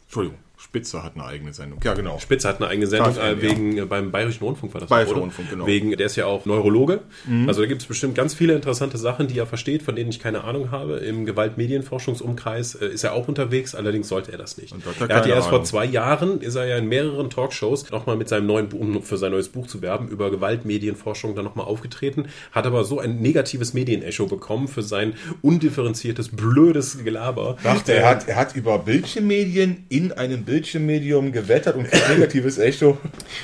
Entschuldigung. 0.03 0.39
Spitzer 0.65 1.03
hat 1.03 1.15
eine 1.15 1.25
eigene 1.25 1.53
Sendung. 1.53 1.79
Ja, 1.83 1.93
genau. 1.93 2.17
Spitzer 2.19 2.49
hat 2.49 2.57
eine 2.57 2.67
eigene 2.67 2.87
Sendung, 2.87 3.15
äh, 3.17 3.41
wegen, 3.41 3.77
äh, 3.77 3.85
beim 3.85 4.11
Bayerischen 4.11 4.43
Rundfunk 4.43 4.73
war 4.73 4.81
das, 4.81 4.89
Bayerischer 4.89 5.11
oder? 5.11 5.21
Rundfunk, 5.21 5.49
genau. 5.49 5.67
Wegen, 5.67 5.91
der 5.91 6.07
ist 6.07 6.15
ja 6.15 6.25
auch 6.25 6.45
Neurologe. 6.45 7.01
Also 7.47 7.61
da 7.61 7.67
gibt 7.67 7.81
es 7.81 7.87
bestimmt 7.87 8.15
ganz 8.15 8.33
viele 8.33 8.53
interessante 8.53 8.97
Sachen, 8.97 9.27
die 9.27 9.37
er 9.37 9.45
versteht, 9.45 9.83
von 9.83 9.95
denen 9.95 10.09
ich 10.09 10.19
keine 10.19 10.43
Ahnung 10.43 10.71
habe. 10.71 10.97
Im 10.97 11.25
Gewaltmedienforschungsumkreis 11.25 12.75
äh, 12.75 12.87
ist 12.87 13.03
er 13.03 13.13
auch 13.13 13.27
unterwegs, 13.27 13.75
allerdings 13.75 14.07
sollte 14.07 14.31
er 14.31 14.37
das 14.37 14.57
nicht. 14.57 14.73
Er 14.99 15.09
er 15.09 15.15
hat 15.17 15.25
ja 15.27 15.35
erst 15.35 15.49
vor 15.49 15.59
Ahnung. 15.59 15.65
zwei 15.65 15.85
Jahren, 15.85 16.41
ist 16.41 16.55
er 16.55 16.65
ja 16.65 16.77
in 16.77 16.87
mehreren 16.87 17.29
Talkshows 17.29 17.89
nochmal 17.91 18.17
mit 18.17 18.27
seinem 18.27 18.47
neuen 18.47 18.69
Buch, 18.69 18.79
um 18.79 19.01
für 19.03 19.17
sein 19.17 19.31
neues 19.31 19.49
Buch 19.49 19.67
zu 19.67 19.81
werben, 19.81 20.07
über 20.07 20.31
Gewaltmedienforschung 20.31 21.35
dann 21.35 21.45
nochmal 21.45 21.67
aufgetreten, 21.67 22.27
hat 22.51 22.65
aber 22.65 22.83
so 22.83 22.99
ein 22.99 23.21
negatives 23.21 23.73
Medienecho 23.73 24.25
bekommen 24.25 24.67
für 24.67 24.81
sein 24.81 25.13
undifferenziertes, 25.41 26.29
blödes 26.29 27.03
Gelaber. 27.03 27.57
Dachte, 27.63 27.93
er 27.93 28.09
hat, 28.09 28.27
er 28.27 28.35
hat 28.35 28.55
über 28.55 28.79
Bildschirmmedien 28.79 29.85
in 29.89 30.11
einem 30.11 30.43
Bildschirmmedium 30.55 31.33
gewettert 31.33 31.75
und 31.75 31.89
negatives 32.09 32.57
Echo. 32.57 32.97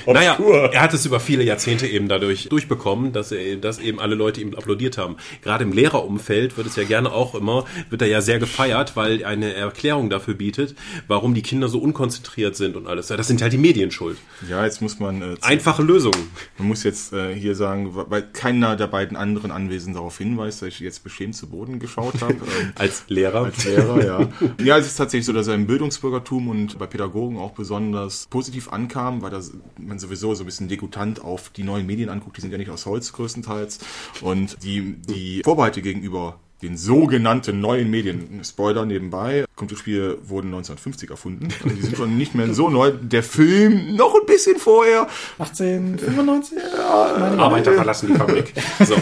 Naja, 0.07 0.37
er 0.71 0.81
hat 0.81 0.93
es 0.93 1.05
über 1.05 1.19
viele 1.19 1.43
Jahrzehnte 1.43 1.85
eben 1.85 2.07
dadurch 2.07 2.47
durchbekommen, 2.47 3.11
dass 3.11 3.33
er, 3.33 3.57
dass 3.57 3.79
eben 3.79 3.99
alle 3.99 4.15
Leute 4.15 4.39
ihm 4.39 4.55
applaudiert 4.55 4.97
haben. 4.97 5.17
Gerade 5.41 5.65
im 5.65 5.73
Lehrerumfeld 5.73 6.55
wird 6.55 6.67
es 6.67 6.77
ja 6.77 6.85
gerne 6.85 7.11
auch 7.11 7.35
immer, 7.35 7.65
wird 7.89 8.01
er 8.01 8.07
ja 8.07 8.21
sehr 8.21 8.39
gefeiert, 8.39 8.95
weil 8.95 9.19
er 9.21 9.27
eine 9.27 9.53
Erklärung 9.53 10.09
dafür 10.09 10.35
bietet, 10.35 10.73
warum 11.09 11.33
die 11.33 11.41
Kinder 11.41 11.67
so 11.67 11.79
unkonzentriert 11.79 12.55
sind 12.55 12.77
und 12.77 12.87
alles. 12.87 13.07
Das 13.07 13.27
sind 13.27 13.41
halt 13.41 13.51
die 13.51 13.57
Medien 13.57 13.91
schuld. 13.91 14.17
Ja, 14.49 14.63
jetzt 14.63 14.81
muss 14.81 14.99
man, 14.99 15.21
äh, 15.21 15.35
Einfache 15.41 15.83
Lösungen. 15.83 16.31
man 16.57 16.69
muss 16.69 16.83
jetzt 16.83 17.11
äh, 17.11 17.35
hier 17.35 17.55
sagen, 17.55 17.91
weil 17.93 18.21
keiner 18.21 18.77
der 18.77 18.87
beiden 18.87 19.17
anderen 19.17 19.51
Anwesenden 19.51 19.95
darauf 19.95 20.17
hinweist, 20.17 20.61
dass 20.61 20.69
ich 20.69 20.79
jetzt 20.79 21.03
beschämt 21.03 21.35
zu 21.35 21.47
Boden 21.49 21.79
geschaut 21.79 22.21
habe. 22.21 22.35
Ähm, 22.61 22.73
Als 22.75 23.03
Lehrer. 23.07 23.45
als 23.45 23.63
Lehrer, 23.63 24.05
ja. 24.05 24.29
Ja, 24.63 24.77
es 24.77 24.87
ist 24.87 24.95
tatsächlich 24.95 25.25
so, 25.25 25.31
dass 25.31 25.47
er 25.47 25.55
im 25.55 25.67
Bildungsbürgertum 25.67 26.47
und 26.49 26.77
bei 26.77 26.87
Pädagogen 27.01 27.37
auch 27.39 27.51
besonders 27.51 28.27
positiv 28.27 28.71
ankam, 28.71 29.23
weil 29.23 29.31
das, 29.31 29.51
man 29.77 29.97
sowieso 29.97 30.35
so 30.35 30.43
ein 30.43 30.45
bisschen 30.45 30.67
degutant 30.67 31.23
auf 31.23 31.49
die 31.49 31.63
neuen 31.63 31.87
Medien 31.87 32.09
anguckt, 32.09 32.37
die 32.37 32.41
sind 32.41 32.51
ja 32.51 32.59
nicht 32.59 32.69
aus 32.69 32.85
Holz 32.85 33.11
größtenteils. 33.13 33.79
Und 34.21 34.63
die, 34.63 34.97
die 34.97 35.41
Vorbehalte 35.43 35.81
gegenüber 35.81 36.39
den 36.61 36.77
sogenannten 36.77 37.59
neuen 37.59 37.89
Medien, 37.89 38.43
Spoiler 38.43 38.85
nebenbei, 38.85 39.45
Computerspiele 39.55 40.19
wurden 40.29 40.49
1950 40.49 41.09
erfunden. 41.09 41.47
Also 41.63 41.75
die 41.75 41.81
sind 41.81 41.97
schon 41.97 42.17
nicht 42.17 42.35
mehr 42.35 42.53
so 42.53 42.69
neu. 42.69 42.91
Der 42.91 43.23
Film 43.23 43.95
noch 43.95 44.13
ein 44.13 44.27
bisschen 44.27 44.57
vorher. 44.57 45.07
1895? 45.39 46.59
Arbeiter 46.91 47.73
verlassen 47.73 48.09
die 48.09 48.15
Fabrik. 48.15 48.53
So. 48.85 48.95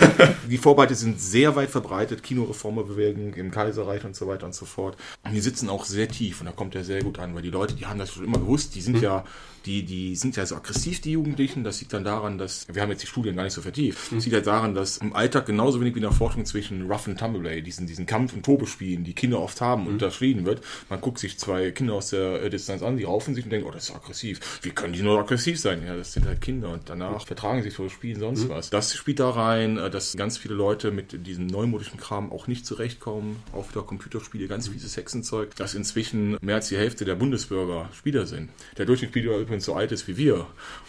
Die 0.49 0.57
Vorbehalte 0.57 0.95
sind 0.95 1.21
sehr 1.21 1.55
weit 1.55 1.69
verbreitet, 1.69 2.23
Kinoreformerbewegung 2.23 3.33
im 3.35 3.51
Kaiserreich 3.51 4.03
und 4.03 4.15
so 4.15 4.27
weiter 4.27 4.45
und 4.45 4.53
so 4.53 4.65
fort. 4.65 4.97
Und 5.23 5.33
die 5.33 5.39
sitzen 5.39 5.69
auch 5.69 5.85
sehr 5.85 6.07
tief 6.07 6.41
und 6.41 6.47
da 6.47 6.51
kommt 6.51 6.75
er 6.75 6.83
sehr 6.83 7.01
gut 7.01 7.19
an, 7.19 7.33
weil 7.35 7.41
die 7.41 7.49
Leute, 7.49 7.75
die 7.75 7.85
haben 7.85 7.99
das 7.99 8.11
schon 8.13 8.25
immer 8.25 8.39
gewusst, 8.39 8.75
die 8.75 8.81
sind 8.81 9.01
ja, 9.01 9.23
die, 9.65 9.83
die 9.83 10.15
sind 10.15 10.35
ja 10.35 10.45
so 10.45 10.55
aggressiv, 10.55 11.01
die 11.01 11.11
Jugendlichen. 11.11 11.63
Das 11.63 11.79
liegt 11.79 11.93
dann 11.93 12.03
daran, 12.03 12.37
dass, 12.37 12.67
wir 12.71 12.81
haben 12.81 12.89
jetzt 12.89 13.03
die 13.03 13.07
Studien 13.07 13.35
gar 13.35 13.43
nicht 13.43 13.53
so 13.53 13.61
vertieft, 13.61 14.11
das 14.11 14.25
liegt 14.25 14.33
ja 14.33 14.41
daran, 14.41 14.73
dass 14.73 14.97
im 14.97 15.13
Alltag 15.13 15.45
genauso 15.45 15.79
wenig 15.79 15.95
wie 15.95 15.99
in 15.99 16.03
der 16.03 16.11
Forschung 16.11 16.45
zwischen 16.45 16.89
Rough 16.91 17.07
and 17.07 17.19
Tumbleway, 17.19 17.61
diesen, 17.61 17.87
diesen 17.87 18.05
Kampf- 18.05 18.33
und 18.33 18.43
Tobespielen, 18.43 19.03
die 19.03 19.13
Kinder 19.13 19.39
oft 19.39 19.61
haben, 19.61 19.87
unterschieden 19.87 20.45
wird. 20.45 20.61
Man 20.89 20.99
guckt 20.99 21.19
sich 21.19 21.37
zwei 21.37 21.71
Kinder 21.71 21.93
aus 21.93 22.09
der 22.09 22.43
äh, 22.43 22.49
Distanz 22.49 22.81
an, 22.81 22.97
die 22.97 23.03
raufen 23.03 23.35
sich 23.35 23.45
und 23.45 23.51
denkt, 23.51 23.67
oh, 23.67 23.71
das 23.71 23.89
ist 23.89 23.95
aggressiv. 23.95 24.59
Wie 24.61 24.71
können 24.71 24.93
die 24.93 25.01
nur 25.01 25.19
aggressiv 25.19 25.59
sein? 25.59 25.83
Ja, 25.85 25.95
das 25.95 26.13
sind 26.13 26.25
halt 26.25 26.41
Kinder 26.41 26.69
und 26.69 26.89
danach 26.89 27.25
vertragen 27.25 27.63
sich 27.63 27.73
vor 27.79 27.89
Spielen 27.89 28.19
sonst 28.19 28.49
was. 28.49 28.69
Das 28.69 28.93
spielt 28.93 29.19
da 29.19 29.29
rein, 29.29 29.77
äh, 29.77 29.89
dass 29.89 30.15
ganz 30.17 30.37
viele 30.37 30.53
Leute 30.53 30.91
mit 30.91 31.25
diesem 31.25 31.47
neumodischen 31.47 31.97
Kram 31.97 32.31
auch 32.31 32.47
nicht 32.47 32.65
zurechtkommen. 32.65 33.37
Auch 33.53 33.69
wieder 33.69 33.83
Computerspiele, 33.83 34.47
ganz 34.47 34.67
fieses 34.67 34.97
Hexenzeug. 34.97 35.55
Dass 35.55 35.73
inzwischen 35.73 36.37
mehr 36.41 36.55
als 36.55 36.67
die 36.67 36.77
Hälfte 36.77 37.05
der 37.05 37.15
Bundesbürger 37.15 37.89
Spieler 37.97 38.25
sind. 38.25 38.49
Der 38.77 38.85
Durchschnittsspieler 38.85 39.37
übrigens 39.37 39.65
so 39.65 39.73
alt 39.75 39.91
ist 39.91 40.07
wie 40.07 40.17
wir. 40.17 40.45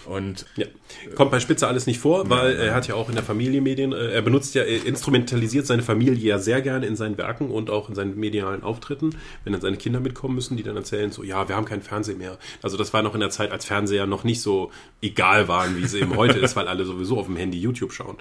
Und 0.06 0.46
Ja. 0.56 0.66
Kommt 1.14 1.30
bei 1.30 1.40
Spitzer 1.40 1.68
alles 1.68 1.86
nicht 1.86 2.00
vor, 2.00 2.28
weil 2.28 2.56
er 2.56 2.74
hat 2.74 2.88
ja 2.88 2.94
auch 2.94 3.08
in 3.08 3.14
der 3.14 3.24
Familie 3.24 3.60
Medien, 3.60 3.92
äh, 3.92 4.10
er 4.10 4.22
benutzt 4.22 4.54
ja, 4.54 4.62
er 4.62 4.84
instrumentalisiert 4.84 5.66
seine 5.66 5.82
Familie 5.82 6.28
ja 6.28 6.38
sehr 6.38 6.60
gerne 6.62 6.86
in 6.86 6.96
seinen 6.96 7.16
Werken 7.18 7.50
und 7.50 7.70
auch 7.70 7.88
in 7.88 7.94
seinen 7.94 8.18
medialen 8.18 8.62
Auftritten, 8.62 9.10
wenn 9.44 9.52
dann 9.52 9.62
seine 9.62 9.76
Kinder 9.76 10.00
mitkommen 10.00 10.34
müssen, 10.34 10.56
die 10.56 10.62
dann 10.62 10.76
erzählen 10.76 11.12
so, 11.12 11.22
ja, 11.22 11.48
wir 11.48 11.56
haben 11.56 11.64
keinen 11.64 11.82
Fernseher 11.82 12.16
mehr. 12.16 12.38
Also 12.62 12.76
das 12.76 12.92
war 12.92 13.02
noch 13.02 13.14
in 13.14 13.20
der 13.20 13.30
Zeit, 13.30 13.52
als 13.52 13.64
Fernseher 13.64 14.06
noch 14.06 14.24
nicht 14.24 14.40
so 14.42 14.72
egal 15.02 15.48
waren, 15.48 15.76
wie 15.78 15.84
es 15.84 15.94
eben 15.94 16.16
heute 16.16 16.38
ist, 16.38 16.56
weil 16.56 16.68
alle 16.68 16.79
sowieso 16.84 17.18
auf 17.18 17.26
dem 17.26 17.36
Handy 17.36 17.58
YouTube 17.58 17.92
schauen. 17.92 18.16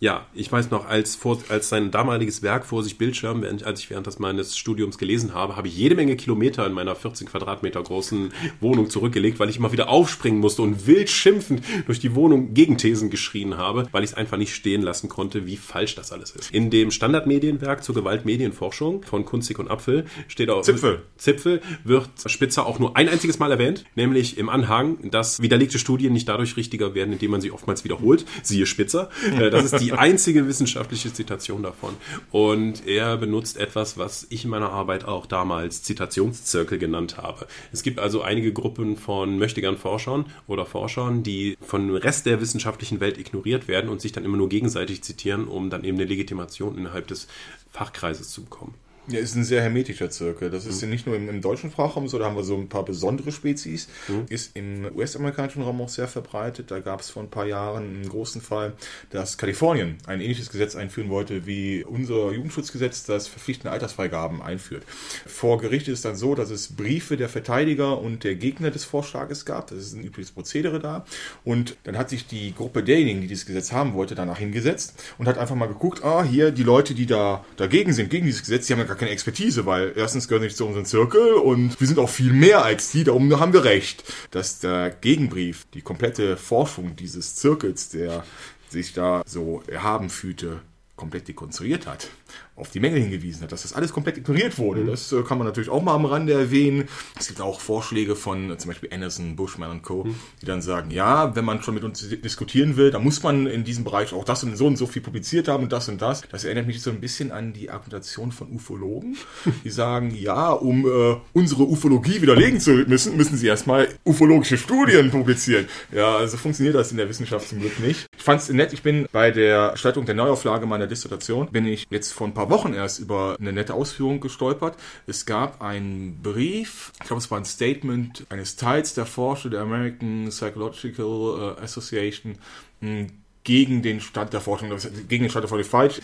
Ja, 0.00 0.26
ich 0.34 0.50
weiß 0.50 0.70
noch, 0.70 0.86
als, 0.86 1.16
vor, 1.16 1.38
als 1.48 1.68
sein 1.68 1.90
damaliges 1.90 2.42
Werk 2.42 2.66
vor 2.66 2.82
sich 2.82 2.98
Bildschirm, 2.98 3.42
während, 3.42 3.64
als 3.64 3.80
ich 3.80 3.90
während 3.90 4.06
des 4.06 4.18
meines 4.18 4.56
Studiums 4.56 4.98
gelesen 4.98 5.34
habe, 5.34 5.56
habe 5.56 5.68
ich 5.68 5.76
jede 5.76 5.94
Menge 5.94 6.16
Kilometer 6.16 6.66
in 6.66 6.72
meiner 6.72 6.94
14 6.94 7.26
Quadratmeter 7.28 7.82
großen 7.82 8.32
Wohnung 8.60 8.90
zurückgelegt, 8.90 9.38
weil 9.38 9.48
ich 9.48 9.56
immer 9.56 9.72
wieder 9.72 9.88
aufspringen 9.88 10.40
musste 10.40 10.62
und 10.62 10.86
wild 10.86 11.10
schimpfend 11.10 11.62
durch 11.86 12.00
die 12.00 12.14
Wohnung 12.14 12.54
Gegenthesen 12.54 13.10
geschrien 13.10 13.56
habe, 13.56 13.88
weil 13.92 14.04
ich 14.04 14.10
es 14.10 14.16
einfach 14.16 14.36
nicht 14.36 14.54
stehen 14.54 14.82
lassen 14.82 15.08
konnte, 15.08 15.46
wie 15.46 15.56
falsch 15.56 15.94
das 15.94 16.12
alles 16.12 16.32
ist. 16.32 16.50
In 16.50 16.70
dem 16.70 16.90
Standardmedienwerk 16.90 17.84
zur 17.84 17.94
Gewaltmedienforschung 17.94 19.02
von 19.02 19.24
Kunzig 19.24 19.58
und 19.58 19.70
Apfel 19.70 20.04
steht 20.28 20.50
auch 20.50 20.62
Zipfel. 20.62 21.02
Zipfel 21.16 21.60
wird 21.84 22.08
Spitzer 22.26 22.66
auch 22.66 22.78
nur 22.78 22.96
ein 22.96 23.08
einziges 23.08 23.38
Mal 23.38 23.50
erwähnt, 23.50 23.84
nämlich 23.94 24.38
im 24.38 24.48
Anhang, 24.48 25.10
dass 25.10 25.40
widerlegte 25.40 25.78
Studien 25.78 26.12
nicht 26.12 26.28
dadurch 26.28 26.56
richtiger 26.56 26.94
werden, 26.94 27.12
indem 27.12 27.30
man 27.30 27.40
sie 27.40 27.50
oftmals 27.50 27.84
wiederholt. 27.94 28.24
Siehe 28.42 28.66
Spitzer. 28.66 29.10
Äh, 29.34 29.50
Das 29.50 29.64
ist 29.64 29.80
die 29.80 29.92
einzige 29.92 30.46
wissenschaftliche 30.46 31.12
Zitation 31.12 31.62
davon. 31.62 31.96
Und 32.30 32.86
er 32.86 33.16
benutzt 33.16 33.56
etwas, 33.56 33.98
was 33.98 34.26
ich 34.28 34.44
in 34.44 34.50
meiner 34.50 34.70
Arbeit 34.70 35.06
auch 35.06 35.26
damals 35.26 35.82
Zitationszirkel 35.82 36.78
genannt 36.78 37.16
habe. 37.16 37.46
Es 37.72 37.82
gibt 37.82 37.98
also 37.98 38.22
einige 38.22 38.52
Gruppen 38.52 38.96
von 38.96 39.38
möchtegern 39.38 39.76
Forschern 39.76 40.26
oder 40.46 40.66
Forschern, 40.66 41.22
die 41.22 41.56
von 41.60 41.86
dem 41.86 41.96
Rest 41.96 42.26
der 42.26 42.40
wissenschaftlichen 42.40 43.00
Welt 43.00 43.18
ignoriert 43.18 43.66
werden 43.66 43.90
und 43.90 44.00
sich 44.00 44.12
dann 44.12 44.24
immer 44.24 44.36
nur 44.36 44.48
gegenseitig 44.48 45.02
zitieren, 45.02 45.48
um 45.48 45.70
dann 45.70 45.84
eben 45.84 45.96
eine 45.96 46.06
Legitimation 46.06 46.76
innerhalb 46.76 47.06
des 47.08 47.26
Fachkreises 47.70 48.30
zu 48.30 48.44
bekommen. 48.44 48.74
Ja, 49.06 49.18
ist 49.18 49.34
ein 49.34 49.44
sehr 49.44 49.60
hermetischer 49.60 50.08
Zirkel. 50.08 50.48
Das 50.48 50.64
ist 50.64 50.80
ja 50.80 50.88
nicht 50.88 51.06
nur 51.06 51.14
im, 51.14 51.28
im 51.28 51.42
deutschen 51.42 51.70
Sprachraum 51.70 52.08
so, 52.08 52.18
da 52.18 52.24
haben 52.24 52.36
wir 52.36 52.44
so 52.44 52.56
ein 52.56 52.70
paar 52.70 52.86
besondere 52.86 53.32
Spezies. 53.32 53.88
Ist 54.30 54.56
im 54.56 54.86
US-amerikanischen 54.96 55.62
Raum 55.62 55.82
auch 55.82 55.90
sehr 55.90 56.08
verbreitet. 56.08 56.70
Da 56.70 56.78
gab 56.80 57.00
es 57.00 57.10
vor 57.10 57.22
ein 57.22 57.28
paar 57.28 57.44
Jahren 57.44 57.82
einen 57.84 58.08
großen 58.08 58.40
Fall, 58.40 58.72
dass 59.10 59.36
Kalifornien 59.36 59.98
ein 60.06 60.22
ähnliches 60.22 60.48
Gesetz 60.48 60.74
einführen 60.74 61.10
wollte 61.10 61.44
wie 61.46 61.84
unser 61.84 62.32
Jugendschutzgesetz, 62.32 63.04
das 63.04 63.28
verpflichtende 63.28 63.72
Altersfreigaben 63.72 64.40
einführt. 64.40 64.84
Vor 65.26 65.58
Gericht 65.60 65.88
ist 65.88 65.98
es 65.98 66.02
dann 66.02 66.16
so, 66.16 66.34
dass 66.34 66.48
es 66.48 66.74
Briefe 66.74 67.18
der 67.18 67.28
Verteidiger 67.28 68.00
und 68.00 68.24
der 68.24 68.36
Gegner 68.36 68.70
des 68.70 68.84
Vorschlages 68.84 69.44
gab. 69.44 69.68
Das 69.68 69.80
ist 69.80 69.94
ein 69.94 70.02
übliches 70.02 70.32
Prozedere 70.32 70.78
da. 70.80 71.04
Und 71.44 71.76
dann 71.84 71.98
hat 71.98 72.08
sich 72.08 72.26
die 72.26 72.54
Gruppe 72.54 72.82
derjenigen, 72.82 73.20
die 73.20 73.26
dieses 73.26 73.44
Gesetz 73.44 73.70
haben 73.70 73.92
wollte, 73.92 74.14
danach 74.14 74.38
hingesetzt 74.38 74.94
und 75.18 75.28
hat 75.28 75.36
einfach 75.36 75.56
mal 75.56 75.66
geguckt, 75.66 76.02
ah, 76.04 76.24
hier 76.24 76.52
die 76.52 76.62
Leute, 76.62 76.94
die 76.94 77.04
da 77.04 77.44
dagegen 77.56 77.92
sind, 77.92 78.08
gegen 78.08 78.24
dieses 78.24 78.40
Gesetz, 78.40 78.66
die 78.66 78.72
haben 78.72 78.80
ja 78.80 78.93
gar 78.94 79.00
keine 79.00 79.10
Expertise, 79.10 79.66
weil 79.66 79.92
erstens 79.96 80.28
gehören 80.28 80.42
sie 80.42 80.46
nicht 80.46 80.56
zu 80.56 80.66
unserem 80.66 80.84
Zirkel 80.84 81.34
und 81.34 81.80
wir 81.80 81.86
sind 81.86 81.98
auch 81.98 82.08
viel 82.08 82.32
mehr 82.32 82.64
als 82.64 82.92
die, 82.92 83.02
darum 83.02 83.40
haben 83.40 83.52
wir 83.52 83.64
recht. 83.64 84.04
Dass 84.30 84.60
der 84.60 84.90
Gegenbrief, 84.90 85.66
die 85.74 85.82
komplette 85.82 86.36
Forschung 86.36 86.94
dieses 86.94 87.34
Zirkels, 87.34 87.88
der 87.88 88.24
sich 88.68 88.92
da 88.92 89.22
so 89.26 89.62
erhaben 89.66 90.10
fühlte, 90.10 90.60
komplett 90.96 91.26
dekonstruiert 91.26 91.86
hat, 91.88 92.08
auf 92.56 92.70
die 92.70 92.78
Mängel 92.78 93.00
hingewiesen 93.00 93.42
hat, 93.42 93.50
dass 93.52 93.62
das 93.62 93.72
alles 93.72 93.92
komplett 93.92 94.16
ignoriert 94.16 94.58
wurde. 94.58 94.84
Das 94.84 95.10
äh, 95.12 95.22
kann 95.22 95.38
man 95.38 95.46
natürlich 95.46 95.70
auch 95.70 95.82
mal 95.82 95.94
am 95.94 96.04
Rande 96.04 96.32
erwähnen. 96.34 96.84
Es 97.18 97.26
gibt 97.26 97.40
auch 97.40 97.60
Vorschläge 97.60 98.14
von 98.14 98.50
äh, 98.52 98.58
zum 98.58 98.70
Beispiel 98.70 98.90
Anderson, 98.92 99.34
Bushman 99.34 99.70
und 99.70 99.82
Co., 99.82 100.06
die 100.40 100.46
dann 100.46 100.62
sagen, 100.62 100.90
ja, 100.92 101.34
wenn 101.34 101.44
man 101.44 101.62
schon 101.62 101.74
mit 101.74 101.82
uns 101.82 102.08
di- 102.08 102.16
diskutieren 102.20 102.76
will, 102.76 102.90
dann 102.92 103.02
muss 103.02 103.22
man 103.24 103.46
in 103.48 103.64
diesem 103.64 103.82
Bereich 103.82 104.12
auch 104.12 104.24
das 104.24 104.44
und 104.44 104.56
so 104.56 104.66
und 104.66 104.76
so 104.76 104.86
viel 104.86 105.02
publiziert 105.02 105.48
haben 105.48 105.64
und 105.64 105.72
das 105.72 105.88
und 105.88 106.00
das. 106.00 106.22
Das 106.30 106.44
erinnert 106.44 106.66
mich 106.68 106.80
so 106.80 106.90
ein 106.90 107.00
bisschen 107.00 107.32
an 107.32 107.52
die 107.52 107.70
Argumentation 107.70 108.30
von 108.30 108.48
Ufologen, 108.52 109.16
die 109.64 109.70
sagen, 109.70 110.14
ja, 110.14 110.50
um 110.50 110.86
äh, 110.86 111.16
unsere 111.32 111.64
Ufologie 111.68 112.22
widerlegen 112.22 112.60
zu 112.60 112.70
müssen, 112.86 113.16
müssen 113.16 113.36
sie 113.36 113.48
erstmal 113.48 113.88
ufologische 114.04 114.58
Studien 114.58 115.10
publizieren. 115.10 115.66
Ja, 115.92 116.16
also 116.16 116.36
funktioniert 116.36 116.76
das 116.76 116.92
in 116.92 116.98
der 116.98 117.08
Wissenschaft 117.08 117.48
zum 117.48 117.60
Glück 117.60 117.80
nicht. 117.80 118.06
Ich 118.16 118.22
fand 118.22 118.40
es 118.40 118.48
nett, 118.50 118.72
ich 118.72 118.82
bin 118.82 119.06
bei 119.10 119.32
der 119.32 119.70
Gestaltung 119.72 120.06
der 120.06 120.14
Neuauflage 120.14 120.66
meiner 120.66 120.86
Dissertation, 120.86 121.48
bin 121.50 121.66
ich 121.66 121.86
jetzt 121.90 122.12
vor 122.12 122.23
ein 122.24 122.34
paar 122.34 122.50
Wochen 122.50 122.72
erst 122.72 122.98
über 122.98 123.36
eine 123.38 123.52
nette 123.52 123.74
Ausführung 123.74 124.20
gestolpert. 124.20 124.76
Es 125.06 125.26
gab 125.26 125.62
einen 125.62 126.20
Brief, 126.22 126.92
ich 127.00 127.06
glaube 127.06 127.20
es 127.20 127.30
war 127.30 127.38
ein 127.38 127.44
Statement 127.44 128.26
eines 128.30 128.56
Teils 128.56 128.94
der 128.94 129.06
Forscher 129.06 129.50
der 129.50 129.60
American 129.60 130.28
Psychological 130.28 131.56
äh, 131.58 131.62
Association 131.62 132.36
mh, 132.80 133.06
gegen 133.44 133.82
den 133.82 134.00
Stand 134.00 134.32
der 134.32 134.40
Forschung, 134.40 134.70
gegen 135.08 135.24
den 135.24 135.30
Stand 135.30 135.44
der 135.44 135.48
Forschung 135.48 135.70
falsch, 135.70 136.00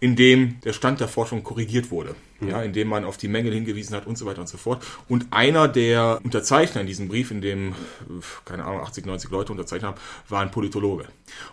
in 0.00 0.16
dem 0.16 0.60
der 0.60 0.72
Stand 0.72 1.00
der 1.00 1.08
Forschung 1.08 1.42
korrigiert 1.42 1.90
wurde, 1.90 2.14
ja, 2.40 2.62
in 2.62 2.72
dem 2.72 2.88
man 2.88 3.04
auf 3.04 3.16
die 3.16 3.28
Mängel 3.28 3.52
hingewiesen 3.52 3.96
hat 3.96 4.06
und 4.06 4.16
so 4.16 4.26
weiter 4.26 4.40
und 4.40 4.48
so 4.48 4.58
fort. 4.58 4.84
Und 5.08 5.26
einer 5.30 5.68
der 5.68 6.20
Unterzeichner 6.22 6.80
in 6.80 6.86
diesem 6.86 7.08
Brief, 7.08 7.30
in 7.30 7.40
dem, 7.40 7.70
äh, 7.70 7.74
keine 8.44 8.64
Ahnung, 8.64 8.80
80, 8.82 9.06
90 9.06 9.30
Leute 9.30 9.52
unterzeichnet 9.52 9.90
haben, 9.90 10.00
war 10.28 10.40
ein 10.40 10.50
Politologe. 10.50 11.06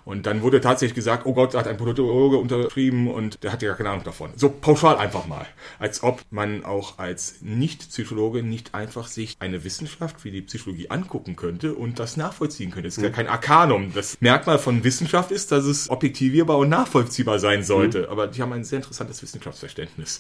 Und 0.04 0.26
dann 0.26 0.42
wurde 0.42 0.62
tatsächlich 0.62 0.96
gesagt, 0.96 1.26
oh 1.26 1.34
Gott, 1.34 1.54
da 1.54 1.60
hat 1.60 1.68
ein 1.68 1.78
Politologe 1.78 2.38
unterschrieben 2.38 3.10
und 3.10 3.44
der 3.44 3.52
hat 3.52 3.62
ja 3.62 3.70
gar 3.70 3.78
keine 3.78 3.90
Ahnung 3.90 4.04
davon. 4.04 4.32
So 4.36 4.50
pauschal 4.50 4.98
einfach 4.98 5.26
mal. 5.26 5.46
Als 5.80 6.04
ob 6.04 6.22
man 6.30 6.64
auch 6.64 7.00
als 7.00 7.36
Nicht-Psychologe 7.42 8.44
nicht 8.44 8.74
einfach 8.74 9.08
sich 9.08 9.38
eine 9.40 9.64
Wissenschaft 9.64 10.24
wie 10.24 10.32
die 10.32 10.42
Psychologie 10.42 10.90
angucken 10.90 11.36
könnte 11.36 11.74
und 11.74 12.00
das 12.00 12.18
nachvollziehen 12.18 12.72
könnte. 12.72 12.88
Es 12.88 12.98
ist 12.98 13.04
ja 13.04 13.10
kein 13.10 13.28
Arkanum. 13.28 13.94
Das 13.94 14.22
Merkmal 14.22 14.60
von 14.60 14.84
Wissenschaft 14.84 15.32
ist, 15.32 15.52
dass 15.52 15.66
es 15.66 15.90
objektivierbar 15.90 16.58
und 16.58 16.70
nachvollziehbar 16.70 17.40
sein 17.40 17.64
sollte. 17.64 18.10
Aber 18.10 18.28
die 18.28 18.42
haben 18.42 18.54
ein 18.54 18.64
sehr 18.64 18.78
interessantes 18.78 19.22
Wissenschaftsverständnis. 19.22 20.20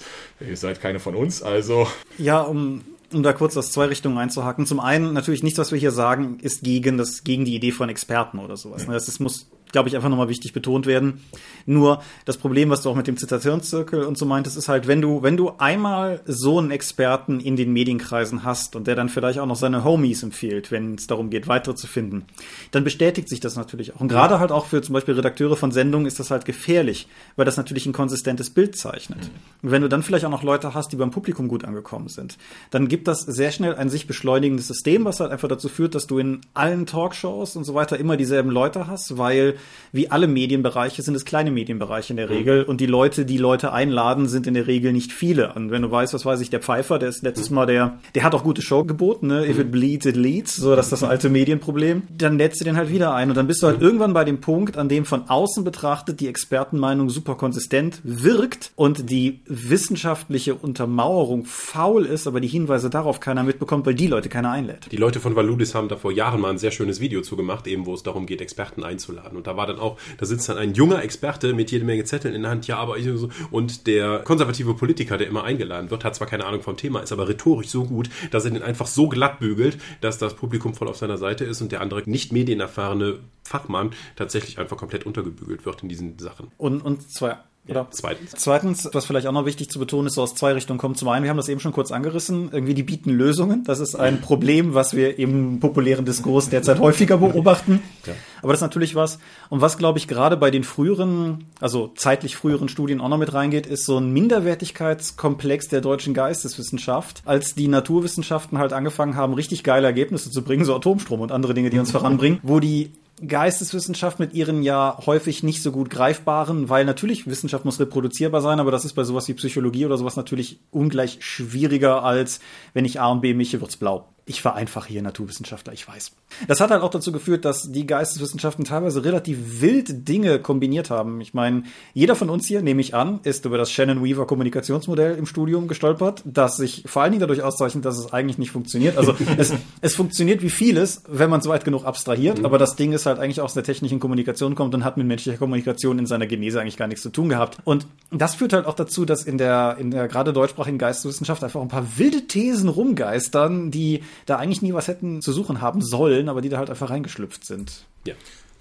Ihr 0.55 0.59
seid 0.59 0.79
keine 0.79 1.01
von 1.01 1.15
uns, 1.15 1.43
also 1.43 1.85
Ja, 2.17 2.39
um, 2.39 2.85
um 3.11 3.23
da 3.23 3.33
kurz 3.33 3.57
aus 3.57 3.73
zwei 3.73 3.87
Richtungen 3.87 4.17
einzuhaken. 4.17 4.65
Zum 4.65 4.79
einen, 4.79 5.11
natürlich 5.11 5.43
nichts, 5.43 5.59
was 5.59 5.73
wir 5.73 5.77
hier 5.77 5.91
sagen, 5.91 6.39
ist 6.41 6.63
gegen 6.63 6.97
das, 6.97 7.25
gegen 7.25 7.43
die 7.43 7.55
Idee 7.55 7.73
von 7.73 7.89
Experten 7.89 8.39
oder 8.39 8.55
sowas. 8.55 8.87
ne? 8.87 8.93
Das 8.93 9.09
ist, 9.09 9.19
muss 9.19 9.47
glaube 9.71 9.89
ich, 9.89 9.95
einfach 9.95 10.09
nochmal 10.09 10.29
wichtig 10.29 10.53
betont 10.53 10.85
werden. 10.85 11.21
Nur 11.65 12.01
das 12.25 12.37
Problem, 12.37 12.69
was 12.69 12.81
du 12.81 12.89
auch 12.89 12.95
mit 12.95 13.07
dem 13.07 13.17
Zitationszirkel 13.17 14.03
und 14.03 14.17
so 14.17 14.25
meintest, 14.25 14.57
ist 14.57 14.69
halt, 14.69 14.87
wenn 14.87 15.01
du, 15.01 15.23
wenn 15.23 15.37
du 15.37 15.53
einmal 15.57 16.21
so 16.25 16.59
einen 16.59 16.71
Experten 16.71 17.39
in 17.39 17.55
den 17.55 17.73
Medienkreisen 17.73 18.43
hast 18.43 18.75
und 18.75 18.87
der 18.87 18.95
dann 18.95 19.09
vielleicht 19.09 19.39
auch 19.39 19.45
noch 19.45 19.55
seine 19.55 19.83
Homies 19.83 20.23
empfiehlt, 20.23 20.71
wenn 20.71 20.95
es 20.95 21.07
darum 21.07 21.29
geht, 21.29 21.47
weitere 21.47 21.75
zu 21.75 21.87
finden, 21.87 22.25
dann 22.71 22.83
bestätigt 22.83 23.29
sich 23.29 23.39
das 23.39 23.55
natürlich 23.55 23.95
auch. 23.95 24.01
Und 24.01 24.07
gerade 24.07 24.39
halt 24.39 24.51
auch 24.51 24.65
für 24.65 24.81
zum 24.81 24.93
Beispiel 24.93 25.15
Redakteure 25.15 25.55
von 25.55 25.71
Sendungen 25.71 26.07
ist 26.07 26.19
das 26.19 26.31
halt 26.31 26.45
gefährlich, 26.45 27.07
weil 27.35 27.45
das 27.45 27.57
natürlich 27.57 27.85
ein 27.85 27.93
konsistentes 27.93 28.49
Bild 28.49 28.77
zeichnet. 28.77 29.29
Und 29.61 29.71
wenn 29.71 29.81
du 29.81 29.89
dann 29.89 30.03
vielleicht 30.03 30.25
auch 30.25 30.29
noch 30.29 30.43
Leute 30.43 30.73
hast, 30.73 30.91
die 30.91 30.97
beim 30.97 31.11
Publikum 31.11 31.47
gut 31.47 31.65
angekommen 31.65 32.07
sind, 32.07 32.37
dann 32.71 32.87
gibt 32.87 33.07
das 33.07 33.21
sehr 33.21 33.51
schnell 33.51 33.75
ein 33.75 33.89
sich 33.89 34.07
beschleunigendes 34.07 34.67
System, 34.67 35.05
was 35.05 35.19
halt 35.19 35.31
einfach 35.31 35.47
dazu 35.47 35.69
führt, 35.69 35.95
dass 35.95 36.07
du 36.07 36.19
in 36.19 36.41
allen 36.53 36.85
Talkshows 36.85 37.55
und 37.55 37.63
so 37.63 37.73
weiter 37.73 37.97
immer 37.97 38.17
dieselben 38.17 38.51
Leute 38.51 38.87
hast, 38.87 39.17
weil 39.17 39.54
wie 39.91 40.11
alle 40.11 40.27
Medienbereiche 40.27 41.01
sind 41.01 41.15
es 41.15 41.25
kleine 41.25 41.51
Medienbereiche 41.51 42.13
in 42.13 42.17
der 42.17 42.29
Regel 42.29 42.63
und 42.63 42.81
die 42.81 42.85
Leute, 42.85 43.25
die 43.25 43.37
Leute 43.37 43.71
einladen, 43.71 44.27
sind 44.27 44.47
in 44.47 44.53
der 44.53 44.67
Regel 44.67 44.91
nicht 44.91 45.11
viele. 45.11 45.53
Und 45.53 45.71
wenn 45.71 45.81
du 45.81 45.91
weißt, 45.91 46.13
was 46.13 46.25
weiß 46.25 46.41
ich, 46.41 46.49
der 46.49 46.59
Pfeiffer, 46.59 46.99
der 46.99 47.09
ist 47.09 47.23
letztes 47.23 47.49
Mal 47.49 47.65
der, 47.65 47.99
der 48.13 48.23
hat 48.23 48.33
auch 48.33 48.43
gute 48.43 48.61
Show 48.61 48.83
geboten, 48.83 49.27
ne? 49.27 49.47
If 49.47 49.59
it 49.59 49.71
bleeds, 49.71 50.05
it 50.05 50.15
leads, 50.15 50.55
so 50.55 50.75
dass 50.75 50.89
das 50.89 51.03
alte 51.03 51.29
Medienproblem. 51.29 52.03
Dann 52.17 52.37
lädst 52.37 52.59
du 52.59 52.65
den 52.65 52.75
halt 52.75 52.89
wieder 52.89 53.13
ein 53.13 53.29
und 53.29 53.37
dann 53.37 53.47
bist 53.47 53.63
du 53.63 53.67
halt 53.67 53.81
irgendwann 53.81 54.13
bei 54.13 54.25
dem 54.25 54.41
Punkt, 54.41 54.77
an 54.77 54.89
dem 54.89 55.05
von 55.05 55.29
außen 55.29 55.63
betrachtet 55.63 56.19
die 56.19 56.27
Expertenmeinung 56.27 57.09
super 57.09 57.35
konsistent 57.35 58.01
wirkt 58.03 58.71
und 58.75 59.09
die 59.09 59.39
wissenschaftliche 59.45 60.55
Untermauerung 60.55 61.45
faul 61.45 62.05
ist, 62.05 62.27
aber 62.27 62.41
die 62.41 62.47
Hinweise 62.47 62.89
darauf 62.89 63.19
keiner 63.19 63.43
mitbekommt, 63.43 63.85
weil 63.85 63.95
die 63.95 64.07
Leute 64.07 64.29
keiner 64.29 64.51
einlädt. 64.51 64.91
Die 64.91 64.97
Leute 64.97 65.19
von 65.19 65.35
Valudis 65.35 65.75
haben 65.75 65.87
da 65.87 65.95
vor 65.95 66.11
Jahren 66.11 66.41
mal 66.41 66.51
ein 66.51 66.57
sehr 66.57 66.71
schönes 66.71 66.99
Video 66.99 67.21
zugemacht, 67.21 67.67
eben 67.67 67.85
wo 67.85 67.93
es 67.93 68.03
darum 68.03 68.25
geht, 68.25 68.41
Experten 68.41 68.83
einzuladen. 68.83 69.37
Und 69.37 69.44
da 69.47 69.57
war 69.57 69.67
dann 69.67 69.79
auch, 69.79 69.97
da 70.17 70.25
sitzt 70.25 70.49
dann 70.49 70.57
ein 70.57 70.73
junger 70.73 71.03
Experte 71.03 71.53
mit 71.53 71.71
jede 71.71 71.85
Menge 71.85 72.03
Zetteln 72.03 72.33
in 72.33 72.41
der 72.41 72.51
Hand, 72.51 72.67
ja, 72.67 72.77
aber 72.77 72.97
ich 72.97 73.05
so, 73.05 73.29
und 73.51 73.87
der 73.87 74.19
konservative 74.19 74.73
Politiker, 74.73 75.17
der 75.17 75.27
immer 75.27 75.43
eingeladen 75.43 75.89
wird, 75.91 76.03
hat 76.03 76.15
zwar 76.15 76.27
keine 76.27 76.45
Ahnung 76.45 76.61
vom 76.61 76.77
Thema, 76.77 76.99
ist 76.99 77.11
aber 77.11 77.27
rhetorisch 77.27 77.67
so 77.67 77.85
gut, 77.85 78.09
dass 78.31 78.45
er 78.45 78.51
den 78.51 78.63
einfach 78.63 78.87
so 78.87 79.07
glatt 79.07 79.39
bügelt, 79.39 79.77
dass 80.01 80.17
das 80.17 80.35
Publikum 80.35 80.73
voll 80.73 80.87
auf 80.87 80.97
seiner 80.97 81.17
Seite 81.17 81.45
ist 81.45 81.61
und 81.61 81.71
der 81.71 81.81
andere 81.81 82.03
nicht 82.05 82.31
medienerfahrene 82.31 83.19
Fachmann 83.43 83.91
tatsächlich 84.15 84.59
einfach 84.59 84.77
komplett 84.77 85.05
untergebügelt 85.05 85.65
wird 85.65 85.83
in 85.83 85.89
diesen 85.89 86.19
Sachen. 86.19 86.51
Und, 86.57 86.81
und 86.81 87.09
zwar 87.09 87.45
oder? 87.67 87.87
Zweitens. 87.89 88.31
Zweitens, 88.37 88.89
was 88.93 89.05
vielleicht 89.05 89.27
auch 89.27 89.31
noch 89.31 89.45
wichtig 89.45 89.69
zu 89.69 89.79
betonen 89.79 90.07
ist, 90.07 90.15
so 90.15 90.21
aus 90.21 90.35
zwei 90.35 90.53
Richtungen 90.53 90.77
kommt. 90.77 90.97
Zum 90.97 91.09
einen, 91.09 91.23
wir 91.23 91.29
haben 91.29 91.37
das 91.37 91.49
eben 91.49 91.59
schon 91.59 91.71
kurz 91.71 91.91
angerissen, 91.91 92.49
irgendwie 92.51 92.73
die 92.73 92.83
bieten 92.83 93.11
Lösungen. 93.11 93.63
Das 93.63 93.79
ist 93.79 93.95
ein 93.95 94.21
Problem, 94.21 94.73
was 94.73 94.95
wir 94.95 95.17
im 95.17 95.59
populären 95.59 96.05
Diskurs 96.05 96.49
derzeit 96.49 96.79
häufiger 96.79 97.17
beobachten. 97.17 97.81
Ja. 98.05 98.13
Aber 98.41 98.53
das 98.53 98.59
ist 98.59 98.63
natürlich 98.63 98.95
was. 98.95 99.17
Und 99.49 99.61
was, 99.61 99.77
glaube 99.77 99.97
ich, 99.97 100.07
gerade 100.07 100.37
bei 100.37 100.51
den 100.51 100.63
früheren, 100.63 101.45
also 101.59 101.91
zeitlich 101.95 102.35
früheren 102.35 102.69
Studien 102.69 103.01
auch 103.01 103.09
noch 103.09 103.17
mit 103.17 103.33
reingeht, 103.33 103.65
ist 103.65 103.85
so 103.85 103.97
ein 103.97 104.11
Minderwertigkeitskomplex 104.13 105.67
der 105.69 105.81
deutschen 105.81 106.13
Geisteswissenschaft, 106.13 107.23
als 107.25 107.55
die 107.55 107.67
Naturwissenschaften 107.67 108.59
halt 108.59 108.73
angefangen 108.73 109.15
haben, 109.15 109.33
richtig 109.33 109.63
geile 109.63 109.87
Ergebnisse 109.87 110.29
zu 110.29 110.43
bringen, 110.43 110.65
so 110.65 110.75
Atomstrom 110.75 111.21
und 111.21 111.31
andere 111.31 111.55
Dinge, 111.55 111.71
die 111.71 111.79
uns 111.79 111.91
voranbringen, 111.91 112.39
wo 112.43 112.59
die 112.59 112.91
Geisteswissenschaft 113.25 114.19
mit 114.19 114.33
ihren 114.33 114.61
ja 114.61 114.97
häufig 115.05 115.41
nicht 115.41 115.61
so 115.61 115.71
gut 115.71 115.89
greifbaren, 115.89 116.69
weil 116.69 116.83
natürlich 116.83 117.27
Wissenschaft 117.27 117.63
muss 117.63 117.79
reproduzierbar 117.79 118.41
sein, 118.41 118.59
aber 118.59 118.71
das 118.71 118.83
ist 118.83 118.93
bei 118.93 119.03
sowas 119.03 119.27
wie 119.27 119.33
Psychologie 119.33 119.85
oder 119.85 119.97
sowas 119.97 120.17
natürlich 120.17 120.59
ungleich 120.71 121.17
schwieriger 121.21 122.03
als 122.03 122.41
wenn 122.73 122.83
ich 122.83 122.99
A 122.99 123.07
und 123.07 123.21
B 123.21 123.33
mische, 123.33 123.61
wird's 123.61 123.77
blau 123.77 124.14
ich 124.27 124.41
vereinfache 124.41 124.89
hier 124.89 125.03
Naturwissenschaftler, 125.03 125.71
ich 125.73 125.87
weiß. 125.87 126.11
Das 126.47 126.59
hat 126.59 126.71
halt 126.71 126.81
auch 126.81 126.89
dazu 126.89 127.11
geführt, 127.11 127.45
dass 127.45 127.71
die 127.71 127.85
Geisteswissenschaften 127.85 128.65
teilweise 128.65 129.05
relativ 129.05 129.61
wild 129.61 130.07
Dinge 130.07 130.39
kombiniert 130.39 130.89
haben. 130.89 131.21
Ich 131.21 131.35
meine, 131.35 131.63
jeder 131.93 132.15
von 132.15 132.31
uns 132.31 132.47
hier, 132.47 132.63
nehme 132.63 132.81
ich 132.81 132.95
an, 132.95 133.19
ist 133.21 133.45
über 133.45 133.59
das 133.59 133.71
Shannon 133.71 134.03
Weaver 134.03 134.25
Kommunikationsmodell 134.25 135.15
im 135.15 135.27
Studium 135.27 135.67
gestolpert, 135.67 136.23
das 136.25 136.57
sich 136.57 136.83
vor 136.87 137.03
allen 137.03 137.11
Dingen 137.11 137.21
dadurch 137.21 137.43
auszeichnet, 137.43 137.85
dass 137.85 137.99
es 137.99 138.13
eigentlich 138.13 138.39
nicht 138.39 138.49
funktioniert. 138.49 138.97
Also 138.97 139.15
es, 139.37 139.53
es 139.81 139.95
funktioniert 139.95 140.41
wie 140.41 140.49
vieles, 140.49 141.03
wenn 141.07 141.29
man 141.29 141.41
es 141.41 141.47
weit 141.47 141.63
genug 141.63 141.85
abstrahiert, 141.85 142.39
mhm. 142.39 142.45
aber 142.45 142.57
das 142.57 142.75
Ding 142.75 142.93
ist 142.93 143.05
halt 143.05 143.19
eigentlich 143.19 143.41
aus 143.41 143.53
der 143.53 143.63
technischen 143.63 143.99
Kommunikation 143.99 144.55
kommt 144.55 144.73
und 144.73 144.83
hat 144.83 144.97
mit 144.97 145.05
menschlicher 145.05 145.37
Kommunikation 145.37 145.99
in 145.99 146.07
seiner 146.07 146.25
Genese 146.25 146.59
eigentlich 146.59 146.77
gar 146.77 146.87
nichts 146.87 147.03
zu 147.03 147.09
tun 147.09 147.29
gehabt. 147.29 147.59
Und 147.63 147.85
das 148.09 148.33
führt 148.33 148.53
halt 148.53 148.65
auch 148.65 148.75
dazu, 148.75 149.05
dass 149.05 149.23
in 149.23 149.37
der, 149.37 149.77
in 149.79 149.91
der 149.91 150.07
gerade 150.07 150.33
deutschsprachigen 150.33 150.79
Geisteswissenschaft 150.79 151.43
einfach 151.43 151.61
ein 151.61 151.67
paar 151.67 151.85
wilde 151.97 152.25
Thesen 152.25 152.69
rumgeistern, 152.69 153.69
die 153.69 154.01
da 154.25 154.37
eigentlich 154.37 154.61
nie 154.61 154.73
was 154.73 154.87
hätten 154.87 155.21
zu 155.21 155.31
suchen 155.33 155.61
haben 155.61 155.81
sollen, 155.81 156.29
aber 156.29 156.41
die 156.41 156.49
da 156.49 156.57
halt 156.57 156.69
einfach 156.69 156.89
reingeschlüpft 156.89 157.45
sind. 157.45 157.85
Ja. 158.05 158.13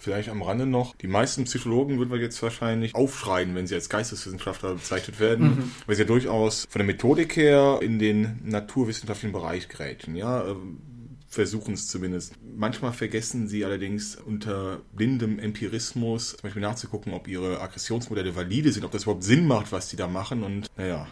Vielleicht 0.05 0.29
am 0.29 0.43
Rande 0.43 0.67
noch, 0.67 0.95
die 0.97 1.07
meisten 1.07 1.45
Psychologen 1.45 1.99
würden 1.99 2.11
wir 2.11 2.19
jetzt 2.19 2.43
wahrscheinlich 2.43 2.95
aufschreien, 2.95 3.55
wenn 3.55 3.67
sie 3.67 3.75
als 3.75 3.89
Geisteswissenschaftler 3.89 4.75
bezeichnet 4.75 5.19
werden, 5.19 5.47
mhm. 5.47 5.71
weil 5.87 5.97
sie 5.97 6.03
ja 6.03 6.07
durchaus 6.07 6.67
von 6.69 6.81
der 6.81 6.87
Methodik 6.87 7.37
her 7.37 7.79
in 7.81 7.99
den 7.99 8.39
naturwissenschaftlichen 8.45 9.33
Bereich 9.33 9.71
grätschen, 9.71 10.15
ja, 10.15 10.47
ähm, 10.47 10.79
versuchen 11.27 11.73
es 11.73 11.89
zumindest. 11.89 12.35
Manchmal 12.55 12.93
vergessen 12.93 13.49
sie 13.49 13.65
allerdings 13.65 14.17
unter 14.17 14.83
blindem 14.93 15.39
Empirismus 15.39 16.33
zum 16.33 16.43
Beispiel 16.43 16.63
nachzugucken, 16.63 17.15
ob 17.15 17.27
ihre 17.27 17.63
Aggressionsmodelle 17.63 18.37
valide 18.37 18.73
sind, 18.73 18.85
ob 18.85 18.93
das 18.93 19.05
überhaupt 19.05 19.25
Sinn 19.25 19.47
macht, 19.47 19.73
was 19.73 19.89
sie 19.89 19.97
da 19.97 20.07
machen 20.07 20.43
und 20.43 20.67
naja, 20.77 20.89
ja, 20.89 21.07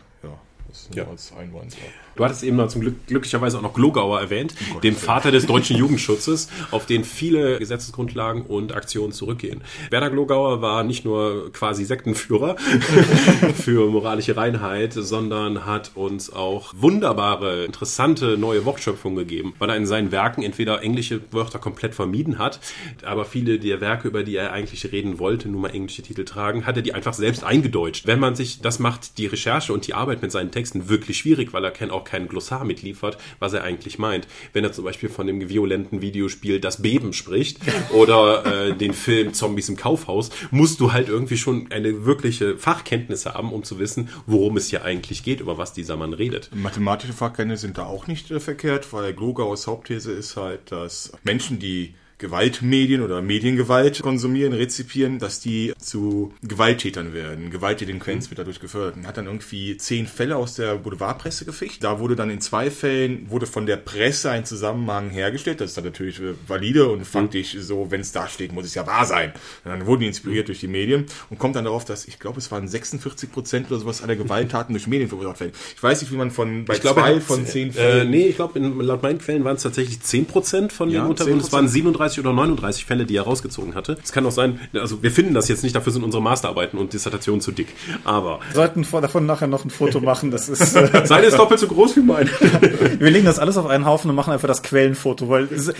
das 0.73 0.89
ja. 0.95 1.07
als 1.07 1.33
Einwand. 1.39 1.75
Ja. 1.75 1.81
Du 2.14 2.25
hattest 2.25 2.43
eben 2.43 2.57
noch 2.57 2.68
zum 2.68 2.83
Glück 2.83 3.07
glücklicherweise 3.07 3.59
auch 3.59 3.62
noch 3.62 3.75
Glogauer 3.75 4.20
erwähnt, 4.20 4.55
oh 4.75 4.81
den 4.81 4.95
Vater 4.95 5.31
des 5.31 5.47
deutschen 5.47 5.77
Jugendschutzes, 5.79 6.49
auf 6.70 6.87
den 6.87 7.05
viele 7.05 7.59
Gesetzesgrundlagen 7.59 8.43
und 8.43 8.75
Aktionen 8.75 9.12
zurückgehen. 9.12 9.62
Werner 9.91 10.11
Glogauer 10.11 10.61
war 10.61 10.83
nicht 10.83 11.05
nur 11.05 11.53
quasi 11.53 11.85
Sektenführer 11.85 12.57
für 13.55 13.89
moralische 13.91 14.37
Reinheit, 14.37 14.93
sondern 14.93 15.64
hat 15.64 15.93
uns 15.95 16.33
auch 16.33 16.73
wunderbare, 16.77 17.64
interessante 17.64 18.37
neue 18.37 18.64
Wortschöpfungen 18.64 19.16
gegeben, 19.16 19.55
weil 19.59 19.70
er 19.70 19.77
in 19.77 19.87
seinen 19.87 20.12
Werken 20.12 20.43
entweder 20.43 20.83
englische 20.83 21.20
Wörter 21.31 21.59
komplett 21.59 21.95
vermieden 21.95 22.39
hat, 22.39 22.61
aber 23.05 23.25
viele 23.25 23.59
der 23.59 23.81
Werke, 23.81 24.09
über 24.09 24.23
die 24.23 24.37
er 24.37 24.53
eigentlich 24.53 24.91
reden 24.93 25.18
wollte, 25.18 25.49
nur 25.49 25.62
mal 25.62 25.75
englische 25.75 26.03
Titel 26.03 26.25
tragen, 26.25 26.66
hat 26.66 26.77
er 26.77 26.83
die 26.83 26.95
einfach 26.95 27.14
selbst 27.14 27.45
eingedeutscht. 27.45 28.07
Wenn 28.07 28.20
man 28.20 28.35
sich, 28.35 28.61
das 28.61 28.79
macht 28.79 29.18
die 29.18 29.27
Recherche 29.27 29.73
und 29.73 29.87
die 29.87 29.95
Arbeit 29.95 30.20
mit 30.23 30.31
seinen 30.33 30.51
Texten 30.51 30.61
wirklich 30.74 31.18
schwierig, 31.18 31.52
weil 31.52 31.64
er 31.64 31.70
kennt 31.70 31.92
auch 31.92 32.04
kein 32.04 32.28
Glossar 32.28 32.64
mitliefert, 32.64 33.18
was 33.38 33.52
er 33.52 33.64
eigentlich 33.64 33.98
meint. 33.98 34.26
Wenn 34.52 34.64
er 34.64 34.72
zum 34.72 34.84
Beispiel 34.84 35.08
von 35.08 35.26
dem 35.26 35.48
violenten 35.48 36.02
Videospiel 36.02 36.60
Das 36.60 36.82
Beben 36.82 37.12
spricht 37.12 37.58
oder 37.92 38.68
äh, 38.68 38.76
den 38.76 38.92
Film 38.92 39.34
Zombies 39.34 39.68
im 39.68 39.76
Kaufhaus, 39.76 40.30
musst 40.50 40.80
du 40.80 40.92
halt 40.92 41.08
irgendwie 41.08 41.36
schon 41.36 41.70
eine 41.70 42.04
wirkliche 42.04 42.56
Fachkenntnis 42.56 43.26
haben, 43.26 43.52
um 43.52 43.64
zu 43.64 43.78
wissen, 43.78 44.08
worum 44.26 44.56
es 44.56 44.68
hier 44.68 44.84
eigentlich 44.84 45.22
geht, 45.22 45.40
über 45.40 45.58
was 45.58 45.72
dieser 45.72 45.96
Mann 45.96 46.12
redet. 46.12 46.50
Mathematische 46.54 47.12
Fachkenntnisse 47.12 47.62
sind 47.62 47.78
da 47.78 47.86
auch 47.86 48.06
nicht 48.06 48.30
äh, 48.30 48.40
verkehrt, 48.40 48.92
weil 48.92 49.12
Glogauers 49.14 49.66
Hauptthese 49.66 50.12
ist 50.12 50.36
halt, 50.36 50.72
dass 50.72 51.12
Menschen, 51.24 51.58
die 51.58 51.94
Gewaltmedien 52.23 53.03
oder 53.03 53.20
Mediengewalt 53.20 54.01
konsumieren, 54.01 54.53
rezipieren, 54.53 55.18
dass 55.18 55.41
die 55.41 55.75
zu 55.79 56.33
Gewalttätern 56.43 57.12
werden. 57.12 57.51
Gewaltdelinquenz 57.51 58.31
wird 58.31 58.39
dadurch 58.39 58.61
gefördert. 58.61 58.97
Und 58.97 59.07
hat 59.07 59.16
dann 59.16 59.27
irgendwie 59.27 59.77
zehn 59.77 60.07
Fälle 60.07 60.37
aus 60.37 60.55
der 60.55 60.77
Boulevardpresse 60.77 61.45
geficht. 61.45 61.85
Da 61.85 61.99
wurde 61.99 62.16
dann 62.16 62.31
in 62.31 62.41
zwei 62.41 62.70
Fällen, 62.70 63.29
wurde 63.29 63.47
von 63.47 63.66
der 63.66 63.77
Presse 63.77 64.31
ein 64.31 64.45
Zusammenhang 64.45 65.11
hergestellt. 65.11 65.61
Das 65.61 65.70
ist 65.70 65.77
dann 65.77 65.85
natürlich 65.85 66.20
äh, 66.20 66.35
valide 66.47 66.89
und 66.89 67.05
fand 67.05 67.35
ich 67.35 67.57
so, 67.61 67.91
wenn 67.91 68.01
es 68.01 68.12
da 68.12 68.29
steht, 68.29 68.53
muss 68.53 68.64
es 68.64 68.75
ja 68.75 68.87
wahr 68.87 69.05
sein. 69.05 69.33
Und 69.64 69.70
dann 69.73 69.87
wurden 69.87 70.01
die 70.01 70.07
inspiriert 70.07 70.49
durch 70.49 70.61
die 70.61 70.68
Medien 70.68 71.07
und 71.29 71.39
kommt 71.39 71.57
dann 71.57 71.64
darauf, 71.64 71.85
dass 71.85 72.07
ich 72.07 72.18
glaube, 72.18 72.39
es 72.39 72.51
waren 72.51 72.68
46 72.68 73.33
Prozent 73.33 73.70
oder 73.70 73.81
sowas 73.81 74.03
aller 74.03 74.16
Gewalttaten 74.16 74.73
durch 74.75 74.87
Medien 74.87 75.09
verursacht 75.09 75.41
werden. 75.41 75.53
Ich 75.75 75.83
weiß 75.83 76.01
nicht, 76.01 76.12
wie 76.12 76.16
man 76.16 76.31
von 76.31 76.64
bei 76.64 76.75
ich 76.75 76.83
zwei 76.83 76.93
glaube, 76.93 77.20
von 77.20 77.47
zehn 77.47 77.70
äh, 77.70 77.73
Fällen. 77.73 78.09
Äh, 78.09 78.11
nee, 78.11 78.27
ich 78.29 78.37
glaube, 78.37 78.59
laut 78.61 79.03
meinen 79.03 79.18
Quellen 79.18 79.45
waren 79.45 79.57
es 79.57 79.62
tatsächlich 79.62 80.01
10 80.01 80.27
Prozent 80.27 80.73
von 80.73 80.89
den 80.89 80.97
ja, 80.97 81.07
Untersuchungen. 81.07 81.41
Es 81.41 81.53
waren 81.53 81.68
37 81.68 82.11
38 82.12 82.20
oder 82.20 82.32
39 82.32 82.84
Fälle, 82.84 83.06
die 83.06 83.16
er 83.16 83.22
rausgezogen 83.22 83.74
hatte. 83.74 83.96
Es 84.02 84.12
kann 84.12 84.26
auch 84.26 84.32
sein, 84.32 84.60
also 84.74 85.02
wir 85.02 85.10
finden 85.10 85.34
das 85.34 85.48
jetzt 85.48 85.62
nicht, 85.62 85.74
dafür 85.74 85.92
sind 85.92 86.04
unsere 86.04 86.22
Masterarbeiten 86.22 86.78
und 86.78 86.92
Dissertationen 86.92 87.40
zu 87.40 87.52
dick. 87.52 87.68
Aber. 88.04 88.40
Wir 88.48 88.54
sollten 88.54 88.86
davon 88.90 89.26
nachher 89.26 89.46
noch 89.46 89.64
ein 89.64 89.70
Foto 89.70 90.00
machen, 90.00 90.30
das 90.30 90.48
ist. 90.48 90.62
Äh 90.82 91.06
Seine 91.06 91.26
ist 91.26 91.38
doppelt 91.38 91.60
so 91.60 91.66
groß 91.68 91.96
wie 91.96 92.00
meine. 92.00 92.30
wir 92.98 93.10
legen 93.10 93.24
das 93.24 93.38
alles 93.38 93.56
auf 93.56 93.66
einen 93.66 93.84
Haufen 93.84 94.10
und 94.10 94.16
machen 94.16 94.32
einfach 94.32 94.48
das 94.48 94.62
Quellenfoto, 94.62 95.28
weil 95.28 95.46
das, 95.46 95.72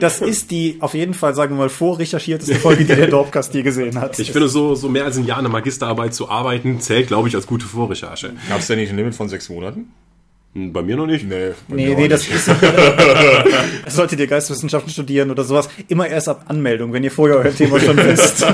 das 0.00 0.20
ist 0.20 0.50
die 0.50 0.78
auf 0.80 0.94
jeden 0.94 1.14
Fall, 1.14 1.34
sagen 1.34 1.54
wir 1.54 1.58
mal, 1.58 1.68
vorrecherchierteste 1.68 2.56
Folge, 2.56 2.84
die 2.84 2.94
der 2.94 3.06
Dorpcast 3.06 3.54
je 3.54 3.62
gesehen 3.62 4.00
hat. 4.00 4.18
Ich 4.18 4.32
finde, 4.32 4.48
so, 4.48 4.74
so 4.74 4.88
mehr 4.88 5.04
als 5.04 5.16
ein 5.16 5.24
Jahr 5.24 5.38
eine 5.38 5.48
Magisterarbeit 5.48 6.14
zu 6.14 6.28
arbeiten, 6.28 6.80
zählt, 6.80 7.06
glaube 7.06 7.28
ich, 7.28 7.36
als 7.36 7.46
gute 7.46 7.66
Vorrecherche. 7.66 8.32
Gab 8.48 8.60
es 8.60 8.66
denn 8.66 8.78
nicht 8.78 8.90
ein 8.90 8.96
Limit 8.96 9.14
von 9.14 9.28
sechs 9.28 9.48
Monaten? 9.48 9.92
Hm, 10.54 10.72
Bei 10.72 10.82
mir 10.82 10.96
noch 10.96 11.06
nicht. 11.06 11.24
Nee, 11.28 11.52
Nee, 11.68 11.94
nee, 11.94 12.08
das 12.08 12.22
nicht. 12.28 12.34
ist. 12.36 12.50
Solltet 13.88 14.18
ihr 14.20 14.26
Geistwissenschaften 14.26 14.90
studieren 14.90 15.30
oder 15.30 15.44
sowas, 15.44 15.68
immer 15.88 16.08
erst 16.08 16.28
ab 16.28 16.44
Anmeldung, 16.48 16.92
wenn 16.92 17.04
ihr 17.04 17.10
vorher 17.12 17.36
euer 17.38 17.54
Thema 17.54 17.78
schon 17.80 17.96
wisst. 18.04 18.44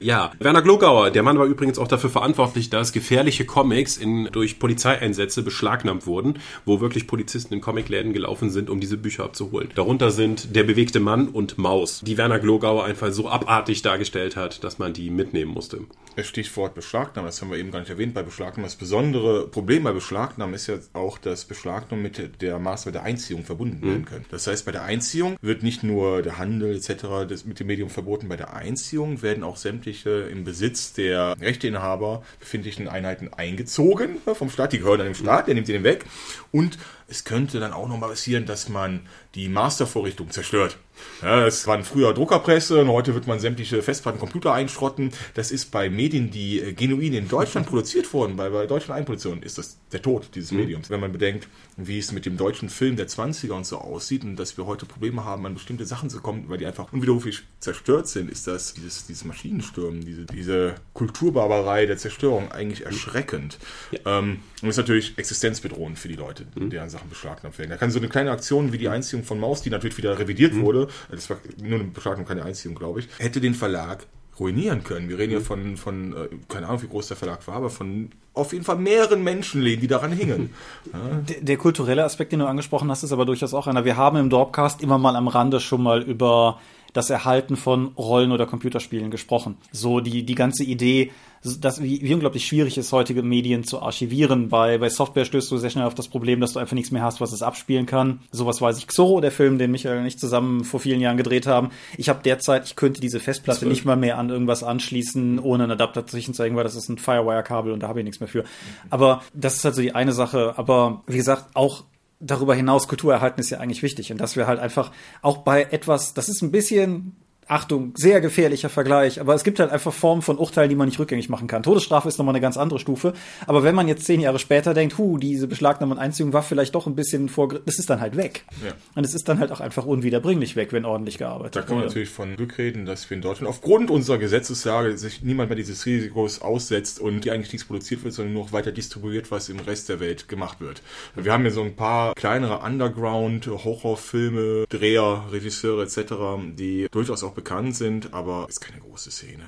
Ja, 0.00 0.32
Werner 0.38 0.62
Glogauer, 0.62 1.10
der 1.10 1.22
Mann 1.22 1.38
war 1.38 1.44
übrigens 1.46 1.78
auch 1.78 1.88
dafür 1.88 2.08
verantwortlich, 2.10 2.70
dass 2.70 2.92
gefährliche 2.92 3.44
Comics 3.44 3.96
in, 3.98 4.28
durch 4.32 4.58
Polizeieinsätze 4.58 5.42
beschlagnahmt 5.42 6.06
wurden, 6.06 6.38
wo 6.64 6.80
wirklich 6.80 7.06
Polizisten 7.06 7.54
in 7.54 7.60
Comicläden 7.60 8.12
gelaufen 8.14 8.50
sind, 8.50 8.70
um 8.70 8.80
diese 8.80 8.96
Bücher 8.96 9.24
abzuholen. 9.24 9.68
Darunter 9.74 10.10
sind 10.10 10.56
Der 10.56 10.64
bewegte 10.64 11.00
Mann 11.00 11.28
und 11.28 11.58
Maus, 11.58 12.00
die 12.04 12.16
Werner 12.16 12.38
Glogauer 12.38 12.84
einfach 12.84 13.12
so 13.12 13.28
abartig 13.28 13.82
dargestellt 13.82 14.36
hat, 14.36 14.64
dass 14.64 14.78
man 14.78 14.92
die 14.94 15.10
mitnehmen 15.10 15.52
musste. 15.52 15.80
Stichwort 16.22 16.74
Beschlagnahme, 16.74 17.28
das 17.28 17.40
haben 17.40 17.50
wir 17.50 17.58
eben 17.58 17.70
gar 17.70 17.80
nicht 17.80 17.88
erwähnt 17.90 18.12
bei 18.14 18.22
Beschlagnahme. 18.22 18.66
Das 18.66 18.76
besondere 18.76 19.46
Problem 19.48 19.84
bei 19.84 19.92
Beschlagnahme 19.92 20.54
ist 20.56 20.66
ja 20.66 20.74
auch, 20.92 21.18
dass 21.18 21.29
Beschlagnahme 21.44 22.02
mit 22.02 22.42
der 22.42 22.58
Maßnahme 22.58 22.92
der 22.92 23.02
Einziehung 23.02 23.44
verbunden 23.44 23.82
werden 23.82 24.04
können. 24.04 24.24
Das 24.30 24.46
heißt, 24.46 24.64
bei 24.64 24.72
der 24.72 24.82
Einziehung 24.82 25.36
wird 25.40 25.62
nicht 25.62 25.82
nur 25.82 26.22
der 26.22 26.38
Handel 26.38 26.76
etc. 26.76 27.28
Das 27.28 27.44
mit 27.44 27.60
dem 27.60 27.66
Medium 27.66 27.90
verboten, 27.90 28.28
bei 28.28 28.36
der 28.36 28.54
Einziehung 28.54 29.22
werden 29.22 29.44
auch 29.44 29.56
sämtliche 29.56 30.10
im 30.30 30.44
Besitz 30.44 30.92
der 30.92 31.36
Rechteinhaber 31.40 32.22
befindlichen 32.38 32.88
Einheiten 32.88 33.32
eingezogen 33.32 34.18
äh, 34.26 34.34
vom 34.34 34.50
Staat. 34.50 34.72
Die 34.72 34.78
gehören 34.78 34.98
dann 34.98 35.08
dem 35.08 35.14
Staat, 35.14 35.46
der 35.46 35.54
nimmt 35.54 35.66
sie 35.66 35.72
den 35.72 35.84
weg. 35.84 36.04
Und 36.52 36.78
es 37.08 37.24
könnte 37.24 37.60
dann 37.60 37.72
auch 37.72 37.88
nochmal 37.88 38.10
passieren, 38.10 38.46
dass 38.46 38.68
man 38.68 39.00
die 39.34 39.48
Mastervorrichtung 39.48 40.30
zerstört. 40.30 40.78
Ja, 41.22 41.46
es 41.46 41.66
waren 41.66 41.84
früher 41.84 42.14
Druckerpresse 42.14 42.80
und 42.80 42.88
heute 42.88 43.14
wird 43.14 43.26
man 43.26 43.40
sämtliche 43.40 43.82
Festplatten, 43.82 44.18
Computer 44.18 44.54
einschrotten. 44.54 45.10
Das 45.34 45.50
ist 45.50 45.70
bei 45.70 45.90
Medien, 45.90 46.30
die 46.30 46.60
äh, 46.60 46.72
genuin 46.72 47.12
in 47.12 47.28
Deutschland 47.28 47.66
produziert 47.66 48.12
wurden, 48.14 48.36
bei, 48.36 48.48
bei 48.48 48.66
deutschen 48.66 48.92
Einproduktionen, 48.92 49.42
ist 49.42 49.58
das 49.58 49.78
der 49.92 50.00
Tod 50.00 50.30
dieses 50.34 50.52
Mediums. 50.52 50.88
Wenn 50.88 51.00
man 51.00 51.12
bedenkt, 51.12 51.48
wie 51.76 51.98
es 51.98 52.12
mit 52.12 52.26
dem 52.26 52.36
deutschen 52.36 52.68
Film 52.68 52.96
der 52.96 53.08
20er 53.08 53.52
und 53.52 53.66
so 53.66 53.78
aussieht 53.78 54.24
und 54.24 54.36
dass 54.36 54.56
wir 54.56 54.66
heute 54.66 54.86
Probleme 54.86 55.24
haben, 55.24 55.44
an 55.46 55.54
bestimmte 55.54 55.84
Sachen 55.84 56.10
zu 56.10 56.20
kommen, 56.20 56.44
weil 56.48 56.58
die 56.58 56.66
einfach 56.66 56.92
unwiderruflich 56.92 57.42
zerstört 57.58 58.08
sind, 58.08 58.30
ist 58.30 58.46
das 58.46 58.74
dieses, 58.74 59.06
dieses 59.06 59.24
Maschinenstürmen, 59.24 60.00
diese, 60.04 60.24
diese 60.26 60.74
Kulturbarbarei 60.94 61.86
der 61.86 61.98
Zerstörung 61.98 62.52
eigentlich 62.52 62.86
erschreckend. 62.86 63.58
Ähm, 64.04 64.40
und 64.62 64.68
ist 64.68 64.76
natürlich 64.76 65.16
existenzbedrohend 65.16 65.98
für 65.98 66.08
die 66.08 66.16
Leute, 66.16 66.46
deren 66.54 66.90
Sachen 66.90 67.08
beschlagnahmt 67.08 67.58
werden. 67.58 67.70
Da 67.70 67.76
kann 67.76 67.90
so 67.90 67.98
eine 67.98 68.08
kleine 68.08 68.30
Aktion 68.30 68.72
wie 68.72 68.78
die 68.78 68.88
Einziehung 68.88 69.24
von 69.24 69.40
Maus, 69.40 69.62
die 69.62 69.70
natürlich 69.70 69.96
wieder 69.96 70.18
revidiert 70.18 70.54
wurde, 70.56 70.88
das 71.10 71.30
war 71.30 71.38
nur 71.62 71.80
eine 71.80 71.88
Beschlagnahmung, 71.88 72.26
keine 72.26 72.44
Einziehung, 72.44 72.74
glaube 72.74 73.00
ich, 73.00 73.08
hätte 73.18 73.40
den 73.40 73.54
Verlag 73.54 74.06
ruinieren 74.40 74.82
können. 74.82 75.08
Wir 75.08 75.18
reden 75.18 75.34
ja 75.34 75.40
von, 75.40 75.76
von 75.76 76.12
äh, 76.16 76.28
keine 76.48 76.66
Ahnung, 76.66 76.82
wie 76.82 76.88
groß 76.88 77.08
der 77.08 77.16
Verlag 77.16 77.46
war, 77.46 77.56
aber 77.56 77.70
von 77.70 78.10
auf 78.32 78.52
jeden 78.52 78.64
Fall 78.64 78.76
mehreren 78.76 79.22
Menschenleben, 79.22 79.82
die 79.82 79.86
daran 79.86 80.12
hingen. 80.12 80.50
Der, 81.28 81.40
der 81.40 81.56
kulturelle 81.56 82.04
Aspekt, 82.04 82.32
den 82.32 82.38
du 82.38 82.46
angesprochen 82.46 82.90
hast, 82.90 83.02
ist 83.02 83.12
aber 83.12 83.26
durchaus 83.26 83.52
auch 83.52 83.66
einer. 83.66 83.84
Wir 83.84 83.96
haben 83.96 84.16
im 84.16 84.30
Dorpcast 84.30 84.82
immer 84.82 84.98
mal 84.98 85.16
am 85.16 85.28
Rande 85.28 85.60
schon 85.60 85.82
mal 85.82 86.02
über 86.02 86.58
das 86.92 87.10
Erhalten 87.10 87.56
von 87.56 87.88
Rollen- 87.98 88.32
oder 88.32 88.46
Computerspielen 88.46 89.10
gesprochen. 89.10 89.56
So 89.72 90.00
die, 90.00 90.24
die 90.24 90.34
ganze 90.34 90.64
Idee, 90.64 91.10
dass, 91.42 91.82
wie, 91.82 92.02
wie 92.02 92.12
unglaublich 92.12 92.46
schwierig 92.46 92.76
es 92.76 92.92
heutige 92.92 93.22
Medien 93.22 93.64
zu 93.64 93.80
archivieren. 93.80 94.50
Bei, 94.50 94.76
bei 94.76 94.90
Software 94.90 95.24
stößt 95.24 95.50
du 95.50 95.56
sehr 95.56 95.70
schnell 95.70 95.86
auf 95.86 95.94
das 95.94 96.08
Problem, 96.08 96.40
dass 96.40 96.52
du 96.52 96.58
einfach 96.58 96.74
nichts 96.74 96.90
mehr 96.90 97.02
hast, 97.02 97.20
was 97.20 97.32
es 97.32 97.42
abspielen 97.42 97.86
kann. 97.86 98.20
Sowas 98.30 98.60
weiß 98.60 98.76
ich. 98.76 98.86
Xoro, 98.86 99.20
der 99.20 99.32
Film, 99.32 99.56
den 99.56 99.70
Michael 99.70 100.00
und 100.00 100.06
ich 100.06 100.18
zusammen 100.18 100.64
vor 100.64 100.80
vielen 100.80 101.00
Jahren 101.00 101.16
gedreht 101.16 101.46
haben. 101.46 101.70
Ich 101.96 102.10
habe 102.10 102.22
derzeit, 102.22 102.66
ich 102.66 102.76
könnte 102.76 103.00
diese 103.00 103.20
Festplatte 103.20 103.64
nicht 103.66 103.86
mal 103.86 103.96
mehr 103.96 104.18
an 104.18 104.28
irgendwas 104.28 104.62
anschließen, 104.62 105.38
ohne 105.38 105.64
einen 105.64 105.72
Adapter 105.72 106.06
zwischenzeigen, 106.06 106.56
weil 106.56 106.64
das 106.64 106.76
ist 106.76 106.90
ein 106.90 106.98
Firewire-Kabel 106.98 107.72
und 107.72 107.82
da 107.82 107.88
habe 107.88 108.00
ich 108.00 108.04
nichts 108.04 108.20
mehr 108.20 108.28
für. 108.28 108.44
Aber 108.90 109.22
das 109.32 109.56
ist 109.56 109.64
halt 109.64 109.74
so 109.74 109.80
die 109.80 109.94
eine 109.94 110.12
Sache. 110.12 110.54
Aber 110.58 111.02
wie 111.06 111.16
gesagt, 111.16 111.46
auch 111.54 111.84
darüber 112.20 112.54
hinaus 112.54 112.86
Kultur 112.86 113.14
erhalten 113.14 113.40
ist 113.40 113.48
ja 113.48 113.58
eigentlich 113.58 113.82
wichtig 113.82 114.12
und 114.12 114.20
dass 114.20 114.36
wir 114.36 114.46
halt 114.46 114.60
einfach 114.60 114.92
auch 115.22 115.38
bei 115.38 115.62
etwas, 115.70 116.12
das 116.12 116.28
ist 116.28 116.42
ein 116.42 116.50
bisschen 116.50 117.16
Achtung, 117.50 117.92
sehr 117.96 118.20
gefährlicher 118.20 118.68
Vergleich, 118.68 119.20
aber 119.20 119.34
es 119.34 119.42
gibt 119.42 119.58
halt 119.58 119.72
einfach 119.72 119.92
Formen 119.92 120.22
von 120.22 120.38
Urteilen, 120.38 120.70
die 120.70 120.76
man 120.76 120.86
nicht 120.86 121.00
rückgängig 121.00 121.28
machen 121.28 121.48
kann. 121.48 121.64
Todesstrafe 121.64 122.06
ist 122.06 122.16
nochmal 122.16 122.34
eine 122.34 122.40
ganz 122.40 122.56
andere 122.56 122.78
Stufe, 122.78 123.12
aber 123.44 123.64
wenn 123.64 123.74
man 123.74 123.88
jetzt 123.88 124.04
zehn 124.04 124.20
Jahre 124.20 124.38
später 124.38 124.72
denkt, 124.72 124.98
hu, 124.98 125.18
diese 125.18 125.48
Beschlagnahme 125.48 125.94
und 125.94 125.98
Einziehung 125.98 126.32
war 126.32 126.44
vielleicht 126.44 126.76
doch 126.76 126.86
ein 126.86 126.94
bisschen 126.94 127.28
vor, 127.28 127.48
das 127.48 127.80
ist 127.80 127.90
dann 127.90 128.00
halt 128.00 128.16
weg. 128.16 128.44
Ja. 128.64 128.72
Und 128.94 129.04
es 129.04 129.14
ist 129.14 129.28
dann 129.28 129.40
halt 129.40 129.50
auch 129.50 129.58
einfach 129.58 129.84
unwiederbringlich 129.84 130.54
weg, 130.54 130.72
wenn 130.72 130.84
ordentlich 130.84 131.18
gearbeitet 131.18 131.56
Da 131.56 131.62
kann 131.62 131.70
man 131.70 131.78
wurde. 131.78 131.88
natürlich 131.88 132.10
von 132.10 132.36
Glück 132.36 132.56
reden, 132.56 132.86
dass 132.86 133.10
wir 133.10 133.16
in 133.16 133.22
Deutschland 133.22 133.48
aufgrund 133.48 133.90
unserer 133.90 134.18
Gesetzeslage 134.18 134.96
sich 134.96 135.22
niemand 135.22 135.48
mehr 135.48 135.56
dieses 135.56 135.84
Risikos 135.86 136.42
aussetzt 136.42 137.00
und 137.00 137.24
die 137.24 137.32
eigentlich 137.32 137.52
nichts 137.52 137.66
produziert 137.66 138.04
wird, 138.04 138.14
sondern 138.14 138.34
nur 138.34 138.44
noch 138.44 138.52
weiter 138.52 138.70
distribuiert, 138.70 139.32
was 139.32 139.48
im 139.48 139.58
Rest 139.58 139.88
der 139.88 139.98
Welt 139.98 140.28
gemacht 140.28 140.60
wird. 140.60 140.82
Wir 141.16 141.32
haben 141.32 141.44
ja 141.44 141.50
so 141.50 141.62
ein 141.62 141.74
paar 141.74 142.14
kleinere 142.14 142.60
Underground-Horrorfilme, 142.60 144.66
Dreher, 144.68 145.24
Regisseure 145.32 145.82
etc., 145.82 146.14
die 146.56 146.86
durchaus 146.92 147.24
auch 147.24 147.39
bekannt 147.40 147.74
sind, 147.74 148.12
aber 148.12 148.46
ist 148.50 148.60
keine 148.60 148.80
große 148.80 149.10
Szene, 149.10 149.44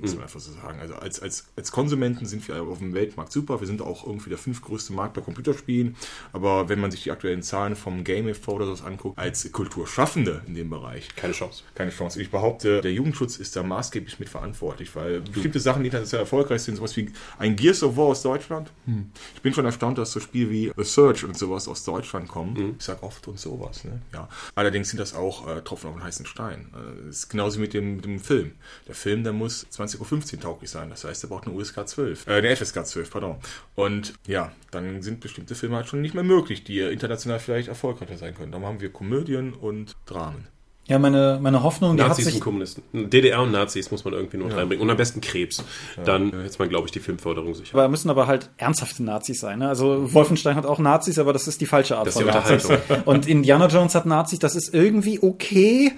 muss 0.00 0.14
man 0.14 0.24
einfach 0.24 0.40
so 0.40 0.52
sagen. 0.52 0.80
Also 0.80 0.94
als, 0.94 1.20
als, 1.20 1.46
als 1.56 1.72
Konsumenten 1.72 2.26
sind 2.26 2.46
wir 2.48 2.62
auf 2.62 2.78
dem 2.78 2.94
Weltmarkt 2.94 3.32
super. 3.32 3.60
Wir 3.60 3.66
sind 3.66 3.82
auch 3.82 4.06
irgendwie 4.06 4.28
der 4.30 4.38
fünftgrößte 4.38 4.92
Markt 4.92 5.14
bei 5.14 5.20
Computerspielen. 5.20 5.96
Aber 6.32 6.68
wenn 6.68 6.80
man 6.80 6.90
sich 6.90 7.02
die 7.02 7.10
aktuellen 7.10 7.42
Zahlen 7.42 7.76
vom 7.76 8.04
Game 8.04 8.28
Info 8.28 8.52
oder 8.52 8.74
so 8.74 8.84
anguckt, 8.84 9.18
als 9.18 9.50
Kulturschaffende 9.52 10.42
in 10.46 10.54
dem 10.54 10.70
Bereich, 10.70 11.14
Keine 11.16 11.32
Chance. 11.32 11.62
keine 11.74 11.90
Chance. 11.90 12.20
Ich 12.20 12.30
behaupte, 12.30 12.80
der 12.80 12.92
Jugendschutz 12.92 13.36
ist 13.36 13.56
da 13.56 13.62
maßgeblich 13.62 14.18
mitverantwortlich, 14.18 14.94
weil 14.96 15.20
bestimmte 15.20 15.60
Sachen, 15.60 15.82
die 15.82 15.88
international 15.88 16.22
erfolgreich 16.24 16.62
sind, 16.62 16.76
sowas 16.76 16.96
wie 16.96 17.10
ein 17.38 17.56
Gears 17.56 17.82
of 17.82 17.96
War 17.96 18.06
aus 18.06 18.22
Deutschland. 18.22 18.70
Ich 19.34 19.42
bin 19.42 19.52
schon 19.54 19.64
erstaunt, 19.64 19.98
dass 19.98 20.12
so 20.12 20.20
Spiele 20.20 20.50
wie 20.50 20.72
The 20.76 20.84
Search 20.84 21.24
und 21.24 21.36
sowas 21.36 21.68
aus 21.68 21.84
Deutschland 21.84 22.28
kommen. 22.28 22.74
Ich 22.78 22.84
sag 22.84 23.02
oft 23.02 23.26
und 23.28 23.38
sowas. 23.38 23.84
Ne? 23.84 24.00
Ja. 24.12 24.28
Allerdings 24.54 24.90
sind 24.90 24.98
das 24.98 25.14
auch 25.14 25.46
äh, 25.48 25.60
Tropfen 25.62 25.88
auf 25.90 25.96
den 25.96 26.02
heißen 26.04 26.26
Stein. 26.26 26.72
Äh, 26.74 27.06
das 27.06 27.16
ist 27.16 27.28
genauso 27.28 27.60
mit 27.60 27.74
dem, 27.74 27.96
mit 27.96 28.04
dem 28.04 28.18
Film. 28.20 28.52
Der 28.86 28.94
Film, 28.94 29.24
der 29.24 29.32
muss 29.32 29.66
20.15 29.88 30.34
Uhr 30.34 30.40
tauglich 30.40 30.70
sein. 30.70 30.90
Das 30.90 31.04
heißt, 31.04 31.22
der 31.22 31.28
braucht 31.28 31.46
eine 31.46 31.56
USK 31.56 31.86
12. 31.88 32.26
Äh, 32.26 32.32
eine 32.32 32.54
FSK 32.54 32.86
12, 32.86 33.10
pardon. 33.10 33.36
Und 33.74 34.14
ja, 34.26 34.52
dann 34.70 35.02
sind 35.02 35.20
bestimmte 35.20 35.54
Filme 35.54 35.76
halt 35.76 35.88
schon 35.88 36.00
nicht 36.00 36.14
mehr 36.14 36.24
möglich, 36.24 36.64
die 36.64 36.80
international 36.80 37.38
vielleicht 37.38 37.68
erfolgreicher 37.68 38.16
sein 38.16 38.34
können. 38.34 38.52
Darum 38.52 38.66
haben 38.66 38.80
wir 38.80 38.90
Komödien 38.90 39.52
und 39.52 39.96
Dramen. 40.06 40.48
Ja, 40.88 40.98
meine, 40.98 41.38
meine 41.42 41.62
Hoffnung, 41.62 41.98
die 41.98 42.02
hat 42.02 42.08
Nazis 42.08 42.24
sich, 42.24 42.34
und 42.36 42.40
Kommunisten. 42.40 43.10
DDR 43.10 43.42
und 43.42 43.52
Nazis 43.52 43.90
muss 43.90 44.06
man 44.06 44.14
irgendwie 44.14 44.38
noch 44.38 44.56
reinbringen. 44.56 44.82
Und 44.82 44.88
am 44.88 44.96
besten 44.96 45.20
Krebs. 45.20 45.62
Dann 46.02 46.32
äh, 46.32 46.44
jetzt 46.44 46.58
mal, 46.58 46.66
glaube 46.66 46.86
ich, 46.86 46.92
die 46.92 47.00
Filmförderung 47.00 47.54
sicher. 47.54 47.74
aber 47.76 47.88
müssen 47.90 48.08
aber 48.08 48.26
halt 48.26 48.48
ernsthafte 48.56 49.02
Nazis 49.02 49.38
sein. 49.40 49.58
Ne? 49.58 49.68
Also 49.68 50.14
Wolfenstein 50.14 50.56
hat 50.56 50.64
auch 50.64 50.78
Nazis, 50.78 51.18
aber 51.18 51.34
das 51.34 51.46
ist 51.46 51.60
die 51.60 51.66
falsche 51.66 51.98
Art 51.98 52.06
Das 52.06 52.14
von 52.14 52.24
Nazis. 52.24 52.64
Unterhaltung. 52.64 53.02
Und 53.04 53.28
Indiana 53.28 53.66
Jones 53.66 53.94
hat 53.94 54.06
Nazis, 54.06 54.38
das 54.38 54.56
ist 54.56 54.72
irgendwie 54.72 55.20
okay. 55.20 55.92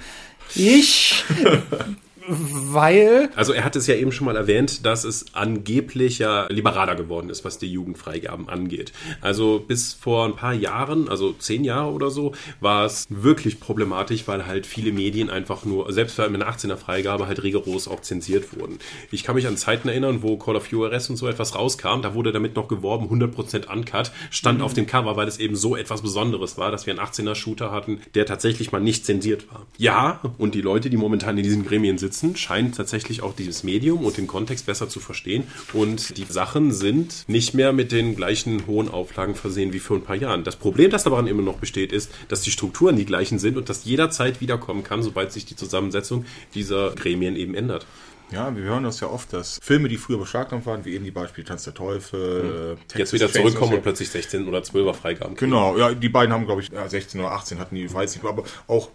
Ich, 0.57 1.25
weil 2.31 3.31
Also 3.35 3.53
er 3.53 3.65
hat 3.65 3.77
es 3.77 3.87
ja 3.87 3.95
eben 3.95 4.13
schon 4.13 4.27
mal 4.27 4.37
erwähnt, 4.37 4.87
dass 4.87 5.05
es 5.05 5.27
angeblich 5.35 6.19
ja 6.19 6.47
liberaler 6.51 6.95
geworden 6.95 7.31
ist, 7.31 7.45
was 7.45 7.59
die 7.59 7.71
Jugendfreigaben 7.71 8.49
angeht. 8.49 8.93
Also 9.21 9.63
bis 9.67 9.93
vor 9.95 10.25
ein 10.25 10.37
paar 10.37 10.55
Jahren, 10.55 11.09
also 11.09 11.33
zehn 11.33 11.65
Jahre 11.65 11.91
oder 11.91 12.11
so, 12.11 12.33
war 12.61 12.85
es 12.87 13.07
wirklich 13.11 13.61
problematisch, 13.61 14.27
weil 14.27 14.47
halt 14.47 14.67
viele 14.67 14.93
Medien 14.93 15.31
einfach 15.31 15.65
nur, 15.65 15.93
selbst 15.93 16.19
mit 16.19 16.35
einer 16.35 16.51
18er 16.51 16.77
Freigabe, 16.77 17.27
halt 17.27 17.43
rigoros 17.43 17.89
auch 17.89 18.01
zensiert 18.01 18.57
wurden. 18.59 18.79
Ich 19.11 19.25
kann 19.25 19.35
mich 19.35 19.47
an 19.47 19.57
Zeiten 19.57 19.89
erinnern, 19.89 20.23
wo 20.23 20.37
Call 20.37 20.57
of 20.57 20.73
URS 20.73 21.11
und 21.11 21.17
so 21.17 21.27
etwas 21.27 21.55
rauskam, 21.55 22.03
da 22.03 22.15
wurde 22.15 22.33
damit 22.33 22.57
noch 22.57 22.69
geworben, 22.69 23.09
100% 23.09 23.73
Uncut, 23.73 24.13
stand 24.31 24.63
auf 24.63 24.75
dem 24.75 24.87
Cover, 24.87 25.17
weil 25.17 25.29
es 25.29 25.39
eben 25.39 25.57
so 25.57 25.77
etwas 25.77 26.03
Besonderes 26.03 26.59
war, 26.59 26.71
dass 26.71 26.87
wir 26.87 26.93
einen 26.93 27.07
18er 27.07 27.35
Shooter 27.35 27.71
hatten, 27.71 28.01
der 28.15 28.27
tatsächlich 28.27 28.73
mal 28.73 28.81
nicht 28.81 29.05
zensiert 29.05 29.51
war. 29.53 29.67
Ja, 29.79 30.21
und 30.39 30.55
die 30.55 30.61
Leute, 30.61 30.91
die 30.91 30.97
momentan 30.97 31.37
in 31.37 31.45
diesen 31.45 31.65
Gremien 31.65 31.99
sitzen, 31.99 32.20
scheinen 32.37 32.73
tatsächlich 32.73 33.23
auch 33.23 33.35
dieses 33.35 33.65
Medium 33.65 34.05
und 34.05 34.17
den 34.17 34.27
Kontext 34.27 34.67
besser 34.67 34.89
zu 34.89 35.01
verstehen. 35.01 35.45
Und 35.73 36.17
die 36.17 36.25
Sachen 36.25 36.73
sind 36.73 37.25
nicht 37.29 37.55
mehr 37.55 37.73
mit 37.73 37.93
den 37.93 38.17
gleichen 38.17 38.67
hohen 38.67 38.89
Auflagen 38.89 39.35
versehen 39.35 39.73
wie 39.73 39.79
vor 39.79 39.97
ein 39.97 40.05
paar 40.05 40.17
Jahren. 40.17 40.45
Das 40.45 40.57
Problem, 40.57 40.91
das 40.91 41.05
daran 41.05 41.27
immer 41.27 41.43
noch 41.43 41.59
besteht, 41.59 41.93
ist, 41.93 42.11
dass 42.29 42.43
die 42.43 42.51
Strukturen 42.51 42.97
die 42.97 43.07
gleichen 43.07 43.39
sind 43.39 43.57
und 43.57 43.69
das 43.69 43.85
jederzeit 43.85 44.41
wiederkommen 44.41 44.85
kann, 44.85 45.03
sobald 45.03 45.33
sich 45.33 45.45
die 45.47 45.57
Zusammensetzung 45.57 46.25
dieser 46.55 46.91
Gremien 46.95 47.37
eben 47.37 47.55
ändert. 47.55 47.87
Ja, 48.33 48.55
wir 48.55 48.63
hören 48.63 48.85
das 48.85 49.01
ja 49.01 49.09
oft, 49.09 49.33
dass 49.33 49.59
Filme, 49.61 49.89
die 49.89 49.97
früher 49.97 50.19
beschlagnahmt 50.19 50.65
waren, 50.65 50.85
wie 50.85 50.95
eben 50.95 51.05
die 51.05 51.11
Beispiele 51.11 51.45
Tanz 51.45 51.65
der 51.65 51.75
Teufel, 51.75 52.77
äh, 52.95 52.99
Jetzt 52.99 53.13
wieder 53.13 53.27
Chainsaw 53.27 53.41
zurückkommen 53.41 53.73
und 53.73 53.79
Massacre. 53.79 53.83
plötzlich 53.83 54.11
16 54.11 54.47
oder 54.47 54.61
12er 54.61 54.95
Freigaben. 54.95 55.35
kriegen. 55.35 55.51
Genau, 55.51 55.77
ja, 55.77 55.93
die 55.93 56.09
beiden 56.09 56.33
haben, 56.33 56.47
glaube 56.47 56.63
ich, 56.63 56.69
ja, 56.71 56.89
16 56.89 57.21
oder 57.21 57.33
18 57.33 57.59
hatten 57.59 57.75
die, 57.75 57.93
weiß 57.93 58.15
nicht, 58.15 58.25
aber 58.25 58.45
auch 58.69 58.91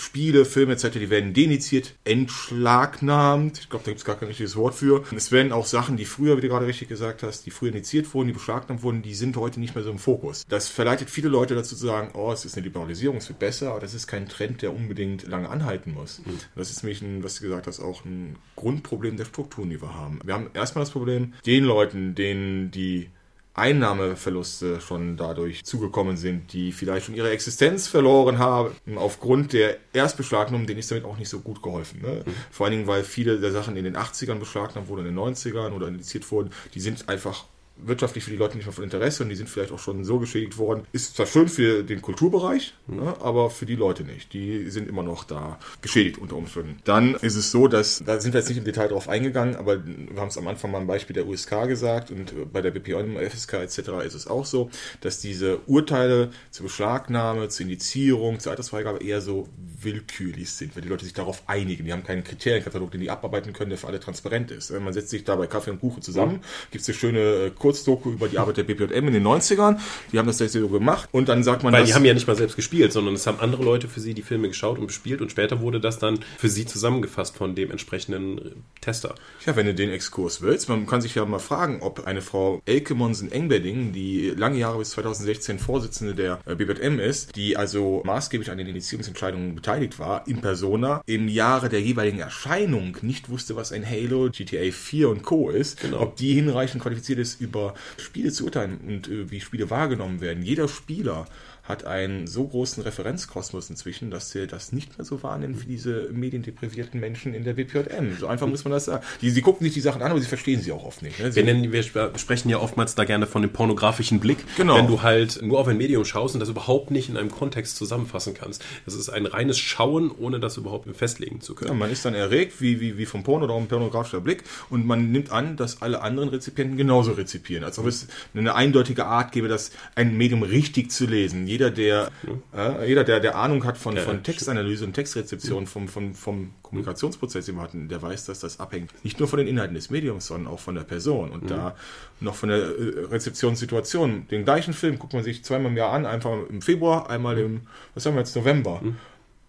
Spiele, 0.00 0.44
Filme 0.44 0.72
etc., 0.72 0.90
die 0.92 1.10
werden 1.10 1.32
deniziert, 1.32 1.94
entschlagnahmt. 2.04 3.58
Ich 3.58 3.68
glaube, 3.68 3.84
da 3.84 3.90
gibt 3.90 4.00
es 4.00 4.04
gar 4.04 4.16
kein 4.16 4.28
richtiges 4.28 4.56
Wort 4.56 4.74
für. 4.74 5.04
Es 5.14 5.32
werden 5.32 5.52
auch 5.52 5.66
Sachen, 5.66 5.96
die 5.96 6.04
früher, 6.04 6.36
wie 6.36 6.40
du 6.40 6.48
gerade 6.48 6.66
richtig 6.66 6.88
gesagt 6.88 7.22
hast, 7.22 7.46
die 7.46 7.50
früher 7.50 7.70
initiiert 7.70 8.12
wurden, 8.14 8.28
die 8.28 8.34
beschlagnahmt 8.34 8.82
wurden, 8.82 9.02
die 9.02 9.14
sind 9.14 9.36
heute 9.36 9.60
nicht 9.60 9.74
mehr 9.74 9.84
so 9.84 9.90
im 9.90 9.98
Fokus. 9.98 10.44
Das 10.48 10.68
verleitet 10.68 11.10
viele 11.10 11.28
Leute 11.28 11.54
dazu 11.54 11.76
zu 11.76 11.86
sagen, 11.86 12.10
oh, 12.14 12.32
es 12.32 12.44
ist 12.44 12.56
eine 12.56 12.64
Liberalisierung, 12.64 13.18
es 13.18 13.28
wird 13.28 13.38
besser, 13.38 13.70
aber 13.70 13.80
das 13.80 13.94
ist 13.94 14.06
kein 14.06 14.28
Trend, 14.28 14.62
der 14.62 14.74
unbedingt 14.74 15.26
lange 15.26 15.48
anhalten 15.48 15.92
muss. 15.92 16.22
Das 16.54 16.70
ist 16.70 16.82
nämlich, 16.82 17.02
ein, 17.02 17.22
was 17.22 17.36
du 17.36 17.42
gesagt 17.42 17.66
hast, 17.66 17.80
auch 17.80 18.04
ein 18.04 18.36
Grundproblem 18.56 19.16
der 19.16 19.24
Strukturen, 19.24 19.70
die 19.70 19.80
wir 19.80 19.94
haben. 19.94 20.20
Wir 20.24 20.34
haben 20.34 20.50
erstmal 20.54 20.84
das 20.84 20.92
Problem, 20.92 21.34
den 21.46 21.64
Leuten, 21.64 22.14
denen 22.14 22.70
die 22.70 23.10
Einnahmeverluste 23.54 24.80
schon 24.80 25.16
dadurch 25.16 25.64
zugekommen 25.64 26.16
sind, 26.16 26.52
die 26.52 26.72
vielleicht 26.72 27.06
schon 27.06 27.14
ihre 27.14 27.30
Existenz 27.30 27.88
verloren 27.88 28.38
haben, 28.38 28.72
aufgrund 28.96 29.52
der 29.52 29.76
Erstbeschlagnahme, 29.92 30.66
denen 30.66 30.78
ist 30.78 30.90
damit 30.90 31.04
auch 31.04 31.18
nicht 31.18 31.28
so 31.28 31.40
gut 31.40 31.62
geholfen. 31.62 32.00
Ne? 32.00 32.22
Mhm. 32.24 32.34
Vor 32.50 32.66
allen 32.66 32.76
Dingen, 32.76 32.86
weil 32.86 33.02
viele 33.02 33.40
der 33.40 33.52
Sachen 33.52 33.76
in 33.76 33.84
den 33.84 33.96
80ern 33.96 34.38
beschlagnahmt 34.38 34.88
wurden, 34.88 35.06
in 35.06 35.14
den 35.14 35.18
90ern 35.18 35.72
oder 35.72 35.88
indiziert 35.88 36.30
wurden, 36.30 36.50
die 36.74 36.80
sind 36.80 37.08
einfach 37.08 37.44
wirtschaftlich 37.84 38.24
für 38.24 38.30
die 38.30 38.36
Leute 38.36 38.56
nicht 38.56 38.66
mehr 38.66 38.72
von 38.72 38.84
Interesse 38.84 39.22
und 39.22 39.28
die 39.28 39.36
sind 39.36 39.48
vielleicht 39.48 39.72
auch 39.72 39.78
schon 39.78 40.04
so 40.04 40.18
geschädigt 40.18 40.58
worden. 40.58 40.84
Ist 40.92 41.16
zwar 41.16 41.26
schön 41.26 41.48
für 41.48 41.82
den 41.82 42.02
Kulturbereich, 42.02 42.74
mhm. 42.86 42.96
ne, 42.96 43.16
aber 43.20 43.50
für 43.50 43.66
die 43.66 43.76
Leute 43.76 44.04
nicht. 44.04 44.32
Die 44.32 44.70
sind 44.70 44.88
immer 44.88 45.02
noch 45.02 45.24
da 45.24 45.58
geschädigt 45.82 46.18
unter 46.18 46.36
Umständen. 46.36 46.78
Dann 46.84 47.14
ist 47.14 47.36
es 47.36 47.50
so, 47.50 47.68
dass, 47.68 48.02
da 48.04 48.20
sind 48.20 48.32
wir 48.32 48.40
jetzt 48.40 48.48
nicht 48.48 48.58
im 48.58 48.64
Detail 48.64 48.88
drauf 48.88 49.08
eingegangen, 49.08 49.56
aber 49.56 49.84
wir 49.84 50.20
haben 50.20 50.28
es 50.28 50.38
am 50.38 50.46
Anfang 50.48 50.70
mal 50.70 50.80
ein 50.80 50.86
Beispiel 50.86 51.14
der 51.14 51.26
USK 51.26 51.66
gesagt 51.66 52.10
und 52.10 52.52
bei 52.52 52.60
der 52.60 52.70
BPO, 52.70 53.00
FSK 53.18 53.54
etc. 53.54 53.78
ist 54.04 54.14
es 54.14 54.26
auch 54.26 54.44
so, 54.44 54.70
dass 55.00 55.20
diese 55.20 55.58
Urteile 55.66 56.30
zur 56.50 56.64
Beschlagnahme, 56.64 57.48
zur 57.48 57.64
Indizierung, 57.64 58.40
zur 58.40 58.50
Altersfreigabe 58.52 59.02
eher 59.02 59.20
so 59.20 59.48
willkürlich 59.82 60.50
sind, 60.50 60.74
weil 60.74 60.82
die 60.82 60.88
Leute 60.88 61.04
sich 61.04 61.14
darauf 61.14 61.42
einigen. 61.46 61.84
Die 61.84 61.92
haben 61.92 62.04
keinen 62.04 62.24
Kriterienkatalog, 62.24 62.90
den 62.90 63.00
die 63.00 63.10
abarbeiten 63.10 63.52
können, 63.52 63.70
der 63.70 63.78
für 63.78 63.86
alle 63.86 64.00
transparent 64.00 64.50
ist. 64.50 64.70
Man 64.70 64.92
setzt 64.92 65.10
sich 65.10 65.24
da 65.24 65.36
bei 65.36 65.46
Kaffee 65.46 65.70
und 65.70 65.80
Kuchen 65.80 66.02
zusammen, 66.02 66.34
mhm. 66.34 66.70
gibt 66.70 66.82
es 66.82 66.88
eine 66.88 66.98
schöne 66.98 67.20
äh, 67.20 67.50
Kurzdoku 67.70 68.10
über 68.10 68.28
die 68.28 68.38
Arbeit 68.38 68.56
der 68.56 68.64
BPJM 68.64 69.06
in 69.06 69.12
den 69.14 69.24
90ern. 69.24 69.78
Die 70.10 70.18
haben 70.18 70.26
das 70.26 70.38
sehr 70.38 70.48
so 70.48 70.68
gemacht. 70.68 71.08
Und 71.12 71.28
dann 71.28 71.44
sagt 71.44 71.62
man. 71.62 71.72
Weil 71.72 71.84
die 71.84 71.94
haben 71.94 72.04
ja 72.04 72.14
nicht 72.14 72.26
mal 72.26 72.34
selbst 72.34 72.56
gespielt, 72.56 72.92
sondern 72.92 73.14
es 73.14 73.28
haben 73.28 73.38
andere 73.38 73.62
Leute 73.62 73.86
für 73.86 74.00
sie 74.00 74.12
die 74.12 74.22
Filme 74.22 74.48
geschaut 74.48 74.78
und 74.78 74.88
bespielt 74.88 75.20
und 75.20 75.30
später 75.30 75.60
wurde 75.60 75.78
das 75.78 76.00
dann 76.00 76.18
für 76.36 76.48
sie 76.48 76.66
zusammengefasst 76.66 77.36
von 77.36 77.54
dem 77.54 77.70
entsprechenden 77.70 78.64
Tester. 78.80 79.14
Ja, 79.46 79.54
wenn 79.54 79.66
du 79.66 79.74
den 79.74 79.90
Exkurs 79.90 80.42
willst, 80.42 80.68
man 80.68 80.86
kann 80.86 81.00
sich 81.00 81.14
ja 81.14 81.24
mal 81.24 81.38
fragen, 81.38 81.80
ob 81.80 82.06
eine 82.06 82.22
Frau 82.22 82.60
Elke 82.66 82.94
Monsen-Engberding, 82.94 83.92
die 83.92 84.30
lange 84.36 84.58
Jahre 84.58 84.78
bis 84.78 84.90
2016 84.90 85.60
Vorsitzende 85.60 86.16
der 86.16 86.40
äh, 86.46 86.56
BPJM 86.56 86.98
ist, 86.98 87.36
die 87.36 87.56
also 87.56 88.02
maßgeblich 88.04 88.50
an 88.50 88.58
den 88.58 88.66
Indizierungsentscheidungen 88.66 89.54
beteiligt 89.54 90.00
war, 90.00 90.26
in 90.26 90.40
Persona, 90.40 91.02
im 91.06 91.28
Jahre 91.28 91.68
der 91.68 91.80
jeweiligen 91.80 92.18
Erscheinung 92.18 92.96
nicht 93.02 93.30
wusste, 93.30 93.54
was 93.54 93.70
ein 93.70 93.88
Halo, 93.88 94.28
GTA 94.30 94.72
4 94.72 95.08
und 95.08 95.22
Co. 95.22 95.50
ist, 95.50 95.80
genau. 95.80 96.00
ob 96.00 96.16
die 96.16 96.34
hinreichend 96.34 96.82
qualifiziert 96.82 97.20
ist, 97.20 97.40
über 97.40 97.59
über 97.60 97.74
Spiele 97.96 98.32
zu 98.32 98.44
urteilen 98.44 98.78
und 98.78 99.08
äh, 99.08 99.30
wie 99.30 99.40
Spiele 99.40 99.70
wahrgenommen 99.70 100.20
werden. 100.20 100.42
Jeder 100.42 100.68
Spieler 100.68 101.26
hat 101.64 101.84
einen 101.84 102.26
so 102.26 102.46
großen 102.46 102.82
Referenzkosmos 102.82 103.70
inzwischen, 103.70 104.10
dass 104.10 104.30
sie 104.30 104.46
das 104.46 104.72
nicht 104.72 104.98
mehr 104.98 105.04
so 105.04 105.22
wahrnehmen 105.22 105.60
wie 105.60 105.66
diese 105.66 106.08
mediendeprivierten 106.12 107.00
Menschen 107.00 107.34
in 107.34 107.44
der 107.44 107.56
WPJM. 107.56 108.16
So 108.18 108.26
einfach 108.26 108.46
muss 108.46 108.64
man 108.64 108.72
das 108.72 108.86
sagen. 108.86 109.04
Die, 109.20 109.30
sie 109.30 109.42
gucken 109.42 109.64
sich 109.64 109.74
die 109.74 109.80
Sachen 109.80 110.02
an, 110.02 110.10
aber 110.10 110.20
sie 110.20 110.26
verstehen 110.26 110.60
sie 110.60 110.72
auch 110.72 110.84
oft 110.84 111.02
nicht. 111.02 111.18
Ne? 111.20 111.34
Wir, 111.34 111.44
nennen, 111.44 111.72
wir 111.72 111.82
sprechen 111.82 112.48
ja 112.48 112.58
oftmals 112.58 112.94
da 112.94 113.04
gerne 113.04 113.26
von 113.26 113.42
dem 113.42 113.52
pornografischen 113.52 114.20
Blick. 114.20 114.38
Genau. 114.56 114.76
Wenn 114.76 114.86
du 114.86 115.02
halt 115.02 115.40
nur 115.42 115.58
auf 115.58 115.68
ein 115.68 115.76
Medium 115.76 116.04
schaust 116.04 116.34
und 116.34 116.40
das 116.40 116.48
überhaupt 116.48 116.90
nicht 116.90 117.08
in 117.08 117.16
einem 117.16 117.30
Kontext 117.30 117.76
zusammenfassen 117.76 118.34
kannst. 118.34 118.64
Das 118.84 118.94
ist 118.94 119.08
ein 119.08 119.26
reines 119.26 119.58
Schauen, 119.58 120.10
ohne 120.10 120.40
das 120.40 120.56
überhaupt 120.56 120.88
festlegen 120.96 121.40
zu 121.40 121.54
können. 121.54 121.70
Ja, 121.70 121.74
man 121.74 121.90
ist 121.90 122.04
dann 122.04 122.14
erregt, 122.14 122.60
wie, 122.60 122.80
wie, 122.80 122.98
wie 122.98 123.06
vom 123.06 123.22
Porno 123.22 123.44
oder 123.44 123.54
auch 123.54 123.60
ein 123.60 123.68
pornografischer 123.68 124.20
Blick 124.20 124.44
und 124.68 124.86
man 124.86 125.10
nimmt 125.10 125.30
an, 125.30 125.56
dass 125.56 125.82
alle 125.82 126.02
anderen 126.02 126.28
Rezipienten 126.28 126.76
genauso 126.76 127.12
rezipieren. 127.12 127.64
Als 127.64 127.78
ob 127.78 127.86
es 127.86 128.08
eine 128.34 128.54
eindeutige 128.54 129.06
Art 129.06 129.32
gäbe, 129.32 129.48
das 129.48 129.70
ein 129.94 130.16
Medium 130.16 130.42
richtig 130.42 130.90
zu 130.90 131.06
lesen. 131.06 131.46
Jeder 131.50 131.70
der, 131.72 132.10
äh, 132.56 132.86
jeder, 132.86 133.02
der, 133.02 133.18
der 133.18 133.34
Ahnung 133.34 133.64
hat 133.64 133.76
von, 133.76 133.96
von 133.96 134.22
Textanalyse 134.22 134.84
und 134.84 134.92
Textrezeption, 134.92 135.66
vom, 135.66 135.88
vom, 135.88 136.14
vom 136.14 136.52
Kommunikationsprozess, 136.62 137.46
den 137.46 137.56
wir 137.56 137.62
hatten, 137.62 137.88
der 137.88 138.00
weiß, 138.00 138.26
dass 138.26 138.38
das 138.38 138.60
abhängt. 138.60 138.92
Nicht 139.02 139.18
nur 139.18 139.26
von 139.26 139.40
den 139.40 139.48
Inhalten 139.48 139.74
des 139.74 139.90
Mediums, 139.90 140.28
sondern 140.28 140.52
auch 140.52 140.60
von 140.60 140.76
der 140.76 140.82
Person. 140.82 141.32
Und 141.32 141.42
mhm. 141.44 141.48
da 141.48 141.74
noch 142.20 142.36
von 142.36 142.50
der 142.50 142.58
äh, 142.58 143.04
Rezeptionssituation. 143.10 144.28
Den 144.28 144.44
gleichen 144.44 144.74
Film 144.74 145.00
guckt 145.00 145.12
man 145.12 145.24
sich 145.24 145.42
zweimal 145.42 145.72
im 145.72 145.76
Jahr 145.76 145.92
an, 145.92 146.06
einfach 146.06 146.38
im 146.48 146.62
Februar, 146.62 147.10
einmal 147.10 147.36
im, 147.38 147.62
was 147.94 148.06
haben 148.06 148.14
wir 148.14 148.20
jetzt, 148.20 148.36
November. 148.36 148.80
Mhm 148.80 148.96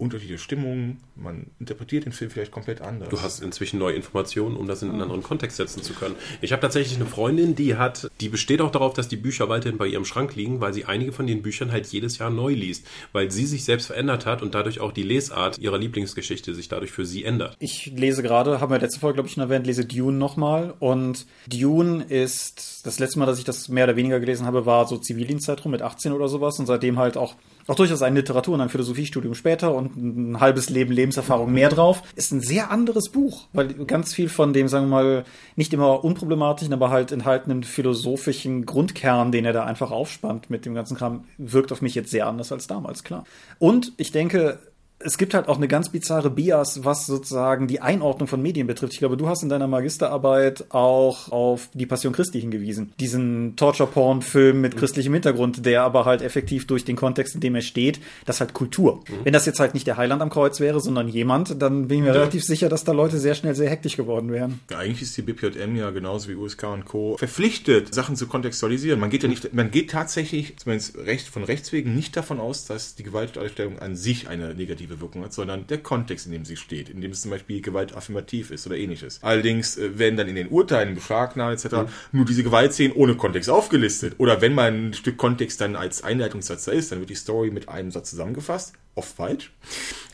unterschiedliche 0.02 0.42
Stimmungen, 0.42 0.98
man 1.16 1.48
interpretiert 1.60 2.06
den 2.06 2.12
Film 2.12 2.32
vielleicht 2.32 2.52
komplett 2.52 2.82
anders. 2.82 3.10
Du 3.10 3.22
hast 3.22 3.42
inzwischen 3.42 3.78
neue 3.78 3.96
Informationen, 3.96 4.58
um 4.58 4.68
das 4.68 4.82
in 4.82 4.90
einen 4.90 5.02
anderen 5.02 5.22
Kontext 5.22 5.58
setzen 5.58 5.84
zu 5.84 5.94
können. 5.94 6.16
Ich 6.42 6.52
habe 6.52 6.62
tatsächlich 6.62 6.96
eine 6.96 7.06
Freundin, 7.06 7.56
die 7.56 7.76
hat, 7.76 8.10
die 8.20 8.28
besteht 8.28 8.62
auch 8.62 8.72
darauf, 8.72 8.94
dass 8.94 9.08
die 9.08 9.16
Bücher 9.16 9.48
weiterhin 9.48 9.78
bei 9.78 9.86
ihrem 9.86 10.04
Schrank 10.04 10.36
liegen, 10.36 10.60
weil 10.60 10.74
sie 10.74 10.86
einige 10.86 11.12
von 11.12 11.28
den 11.28 11.44
Büchern 11.44 11.72
halt 11.72 11.86
jedes 11.88 12.18
Jahr 12.18 12.32
neu 12.32 12.54
liest, 12.54 12.88
weil 13.12 13.30
sie 13.30 13.46
sich 13.46 13.64
selbst 13.64 13.86
verändert 13.86 14.26
hat 14.26 14.42
und 14.42 14.56
dadurch 14.56 14.80
auch 14.80 14.92
die 14.92 15.04
Lesart 15.04 15.60
ihrer 15.60 15.78
Lieblingsgeschichte 15.78 16.56
sich 16.56 16.68
dadurch 16.68 16.92
für 16.92 17.06
sie 17.06 17.24
ändert. 17.24 17.56
Ich 17.60 17.94
lese 17.96 18.24
gerade, 18.24 18.60
haben 18.60 18.72
wir 18.72 18.80
letzte 18.80 19.00
Folge, 19.00 19.16
glaube 19.16 19.28
ich, 19.28 19.36
schon 19.36 19.44
erwähnt, 19.44 19.68
lese 19.68 19.86
Dune 19.86 20.18
nochmal 20.18 20.74
und 20.80 21.28
Dune 21.48 22.04
ist, 22.04 22.88
das 22.88 22.98
letzte 22.98 23.20
Mal, 23.20 23.28
dass 23.28 23.38
ich 23.38 23.46
das 23.46 23.70
mehr 23.70 23.84
oder 23.84 23.96
weniger 23.96 24.20
gelesen 24.20 24.48
habe, 24.48 24.66
war 24.66 24.88
so 24.88 24.98
Zivildienstzeitraum 24.98 25.72
mit 25.72 25.84
18 25.84 26.12
oder 26.12 26.28
sowas 26.28 26.58
und 26.58 26.66
seitdem 26.66 26.98
halt 26.98 27.18
auch 27.18 27.36
auch 27.68 27.76
durchaus 27.76 28.02
ein 28.02 28.16
Literatur- 28.16 28.54
und 28.54 28.62
ein 28.62 28.70
Philosophiestudium 28.70 29.36
später 29.36 29.74
und 29.74 29.96
ein 29.96 30.40
halbes 30.40 30.70
Leben 30.70 30.92
Lebenserfahrung 30.92 31.52
mehr 31.52 31.70
drauf, 31.70 32.04
ist 32.16 32.32
ein 32.32 32.42
sehr 32.42 32.72
anderes 32.72 33.10
Buch, 33.10 33.48
weil 33.54 33.74
ganz 33.86 34.14
viel 34.14 34.30
von 34.30 34.54
dem, 34.54 34.68
sagen 34.68 34.86
wir 34.86 35.04
mal, 35.04 35.26
nicht 35.56 35.74
immer 35.74 36.04
unproblematischen, 36.04 36.74
aber 36.74 36.90
halt 36.90 37.12
enthaltenen 37.12 37.64
philosophischen 37.64 38.66
Grundkern, 38.66 39.32
den 39.32 39.46
er 39.46 39.54
da 39.54 39.66
einfach 39.66 39.92
aufspannt 39.92 40.50
mit 40.50 40.66
dem 40.66 40.74
ganzen 40.74 40.98
Kram, 40.98 41.26
wirkt 41.38 41.72
auf 41.72 41.82
mich 41.82 41.96
jetzt 41.96 42.12
sehr 42.12 42.28
anders 42.28 42.52
als 42.52 42.68
damals, 42.68 43.04
klar. 43.04 43.26
Und 43.60 43.94
ich 43.98 44.12
denke, 44.12 44.60
es 45.04 45.18
gibt 45.18 45.34
halt 45.34 45.48
auch 45.48 45.58
eine 45.58 45.68
ganz 45.68 45.90
bizarre 45.90 46.30
Bias, 46.30 46.84
was 46.84 47.06
sozusagen 47.06 47.68
die 47.68 47.82
Einordnung 47.82 48.28
von 48.28 48.42
Medien 48.42 48.68
betrifft. 48.68 48.94
Ich 48.94 49.00
glaube, 49.00 49.18
du 49.18 49.28
hast 49.28 49.44
in 49.44 49.50
deiner 49.50 49.68
Magisterarbeit 49.68 50.66
auch 50.70 51.32
auf 51.32 51.70
die 51.74 51.86
Passion 51.86 52.14
Christi 52.14 52.40
hingewiesen. 52.40 52.94
Diesen 53.00 53.56
Torture-Porn-Film 53.56 54.62
mit 54.62 54.78
christlichem 54.78 55.14
Hintergrund, 55.14 55.66
der 55.66 55.84
aber 55.84 56.06
halt 56.06 56.22
effektiv 56.22 56.68
durch 56.68 56.86
den 56.86 56.96
Kontext, 56.96 57.36
in 57.36 57.42
dem 57.42 57.56
er 57.56 57.62
steht, 57.62 58.00
das 58.26 58.38
ist 58.38 58.40
halt 58.42 58.54
Kultur. 58.54 58.98
Mhm. 59.08 59.26
Wenn 59.26 59.34
das 59.34 59.46
jetzt 59.46 59.60
halt 59.60 59.74
nicht 59.74 59.88
der 59.88 59.98
Heiland 59.98 60.22
am 60.22 60.30
Kreuz 60.30 60.60
wäre, 60.60 60.80
sondern 60.80 61.08
jemand, 61.08 61.62
dann 61.62 61.88
bin 61.88 62.00
ich 62.00 62.04
mir 62.04 62.10
ja. 62.10 62.14
relativ 62.14 62.44
sicher, 62.44 62.70
dass 62.70 62.84
da 62.84 62.92
Leute 62.92 63.18
sehr 63.18 63.36
schnell 63.36 63.56
sehr 63.56 63.70
hektisch 63.70 63.98
geworden 63.98 64.32
wären. 64.32 64.60
Ja, 64.70 64.80
eigentlich 64.80 65.02
ist 65.02 65.18
die 65.18 65.22
BPJM 65.22 65.76
ja 65.76 65.90
genauso 65.92 66.30
wie 66.30 66.36
USK 66.36 66.64
und 66.64 66.86
Co. 66.86 67.18
verpflichtet, 67.18 67.94
Sachen 67.94 68.16
zu 68.16 68.28
kontextualisieren. 68.28 69.00
Man 69.00 69.10
geht 69.10 69.24
ja 69.24 69.30
nicht, 69.30 69.54
man 69.54 69.72
geht 69.72 69.92
tatsächlich, 69.92 70.58
zumindest 70.58 70.98
recht, 70.98 71.28
von 71.28 71.44
Rechts 71.44 71.72
wegen, 71.72 71.96
nicht 71.96 72.16
davon 72.16 72.40
aus, 72.40 72.66
dass 72.66 72.96
die 72.96 73.04
Gewaltdarstellung 73.04 73.80
an 73.80 73.96
sich 73.96 74.28
eine 74.28 74.54
negative 74.54 74.91
negative 74.92 75.02
Wirkung 75.02 75.24
hat, 75.24 75.34
sondern 75.34 75.68
der 75.68 75.80
Kontext, 75.80 76.26
in 76.26 76.32
dem 76.32 76.46
sie 76.46 76.58
steht, 76.58 76.90
in 76.90 77.02
dem 77.02 77.12
es 77.12 77.22
zum 77.22 77.32
Beispiel 77.32 77.62
Gewalt 77.62 77.96
affirmativ 77.96 78.52
ist 78.52 78.66
oder 78.68 78.78
ähnliches. 78.78 79.20
Allerdings 79.22 79.78
äh, 79.78 79.98
werden 79.98 80.18
dann 80.18 80.28
in 80.28 80.36
den 80.36 80.50
Urteilen, 80.50 80.96
Beschlagnahmen 80.96 81.54
etc. 81.54 81.66
Mhm. 81.72 81.88
nur 82.12 82.26
diese 82.26 82.44
Gewaltszenen 82.44 82.94
ohne 82.94 83.16
Kontext 83.16 83.50
aufgelistet. 83.50 84.16
Oder 84.18 84.42
wenn 84.42 84.54
mal 84.54 84.72
ein 84.72 84.94
Stück 84.94 85.18
Kontext 85.18 85.62
dann 85.62 85.76
als 85.76 86.04
Einleitungssatz 86.04 86.66
da 86.66 86.72
ist, 86.72 86.92
dann 86.92 87.00
wird 87.00 87.10
die 87.10 87.16
Story 87.16 87.52
mit 87.52 87.70
einem 87.70 87.92
Satz 87.92 88.12
zusammengefasst, 88.12 88.74
oft 88.96 89.16
falsch. 89.16 89.52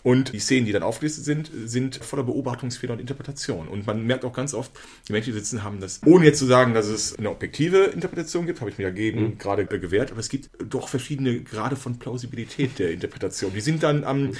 Und 0.03 0.31
die 0.31 0.39
Szenen, 0.39 0.65
die 0.65 0.71
dann 0.71 0.83
aufgelistet 0.83 1.25
sind, 1.25 1.51
sind 1.65 1.97
voller 1.97 2.23
Beobachtungsfehler 2.23 2.93
und 2.93 2.99
Interpretation. 2.99 3.67
Und 3.67 3.85
man 3.85 4.05
merkt 4.05 4.23
auch 4.23 4.31
ganz 4.31 4.53
oft, 4.53 4.71
die 5.07 5.11
Menschen, 5.11 5.33
die 5.33 5.39
sitzen, 5.39 5.63
haben 5.63 5.81
das, 5.81 5.99
ohne 6.05 6.25
jetzt 6.25 6.39
zu 6.39 6.45
sagen, 6.45 6.73
dass 6.73 6.87
es 6.87 7.17
eine 7.17 7.29
objektive 7.29 7.85
Interpretation 7.85 8.45
gibt, 8.45 8.61
habe 8.61 8.69
ich 8.69 8.77
mir 8.77 8.85
dagegen 8.85 9.21
mhm. 9.21 9.37
gerade 9.37 9.65
gewährt, 9.65 10.11
aber 10.11 10.21
es 10.21 10.29
gibt 10.29 10.49
doch 10.63 10.87
verschiedene 10.87 11.41
Grade 11.41 11.75
von 11.75 11.99
Plausibilität 11.99 12.79
der 12.79 12.91
Interpretation. 12.91 13.51
Die 13.53 13.59
sind 13.59 13.83
dann 13.83 14.05
am 14.05 14.31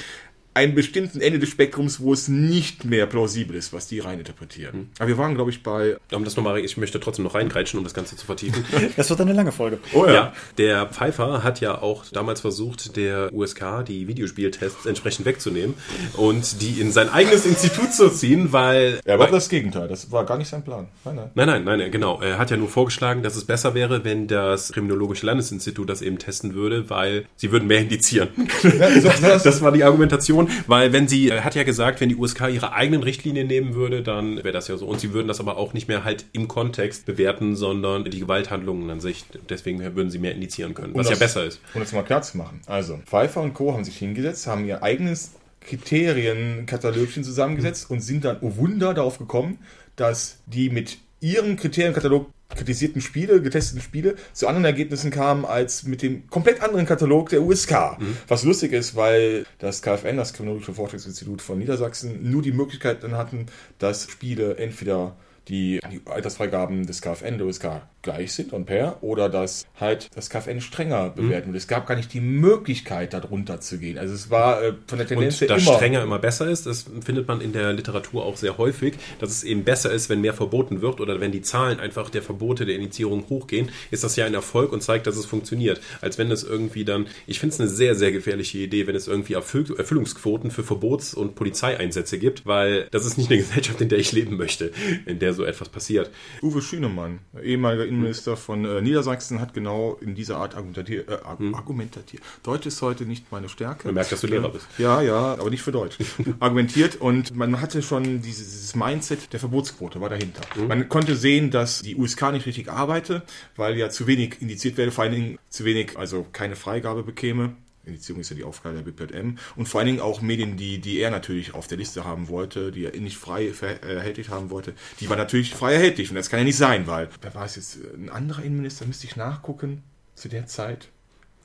einen 0.57 0.73
bestimmten 0.73 1.21
Ende 1.21 1.37
des 1.37 1.49
Spektrums, 1.49 1.99
wo 1.99 2.13
es 2.13 2.27
nicht 2.27 2.83
mehr 2.83 3.05
plausibel 3.05 3.55
ist, 3.55 3.73
was 3.73 3.87
die 3.87 3.99
reininterpretieren. 3.99 4.75
Mhm. 4.75 4.89
Aber 4.97 5.07
wir 5.07 5.17
waren, 5.19 5.35
glaube 5.35 5.51
ich, 5.51 5.61
bei. 5.61 5.97
Um 6.11 6.23
das 6.23 6.35
nochmal, 6.35 6.57
ich 6.59 6.77
möchte 6.77 6.99
trotzdem 6.99 7.25
noch 7.25 7.35
reingreitschen, 7.35 7.77
um 7.77 7.83
das 7.83 7.93
Ganze 7.93 8.15
zu 8.15 8.25
vertiefen. 8.25 8.65
Das 8.95 9.09
wird 9.09 9.21
eine 9.21 9.33
lange 9.33 9.51
Folge. 9.51 9.79
Oh 9.93 10.05
ja. 10.05 10.13
ja. 10.13 10.33
Der 10.57 10.87
Pfeiffer 10.87 11.43
hat 11.43 11.61
ja 11.61 11.81
auch 11.81 12.05
damals 12.11 12.41
versucht, 12.41 12.95
der 12.95 13.31
USK 13.31 13.85
die 13.87 14.07
Videospieltests 14.07 14.85
entsprechend 14.85 15.25
wegzunehmen 15.25 15.75
und 16.15 16.61
die 16.61 16.81
in 16.81 16.91
sein 16.91 17.09
eigenes 17.09 17.45
Institut 17.45 17.93
zu 17.93 18.09
ziehen, 18.09 18.53
weil. 18.53 18.99
Er 19.05 19.19
war 19.19 19.29
das 19.29 19.49
Gegenteil. 19.49 19.87
Das 19.87 20.11
war 20.11 20.25
gar 20.25 20.37
nicht 20.37 20.47
sein 20.47 20.63
Plan. 20.63 20.87
Nein, 21.05 21.15
nein. 21.15 21.29
Nein, 21.35 21.63
nein, 21.63 21.79
nein, 21.79 21.91
genau. 21.91 22.19
Er 22.21 22.39
hat 22.39 22.49
ja 22.49 22.57
nur 22.57 22.69
vorgeschlagen, 22.69 23.21
dass 23.21 23.35
es 23.35 23.45
besser 23.45 23.75
wäre, 23.75 24.03
wenn 24.03 24.27
das 24.27 24.71
Kriminologische 24.71 25.25
Landesinstitut 25.25 25.87
das 25.89 26.01
eben 26.01 26.17
testen 26.17 26.55
würde, 26.55 26.89
weil 26.89 27.25
sie 27.35 27.51
würden 27.51 27.67
mehr 27.67 27.79
indizieren. 27.79 28.29
Ja, 28.63 28.99
so, 28.99 29.09
das, 29.21 29.43
das 29.43 29.61
war 29.61 29.71
die 29.71 29.83
Argumentation 29.83 30.46
weil 30.67 30.93
wenn 30.93 31.07
sie, 31.07 31.33
hat 31.33 31.55
ja 31.55 31.63
gesagt, 31.63 32.01
wenn 32.01 32.09
die 32.09 32.15
USK 32.15 32.49
ihre 32.49 32.73
eigenen 32.73 33.03
Richtlinien 33.03 33.47
nehmen 33.47 33.73
würde, 33.73 34.01
dann 34.01 34.37
wäre 34.37 34.51
das 34.51 34.67
ja 34.67 34.77
so. 34.77 34.85
Und 34.85 34.99
sie 34.99 35.13
würden 35.13 35.27
das 35.27 35.39
aber 35.39 35.57
auch 35.57 35.73
nicht 35.73 35.87
mehr 35.87 36.03
halt 36.03 36.25
im 36.33 36.47
Kontext 36.47 37.05
bewerten, 37.05 37.55
sondern 37.55 38.03
die 38.05 38.19
Gewalthandlungen 38.19 38.89
an 38.89 38.99
sich. 38.99 39.25
Deswegen 39.49 39.79
würden 39.79 40.09
sie 40.09 40.19
mehr 40.19 40.33
indizieren 40.33 40.73
können, 40.73 40.93
was 40.93 41.07
das, 41.07 41.19
ja 41.19 41.25
besser 41.25 41.45
ist. 41.45 41.59
Um 41.73 41.81
das 41.81 41.91
mal 41.91 42.03
klar 42.03 42.21
zu 42.21 42.37
machen. 42.37 42.61
Also, 42.65 42.99
Pfeiffer 43.05 43.41
und 43.41 43.53
Co. 43.53 43.73
haben 43.73 43.83
sich 43.83 43.97
hingesetzt, 43.97 44.47
haben 44.47 44.65
ihr 44.65 44.83
eigenes 44.83 45.33
Kriterienkatalogchen 45.61 47.23
zusammengesetzt 47.23 47.89
und 47.89 48.01
sind 48.01 48.25
dann, 48.25 48.37
oh 48.41 48.55
Wunder, 48.55 48.93
darauf 48.93 49.17
gekommen, 49.17 49.59
dass 49.95 50.37
die 50.45 50.69
mit 50.69 50.97
ihrem 51.19 51.57
Kriterienkatalog 51.57 52.29
kritisierten 52.55 53.01
Spiele, 53.01 53.41
getesteten 53.41 53.81
Spiele 53.81 54.15
zu 54.33 54.47
anderen 54.47 54.65
Ergebnissen 54.65 55.11
kamen 55.11 55.45
als 55.45 55.83
mit 55.83 56.01
dem 56.01 56.27
komplett 56.29 56.61
anderen 56.61 56.85
Katalog 56.85 57.29
der 57.29 57.41
USK. 57.41 57.99
Mhm. 57.99 58.17
Was 58.27 58.43
lustig 58.43 58.73
ist, 58.73 58.95
weil 58.95 59.45
das 59.59 59.81
KFN, 59.81 60.17
das 60.17 60.33
Kriminologische 60.33 60.73
Forschungsinstitut 60.73 61.41
von 61.41 61.57
Niedersachsen, 61.57 62.29
nur 62.29 62.41
die 62.41 62.51
Möglichkeit 62.51 63.03
dann 63.03 63.15
hatten, 63.15 63.47
dass 63.79 64.09
Spiele 64.09 64.57
entweder 64.57 65.15
die, 65.47 65.79
die 65.91 66.01
Altersfreigaben 66.05 66.85
des 66.85 67.01
KFN, 67.01 67.37
der 67.37 67.47
USK 67.47 67.81
gleich 68.07 68.31
sind, 68.31 68.53
on 68.53 68.65
pair, 68.65 68.97
oder 69.01 69.27
dass 69.27 69.65
halt 69.79 70.09
das 70.15 70.29
KfN 70.29 70.61
strenger 70.61 71.09
bewerten. 71.09 71.47
Mhm. 71.47 71.53
Und 71.53 71.57
es 71.57 71.67
gab 71.67 71.87
gar 71.87 71.95
nicht 71.95 72.13
die 72.13 72.21
Möglichkeit, 72.21 73.13
darunter 73.13 73.59
zu 73.59 73.79
gehen. 73.79 73.97
Also 73.97 74.13
es 74.13 74.29
war 74.29 74.63
äh, 74.63 74.73
von 74.87 74.97
der 74.97 75.07
Tendenz 75.07 75.41
und 75.41 75.49
dass 75.49 75.61
immer 75.61 75.75
strenger 75.75 76.01
immer 76.03 76.19
besser 76.19 76.49
ist, 76.49 76.65
das 76.65 76.85
findet 77.03 77.27
man 77.27 77.41
in 77.41 77.51
der 77.51 77.73
Literatur 77.73 78.25
auch 78.25 78.37
sehr 78.37 78.57
häufig, 78.57 78.95
dass 79.19 79.29
es 79.29 79.43
eben 79.43 79.65
besser 79.65 79.91
ist, 79.91 80.09
wenn 80.09 80.21
mehr 80.21 80.33
verboten 80.33 80.81
wird 80.81 81.01
oder 81.01 81.19
wenn 81.19 81.31
die 81.33 81.41
Zahlen 81.41 81.79
einfach 81.81 82.09
der 82.09 82.21
Verbote 82.21 82.65
der 82.65 82.75
Initiierung 82.75 83.25
hochgehen, 83.27 83.71
ist 83.91 84.03
das 84.03 84.15
ja 84.15 84.25
ein 84.25 84.33
Erfolg 84.33 84.71
und 84.71 84.81
zeigt, 84.81 85.05
dass 85.05 85.17
es 85.17 85.25
funktioniert. 85.25 85.81
Als 85.99 86.17
wenn 86.17 86.31
es 86.31 86.43
irgendwie 86.43 86.85
dann, 86.85 87.07
ich 87.25 87.39
finde 87.39 87.53
es 87.55 87.59
eine 87.59 87.69
sehr, 87.69 87.95
sehr 87.95 88.13
gefährliche 88.13 88.59
Idee, 88.59 88.87
wenn 88.87 88.95
es 88.95 89.07
irgendwie 89.07 89.33
Erfüll 89.33 89.65
Erfüllungsquoten 89.77 90.49
für 90.49 90.63
Verbots- 90.63 91.13
und 91.13 91.35
Polizeieinsätze 91.35 92.19
gibt, 92.19 92.45
weil 92.45 92.87
das 92.91 93.05
ist 93.05 93.17
nicht 93.17 93.29
eine 93.29 93.37
Gesellschaft, 93.43 93.81
in 93.81 93.89
der 93.89 93.99
ich 93.99 94.13
leben 94.13 94.37
möchte, 94.37 94.71
in 95.05 95.19
der 95.19 95.33
so 95.33 95.43
etwas 95.43 95.69
passiert. 95.69 96.09
Uwe 96.41 96.61
Schünemann, 96.61 97.19
ehemaliger 97.43 97.85
Innenminister 97.97 98.37
von 98.37 98.65
äh, 98.65 98.81
Niedersachsen, 98.81 99.41
hat 99.41 99.53
genau 99.53 99.97
in 100.01 100.15
dieser 100.15 100.37
Art 100.37 100.55
argumentiert. 100.55 101.09
Äh, 101.09 101.17
hm. 101.37 101.55
argumentiert. 101.55 102.21
Deutsch 102.43 102.65
ist 102.65 102.81
heute 102.81 103.05
nicht 103.05 103.31
meine 103.31 103.49
Stärke. 103.49 103.87
Man 103.87 103.95
merkt, 103.95 104.11
dass 104.11 104.21
du 104.21 104.27
Lehrer 104.27 104.49
bist. 104.49 104.67
Ja, 104.77 105.01
ja, 105.01 105.33
aber 105.33 105.49
nicht 105.49 105.61
für 105.61 105.71
Deutsch. 105.71 105.97
argumentiert 106.39 106.95
und 106.95 107.35
man 107.35 107.61
hatte 107.61 107.81
schon 107.81 108.21
dieses 108.21 108.75
Mindset 108.75 109.33
der 109.33 109.39
Verbotsquote 109.39 110.01
war 110.01 110.09
dahinter. 110.09 110.41
Mhm. 110.55 110.67
Man 110.67 110.89
konnte 110.89 111.15
sehen, 111.15 111.51
dass 111.51 111.81
die 111.81 111.95
USK 111.95 112.31
nicht 112.31 112.45
richtig 112.45 112.71
arbeite, 112.71 113.23
weil 113.55 113.77
ja 113.77 113.89
zu 113.89 114.07
wenig 114.07 114.41
indiziert 114.41 114.77
werde, 114.77 114.91
vor 114.91 115.03
allen 115.03 115.13
Dingen 115.13 115.39
zu 115.49 115.65
wenig, 115.65 115.97
also 115.97 116.25
keine 116.31 116.55
Freigabe 116.55 117.03
bekäme. 117.03 117.55
Indizierung 117.87 118.21
ist 118.21 118.29
ja 118.29 118.35
die 118.35 118.43
Aufgabe 118.43 118.75
der 118.75 118.91
BPM. 118.91 119.37
Und 119.55 119.67
vor 119.67 119.79
allen 119.79 119.87
Dingen 119.87 119.99
auch 120.01 120.21
Medien, 120.21 120.57
die, 120.57 120.79
die 120.79 120.99
er 120.99 121.11
natürlich 121.11 121.53
auf 121.53 121.67
der 121.67 121.77
Liste 121.77 122.05
haben 122.05 122.29
wollte, 122.29 122.71
die 122.71 122.85
er 122.85 122.99
nicht 122.99 123.17
frei 123.17 123.51
erhältlich 123.81 124.29
haben 124.29 124.49
wollte, 124.49 124.73
die 124.99 125.09
waren 125.09 125.17
natürlich 125.17 125.53
frei 125.53 125.73
erhältlich. 125.73 126.09
Und 126.09 126.15
das 126.15 126.29
kann 126.29 126.39
ja 126.39 126.45
nicht 126.45 126.57
sein, 126.57 126.87
weil, 126.87 127.09
wer 127.21 127.35
war 127.35 127.45
es 127.45 127.55
jetzt, 127.55 127.79
ein 127.93 128.09
anderer 128.09 128.43
Innenminister, 128.43 128.85
müsste 128.85 129.07
ich 129.07 129.15
nachgucken, 129.15 129.83
zu 130.15 130.29
der 130.29 130.47
Zeit 130.47 130.89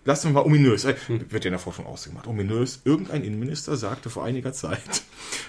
lassen 0.04 0.28
wir 0.28 0.40
mal 0.40 0.46
ominös, 0.46 0.84
äh, 0.84 0.94
wird 1.08 1.44
ja 1.44 1.48
in 1.48 1.52
der 1.52 1.58
Forschung 1.58 1.86
ausgemacht, 1.86 2.26
ominös, 2.26 2.80
irgendein 2.84 3.24
Innenminister 3.24 3.76
sagte 3.76 4.10
vor 4.10 4.24
einiger 4.24 4.52
Zeit, 4.52 4.80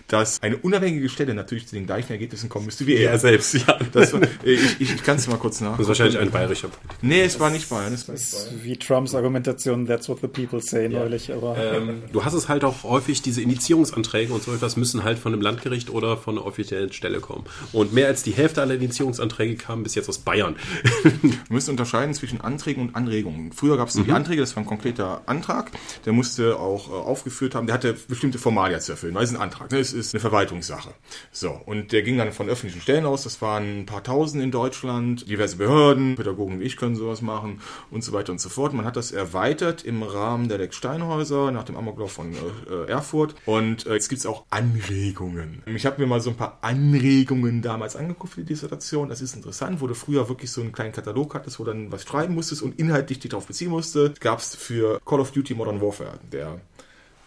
dass 0.08 0.42
eine 0.42 0.58
unabhängige 0.58 1.10
Stelle 1.10 1.34
natürlich 1.34 1.68
zu 1.68 1.76
den 1.76 1.86
gleichen 1.86 2.12
Ergebnissen 2.12 2.50
kommen 2.50 2.66
müsste 2.66 2.88
wie 2.88 2.96
er. 2.96 3.12
Er 3.12 3.20
selbst, 3.20 3.54
ja. 3.54 3.80
Das 3.92 4.14
war, 4.14 4.22
ich 4.44 4.64
ich, 4.80 4.94
ich 4.96 5.04
kann 5.04 5.18
es 5.18 5.28
mal 5.28 5.38
kurz 5.38 5.62
nach. 5.62 5.72
Das 5.72 5.82
ist 5.82 5.88
wahrscheinlich 5.88 6.18
ein 6.18 6.32
bayerischer 6.32 6.68
Politiker. 6.68 6.96
Nee, 7.02 7.24
es 7.24 7.40
war 7.40 7.50
nicht 7.50 7.70
Bayern. 7.70 7.94
Es 7.94 8.08
war 8.08 8.16
nicht 8.16 8.32
Bayern. 8.32 8.64
Wie 8.64 8.78
Trumps 8.78 9.16
Argumentation, 9.16 9.86
that's 9.86 10.10
what 10.10 10.20
the 10.22 10.28
people 10.28 10.62
say 10.62 10.84
ja. 10.84 11.00
neulich. 11.00 11.32
Aber 11.32 11.58
ähm, 11.58 12.04
du 12.12 12.26
hast 12.26 12.34
es 12.34 12.50
halt 12.50 12.64
auch 12.64 12.84
häufig, 12.84 13.22
diese 13.22 13.42
Initiierungsanträge 13.42 14.34
und 14.34 14.44
so 14.44 14.54
etwas 14.54 14.78
müssen 14.78 15.04
halt 15.04 15.20
von 15.20 15.34
einem 15.34 15.42
Landgericht 15.42 15.90
oder 15.90 16.18
von 16.18 16.38
einer 16.38 16.46
offiziellen 16.46 16.92
Stelle 16.92 17.20
kommen. 17.20 17.46
Und 17.72 17.94
mehr 17.94 18.08
als 18.08 18.24
die 18.24 18.32
Hälfte 18.32 18.62
aller 18.62 18.76
Initiierungsanträge 18.76 19.56
kamen 19.56 19.84
bis 19.84 19.96
jetzt 19.96 20.10
aus 20.10 20.20
Bayern. 20.20 20.56
Wir 21.04 21.32
müssen 21.50 21.72
unterscheiden 21.72 22.14
zwischen 22.14 22.42
Anträgen 22.42 22.82
und 22.84 22.96
Anregungen. 22.96 23.52
Früher 23.52 23.78
gab 23.78 23.88
es 23.90 23.96
mhm. 23.96 24.06
die 24.06 24.12
Anträge, 24.12 24.43
das 24.44 24.56
war 24.56 24.64
ein 24.64 24.68
konkreter 24.68 25.22
Antrag. 25.26 25.72
Der 26.06 26.14
musste 26.14 26.60
auch 26.60 26.90
äh, 26.90 26.94
aufgeführt 26.94 27.56
haben, 27.56 27.68
der 27.68 27.74
hatte 27.74 27.94
bestimmte 28.08 28.38
Formalia 28.38 28.80
zu 28.80 28.92
erfüllen, 28.92 29.16
weil 29.16 29.24
es 29.24 29.32
ist 29.32 29.36
ein 29.36 29.42
Antrag, 29.42 29.72
ne? 29.72 29.80
es 29.80 29.94
ist 29.94 30.14
eine 30.14 30.22
Verwaltungssache. 30.22 30.94
So, 31.32 31.52
und 31.66 31.92
der 31.92 32.04
ging 32.04 32.18
dann 32.18 32.32
von 32.32 32.50
öffentlichen 32.50 32.82
Stellen 32.82 33.06
aus, 33.06 33.24
das 33.24 33.42
waren 33.42 33.82
ein 33.82 33.86
paar 33.86 34.04
tausend 34.04 34.44
in 34.44 34.52
Deutschland, 34.52 35.30
diverse 35.30 35.58
Behörden, 35.58 36.16
Pädagogen 36.16 36.60
wie 36.60 36.66
ich 36.66 36.78
können 36.78 36.96
sowas 36.96 37.22
machen 37.22 37.62
und 37.92 38.04
so 38.04 38.12
weiter 38.14 38.32
und 38.32 38.40
so 38.40 38.50
fort. 38.50 38.74
Man 38.74 38.86
hat 38.86 38.96
das 38.96 39.12
erweitert 39.12 39.84
im 39.84 40.04
Rahmen 40.04 40.50
der 40.50 40.58
Lex 40.58 40.76
Steinhäuser 40.76 41.52
nach 41.52 41.64
dem 41.64 41.78
Amoklauf 41.78 42.12
von 42.12 42.34
äh, 42.34 42.92
Erfurt 42.92 43.36
und 43.46 43.86
äh, 43.86 43.94
jetzt 43.94 44.10
gibt 44.10 44.20
es 44.20 44.26
auch 44.26 44.46
Anregungen. 44.50 45.64
Ich 45.66 45.86
habe 45.86 46.02
mir 46.02 46.08
mal 46.08 46.22
so 46.22 46.30
ein 46.30 46.36
paar 46.36 46.60
Anregungen 46.62 47.62
damals 47.62 47.96
angeguckt 47.96 48.34
für 48.34 48.42
die 48.42 48.48
Dissertation. 48.48 49.10
Das 49.10 49.22
ist 49.22 49.36
interessant, 49.36 49.82
wo 49.82 49.88
du 49.88 49.96
früher 49.96 50.30
wirklich 50.30 50.52
so 50.52 50.62
einen 50.62 50.72
kleinen 50.72 50.92
Katalog 50.92 51.34
hattest, 51.36 51.60
wo 51.60 51.64
dann 51.64 51.92
was 51.92 52.04
schreiben 52.04 52.36
musstest 52.36 52.62
und 52.62 52.80
inhaltlich 52.80 53.20
dich 53.20 53.32
darauf 53.32 53.48
beziehen 53.48 53.70
musste. 53.70 54.14
Gab 54.20 54.33
es 54.40 54.56
für 54.56 55.00
Call 55.06 55.20
of 55.20 55.32
Duty 55.32 55.56
Modern 55.56 55.82
Warfare, 55.82 56.20
der 56.32 56.60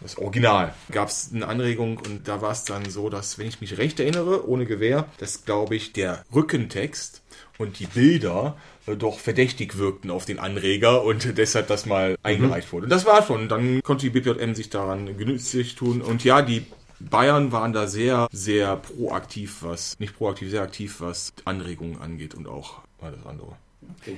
das 0.01 0.19
Original, 0.19 0.75
gab 0.93 1.09
es 1.09 1.31
eine 1.33 1.49
Anregung 1.49 1.99
und 1.99 2.29
da 2.29 2.43
war 2.43 2.53
es 2.53 2.65
dann 2.65 2.89
so, 2.91 3.09
dass, 3.09 3.39
wenn 3.39 3.47
ich 3.47 3.61
mich 3.61 3.79
recht 3.79 3.99
erinnere, 3.99 4.47
ohne 4.47 4.67
Gewehr, 4.67 5.07
dass, 5.19 5.47
glaube 5.47 5.75
ich, 5.75 5.95
der 5.95 6.23
Rückentext 6.35 7.23
und 7.59 7.79
die 7.79 7.87
Bilder 7.87 8.57
äh, 8.87 8.97
doch 8.97 9.19
verdächtig 9.19 9.79
wirkten 9.79 10.11
auf 10.11 10.25
den 10.25 10.39
Anreger 10.39 11.03
und 11.03 11.39
deshalb 11.39 11.69
das 11.69 11.87
mal 11.87 12.11
mhm. 12.11 12.17
eingereicht 12.23 12.73
wurde. 12.73 12.85
Und 12.85 12.91
das 12.91 13.07
war 13.07 13.25
schon. 13.25 13.49
Dann 13.49 13.83
konnte 13.83 14.09
die 14.09 14.21
BPJM 14.21 14.55
sich 14.55 14.71
daran 14.71 15.17
genützlich 15.17 15.75
tun. 15.75 16.03
Und 16.03 16.25
ja, 16.25 16.43
die 16.43 16.67
Bayern 16.99 17.53
waren 17.53 17.73
da 17.73 17.87
sehr, 17.87 18.29
sehr 18.33 18.77
proaktiv, 18.77 19.59
was, 19.63 19.99
nicht 19.99 20.17
proaktiv, 20.17 20.51
sehr 20.51 20.63
aktiv, 20.63 20.97
was 21.01 21.33
Anregungen 21.45 22.01
angeht 22.01 22.35
und 22.35 22.49
auch 22.49 22.81
alles 23.01 23.25
andere. 23.27 23.57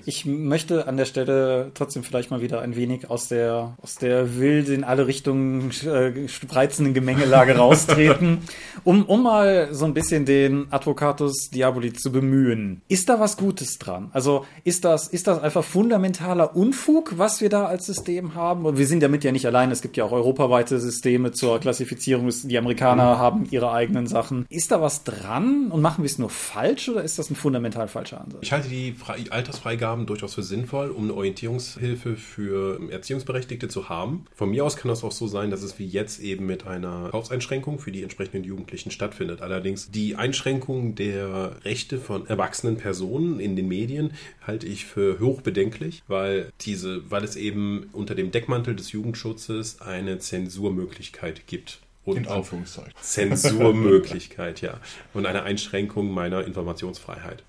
Ich 0.06 0.26
möchte 0.26 0.86
an 0.86 0.96
der 0.96 1.04
Stelle 1.04 1.70
trotzdem 1.74 2.02
vielleicht 2.02 2.30
mal 2.30 2.40
wieder 2.40 2.60
ein 2.60 2.76
wenig 2.76 3.10
aus 3.10 3.28
der, 3.28 3.76
aus 3.82 3.96
der 3.96 4.38
wild 4.38 4.68
in 4.68 4.84
alle 4.84 5.06
Richtungen 5.06 5.70
äh, 5.70 6.28
spreizenden 6.28 6.94
Gemengelage 6.94 7.56
raustreten, 7.56 8.42
um, 8.84 9.04
um 9.04 9.22
mal 9.22 9.68
so 9.72 9.84
ein 9.84 9.94
bisschen 9.94 10.24
den 10.24 10.66
Advocatus 10.70 11.50
Diaboli 11.50 11.92
zu 11.92 12.12
bemühen. 12.12 12.82
Ist 12.88 13.08
da 13.08 13.20
was 13.20 13.36
Gutes 13.36 13.78
dran? 13.78 14.10
Also 14.12 14.44
ist 14.64 14.84
das, 14.84 15.08
ist 15.08 15.26
das 15.26 15.40
einfach 15.40 15.64
fundamentaler 15.64 16.54
Unfug, 16.54 17.18
was 17.18 17.40
wir 17.40 17.48
da 17.48 17.66
als 17.66 17.86
System 17.86 18.34
haben? 18.34 18.66
Und 18.66 18.78
wir 18.78 18.86
sind 18.86 19.02
damit 19.02 19.24
ja 19.24 19.32
nicht 19.32 19.46
allein. 19.46 19.70
Es 19.70 19.82
gibt 19.82 19.96
ja 19.96 20.04
auch 20.04 20.12
europaweite 20.12 20.78
Systeme 20.80 21.32
zur 21.32 21.58
Klassifizierung. 21.60 22.28
Die 22.44 22.58
Amerikaner 22.58 23.14
mhm. 23.14 23.18
haben 23.18 23.46
ihre 23.50 23.72
eigenen 23.72 24.06
Sachen. 24.06 24.46
Ist 24.48 24.70
da 24.70 24.80
was 24.80 25.04
dran 25.04 25.70
und 25.70 25.80
machen 25.80 26.02
wir 26.02 26.06
es 26.06 26.18
nur 26.18 26.30
falsch 26.30 26.88
oder 26.88 27.02
ist 27.02 27.18
das 27.18 27.30
ein 27.30 27.36
fundamental 27.36 27.88
falscher 27.88 28.20
Ansatz? 28.20 28.40
Ich 28.42 28.52
halte 28.52 28.68
die 28.68 28.94
Alters 29.30 29.47
Altersfreigaben 29.48 30.04
durchaus 30.04 30.34
für 30.34 30.42
sinnvoll, 30.42 30.90
um 30.90 31.04
eine 31.04 31.14
Orientierungshilfe 31.14 32.16
für 32.16 32.90
Erziehungsberechtigte 32.90 33.68
zu 33.68 33.88
haben. 33.88 34.26
Von 34.34 34.50
mir 34.50 34.64
aus 34.64 34.76
kann 34.76 34.90
das 34.90 35.02
auch 35.02 35.12
so 35.12 35.26
sein, 35.26 35.50
dass 35.50 35.62
es 35.62 35.78
wie 35.78 35.86
jetzt 35.86 36.20
eben 36.20 36.44
mit 36.44 36.66
einer 36.66 37.08
Kaufseinschränkung 37.10 37.78
für 37.78 37.90
die 37.90 38.02
entsprechenden 38.02 38.44
Jugendlichen 38.44 38.90
stattfindet. 38.90 39.40
Allerdings 39.40 39.90
die 39.90 40.16
Einschränkung 40.16 40.94
der 40.96 41.64
Rechte 41.64 41.98
von 41.98 42.26
erwachsenen 42.26 42.76
Personen 42.76 43.40
in 43.40 43.56
den 43.56 43.68
Medien 43.68 44.12
halte 44.46 44.66
ich 44.66 44.84
für 44.84 45.18
hochbedenklich, 45.18 46.02
weil 46.08 46.52
diese, 46.60 47.10
weil 47.10 47.24
es 47.24 47.36
eben 47.36 47.88
unter 47.92 48.14
dem 48.14 48.30
Deckmantel 48.30 48.76
des 48.76 48.92
Jugendschutzes 48.92 49.80
eine 49.80 50.18
Zensurmöglichkeit 50.18 51.46
gibt. 51.46 51.80
Und 52.04 52.18
in 52.18 52.28
Anführungszeichen. 52.28 52.92
Zensurmöglichkeit, 53.00 54.60
ja. 54.60 54.78
Und 55.14 55.24
eine 55.24 55.42
Einschränkung 55.42 56.10
meiner 56.10 56.44
Informationsfreiheit. 56.44 57.44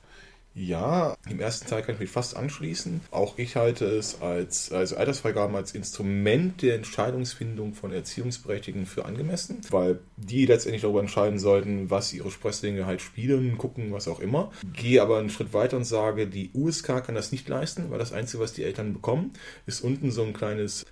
Ja, 0.55 1.15
im 1.29 1.39
ersten 1.39 1.67
Teil 1.67 1.83
kann 1.83 1.95
ich 1.95 2.01
mich 2.01 2.09
fast 2.09 2.35
anschließen. 2.35 3.01
Auch 3.11 3.37
ich 3.37 3.55
halte 3.55 3.85
es 3.85 4.21
als, 4.21 4.71
also 4.71 4.97
Altersfreigaben 4.97 5.55
als 5.55 5.73
Instrument 5.73 6.61
der 6.61 6.75
Entscheidungsfindung 6.75 7.73
von 7.73 7.93
Erziehungsberechtigten 7.93 8.85
für 8.85 9.05
angemessen, 9.05 9.61
weil 9.69 9.99
die 10.17 10.45
letztendlich 10.45 10.81
darüber 10.81 10.99
entscheiden 10.99 11.39
sollten, 11.39 11.89
was 11.89 12.13
ihre 12.13 12.31
Sprösslinge 12.31 12.85
halt 12.85 13.01
spielen, 13.01 13.57
gucken, 13.57 13.93
was 13.93 14.07
auch 14.07 14.19
immer. 14.19 14.51
Gehe 14.73 15.01
aber 15.01 15.19
einen 15.19 15.29
Schritt 15.29 15.53
weiter 15.53 15.77
und 15.77 15.85
sage, 15.85 16.27
die 16.27 16.51
USK 16.53 17.05
kann 17.05 17.15
das 17.15 17.31
nicht 17.31 17.47
leisten, 17.47 17.89
weil 17.89 17.99
das 17.99 18.11
Einzige, 18.11 18.43
was 18.43 18.53
die 18.53 18.63
Eltern 18.63 18.93
bekommen, 18.93 19.33
ist 19.65 19.81
unten 19.81 20.11
so 20.11 20.23
ein 20.23 20.33
kleines 20.33 20.85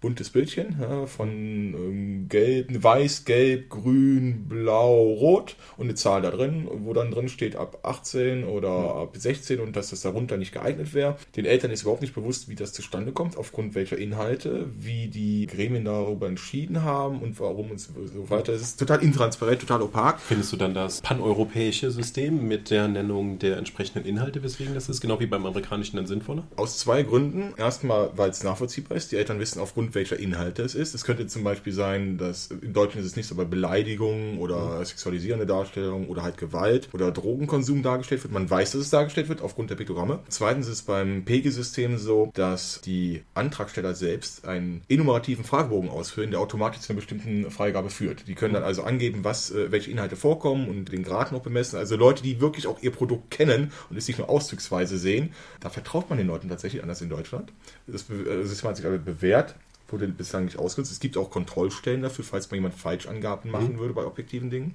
buntes 0.00 0.30
Bildchen 0.30 0.76
ja, 0.80 1.06
von 1.06 1.28
ähm, 1.28 2.28
gelb, 2.28 2.82
weiß, 2.82 3.24
gelb, 3.24 3.70
grün, 3.70 4.46
blau, 4.48 5.12
rot 5.14 5.56
und 5.76 5.86
eine 5.86 5.94
Zahl 5.94 6.22
da 6.22 6.30
drin, 6.30 6.68
wo 6.70 6.92
dann 6.92 7.10
drin 7.10 7.28
steht 7.28 7.56
ab 7.56 7.78
18 7.82 8.44
oder 8.44 8.68
ja. 8.68 9.02
ab 9.02 9.16
16 9.16 9.58
und 9.58 9.74
dass 9.74 9.90
das 9.90 10.02
darunter 10.02 10.36
nicht 10.36 10.52
geeignet 10.52 10.92
wäre. 10.92 11.16
Den 11.34 11.46
Eltern 11.46 11.70
ist 11.70 11.82
überhaupt 11.82 12.02
nicht 12.02 12.14
bewusst, 12.14 12.48
wie 12.48 12.54
das 12.54 12.72
zustande 12.72 13.12
kommt, 13.12 13.36
aufgrund 13.38 13.74
welcher 13.74 13.96
Inhalte, 13.96 14.68
wie 14.78 15.08
die 15.08 15.46
Gremien 15.46 15.84
darüber 15.84 16.28
entschieden 16.28 16.82
haben 16.82 17.20
und 17.20 17.40
warum 17.40 17.70
und 17.70 17.80
so 17.80 17.94
weiter. 18.30 18.52
Es 18.52 18.62
ist 18.62 18.78
total 18.78 19.02
intransparent, 19.02 19.60
total 19.60 19.82
opak. 19.82 20.20
Findest 20.20 20.52
du 20.52 20.56
dann 20.56 20.74
das 20.74 21.00
paneuropäische 21.00 21.90
System 21.90 22.46
mit 22.46 22.70
der 22.70 22.88
Nennung 22.88 23.38
der 23.38 23.56
entsprechenden 23.56 24.06
Inhalte, 24.06 24.42
weswegen 24.42 24.74
das 24.74 24.90
ist, 24.90 25.00
genau 25.00 25.20
wie 25.20 25.26
beim 25.26 25.46
amerikanischen 25.46 25.96
dann 25.96 26.06
sinnvoller? 26.06 26.46
Aus 26.56 26.78
zwei 26.78 27.02
Gründen. 27.02 27.54
Erstmal, 27.56 28.10
weil 28.16 28.30
es 28.30 28.44
nachvollziehbar 28.44 28.96
ist. 28.96 29.12
Die 29.12 29.16
Eltern 29.16 29.40
wissen 29.40 29.60
aufgrund 29.60 29.85
aufgrund 29.86 29.94
welcher 29.94 30.18
Inhalte 30.18 30.62
es 30.62 30.74
ist. 30.74 30.94
Es 30.94 31.04
könnte 31.04 31.26
zum 31.26 31.44
Beispiel 31.44 31.72
sein, 31.72 32.18
dass 32.18 32.48
in 32.48 32.72
Deutschland 32.72 33.04
ist 33.04 33.12
es 33.12 33.16
nicht 33.16 33.28
so 33.28 33.34
bei 33.34 33.44
Beleidigungen 33.44 34.38
oder 34.38 34.78
mhm. 34.78 34.84
sexualisierende 34.84 35.46
Darstellung 35.46 36.08
oder 36.08 36.22
halt 36.22 36.38
Gewalt 36.38 36.88
oder 36.92 37.12
Drogenkonsum 37.12 37.82
dargestellt 37.82 38.24
wird. 38.24 38.32
Man 38.32 38.48
weiß, 38.48 38.72
dass 38.72 38.80
es 38.80 38.90
dargestellt 38.90 39.28
wird 39.28 39.42
aufgrund 39.42 39.70
der 39.70 39.76
Piktogramme. 39.76 40.20
Zweitens 40.28 40.66
ist 40.66 40.72
es 40.72 40.82
beim 40.82 41.24
PEGI-System 41.24 41.98
so, 41.98 42.30
dass 42.34 42.80
die 42.80 43.22
Antragsteller 43.34 43.94
selbst 43.94 44.46
einen 44.46 44.82
enumerativen 44.88 45.44
Fragebogen 45.44 45.90
ausfüllen, 45.90 46.30
der 46.30 46.40
automatisch 46.40 46.80
zu 46.80 46.90
einer 46.90 47.00
bestimmten 47.00 47.50
Freigabe 47.50 47.90
führt. 47.90 48.26
Die 48.26 48.34
können 48.34 48.54
dann 48.54 48.64
also 48.64 48.82
angeben, 48.82 49.20
was, 49.22 49.50
äh, 49.50 49.70
welche 49.70 49.90
Inhalte 49.90 50.16
vorkommen 50.16 50.68
und 50.68 50.92
den 50.92 51.04
Grad 51.04 51.32
noch 51.32 51.40
bemessen. 51.40 51.78
Also 51.78 51.96
Leute, 51.96 52.22
die 52.22 52.40
wirklich 52.40 52.66
auch 52.66 52.82
ihr 52.82 52.90
Produkt 52.90 53.30
kennen 53.30 53.72
und 53.90 53.96
es 53.96 54.08
nicht 54.08 54.18
nur 54.18 54.28
auszugsweise 54.28 54.98
sehen, 54.98 55.32
da 55.60 55.70
vertraut 55.70 56.08
man 56.08 56.18
den 56.18 56.26
Leuten 56.26 56.48
tatsächlich 56.48 56.82
anders 56.82 57.00
in 57.00 57.08
Deutschland. 57.08 57.52
Das 57.86 58.06
System 58.06 58.68
hat 58.68 58.76
sich 58.76 58.86
aber 58.86 58.98
bewährt 58.98 59.54
wurde 59.88 60.08
bislang 60.08 60.46
nicht 60.46 60.58
ausgenutzt. 60.58 60.92
Es 60.92 61.00
gibt 61.00 61.16
auch 61.16 61.30
Kontrollstellen 61.30 62.02
dafür, 62.02 62.24
falls 62.24 62.50
mal 62.50 62.56
jemand 62.56 62.74
Falschangaben 62.74 63.50
machen 63.50 63.74
mhm. 63.74 63.78
würde 63.78 63.94
bei 63.94 64.04
objektiven 64.04 64.50
Dingen. 64.50 64.74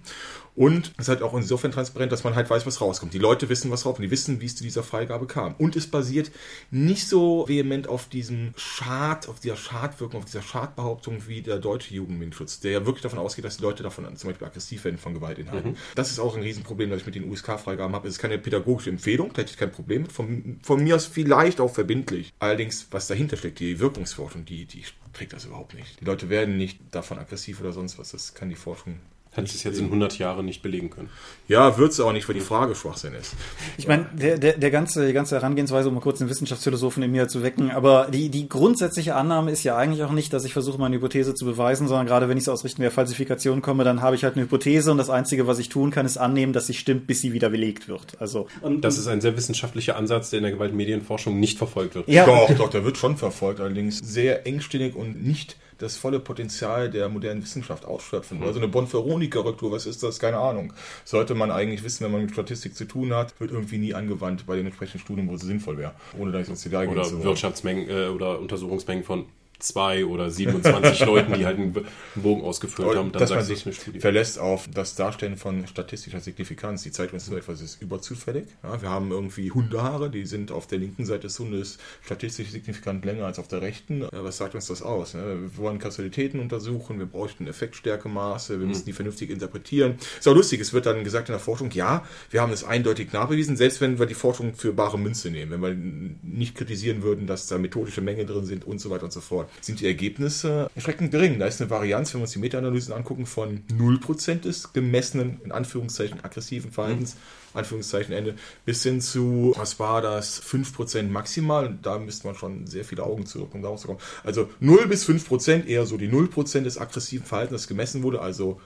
Und 0.55 0.93
es 0.97 1.05
ist 1.05 1.09
halt 1.09 1.21
auch 1.21 1.33
insofern 1.33 1.71
transparent, 1.71 2.11
dass 2.11 2.23
man 2.23 2.35
halt 2.35 2.49
weiß, 2.49 2.65
was 2.65 2.81
rauskommt. 2.81 3.13
Die 3.13 3.19
Leute 3.19 3.47
wissen, 3.49 3.71
was 3.71 3.85
rauskommt. 3.85 4.05
Die 4.05 4.11
wissen, 4.11 4.41
wie 4.41 4.45
es 4.45 4.55
zu 4.55 4.63
dieser 4.63 4.83
Freigabe 4.83 5.25
kam. 5.25 5.55
Und 5.57 5.75
es 5.75 5.87
basiert 5.87 6.31
nicht 6.71 7.07
so 7.07 7.47
vehement 7.47 7.87
auf 7.87 8.07
diesem 8.07 8.53
Schad, 8.57 9.29
auf 9.29 9.39
dieser 9.39 9.55
Schadwirkung, 9.55 10.19
auf 10.19 10.25
dieser 10.25 10.41
Schadbehauptung 10.41 11.27
wie 11.27 11.41
der 11.41 11.57
deutsche 11.57 11.93
Jugendmedienschutz, 11.93 12.59
der 12.59 12.71
ja 12.71 12.85
wirklich 12.85 13.01
davon 13.01 13.19
ausgeht, 13.19 13.45
dass 13.45 13.57
die 13.57 13.63
Leute 13.63 13.83
davon 13.83 14.05
zum 14.15 14.29
Beispiel 14.29 14.47
aggressiv 14.47 14.83
werden 14.83 14.97
von 14.97 15.13
Gewaltinhalten. 15.13 15.71
Mhm. 15.71 15.77
Das 15.95 16.11
ist 16.11 16.19
auch 16.19 16.35
ein 16.35 16.43
Riesenproblem, 16.43 16.89
das 16.89 17.01
ich 17.01 17.05
mit 17.05 17.15
den 17.15 17.29
USK-Freigaben 17.29 17.95
habe. 17.95 18.07
Es 18.07 18.15
ist 18.15 18.19
keine 18.19 18.37
pädagogische 18.37 18.89
Empfehlung, 18.89 19.31
da 19.33 19.41
hätte 19.41 19.51
ich 19.51 19.57
kein 19.57 19.71
Problem 19.71 20.03
mit. 20.03 20.11
Von, 20.11 20.59
von 20.63 20.83
mir 20.83 20.95
aus 20.95 21.05
vielleicht 21.05 21.61
auch 21.61 21.73
verbindlich. 21.73 22.33
Allerdings, 22.39 22.87
was 22.91 23.07
dahinter 23.07 23.37
steckt, 23.37 23.59
die 23.59 23.79
Wirkungsforschung, 23.79 24.45
die, 24.45 24.65
die 24.65 24.83
trägt 25.13 25.33
das 25.33 25.45
überhaupt 25.45 25.73
nicht. 25.73 25.99
Die 25.99 26.05
Leute 26.05 26.29
werden 26.29 26.57
nicht 26.57 26.79
davon 26.91 27.19
aggressiv 27.19 27.59
oder 27.59 27.71
sonst 27.71 27.97
was. 27.97 28.11
Das 28.11 28.33
kann 28.33 28.49
die 28.49 28.55
Forschung 28.55 28.99
hat 29.31 29.45
es 29.45 29.63
jetzt 29.63 29.79
in 29.79 29.85
100 29.85 30.17
Jahren 30.17 30.45
nicht 30.45 30.61
belegen 30.61 30.89
können. 30.89 31.09
Ja, 31.47 31.77
wird 31.77 31.93
es 31.93 31.99
auch 32.01 32.11
nicht, 32.11 32.27
weil 32.27 32.35
die 32.35 32.41
Frage 32.41 32.75
Schwachsinn 32.75 33.13
ist. 33.13 33.33
Ich 33.77 33.87
meine, 33.87 34.09
der, 34.13 34.37
der, 34.37 34.57
der 34.57 34.71
ganze, 34.71 35.07
die 35.07 35.13
ganze 35.13 35.35
Herangehensweise, 35.35 35.87
um 35.87 35.95
mal 35.95 36.01
kurz 36.01 36.19
einen 36.19 36.29
Wissenschaftsphilosophen 36.29 37.01
in 37.01 37.11
mir 37.11 37.29
zu 37.29 37.41
wecken, 37.41 37.71
aber 37.71 38.09
die, 38.11 38.29
die 38.29 38.49
grundsätzliche 38.49 39.15
Annahme 39.15 39.51
ist 39.51 39.63
ja 39.63 39.77
eigentlich 39.77 40.03
auch 40.03 40.11
nicht, 40.11 40.33
dass 40.33 40.43
ich 40.43 40.51
versuche, 40.51 40.77
meine 40.77 40.97
Hypothese 40.97 41.33
zu 41.33 41.45
beweisen, 41.45 41.87
sondern 41.87 42.07
gerade 42.07 42.27
wenn 42.27 42.37
ich 42.37 42.43
es 42.43 42.49
aus 42.49 42.65
Richtung 42.65 42.83
der 42.83 42.91
Falsifikation 42.91 43.61
komme, 43.61 43.85
dann 43.85 44.01
habe 44.01 44.17
ich 44.17 44.25
halt 44.25 44.35
eine 44.35 44.43
Hypothese 44.43 44.91
und 44.91 44.97
das 44.97 45.09
Einzige, 45.09 45.47
was 45.47 45.59
ich 45.59 45.69
tun 45.69 45.91
kann, 45.91 46.05
ist 46.05 46.17
annehmen, 46.17 46.51
dass 46.51 46.67
sie 46.67 46.73
stimmt, 46.73 47.07
bis 47.07 47.21
sie 47.21 47.31
wieder 47.31 47.49
belegt 47.49 47.87
wird. 47.87 48.19
Also, 48.19 48.47
und, 48.61 48.81
das 48.81 48.97
ist 48.97 49.07
ein 49.07 49.21
sehr 49.21 49.37
wissenschaftlicher 49.37 49.95
Ansatz, 49.95 50.29
der 50.29 50.39
in 50.39 50.43
der 50.43 50.51
Gewaltmedienforschung 50.51 51.39
nicht 51.39 51.57
verfolgt 51.57 51.95
wird. 51.95 52.09
Ja. 52.09 52.25
Doch, 52.25 52.53
doch, 52.53 52.69
der 52.69 52.83
wird 52.83 52.97
schon 52.97 53.15
verfolgt, 53.15 53.61
allerdings 53.61 53.99
sehr 53.99 54.45
engstirnig 54.45 54.95
und 54.95 55.25
nicht 55.25 55.55
das 55.81 55.97
volle 55.97 56.19
Potenzial 56.19 56.89
der 56.89 57.09
modernen 57.09 57.43
Wissenschaft 57.43 57.85
ausschöpfen. 57.85 58.39
Mhm. 58.39 58.43
Also 58.43 58.59
eine 58.59 58.67
Bonferroni-Korrektur, 58.67 59.71
was 59.71 59.85
ist 59.85 60.03
das? 60.03 60.19
Keine 60.19 60.37
Ahnung. 60.37 60.73
Sollte 61.05 61.35
man 61.35 61.51
eigentlich 61.51 61.83
wissen, 61.83 62.05
wenn 62.05 62.11
man 62.11 62.21
mit 62.21 62.31
Statistik 62.31 62.75
zu 62.75 62.85
tun 62.85 63.13
hat, 63.13 63.39
wird 63.39 63.51
irgendwie 63.51 63.77
nie 63.77 63.93
angewandt 63.93 64.45
bei 64.45 64.55
den 64.55 64.65
entsprechenden 64.65 64.99
Studien, 64.99 65.27
wo 65.27 65.35
es 65.35 65.41
sinnvoll 65.41 65.77
wäre, 65.77 65.93
ohne 66.17 66.31
dass 66.31 66.43
ich 66.43 66.49
ins 66.49 66.63
Detail 66.63 66.89
Oder 66.89 67.23
Wirtschaftsmengen 67.23 67.89
äh, 67.89 68.07
oder 68.07 68.39
Untersuchungsmengen 68.39 69.03
von 69.03 69.25
zwei 69.63 70.05
oder 70.05 70.29
27 70.29 70.99
Leuten, 71.05 71.33
die 71.33 71.45
halt 71.45 71.57
einen 71.57 71.85
Bogen 72.15 72.43
ausgefüllt 72.43 72.95
haben. 72.95 73.11
Dann 73.11 73.19
dass 73.19 73.29
man 73.29 73.43
sich 73.43 73.65
eine 73.65 73.73
Studie. 73.73 73.99
verlässt 73.99 74.39
auf 74.39 74.67
das 74.73 74.95
Darstellen 74.95 75.37
von 75.37 75.67
statistischer 75.67 76.19
Signifikanz. 76.19 76.83
Die 76.83 76.91
zeigt 76.91 77.13
uns 77.13 77.29
nur 77.29 77.39
etwas 77.39 77.61
ist 77.61 77.81
überzufällig. 77.81 78.45
Ja, 78.63 78.81
wir 78.81 78.89
haben 78.89 79.11
irgendwie 79.11 79.51
Hundehaare, 79.51 80.09
die 80.09 80.25
sind 80.25 80.51
auf 80.51 80.67
der 80.67 80.79
linken 80.79 81.05
Seite 81.05 81.21
des 81.27 81.39
Hundes 81.39 81.77
statistisch 82.03 82.49
signifikant 82.49 83.05
länger 83.05 83.25
als 83.25 83.39
auf 83.39 83.47
der 83.47 83.61
rechten. 83.61 84.01
Ja, 84.01 84.23
was 84.23 84.37
sagt 84.37 84.55
uns 84.55 84.67
das 84.67 84.81
aus? 84.81 85.13
Ja, 85.13 85.25
wir 85.25 85.57
wollen 85.57 85.79
Kausalitäten 85.79 86.39
untersuchen, 86.39 86.99
wir 86.99 87.05
bräuchten 87.05 87.47
Effektstärkemaße, 87.47 88.59
wir 88.59 88.67
müssen 88.67 88.81
hm. 88.81 88.85
die 88.85 88.93
vernünftig 88.93 89.29
interpretieren. 89.29 89.95
Ist 90.19 90.27
auch 90.27 90.35
lustig, 90.35 90.59
es 90.61 90.73
wird 90.73 90.85
dann 90.85 91.03
gesagt 91.03 91.29
in 91.29 91.33
der 91.33 91.39
Forschung, 91.39 91.71
ja, 91.71 92.03
wir 92.29 92.41
haben 92.41 92.51
es 92.51 92.63
eindeutig 92.63 93.13
nachbewiesen, 93.13 93.57
selbst 93.57 93.81
wenn 93.81 93.99
wir 93.99 94.05
die 94.05 94.13
Forschung 94.13 94.55
für 94.55 94.73
bare 94.73 94.97
Münze 94.97 95.29
nehmen, 95.29 95.51
wenn 95.51 95.61
wir 95.61 95.75
nicht 96.23 96.55
kritisieren 96.55 97.03
würden, 97.03 97.27
dass 97.27 97.47
da 97.47 97.57
methodische 97.57 98.01
Mängel 98.01 98.25
drin 98.25 98.45
sind 98.45 98.65
und 98.65 98.79
so 98.79 98.89
weiter 98.89 99.03
und 99.03 99.13
so 99.13 99.21
fort 99.21 99.50
sind 99.59 99.79
die 99.79 99.85
Ergebnisse 99.85 100.69
erschreckend 100.75 101.11
gering. 101.11 101.39
Da 101.39 101.45
ist 101.45 101.61
eine 101.61 101.69
Varianz, 101.69 102.13
wenn 102.13 102.21
wir 102.21 102.23
uns 102.23 102.31
die 102.31 102.39
Meta-Analysen 102.39 102.93
angucken, 102.93 103.25
von 103.25 103.63
0% 103.71 104.41
des 104.41 104.73
gemessenen, 104.73 105.41
in 105.43 105.51
Anführungszeichen, 105.51 106.23
aggressiven 106.23 106.71
Verhaltens, 106.71 107.15
mhm. 107.15 107.19
Anführungszeichen 107.59 108.13
Ende, 108.13 108.35
bis 108.65 108.83
hin 108.83 109.01
zu, 109.01 109.53
was 109.57 109.79
war 109.79 110.01
das, 110.01 110.41
5% 110.41 111.03
maximal. 111.03 111.67
Und 111.67 111.85
da 111.85 111.99
müsste 111.99 112.27
man 112.27 112.35
schon 112.35 112.67
sehr 112.67 112.85
viele 112.85 113.03
Augen 113.03 113.25
zurück, 113.25 113.53
um 113.53 113.61
daraus 113.61 113.81
zu 113.81 113.87
kommen. 113.87 113.99
Also 114.23 114.49
0 114.59 114.87
bis 114.87 115.07
5%, 115.07 115.65
eher 115.65 115.85
so 115.85 115.97
die 115.97 116.09
0% 116.09 116.61
des 116.61 116.77
aggressiven 116.77 117.25
Verhaltens, 117.25 117.61
das 117.61 117.67
gemessen 117.67 118.03
wurde, 118.03 118.21
also 118.21 118.59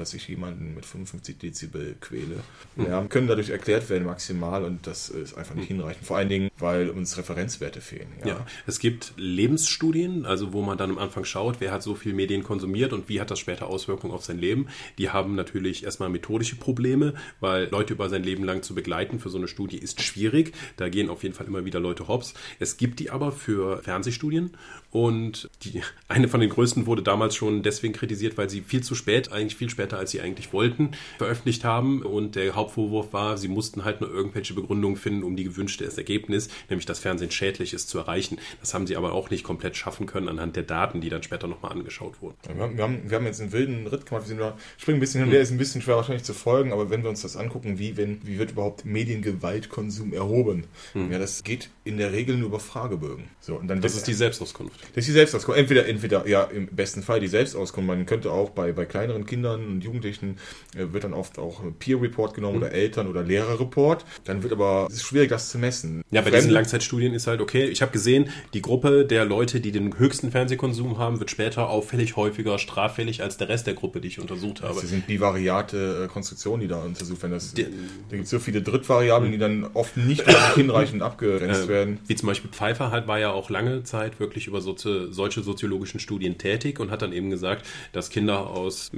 dass 0.00 0.14
ich 0.14 0.26
jemanden 0.28 0.74
mit 0.74 0.86
55 0.86 1.38
Dezibel 1.38 1.94
quäle. 2.00 2.40
Mhm. 2.76 2.86
Ja, 2.86 3.04
können 3.04 3.28
dadurch 3.28 3.50
erklärt 3.50 3.88
werden 3.90 4.04
maximal 4.04 4.64
und 4.64 4.86
das 4.86 5.10
ist 5.10 5.34
einfach 5.34 5.54
nicht 5.54 5.70
mhm. 5.70 5.76
hinreichend. 5.76 6.06
Vor 6.06 6.16
allen 6.16 6.28
Dingen, 6.28 6.50
weil 6.58 6.90
uns 6.90 7.16
Referenzwerte 7.18 7.80
fehlen. 7.80 8.08
Ja. 8.20 8.28
ja. 8.28 8.46
es 8.66 8.78
gibt 8.78 9.12
Lebensstudien, 9.16 10.24
also 10.24 10.52
wo 10.52 10.62
man 10.62 10.78
dann 10.78 10.90
am 10.90 10.98
Anfang 10.98 11.24
schaut, 11.24 11.60
wer 11.60 11.70
hat 11.70 11.82
so 11.82 11.94
viel 11.94 12.14
Medien 12.14 12.42
konsumiert 12.42 12.92
und 12.92 13.08
wie 13.08 13.20
hat 13.20 13.30
das 13.30 13.38
später 13.38 13.66
Auswirkungen 13.66 14.12
auf 14.12 14.24
sein 14.24 14.38
Leben. 14.38 14.68
Die 14.98 15.10
haben 15.10 15.34
natürlich 15.34 15.84
erstmal 15.84 16.08
methodische 16.08 16.56
Probleme, 16.56 17.14
weil 17.40 17.68
Leute 17.70 17.92
über 17.92 18.08
sein 18.08 18.22
Leben 18.22 18.44
lang 18.44 18.62
zu 18.62 18.74
begleiten 18.74 19.20
für 19.20 19.28
so 19.28 19.38
eine 19.38 19.48
Studie 19.48 19.78
ist 19.78 20.00
schwierig. 20.02 20.54
Da 20.76 20.88
gehen 20.88 21.10
auf 21.10 21.22
jeden 21.22 21.34
Fall 21.34 21.46
immer 21.46 21.64
wieder 21.64 21.78
Leute 21.78 22.08
hops. 22.08 22.34
Es 22.58 22.78
gibt 22.78 23.00
die 23.00 23.10
aber 23.10 23.32
für 23.32 23.82
Fernsehstudien 23.82 24.52
und 24.90 25.50
die, 25.62 25.82
eine 26.08 26.28
von 26.28 26.40
den 26.40 26.50
größten 26.50 26.86
wurde 26.86 27.02
damals 27.02 27.34
schon 27.34 27.62
deswegen 27.62 27.92
kritisiert, 27.92 28.38
weil 28.38 28.48
sie 28.48 28.62
viel 28.62 28.82
zu 28.82 28.94
spät, 28.94 29.30
eigentlich 29.30 29.56
viel 29.56 29.70
später 29.70 29.89
als 29.98 30.10
sie 30.10 30.20
eigentlich 30.20 30.52
wollten, 30.52 30.90
veröffentlicht 31.18 31.64
haben. 31.64 32.02
Und 32.02 32.36
der 32.36 32.54
Hauptvorwurf 32.54 33.12
war, 33.12 33.38
sie 33.38 33.48
mussten 33.48 33.84
halt 33.84 34.00
nur 34.00 34.10
irgendwelche 34.10 34.54
Begründungen 34.54 34.96
finden, 34.96 35.22
um 35.22 35.36
die 35.36 35.44
gewünschte 35.44 35.84
Ergebnis, 35.90 36.48
nämlich 36.68 36.86
dass 36.86 36.98
Fernsehen 36.98 37.30
schädlich 37.30 37.74
ist, 37.74 37.88
zu 37.88 37.98
erreichen. 37.98 38.38
Das 38.60 38.74
haben 38.74 38.86
sie 38.86 38.96
aber 38.96 39.12
auch 39.12 39.30
nicht 39.30 39.44
komplett 39.44 39.76
schaffen 39.76 40.06
können 40.06 40.28
anhand 40.28 40.56
der 40.56 40.62
Daten, 40.62 41.00
die 41.00 41.08
dann 41.08 41.22
später 41.22 41.46
nochmal 41.46 41.72
angeschaut 41.72 42.20
wurden. 42.20 42.36
Wir, 42.46 42.62
haben, 42.62 42.76
wir, 42.76 42.84
haben, 42.84 43.10
wir 43.10 43.16
haben 43.16 43.26
jetzt 43.26 43.40
einen 43.40 43.52
wilden 43.52 43.86
Ritt 43.86 44.06
gemacht. 44.06 44.24
Wir 44.24 44.28
sind 44.28 44.38
da, 44.38 44.56
springen 44.78 44.98
ein 44.98 45.00
bisschen 45.00 45.20
hin 45.20 45.28
und 45.28 45.34
her, 45.34 45.42
ist 45.42 45.50
ein 45.50 45.58
bisschen 45.58 45.82
schwer 45.82 45.96
wahrscheinlich 45.96 46.24
zu 46.24 46.34
folgen, 46.34 46.72
aber 46.72 46.90
wenn 46.90 47.02
wir 47.02 47.10
uns 47.10 47.22
das 47.22 47.36
angucken, 47.36 47.78
wie, 47.78 47.96
wenn, 47.96 48.26
wie 48.26 48.38
wird 48.38 48.52
überhaupt 48.52 48.84
Mediengewaltkonsum 48.84 50.12
erhoben? 50.12 50.64
Hm. 50.92 51.10
Ja, 51.10 51.18
das 51.18 51.42
geht 51.42 51.70
in 51.84 51.98
der 51.98 52.12
Regel 52.12 52.36
nur 52.36 52.48
über 52.48 52.60
Fragebögen. 52.60 53.24
So, 53.40 53.56
und 53.56 53.68
dann 53.68 53.80
das 53.80 53.94
ist 53.94 54.06
die 54.06 54.14
Selbstauskunft. 54.14 54.80
Das 54.94 54.98
ist 54.98 55.08
die 55.08 55.12
Selbstauskunft. 55.12 55.58
Entweder, 55.58 55.86
entweder, 55.86 56.26
ja, 56.26 56.44
im 56.44 56.66
besten 56.66 57.02
Fall 57.02 57.20
die 57.20 57.28
Selbstauskunft. 57.28 57.86
Man 57.86 58.06
könnte 58.06 58.32
auch 58.32 58.50
bei, 58.50 58.72
bei 58.72 58.84
kleineren 58.84 59.26
Kindern 59.26 59.69
und 59.72 59.84
Jugendlichen 59.84 60.36
äh, 60.74 60.92
wird 60.92 61.04
dann 61.04 61.14
oft 61.14 61.38
auch 61.38 61.62
Peer 61.78 62.00
Report 62.00 62.34
genommen 62.34 62.56
mhm. 62.56 62.62
oder 62.62 62.72
Eltern- 62.72 63.08
oder 63.08 63.22
Lehrerreport. 63.22 64.04
Dann 64.24 64.42
wird 64.42 64.52
aber, 64.52 64.86
es 64.88 64.96
ist 64.96 65.04
schwierig, 65.04 65.30
das 65.30 65.50
zu 65.50 65.58
messen. 65.58 66.02
Ja, 66.10 66.20
bei 66.20 66.30
Fremde, 66.30 66.38
diesen 66.38 66.50
Langzeitstudien 66.52 67.14
ist 67.14 67.26
halt 67.26 67.40
okay. 67.40 67.64
Ich 67.66 67.82
habe 67.82 67.92
gesehen, 67.92 68.30
die 68.54 68.62
Gruppe 68.62 69.04
der 69.04 69.24
Leute, 69.24 69.60
die 69.60 69.72
den 69.72 69.98
höchsten 69.98 70.30
Fernsehkonsum 70.30 70.98
haben, 70.98 71.20
wird 71.20 71.30
später 71.30 71.68
auffällig 71.68 72.16
häufiger 72.16 72.58
straffällig 72.58 73.22
als 73.22 73.36
der 73.36 73.48
Rest 73.48 73.66
der 73.66 73.74
Gruppe, 73.74 74.00
die 74.00 74.08
ich 74.08 74.20
untersucht 74.20 74.62
habe. 74.62 74.80
Das 74.80 74.90
sind 74.90 75.06
bivariate 75.06 76.04
äh, 76.04 76.08
Konstruktionen, 76.08 76.60
die 76.60 76.68
da 76.68 76.82
untersucht 76.82 77.22
werden. 77.22 77.32
Das, 77.32 77.54
die, 77.54 77.64
da 77.64 77.68
gibt 78.10 78.24
es 78.24 78.30
so 78.30 78.38
viele 78.38 78.62
Drittvariablen, 78.62 79.32
die 79.32 79.38
dann 79.38 79.68
oft 79.74 79.96
nicht 79.96 80.24
hinreichend 80.54 81.02
abgegrenzt 81.02 81.64
äh, 81.64 81.68
werden. 81.68 81.98
Wie 82.06 82.16
zum 82.16 82.26
Beispiel 82.28 82.50
Pfeiffer 82.50 82.90
halt 82.90 83.06
war 83.06 83.18
ja 83.18 83.32
auch 83.32 83.50
lange 83.50 83.82
Zeit 83.84 84.20
wirklich 84.20 84.46
über 84.46 84.60
so, 84.60 84.76
solche 84.76 85.42
soziologischen 85.42 86.00
Studien 86.00 86.38
tätig 86.38 86.80
und 86.80 86.90
hat 86.90 87.02
dann 87.02 87.12
eben 87.12 87.30
gesagt, 87.30 87.66
dass 87.92 88.10
Kinder 88.10 88.48
aus 88.48 88.90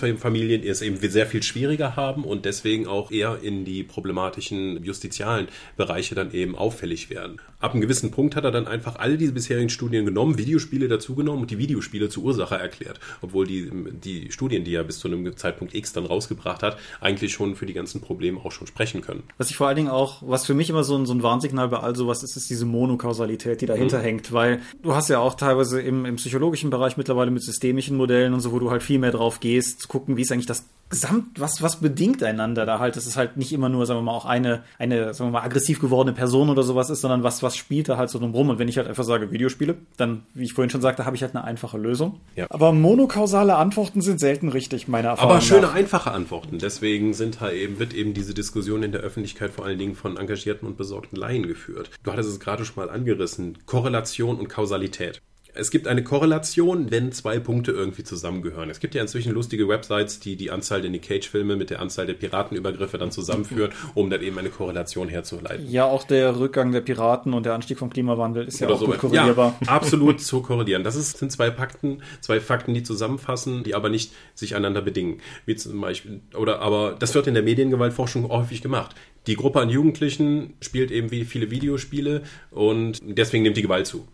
Migrationsfamilien 0.00 0.62
es 0.62 0.82
eben 0.82 0.96
sehr 0.96 1.26
viel 1.26 1.42
schwieriger 1.42 1.96
haben 1.96 2.24
und 2.24 2.44
deswegen 2.44 2.86
auch 2.86 3.10
eher 3.10 3.38
in 3.42 3.64
die 3.64 3.82
problematischen 3.82 4.82
justizialen 4.82 5.48
Bereiche 5.76 6.14
dann 6.14 6.32
eben 6.32 6.56
auffällig 6.56 7.10
werden. 7.10 7.40
Ab 7.60 7.72
einem 7.72 7.82
gewissen 7.82 8.10
Punkt 8.10 8.36
hat 8.36 8.44
er 8.44 8.50
dann 8.50 8.66
einfach 8.66 8.96
all 8.96 9.16
diese 9.18 9.32
bisherigen 9.32 9.68
Studien 9.68 10.06
genommen, 10.06 10.38
Videospiele 10.38 10.88
dazugenommen 10.88 11.42
und 11.42 11.50
die 11.50 11.58
Videospiele 11.58 12.08
zur 12.08 12.24
Ursache 12.24 12.56
erklärt, 12.56 13.00
obwohl 13.20 13.46
die, 13.46 13.70
die 14.02 14.32
Studien, 14.32 14.64
die 14.64 14.74
er 14.74 14.84
bis 14.84 14.98
zu 14.98 15.08
einem 15.08 15.36
Zeitpunkt 15.36 15.74
X 15.74 15.92
dann 15.92 16.06
rausgebracht 16.06 16.62
hat, 16.62 16.78
eigentlich 17.00 17.32
schon 17.32 17.56
für 17.56 17.66
die 17.66 17.74
ganzen 17.74 18.00
Probleme 18.00 18.40
auch 18.42 18.52
schon 18.52 18.66
sprechen 18.66 19.02
können. 19.02 19.24
Was 19.36 19.50
ich 19.50 19.56
vor 19.56 19.66
allen 19.66 19.76
Dingen 19.76 19.90
auch, 19.90 20.22
was 20.22 20.46
für 20.46 20.54
mich 20.54 20.70
immer 20.70 20.84
so 20.84 20.96
ein, 20.96 21.04
so 21.04 21.12
ein 21.12 21.22
Warnsignal 21.22 21.68
bei 21.68 21.78
all 21.78 21.94
sowas 21.94 22.22
ist, 22.22 22.36
ist 22.36 22.48
diese 22.48 22.64
Monokausalität, 22.64 23.60
die 23.60 23.66
dahinter 23.66 23.98
mhm. 23.98 24.02
hängt, 24.04 24.32
weil 24.32 24.62
du 24.82 24.94
hast 24.94 25.10
ja 25.10 25.18
auch 25.18 25.34
teilweise 25.34 25.80
im, 25.80 26.06
im 26.06 26.16
psychologischen 26.16 26.70
Bereich 26.70 26.96
mittlerweile 26.96 27.30
mit 27.30 27.42
systemischen 27.42 27.96
Modellen 27.96 28.32
und 28.32 28.40
so, 28.40 28.52
wo 28.52 28.58
du 28.58 28.70
halt 28.70 28.82
viel 28.82 28.98
mehr 28.98 29.10
drauf 29.12 29.40
gehst, 29.40 29.88
gucken, 29.90 30.16
wie 30.16 30.22
ist 30.22 30.32
eigentlich 30.32 30.46
das 30.46 30.64
Gesamt, 30.88 31.38
was, 31.38 31.62
was 31.62 31.76
bedingt 31.80 32.20
einander 32.22 32.66
da 32.66 32.80
halt? 32.80 32.96
Das 32.96 33.06
ist 33.06 33.16
halt 33.16 33.36
nicht 33.36 33.52
immer 33.52 33.68
nur, 33.68 33.86
sagen 33.86 34.00
wir 34.00 34.02
mal, 34.02 34.12
auch 34.12 34.24
eine, 34.24 34.64
eine, 34.76 35.14
sagen 35.14 35.30
wir 35.30 35.38
mal, 35.38 35.44
aggressiv 35.44 35.80
gewordene 35.80 36.16
Person 36.16 36.48
oder 36.48 36.64
sowas 36.64 36.90
ist, 36.90 37.00
sondern 37.00 37.22
was, 37.22 37.44
was 37.44 37.56
spielt 37.56 37.88
da 37.88 37.96
halt 37.96 38.10
so 38.10 38.18
drum 38.18 38.32
rum? 38.32 38.48
Und 38.48 38.58
wenn 38.58 38.66
ich 38.66 38.76
halt 38.76 38.88
einfach 38.88 39.04
sage 39.04 39.30
Videospiele, 39.30 39.76
dann, 39.96 40.24
wie 40.34 40.44
ich 40.44 40.52
vorhin 40.52 40.70
schon 40.70 40.80
sagte, 40.80 41.06
habe 41.06 41.14
ich 41.14 41.22
halt 41.22 41.36
eine 41.36 41.44
einfache 41.44 41.78
Lösung. 41.78 42.18
Ja. 42.34 42.46
Aber 42.50 42.72
monokausale 42.72 43.54
Antworten 43.54 44.00
sind 44.00 44.18
selten 44.18 44.48
richtig, 44.48 44.88
meine 44.88 45.08
Erfahrung 45.08 45.30
Aber 45.30 45.40
schöne, 45.40 45.62
nach. 45.62 45.74
einfache 45.74 46.10
Antworten. 46.10 46.58
Deswegen 46.58 47.14
sind 47.14 47.40
halt 47.40 47.54
eben, 47.54 47.78
wird 47.78 47.94
eben 47.94 48.12
diese 48.12 48.34
Diskussion 48.34 48.82
in 48.82 48.90
der 48.90 49.02
Öffentlichkeit 49.02 49.52
vor 49.52 49.64
allen 49.64 49.78
Dingen 49.78 49.94
von 49.94 50.16
engagierten 50.16 50.66
und 50.66 50.76
besorgten 50.76 51.16
Laien 51.16 51.46
geführt. 51.46 51.90
Du 52.02 52.10
hattest 52.10 52.30
es 52.30 52.40
gerade 52.40 52.64
schon 52.64 52.84
mal 52.84 52.90
angerissen. 52.90 53.58
Korrelation 53.64 54.40
und 54.40 54.48
Kausalität 54.48 55.20
es 55.54 55.70
gibt 55.70 55.86
eine 55.86 56.02
Korrelation, 56.02 56.90
wenn 56.90 57.12
zwei 57.12 57.38
Punkte 57.38 57.72
irgendwie 57.72 58.04
zusammengehören. 58.04 58.70
Es 58.70 58.80
gibt 58.80 58.94
ja 58.94 59.02
inzwischen 59.02 59.32
lustige 59.32 59.68
Websites, 59.68 60.20
die 60.20 60.36
die 60.36 60.50
Anzahl 60.50 60.80
der 60.80 60.90
Nick 60.90 61.02
Cage-Filme 61.02 61.56
mit 61.56 61.70
der 61.70 61.80
Anzahl 61.80 62.06
der 62.06 62.14
Piratenübergriffe 62.14 62.98
dann 62.98 63.10
zusammenführen, 63.10 63.72
um 63.94 64.10
dann 64.10 64.22
eben 64.22 64.38
eine 64.38 64.50
Korrelation 64.50 65.08
herzuleiten. 65.08 65.70
Ja, 65.70 65.84
auch 65.84 66.04
der 66.04 66.38
Rückgang 66.38 66.72
der 66.72 66.80
Piraten 66.80 67.34
und 67.34 67.46
der 67.46 67.54
Anstieg 67.54 67.78
vom 67.78 67.90
Klimawandel 67.90 68.46
ist 68.46 68.60
ja 68.60 68.66
Oder 68.66 68.76
auch 68.76 68.80
so 68.80 68.86
gut 68.86 68.98
korrelierbar. 68.98 69.56
Ja, 69.60 69.68
absolut 69.68 70.20
zu 70.20 70.42
korrelieren. 70.42 70.84
Das 70.84 70.96
ist, 70.96 71.18
sind 71.18 71.32
zwei 71.32 71.50
Fakten, 71.50 72.02
zwei 72.20 72.40
Fakten, 72.40 72.74
die 72.74 72.82
zusammenfassen, 72.82 73.62
die 73.64 73.74
aber 73.74 73.88
nicht 73.88 74.12
sich 74.34 74.54
einander 74.54 74.82
bedingen. 74.82 75.20
Wie 75.46 75.56
zum 75.56 75.80
Beispiel, 75.80 76.20
oder 76.34 76.60
aber 76.60 76.96
das 76.98 77.14
wird 77.14 77.26
in 77.26 77.34
der 77.34 77.42
Mediengewaltforschung 77.42 78.28
häufig 78.28 78.62
gemacht. 78.62 78.94
Die 79.26 79.36
Gruppe 79.36 79.60
an 79.60 79.68
Jugendlichen 79.68 80.54
spielt 80.60 80.90
eben 80.90 81.10
wie 81.10 81.24
viele 81.24 81.50
Videospiele 81.50 82.22
und 82.50 83.00
deswegen 83.02 83.42
nimmt 83.42 83.56
die 83.56 83.62
Gewalt 83.62 83.86
zu. 83.86 84.08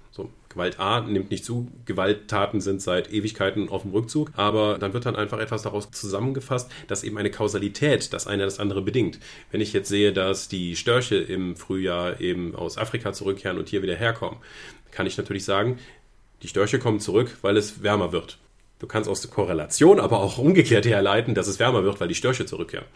Gewalt 0.57 0.81
A 0.81 1.03
nimmt 1.03 1.31
nicht 1.31 1.45
zu, 1.45 1.69
Gewalttaten 1.85 2.63
sind 2.63 2.81
seit 2.81 3.13
Ewigkeiten 3.13 3.69
auf 3.69 3.83
dem 3.83 3.91
Rückzug, 3.91 4.31
aber 4.37 4.79
dann 4.79 4.95
wird 4.95 5.05
dann 5.05 5.15
einfach 5.15 5.39
etwas 5.39 5.61
daraus 5.61 5.91
zusammengefasst, 5.91 6.71
dass 6.89 7.05
eben 7.05 7.19
eine 7.19 7.31
Kausalität 7.31 8.15
das 8.15 8.27
eine 8.27 8.45
das 8.45 8.59
andere 8.59 8.81
bedingt. 8.81 9.19
Wenn 9.51 9.61
ich 9.61 9.75
jetzt 9.75 9.91
sehe, 9.91 10.15
dass 10.15 10.49
die 10.49 10.75
Störche 10.75 11.17
im 11.17 11.57
Frühjahr 11.57 12.23
eben 12.23 12.55
aus 12.55 12.79
Afrika 12.79 13.13
zurückkehren 13.13 13.59
und 13.59 13.69
hier 13.69 13.83
wieder 13.83 13.97
herkommen, 13.97 14.39
kann 14.93 15.07
ich 15.07 15.19
natürlich 15.19 15.45
sagen, 15.45 15.79
die 16.43 16.49
Störche 16.49 16.79
kommen 16.79 17.01
zurück, 17.01 17.37
weil 17.43 17.59
es 17.59 17.83
wärmer 17.83 18.13
wird. 18.13 18.39
Du 18.79 18.87
kannst 18.87 19.11
aus 19.11 19.21
der 19.21 19.31
Korrelation 19.31 20.01
aber 20.01 20.21
auch 20.21 20.39
umgekehrt 20.39 20.87
herleiten, 20.87 21.35
dass 21.35 21.49
es 21.49 21.59
wärmer 21.59 21.85
wird, 21.85 22.01
weil 22.01 22.09
die 22.09 22.15
Störche 22.15 22.47
zurückkehren 22.47 22.87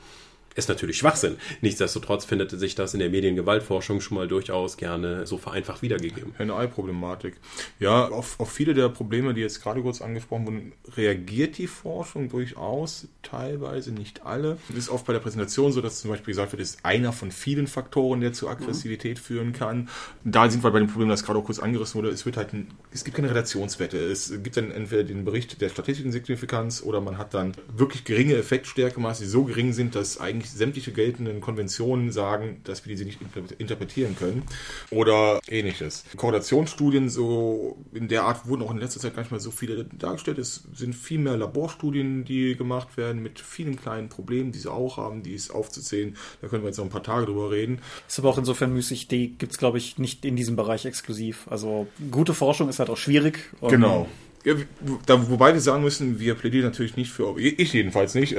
ist 0.55 0.69
natürlich 0.69 0.99
Schwachsinn. 0.99 1.37
Nichtsdestotrotz 1.61 2.25
findet 2.25 2.51
sich 2.51 2.75
das 2.75 2.95
in 2.95 3.01
der 3.01 3.11
Mediengewaltforschung 3.11 4.01
schon 4.01 4.17
mal 4.17 4.29
durchaus 4.29 4.77
gerne 4.77 5.27
so 5.27 5.39
vereinfacht 5.39 5.83
wiedergegeben. 5.83 6.35
Eine 6.39 6.55
Ei-Problematik. 6.57 7.37
Ja, 7.79 8.09
auf, 8.09 8.39
auf 8.41 8.51
viele 8.51 8.75
der 8.75 8.89
Probleme, 8.89 9.33
die 9.35 9.41
jetzt 9.41 9.63
gerade 9.63 9.81
kurz 9.83 10.03
angesprochen 10.03 10.47
wurden, 10.47 10.73
reagiert 10.97 11.59
die 11.59 11.67
Forschung 11.67 12.29
durchaus, 12.29 13.09
teilweise 13.23 13.93
nicht 13.93 14.27
alle. 14.27 14.59
Es 14.71 14.77
ist 14.77 14.89
oft 14.89 15.07
bei 15.07 15.13
der 15.13 15.21
Präsentation 15.21 15.73
so, 15.73 15.81
dass 15.81 16.01
zum 16.01 16.11
Beispiel 16.11 16.33
gesagt 16.33 16.53
wird, 16.53 16.63
es 16.63 16.77
ist 16.77 16.85
einer 16.85 17.13
von 17.13 17.31
vielen 17.31 17.67
Faktoren, 17.67 18.21
der 18.21 18.33
zu 18.33 18.49
Aggressivität 18.49 19.19
mhm. 19.19 19.23
führen 19.23 19.53
kann. 19.53 19.89
Da 20.25 20.51
sind 20.51 20.65
wir 20.65 20.71
bei 20.71 20.81
dem 20.81 20.89
Problem, 20.89 21.09
das 21.09 21.25
gerade 21.25 21.39
auch 21.39 21.45
kurz 21.45 21.59
angerissen 21.59 21.99
wurde. 21.99 22.11
Es 22.11 22.27
wird 22.27 22.37
halt 22.37 22.53
ein, 22.53 22.69
es 22.93 23.05
gibt 23.05 23.17
keine 23.17 23.31
Relationswette. 23.31 23.99
Es 23.99 24.31
gibt 24.43 24.57
dann 24.57 24.71
entweder 24.71 25.05
den 25.05 25.25
Bericht 25.25 25.61
der 25.61 25.69
statistischen 25.69 26.13
Signifikanz 26.13 26.83
oder 26.83 27.01
man 27.01 27.19
hat 27.19 27.35
dann 27.35 27.53
wirklich 27.73 28.05
geringe 28.05 28.35
Effektstärkemaße, 28.35 29.23
die 29.23 29.29
so 29.29 29.45
gering 29.45 29.73
sind, 29.73 29.95
dass 29.95 30.19
eigentlich 30.19 30.40
eigentlich 30.41 30.51
sämtliche 30.51 30.93
geltenden 30.93 31.41
Konventionen 31.41 32.11
sagen, 32.13 32.61
dass 32.65 32.85
wir 32.85 32.91
diese 32.91 33.05
nicht 33.05 33.19
interpretieren 33.59 34.17
können 34.17 34.43
oder 34.91 35.41
ähnliches. 35.49 36.05
Korrelationsstudien 36.17 37.09
so 37.09 37.79
in 37.93 38.09
der 38.09 38.25
Art 38.25 38.47
wurden 38.47 38.63
auch 38.63 38.71
in 38.71 38.79
letzter 38.79 39.01
Zeit 39.01 39.15
gar 39.15 39.23
nicht 39.23 39.33
mal 39.33 39.41
so 39.41 39.51
viele 39.51 39.85
dargestellt. 39.85 40.39
Es 40.39 40.65
sind 40.75 40.95
viel 40.95 41.19
mehr 41.19 41.37
Laborstudien, 41.37 42.25
die 42.25 42.57
gemacht 42.57 42.97
werden 42.97 43.23
mit 43.23 43.41
vielen 43.41 43.77
kleinen 43.77 44.09
Problemen, 44.09 44.53
die 44.53 44.59
sie 44.59 44.71
auch 44.71 44.97
haben, 44.97 45.23
die 45.23 45.35
es 45.35 45.51
aufzuzählen. 45.51 46.17
Da 46.41 46.49
können 46.49 46.63
wir 46.63 46.69
jetzt 46.69 46.79
noch 46.79 46.87
ein 46.87 46.91
paar 46.91 47.03
Tage 47.03 47.27
drüber 47.27 47.51
reden. 47.51 47.81
Ist 48.09 48.19
aber 48.19 48.31
auch 48.31 48.39
insofern 48.39 48.73
müßig, 48.73 49.09
die 49.09 49.37
gibt 49.37 49.53
es, 49.53 49.59
glaube 49.59 49.79
ich, 49.79 49.99
nicht 49.99 50.25
in 50.25 50.37
diesem 50.37 50.57
Bereich 50.57 50.87
exklusiv. 50.87 51.47
Also 51.51 51.87
gute 52.11 52.35
Forschung 52.35 52.69
ist 52.69 52.79
halt 52.79 52.91
auch 52.91 52.97
schwierig. 52.97 53.51
Genau. 53.61 54.09
Wobei 54.43 55.53
wir 55.53 55.61
sagen 55.61 55.83
müssen, 55.83 56.19
wir 56.19 56.35
plädieren 56.35 56.65
natürlich 56.65 56.97
nicht 56.97 57.11
für, 57.11 57.39
ich 57.39 57.75
jedenfalls 57.75 58.15
nicht, 58.15 58.37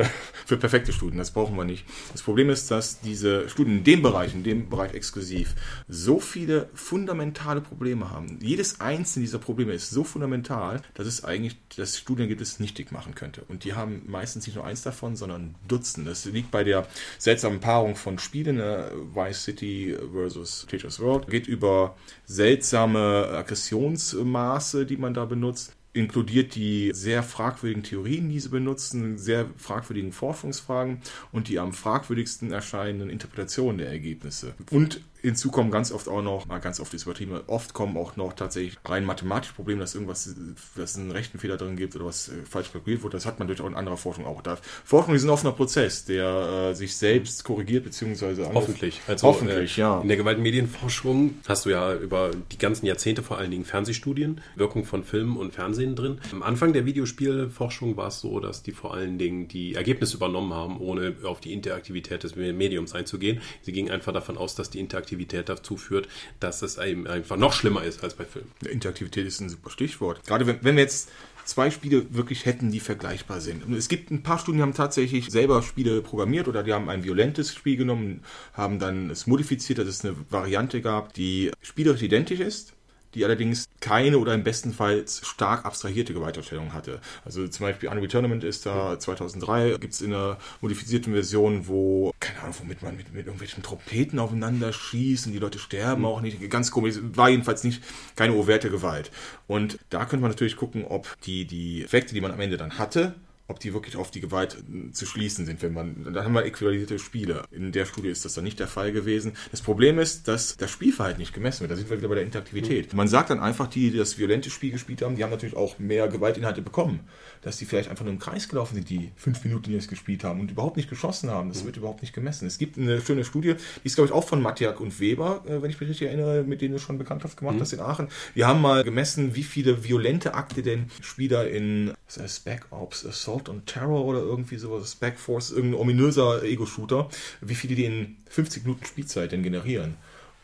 für 0.47 0.57
perfekte 0.57 0.93
Studien, 0.93 1.19
das 1.19 1.29
brauchen 1.29 1.55
wir 1.55 1.63
nicht. 1.63 1.85
Das 2.11 2.23
Problem 2.23 2.49
ist, 2.49 2.71
dass 2.71 3.01
diese 3.01 3.47
Studien 3.49 3.77
in 3.77 3.83
dem 3.83 4.01
Bereich, 4.01 4.33
in 4.33 4.43
dem 4.43 4.67
Bereich 4.67 4.95
exklusiv, 4.95 5.53
so 5.87 6.19
viele 6.19 6.69
fundamentale 6.73 7.61
Probleme 7.61 8.09
haben. 8.09 8.39
Jedes 8.41 8.81
einzelne 8.81 9.25
dieser 9.25 9.37
Probleme 9.37 9.73
ist 9.73 9.91
so 9.91 10.03
fundamental, 10.03 10.81
dass 10.95 11.05
es 11.05 11.23
eigentlich 11.23 11.57
das 11.77 11.99
Studienergebnis 11.99 12.59
nichtig 12.59 12.91
machen 12.91 13.13
könnte. 13.13 13.43
Und 13.47 13.63
die 13.63 13.73
haben 13.73 14.01
meistens 14.07 14.47
nicht 14.47 14.55
nur 14.55 14.65
eins 14.65 14.81
davon, 14.81 15.15
sondern 15.15 15.53
Dutzend. 15.67 16.07
Das 16.07 16.25
liegt 16.25 16.49
bei 16.49 16.63
der 16.63 16.87
seltsamen 17.19 17.59
Paarung 17.59 17.95
von 17.95 18.17
Spielen, 18.17 18.59
äh, 18.59 18.89
Vice 19.13 19.43
City 19.43 19.95
versus 20.11 20.65
Teachers 20.67 20.99
World, 20.99 21.27
geht 21.27 21.45
über 21.45 21.95
seltsame 22.25 23.27
Aggressionsmaße, 23.31 24.87
die 24.87 24.97
man 24.97 25.13
da 25.13 25.25
benutzt 25.25 25.73
inkludiert 25.93 26.55
die 26.55 26.91
sehr 26.93 27.23
fragwürdigen 27.23 27.83
Theorien, 27.83 28.29
die 28.29 28.39
sie 28.39 28.49
benutzen, 28.49 29.17
sehr 29.17 29.47
fragwürdigen 29.57 30.11
Forschungsfragen 30.11 31.01
und 31.31 31.47
die 31.47 31.59
am 31.59 31.73
fragwürdigsten 31.73 32.51
erscheinenden 32.51 33.09
Interpretationen 33.09 33.77
der 33.77 33.89
Ergebnisse. 33.89 34.53
Und 34.69 35.01
Hinzu 35.21 35.51
kommen 35.51 35.69
ganz 35.69 35.91
oft 35.91 36.07
auch 36.07 36.21
noch, 36.21 36.47
mal 36.47 36.59
ganz 36.59 36.79
oft 36.79 36.93
ist 36.93 37.03
übertrieben, 37.03 37.39
oft 37.47 37.73
kommen 37.73 37.95
auch 37.95 38.15
noch 38.15 38.33
tatsächlich 38.33 38.77
rein 38.85 39.05
mathematische 39.05 39.53
Probleme, 39.53 39.79
dass 39.81 39.93
irgendwas, 39.93 40.33
dass 40.75 40.91
es 40.91 40.97
einen 40.97 41.11
rechten 41.11 41.37
Fehler 41.37 41.57
drin 41.57 41.75
gibt 41.75 41.95
oder 41.95 42.05
was 42.05 42.29
äh, 42.29 42.31
falsch 42.49 42.71
kalkuliert 42.71 43.03
wurde. 43.03 43.17
Das 43.17 43.25
hat 43.27 43.37
man 43.37 43.47
durch 43.47 43.61
auch 43.61 43.67
in 43.67 43.75
anderer 43.75 43.97
Forschung 43.97 44.25
auch. 44.25 44.41
Da 44.41 44.57
Forschung 44.83 45.13
ist 45.13 45.23
ein 45.23 45.29
offener 45.29 45.51
Prozess, 45.51 46.05
der 46.05 46.71
äh, 46.71 46.73
sich 46.73 46.95
selbst 46.95 47.43
korrigiert, 47.43 47.83
beziehungsweise 47.83 48.49
Hoffentlich. 48.51 48.99
Also, 49.07 49.27
Hoffentlich, 49.27 49.77
äh, 49.77 49.81
ja. 49.81 50.01
In 50.01 50.07
der 50.07 50.17
Gewaltmedienforschung 50.17 51.35
hast 51.47 51.65
du 51.65 51.69
ja 51.69 51.93
über 51.93 52.31
die 52.51 52.57
ganzen 52.57 52.87
Jahrzehnte 52.87 53.21
vor 53.21 53.37
allen 53.37 53.51
Dingen 53.51 53.65
Fernsehstudien, 53.65 54.41
Wirkung 54.55 54.85
von 54.85 55.03
Film 55.03 55.37
und 55.37 55.53
Fernsehen 55.53 55.95
drin. 55.95 56.19
Am 56.31 56.41
Anfang 56.41 56.73
der 56.73 56.85
Videospielforschung 56.85 57.95
war 57.95 58.07
es 58.07 58.21
so, 58.21 58.39
dass 58.39 58.63
die 58.63 58.71
vor 58.71 58.95
allen 58.95 59.19
Dingen 59.19 59.47
die 59.47 59.75
Ergebnisse 59.75 60.17
übernommen 60.17 60.53
haben, 60.53 60.79
ohne 60.79 61.15
auf 61.23 61.41
die 61.41 61.53
Interaktivität 61.53 62.23
des 62.23 62.35
Mediums 62.35 62.93
einzugehen. 62.93 63.41
Sie 63.61 63.71
gingen 63.71 63.91
einfach 63.91 64.13
davon 64.13 64.37
aus, 64.37 64.55
dass 64.55 64.71
die 64.71 64.79
Interaktivität 64.79 65.10
Interaktivität 65.11 65.49
dazu 65.49 65.77
führt, 65.77 66.07
dass 66.39 66.61
es 66.61 66.77
eben 66.77 67.07
einfach 67.07 67.37
noch 67.37 67.53
schlimmer 67.53 67.83
ist 67.83 68.03
als 68.03 68.13
bei 68.13 68.25
Filmen. 68.25 68.51
Interaktivität 68.65 69.25
ist 69.25 69.41
ein 69.41 69.49
super 69.49 69.69
Stichwort. 69.69 70.25
Gerade 70.25 70.47
wenn, 70.47 70.63
wenn 70.63 70.75
wir 70.75 70.83
jetzt 70.83 71.09
zwei 71.43 71.69
Spiele 71.71 72.05
wirklich 72.11 72.45
hätten, 72.45 72.71
die 72.71 72.79
vergleichbar 72.79 73.41
sind. 73.41 73.67
Es 73.73 73.89
gibt 73.89 74.11
ein 74.11 74.23
paar 74.23 74.39
Studien, 74.39 74.59
die 74.59 74.63
haben 74.63 74.73
tatsächlich 74.73 75.29
selber 75.29 75.61
Spiele 75.63 76.01
programmiert 76.01 76.47
oder 76.47 76.63
die 76.63 76.71
haben 76.71 76.89
ein 76.89 77.03
violentes 77.03 77.53
Spiel 77.53 77.77
genommen, 77.77 78.23
haben 78.53 78.79
dann 78.79 79.09
es 79.09 79.27
modifiziert, 79.27 79.79
dass 79.79 79.87
es 79.87 80.05
eine 80.05 80.15
Variante 80.29 80.81
gab, 80.81 81.13
die 81.13 81.51
spielerisch 81.61 82.03
identisch 82.03 82.39
ist, 82.39 82.73
die 83.15 83.25
allerdings 83.25 83.67
keine 83.79 84.17
oder 84.17 84.33
im 84.33 84.43
besten 84.43 84.73
Fall 84.73 85.05
stark 85.07 85.65
abstrahierte 85.65 86.13
Gewalterstellung 86.13 86.73
hatte. 86.73 86.99
Also 87.25 87.47
zum 87.47 87.65
Beispiel 87.65 87.89
Unreal 87.89 88.07
Tournament 88.07 88.43
ist 88.43 88.65
da 88.65 88.99
2003, 88.99 89.77
gibt 89.79 89.93
es 89.93 90.01
in 90.01 90.13
einer 90.13 90.37
modifizierten 90.61 91.13
Version, 91.13 91.67
wo, 91.67 92.13
keine 92.19 92.41
Ahnung, 92.41 92.55
womit 92.59 92.81
man 92.81 92.95
mit, 92.95 93.13
mit 93.13 93.25
irgendwelchen 93.25 93.63
Trompeten 93.63 94.19
aufeinander 94.19 94.73
schießt 94.73 95.27
und 95.27 95.33
die 95.33 95.39
Leute 95.39 95.59
sterben 95.59 96.01
mhm. 96.01 96.07
auch 96.07 96.21
nicht. 96.21 96.49
Ganz 96.49 96.71
komisch, 96.71 96.95
war 97.01 97.29
jedenfalls 97.29 97.63
nicht 97.63 97.83
keine 98.15 98.33
overte 98.33 98.69
Gewalt. 98.69 99.11
Und 99.47 99.79
da 99.89 100.05
könnte 100.05 100.21
man 100.21 100.31
natürlich 100.31 100.55
gucken, 100.55 100.85
ob 100.85 101.15
die, 101.23 101.45
die 101.45 101.83
Effekte, 101.83 102.13
die 102.13 102.21
man 102.21 102.31
am 102.31 102.39
Ende 102.39 102.57
dann 102.57 102.77
hatte, 102.77 103.15
ob 103.51 103.59
die 103.59 103.73
wirklich 103.73 103.95
auf 103.95 104.09
die 104.09 104.21
Gewalt 104.21 104.57
äh, 104.57 104.91
zu 104.91 105.05
schließen 105.05 105.45
sind, 105.45 105.61
wenn 105.61 105.73
man, 105.73 106.13
dann 106.13 106.23
haben 106.23 106.33
wir 106.33 106.45
äquivalente 106.45 106.97
Spiele. 106.97 107.43
In 107.51 107.71
der 107.71 107.85
Studie 107.85 108.09
ist 108.09 108.25
das 108.25 108.33
dann 108.33 108.43
nicht 108.43 108.59
der 108.59 108.67
Fall 108.67 108.91
gewesen. 108.91 109.33
Das 109.51 109.61
Problem 109.61 109.99
ist, 109.99 110.27
dass 110.27 110.57
das 110.57 110.71
Spielverhalten 110.71 111.19
nicht 111.19 111.33
gemessen 111.33 111.61
wird. 111.61 111.71
Da 111.71 111.75
sind 111.75 111.89
wir 111.89 111.97
wieder 111.97 112.07
bei 112.07 112.15
der 112.15 112.23
Interaktivität. 112.23 112.91
Mhm. 112.91 112.97
Man 112.97 113.07
sagt 113.07 113.29
dann 113.29 113.39
einfach, 113.39 113.67
die, 113.67 113.91
die 113.91 113.97
das 113.97 114.17
violente 114.17 114.49
Spiel 114.49 114.71
gespielt 114.71 115.01
haben, 115.01 115.15
die 115.15 115.23
haben 115.23 115.31
natürlich 115.31 115.55
auch 115.55 115.77
mehr 115.77 116.07
Gewaltinhalte 116.07 116.61
bekommen. 116.61 117.01
Dass 117.41 117.57
die 117.57 117.65
vielleicht 117.65 117.89
einfach 117.89 118.05
nur 118.05 118.13
im 118.13 118.19
Kreis 118.19 118.47
gelaufen 118.47 118.75
sind, 118.75 118.89
die 118.89 119.11
fünf 119.15 119.43
Minuten, 119.43 119.71
die 119.71 119.75
es 119.75 119.87
gespielt 119.87 120.23
haben 120.23 120.39
und 120.39 120.51
überhaupt 120.51 120.77
nicht 120.77 120.89
geschossen 120.89 121.31
haben. 121.31 121.49
Das 121.49 121.61
mhm. 121.61 121.67
wird 121.67 121.77
überhaupt 121.77 122.01
nicht 122.01 122.13
gemessen. 122.13 122.47
Es 122.47 122.57
gibt 122.57 122.77
eine 122.77 123.01
schöne 123.01 123.25
Studie, 123.25 123.55
die 123.83 123.87
ist, 123.87 123.95
glaube 123.95 124.09
ich, 124.09 124.13
auch 124.13 124.27
von 124.27 124.41
Matjak 124.41 124.79
und 124.79 124.99
Weber, 124.99 125.43
äh, 125.47 125.61
wenn 125.61 125.69
ich 125.69 125.79
mich 125.79 125.89
richtig 125.89 126.07
erinnere, 126.07 126.43
mit 126.43 126.61
denen 126.61 126.73
du 126.73 126.79
schon 126.79 126.97
Bekanntschaft 126.97 127.37
gemacht 127.37 127.55
mhm. 127.55 127.61
hast 127.61 127.73
in 127.73 127.79
Aachen. 127.79 128.09
Die 128.35 128.45
haben 128.45 128.61
mal 128.61 128.83
gemessen, 128.83 129.35
wie 129.35 129.43
viele 129.43 129.83
violente 129.83 130.33
Akte 130.33 130.61
denn 130.61 130.91
Spieler 131.01 131.49
in 131.49 131.93
was 132.07 132.21
heißt 132.23 132.37
Spec 132.37 132.65
Ops, 132.71 133.05
Assault 133.05 133.47
on 133.47 133.65
Terror 133.65 134.03
oder 134.03 134.19
irgendwie 134.19 134.57
sowas, 134.57 134.91
Spec 134.91 135.17
Force, 135.17 135.51
irgendein 135.51 135.79
ominöser 135.79 136.43
Ego-Shooter, 136.43 137.09
wie 137.39 137.55
viele 137.55 137.75
die 137.75 137.85
in 137.85 138.17
50 138.29 138.63
Minuten 138.63 138.85
Spielzeit 138.85 139.31
denn 139.31 139.43
generieren. 139.43 139.95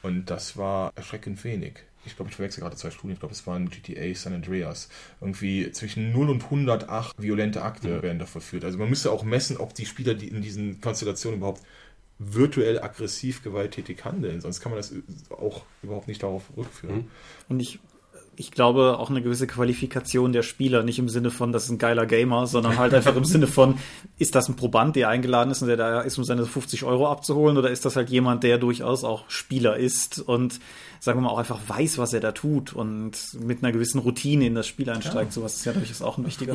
Und 0.02 0.30
das 0.30 0.56
war 0.56 0.94
erschreckend 0.96 1.44
wenig. 1.44 1.80
Ich 2.06 2.16
glaube, 2.16 2.30
ich 2.30 2.36
verwechsel 2.36 2.62
gerade 2.62 2.76
zwei 2.76 2.92
Studien. 2.92 3.14
Ich 3.14 3.20
glaube, 3.20 3.34
es 3.34 3.46
waren 3.48 3.70
GTA 3.70 4.14
San 4.14 4.34
Andreas. 4.34 4.90
Irgendwie 5.20 5.72
zwischen 5.72 6.12
0 6.12 6.30
und 6.30 6.44
108 6.44 7.22
violente 7.22 7.62
Akte 7.64 7.90
ja. 7.90 8.02
werden 8.02 8.20
da 8.20 8.26
verführt. 8.26 8.64
Also 8.64 8.78
man 8.78 8.90
müsste 8.90 9.12
auch 9.12 9.24
messen, 9.24 9.58
ob 9.58 9.74
die 9.74 9.86
Spieler, 9.86 10.14
die 10.14 10.30
in 10.30 10.42
diesen 10.42 10.80
Konstellationen 10.80 11.40
überhaupt 11.40 11.62
virtuell 12.20 12.82
aggressiv 12.82 13.44
gewalttätig 13.44 14.04
handeln. 14.06 14.42
Sonst 14.42 14.62
kann 14.62 14.72
man 14.72 14.78
das 14.78 14.94
auch 15.30 15.66
überhaupt 15.84 16.08
nicht 16.08 16.24
darauf 16.24 16.44
rückführen. 16.56 17.10
Und 17.50 17.60
ich 17.60 17.80
ich 18.40 18.52
glaube, 18.52 19.00
auch 19.00 19.10
eine 19.10 19.24
gewisse 19.24 19.48
Qualifikation 19.48 20.32
der 20.32 20.44
Spieler, 20.44 20.84
nicht 20.84 21.00
im 21.00 21.10
Sinne 21.10 21.32
von, 21.32 21.52
das 21.52 21.64
ist 21.66 21.72
ein 21.72 21.80
geiler 21.80 22.06
Gamer, 22.06 22.46
sondern 22.46 22.78
halt 22.78 22.94
einfach 22.94 23.16
im 23.16 23.26
Sinne 23.26 23.48
von, 23.48 23.80
ist 24.20 24.36
das 24.36 24.48
ein 24.48 24.56
Proband, 24.56 24.96
der 24.96 25.10
eingeladen 25.10 25.50
ist 25.50 25.64
und 25.64 25.70
der 25.70 25.78
da 25.78 26.02
ist, 26.02 26.20
um 26.20 26.24
seine 26.24 26.46
50 26.46 26.84
Euro 26.84 27.08
abzuholen, 27.08 27.58
oder 27.58 27.72
ist 27.72 27.84
das 27.84 27.96
halt 27.96 28.12
jemand, 28.12 28.44
der 28.44 28.60
durchaus 28.60 29.04
auch 29.04 29.28
Spieler 29.28 29.78
ist 29.78 30.20
und 30.20 30.60
sagen 31.00 31.20
wir 31.20 31.24
mal, 31.24 31.30
auch 31.30 31.38
einfach 31.38 31.60
weiß, 31.68 31.98
was 31.98 32.14
er 32.14 32.20
da 32.20 32.32
tut 32.32 32.74
und 32.74 33.14
mit 33.40 33.64
einer 33.64 33.72
gewissen 33.72 34.00
Routine 34.00 34.46
in 34.46 34.56
das 34.56 34.68
Spiel 34.68 34.90
einsteigt. 34.90 35.30
Ja. 35.30 35.32
Sowas 35.32 35.56
ist 35.56 35.66
ja 35.66 35.74
durchaus 35.74 36.02
auch 36.02 36.18
ein 36.18 36.26
wichtiger. 36.26 36.54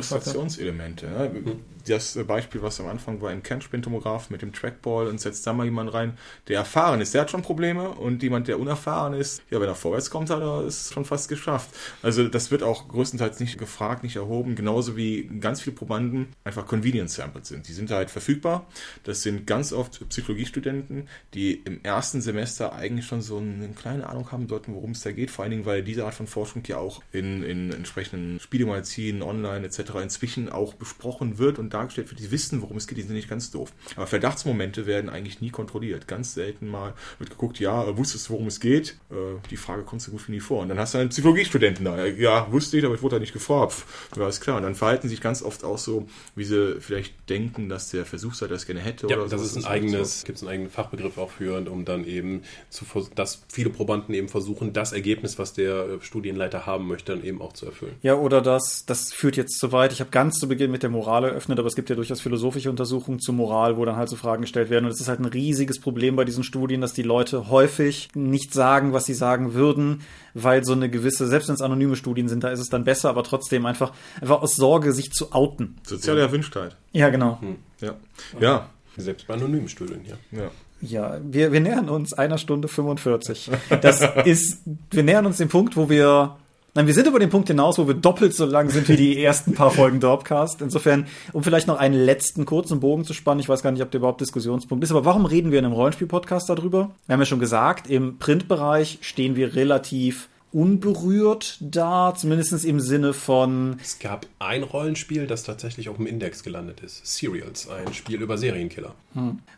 Ne? 1.09 1.57
Das 1.87 2.17
Beispiel, 2.27 2.61
was 2.61 2.79
am 2.79 2.87
Anfang 2.87 3.21
war 3.21 3.31
im 3.31 3.43
Kernspintomograph 3.43 4.29
mit 4.29 4.41
dem 4.41 4.53
Trackball 4.53 5.07
und 5.07 5.19
setzt 5.19 5.45
da 5.47 5.53
mal 5.53 5.65
jemand 5.65 5.93
rein, 5.93 6.17
der 6.47 6.59
erfahren 6.59 7.01
ist, 7.01 7.13
der 7.13 7.21
hat 7.21 7.31
schon 7.31 7.41
Probleme 7.41 7.89
und 7.89 8.23
jemand, 8.23 8.47
der 8.47 8.59
unerfahren 8.59 9.13
ist, 9.13 9.41
ja, 9.49 9.59
wenn 9.59 9.67
er 9.67 9.75
vorwärts 9.75 10.09
kommt, 10.09 10.29
hat 10.29 10.41
er 10.41 10.61
es 10.61 10.91
schon 10.93 11.05
fast 11.05 11.29
geschafft. 11.29 11.69
Also 12.01 12.27
das 12.27 12.51
wird 12.51 12.63
auch 12.63 12.87
größtenteils 12.87 13.39
nicht 13.39 13.57
gefragt, 13.57 14.03
nicht 14.03 14.15
erhoben, 14.15 14.55
genauso 14.55 14.97
wie 14.97 15.29
ganz 15.39 15.61
viele 15.61 15.75
Probanden 15.75 16.27
einfach 16.43 16.65
Convenience 16.65 17.15
Samples 17.15 17.47
sind. 17.47 17.67
Die 17.67 17.73
sind 17.73 17.91
halt 17.91 18.09
verfügbar. 18.09 18.67
Das 19.03 19.21
sind 19.21 19.47
ganz 19.47 19.73
oft 19.73 20.07
Psychologiestudenten, 20.09 21.07
die 21.33 21.53
im 21.53 21.83
ersten 21.83 22.21
Semester 22.21 22.73
eigentlich 22.73 23.05
schon 23.05 23.21
so 23.21 23.37
eine 23.37 23.69
kleine 23.69 24.09
Ahnung 24.09 24.31
haben 24.31 24.47
sollten, 24.47 24.73
worum 24.73 24.91
es 24.91 25.01
da 25.01 25.11
geht. 25.11 25.31
Vor 25.31 25.43
allen 25.43 25.51
Dingen, 25.51 25.65
weil 25.65 25.83
diese 25.83 26.05
Art 26.05 26.13
von 26.13 26.27
Forschung 26.27 26.63
ja 26.67 26.77
auch 26.77 27.01
in, 27.11 27.43
in 27.43 27.71
entsprechenden 27.71 28.39
Spielemagazinen, 28.39 29.21
online 29.21 29.65
etc. 29.65 29.95
inzwischen 30.01 30.49
auch 30.49 30.73
besprochen 30.73 31.37
wird 31.37 31.59
und 31.59 31.73
dargestellt 31.73 32.09
wird. 32.09 32.19
Die 32.19 32.31
wissen, 32.31 32.61
worum 32.61 32.77
es 32.77 32.87
geht, 32.87 32.97
die 32.97 33.03
sind 33.03 33.15
nicht 33.15 33.29
ganz 33.29 33.51
doof. 33.51 33.73
Aber 33.95 34.07
Verdachtsmomente 34.07 34.85
werden 34.85 35.09
eigentlich 35.09 35.41
nie 35.41 35.49
kontrolliert. 35.49 36.07
Ganz 36.07 36.33
selten 36.33 36.67
mal 36.67 36.93
wird 37.19 37.29
geguckt, 37.29 37.59
ja, 37.59 37.97
wusstest 37.97 38.29
du, 38.29 38.33
worum 38.33 38.47
es 38.47 38.59
geht? 38.59 38.97
Äh, 39.11 39.15
die 39.49 39.57
Frage 39.57 39.83
kommt 39.83 40.01
so 40.01 40.11
gut 40.11 40.27
wie 40.27 40.33
nie 40.33 40.39
vor. 40.39 40.61
Und 40.61 40.69
dann 40.69 40.79
hast 40.79 40.93
du 40.93 40.97
einen 40.97 41.09
Psychologiestudenten 41.09 41.62
Studenten 41.63 41.85
da? 41.85 42.05
Ja, 42.05 42.51
wusste 42.51 42.77
ich, 42.77 42.85
aber 42.85 42.95
ich 42.95 43.01
wurde 43.01 43.15
da 43.15 43.19
nicht 43.19 43.33
gefragt. 43.33 43.85
Ja, 44.17 44.27
ist 44.27 44.41
klar. 44.41 44.57
Und 44.57 44.63
dann 44.63 44.75
verhalten 44.75 45.07
sich 45.07 45.21
ganz 45.21 45.41
oft 45.41 45.63
auch 45.63 45.77
so, 45.77 46.07
wie 46.35 46.43
sie 46.43 46.81
vielleicht 46.81 47.13
denken, 47.29 47.69
dass 47.69 47.89
der 47.89 48.05
Versuchsleiter 48.05 48.53
das 48.53 48.65
gerne 48.65 48.81
hätte. 48.81 49.07
Ja, 49.07 49.17
oder 49.17 49.29
das 49.29 49.41
so. 49.41 49.59
ist 49.59 49.65
ein 49.65 49.71
eigenes, 49.71 50.23
gibt 50.25 50.37
es 50.37 50.43
einen 50.43 50.51
eigenen 50.51 50.69
Fachbegriff 50.69 51.17
auch 51.17 51.31
für, 51.31 51.57
um 51.69 51.85
dann 51.85 52.05
eben 52.05 52.41
zu, 52.69 52.85
dass 53.15 53.43
viele 53.47 53.69
Probanden 53.69 54.13
eben 54.13 54.27
versuchen, 54.27 54.73
das 54.73 54.91
Ergebnis, 54.91 55.39
was 55.39 55.53
der 55.53 55.73
äh, 55.73 56.01
Studienleiter 56.01 56.65
haben 56.65 56.87
möchte, 56.87 57.13
dann 57.13 57.23
eben 57.23 57.41
auch 57.41 57.53
zu 57.53 57.65
erfüllen. 57.65 57.95
Ja, 58.01 58.15
oder 58.15 58.41
das, 58.41 58.83
das 58.85 59.13
führt 59.13 59.37
jetzt 59.37 59.57
zu 59.57 59.71
weit. 59.71 59.93
Ich 59.93 60.01
habe 60.01 60.11
ganz 60.11 60.39
zu 60.39 60.47
Beginn 60.47 60.71
mit 60.71 60.83
der 60.83 60.89
Moral 60.89 61.23
eröffnet, 61.23 61.59
aber 61.59 61.67
es 61.67 61.75
gibt 61.75 61.89
ja 61.89 61.95
durchaus 61.95 62.19
philosophische 62.19 62.69
Untersuchungen 62.69 63.19
zur 63.19 63.35
Moral, 63.35 63.77
wo 63.77 63.85
dann 63.85 63.95
halt 63.95 64.09
so 64.09 64.17
Fragen 64.17 64.41
gestellt 64.41 64.69
werden. 64.69 64.85
Und 64.85 64.91
es 64.91 64.99
ist 64.99 65.07
halt 65.07 65.19
ein 65.19 65.25
riesiges 65.25 65.79
Problem 65.79 66.15
bei 66.17 66.25
diesen 66.25 66.43
Studien, 66.43 66.81
dass 66.81 66.93
die 66.93 67.03
Leute 67.03 67.49
häufig 67.49 68.09
nicht 68.15 68.53
sagen, 68.53 68.91
was 68.91 69.05
sie 69.05 69.13
sagen 69.13 69.53
würden, 69.53 70.01
weil 70.33 70.63
so 70.63 70.73
eine 70.73 70.89
gewisse, 70.89 71.27
selbst 71.27 71.47
wenn 71.47 71.55
es 71.55 71.61
anonyme 71.61 71.95
Studien 71.95 72.27
sind, 72.27 72.43
da 72.43 72.49
ist 72.49 72.59
es 72.59 72.69
dann 72.69 72.83
besser, 72.83 73.09
aber 73.09 73.23
trotzdem 73.23 73.65
einfach, 73.65 73.93
einfach 74.21 74.41
aus 74.41 74.55
Sorge, 74.55 74.93
sich 74.93 75.11
zu 75.11 75.31
outen. 75.31 75.75
Soziale 75.83 76.21
Erwünschtheit. 76.21 76.75
Ja, 76.91 77.09
genau. 77.09 77.39
Ja. 77.79 77.95
Ja. 78.39 78.69
Selbst 78.97 79.27
bei 79.27 79.33
anonymen 79.33 79.69
Studien, 79.69 80.01
ja. 80.05 80.39
Ja. 80.39 80.51
Ja, 80.85 81.17
wir, 81.23 81.53
wir 81.53 81.61
nähern 81.61 81.87
uns 81.87 82.11
einer 82.11 82.37
Stunde 82.37 82.67
45. 82.67 83.51
Das 83.81 84.01
ist, 84.25 84.63
wir 84.91 85.03
nähern 85.03 85.25
uns 85.25 85.37
dem 85.37 85.47
Punkt, 85.47 85.77
wo 85.77 85.89
wir, 85.89 86.35
nein, 86.73 86.87
wir 86.87 86.93
sind 86.93 87.07
über 87.07 87.19
den 87.19 87.29
Punkt 87.29 87.47
hinaus, 87.47 87.77
wo 87.77 87.87
wir 87.87 87.93
doppelt 87.93 88.33
so 88.33 88.45
lang 88.45 88.69
sind 88.69 88.87
wie 88.89 88.95
die 88.95 89.23
ersten 89.23 89.53
paar 89.53 89.71
Folgen 89.71 89.99
Dorpcast. 89.99 90.61
Insofern, 90.61 91.07
um 91.31 91.43
vielleicht 91.43 91.67
noch 91.67 91.77
einen 91.77 91.95
letzten 91.95 92.45
kurzen 92.45 92.79
Bogen 92.79 93.05
zu 93.05 93.13
spannen, 93.13 93.39
ich 93.39 93.49
weiß 93.49 93.63
gar 93.63 93.71
nicht, 93.71 93.81
ob 93.81 93.91
der 93.91 93.99
überhaupt 93.99 94.21
Diskussionspunkt 94.21 94.83
ist, 94.83 94.91
aber 94.91 95.05
warum 95.05 95.25
reden 95.25 95.51
wir 95.51 95.59
in 95.59 95.65
einem 95.65 95.73
Rollenspiel-Podcast 95.73 96.49
darüber? 96.49 96.91
Wir 97.07 97.13
haben 97.13 97.21
ja 97.21 97.25
schon 97.25 97.39
gesagt, 97.39 97.89
im 97.89 98.17
Printbereich 98.17 98.99
stehen 99.01 99.35
wir 99.35 99.55
relativ 99.55 100.29
unberührt 100.53 101.57
da, 101.61 102.13
zumindest 102.15 102.63
im 102.63 102.79
Sinne 102.79 103.13
von, 103.13 103.77
Es 103.81 103.99
gab 103.99 104.27
ein 104.39 104.63
Rollenspiel, 104.63 105.25
das 105.25 105.43
tatsächlich 105.43 105.89
auf 105.89 105.97
dem 105.97 106.05
Index 106.05 106.43
gelandet 106.43 106.81
ist. 106.81 107.05
Serials, 107.05 107.67
ein 107.69 107.93
Spiel 107.93 108.21
über 108.21 108.37
Serienkiller. 108.37 108.93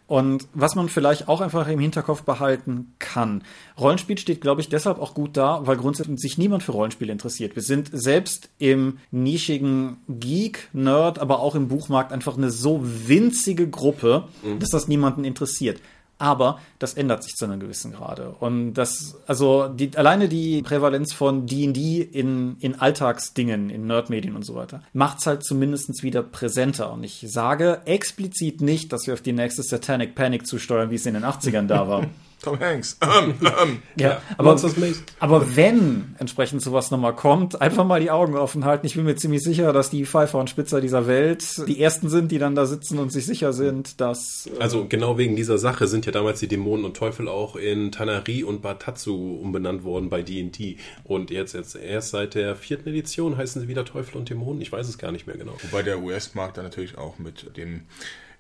Und 0.08 0.48
was 0.54 0.76
man 0.76 0.88
vielleicht 0.90 1.28
auch 1.28 1.42
einfach 1.42 1.68
im 1.68 1.80
Hinterkopf 1.80 2.24
behalten 2.24 2.94
kann. 3.00 3.44
Rollenspiel 3.78 4.18
steht, 4.18 4.42
glaube 4.42 4.62
ich, 4.62 4.70
deshalb 4.70 5.00
auch 5.00 5.14
gut 5.14 5.36
da, 5.36 5.68
weil 5.68 5.78
grundsätzlich 5.78 6.20
sich 6.20 6.38
niemand 6.38 6.64
für 6.64 6.72
Rollenspiele 6.72 7.12
interessiert. 7.12 7.56
Wir 7.56 7.64
sind 7.64 7.90
selbst 7.92 8.50
im 8.58 9.00
nischigen 9.12 9.98
Geek, 10.08 10.70
Nerd, 10.74 11.20
aber 11.20 11.40
auch 11.40 11.56
im 11.56 11.68
Buchmarkt 11.68 12.14
einfach 12.14 12.38
eine 12.38 12.52
so 12.52 12.82
winzige 12.84 13.70
Gruppe, 13.70 14.28
dass 14.60 14.70
das 14.70 14.88
niemanden 14.88 15.26
interessiert. 15.26 15.82
Aber 16.18 16.60
das 16.80 16.94
ändert 16.94 17.24
sich 17.24 17.34
zu 17.34 17.46
einem 17.46 17.60
gewissen 17.60 17.92
Grade. 17.94 18.36
Und 18.40 18.74
das, 18.76 19.18
also 19.28 19.68
die, 19.68 19.98
alleine 19.98 20.30
die 20.30 20.62
Prävalenz 20.62 21.14
von 21.14 21.46
D&D 21.46 22.02
in, 22.02 22.58
in 22.60 22.80
Alltagsdingen, 22.80 23.70
in 23.70 23.86
Nerdmedien 23.86 24.36
und 24.36 24.44
so 24.44 24.56
weiter, 24.56 24.82
macht's 24.94 25.28
halt 25.28 25.44
zumindest 25.44 26.04
wieder 26.04 26.24
präsenter. 26.24 26.94
Und 26.94 27.04
ich 27.04 27.26
sage 27.28 27.82
explizit 27.86 28.62
nicht, 28.62 28.94
dass 28.94 29.08
wir 29.08 29.14
auf 29.14 29.22
die 29.22 29.34
nächste 29.34 29.64
Satanic 29.64 30.16
Panic 30.16 30.48
zusteuern, 30.48 30.90
wie 30.90 30.96
es 30.96 31.06
in 31.06 31.16
den 31.16 31.24
80ern 31.24 31.68
da 31.68 31.88
war. 31.88 32.06
Tom 32.46 32.60
Hanks. 32.60 32.98
Ähm, 33.16 33.36
ähm. 33.62 33.82
Ja, 33.98 34.22
aber, 34.38 34.50
Monsters 34.50 34.78
Maze. 34.78 35.02
aber 35.20 35.56
wenn 35.56 36.16
entsprechend 36.18 36.62
sowas 36.62 36.92
nochmal 36.92 37.16
kommt, 37.16 37.62
einfach 37.62 37.86
mal 37.86 38.00
die 38.00 38.12
Augen 38.12 38.36
offen 38.36 38.66
halten. 38.66 38.86
Ich 38.86 38.96
bin 38.96 39.06
mir 39.06 39.16
ziemlich 39.16 39.42
sicher, 39.44 39.72
dass 39.74 39.90
die 39.90 40.06
Pfeifer 40.06 40.40
und 40.40 40.50
Spitzer 40.50 40.82
dieser 40.82 41.08
Welt 41.08 41.46
die 41.68 41.82
ersten 41.82 42.10
sind, 42.10 42.32
die 42.32 42.40
dann 42.40 42.56
da 42.56 42.66
sitzen 42.66 43.00
und 43.00 43.12
sich 43.12 43.26
sicher 43.26 43.54
sind, 43.54 44.02
dass 44.02 44.50
Also 44.60 44.86
genau 44.88 45.18
wegen 45.18 45.36
dieser 45.36 45.58
Sache 45.58 45.88
sind 45.88 46.06
ja 46.06 46.12
damals 46.12 46.40
die 46.40 46.48
Dämonen 46.48 46.84
und 46.84 46.98
Teufel 46.98 47.28
auch 47.28 47.56
in 47.56 47.92
Tanari 47.92 48.44
und 48.44 48.62
Batatsu 48.62 49.38
umbenannt 49.42 49.84
worden 49.84 50.10
bei 50.10 50.22
D&D. 50.22 50.78
Und 51.04 51.32
jetzt, 51.32 51.54
jetzt 51.54 51.76
erst 51.76 52.10
seit 52.10 52.36
der 52.36 52.56
vierten 52.56 52.90
Edition 52.90 53.38
heißen 53.38 53.62
sie 53.62 53.68
wieder 53.68 53.86
Teufel 53.86 54.18
und 54.18 54.30
Dämonen. 54.30 54.62
Ich 54.62 54.72
weiß 54.72 54.90
es 54.90 54.98
gar 54.98 55.12
nicht 55.12 55.28
mehr 55.28 55.38
genau. 55.38 55.54
Wobei 55.70 55.84
der 55.84 56.02
US-Markt 56.02 56.58
dann 56.58 56.66
natürlich 56.66 56.98
auch 56.98 57.18
mit 57.18 57.56
dem 57.56 57.84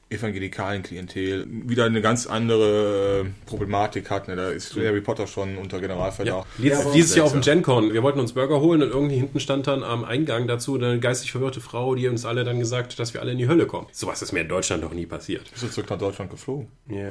evangelikalen 0.07 0.83
Klientel 0.83 1.47
wieder 1.49 1.85
eine 1.85 1.99
ganz 1.99 2.27
andere 2.27 3.25
äh, 3.25 3.47
Problematik 3.47 4.11
hat. 4.11 4.27
Ne? 4.27 4.35
Da 4.35 4.49
ist 4.49 4.75
Harry 4.75 5.01
Potter 5.01 5.25
schon 5.25 5.57
unter 5.57 5.79
Generalverdacht. 5.79 6.45
Ja, 6.59 6.63
dieses, 6.63 6.91
dieses 6.91 7.15
Jahr 7.15 7.25
auf 7.25 7.31
dem 7.31 7.41
GenCon. 7.41 7.91
Wir 7.91 8.03
wollten 8.03 8.19
uns 8.19 8.33
Burger 8.33 8.61
holen 8.61 8.83
und 8.83 8.89
irgendwie 8.89 9.15
hinten 9.15 9.39
stand 9.39 9.65
dann 9.65 9.83
am 9.83 10.05
Eingang 10.05 10.47
dazu 10.47 10.75
eine 10.75 10.99
geistig 10.99 11.31
verwirrte 11.31 11.59
Frau, 11.59 11.95
die 11.95 12.07
uns 12.07 12.23
alle 12.23 12.43
dann 12.43 12.59
gesagt 12.59 12.91
hat, 12.91 12.99
dass 12.99 13.15
wir 13.15 13.21
alle 13.21 13.31
in 13.31 13.39
die 13.39 13.47
Hölle 13.47 13.65
kommen. 13.65 13.87
Sowas 13.91 14.21
ist 14.21 14.31
mir 14.31 14.41
in 14.41 14.47
Deutschland 14.47 14.83
noch 14.83 14.93
nie 14.93 15.07
passiert. 15.07 15.49
Bist 15.51 15.63
du 15.63 15.67
zurück 15.69 15.89
nach 15.89 15.97
Deutschland 15.97 16.29
geflogen? 16.29 16.67
Ja. 16.87 17.09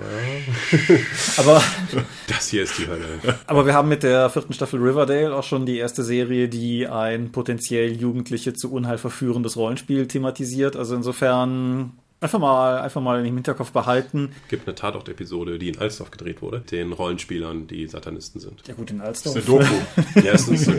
aber 1.39 1.61
Das 2.29 2.49
hier 2.49 2.63
ist 2.63 2.79
die 2.79 2.87
Hölle. 2.87 3.05
Aber 3.47 3.67
wir 3.67 3.75
haben 3.75 3.89
mit 3.89 4.05
der 4.05 4.31
vierten 4.31 4.53
Staffel 4.53 4.81
Riverdale 4.81 5.35
auch 5.35 5.43
schon 5.43 5.67
die 5.67 5.79
erste 5.79 6.05
Serie, 6.05 6.49
die 6.49 6.87
ein 6.87 7.33
potenziell 7.33 7.93
Jugendliche 7.93 8.55
zu 8.55 8.73
Unheil 8.73 8.99
verführendes 8.99 9.57
Rollenspiel 9.57 10.07
thematisiert. 10.07 10.77
Also 10.77 10.95
insofern 10.95 11.93
einfach 12.25 12.39
mal, 12.39 12.81
einfach 12.81 13.01
mal 13.03 13.25
im 13.25 13.35
Hinterkopf 13.35 13.71
behalten. 13.71 14.31
gibt 14.49 14.67
eine 14.67 14.75
Tatort-Episode, 14.75 15.59
die 15.59 15.69
in 15.69 15.79
Alsdorf 15.79 16.11
gedreht 16.11 16.41
wurde, 16.41 16.61
den 16.61 16.93
Rollenspielern, 16.93 17.67
die 17.67 17.87
Satanisten 17.87 18.41
sind. 18.41 18.67
Ja 18.67 18.75
gut, 18.75 18.91
in 18.91 18.99
Das 18.99 19.25
ist 19.25 19.27
eine 19.27 19.45
Alsdorf. 19.45 19.67
Doku. 19.67 19.75
Ja, 20.25 20.33
es 20.33 20.49
ist 20.49 20.65
so. 20.65 20.73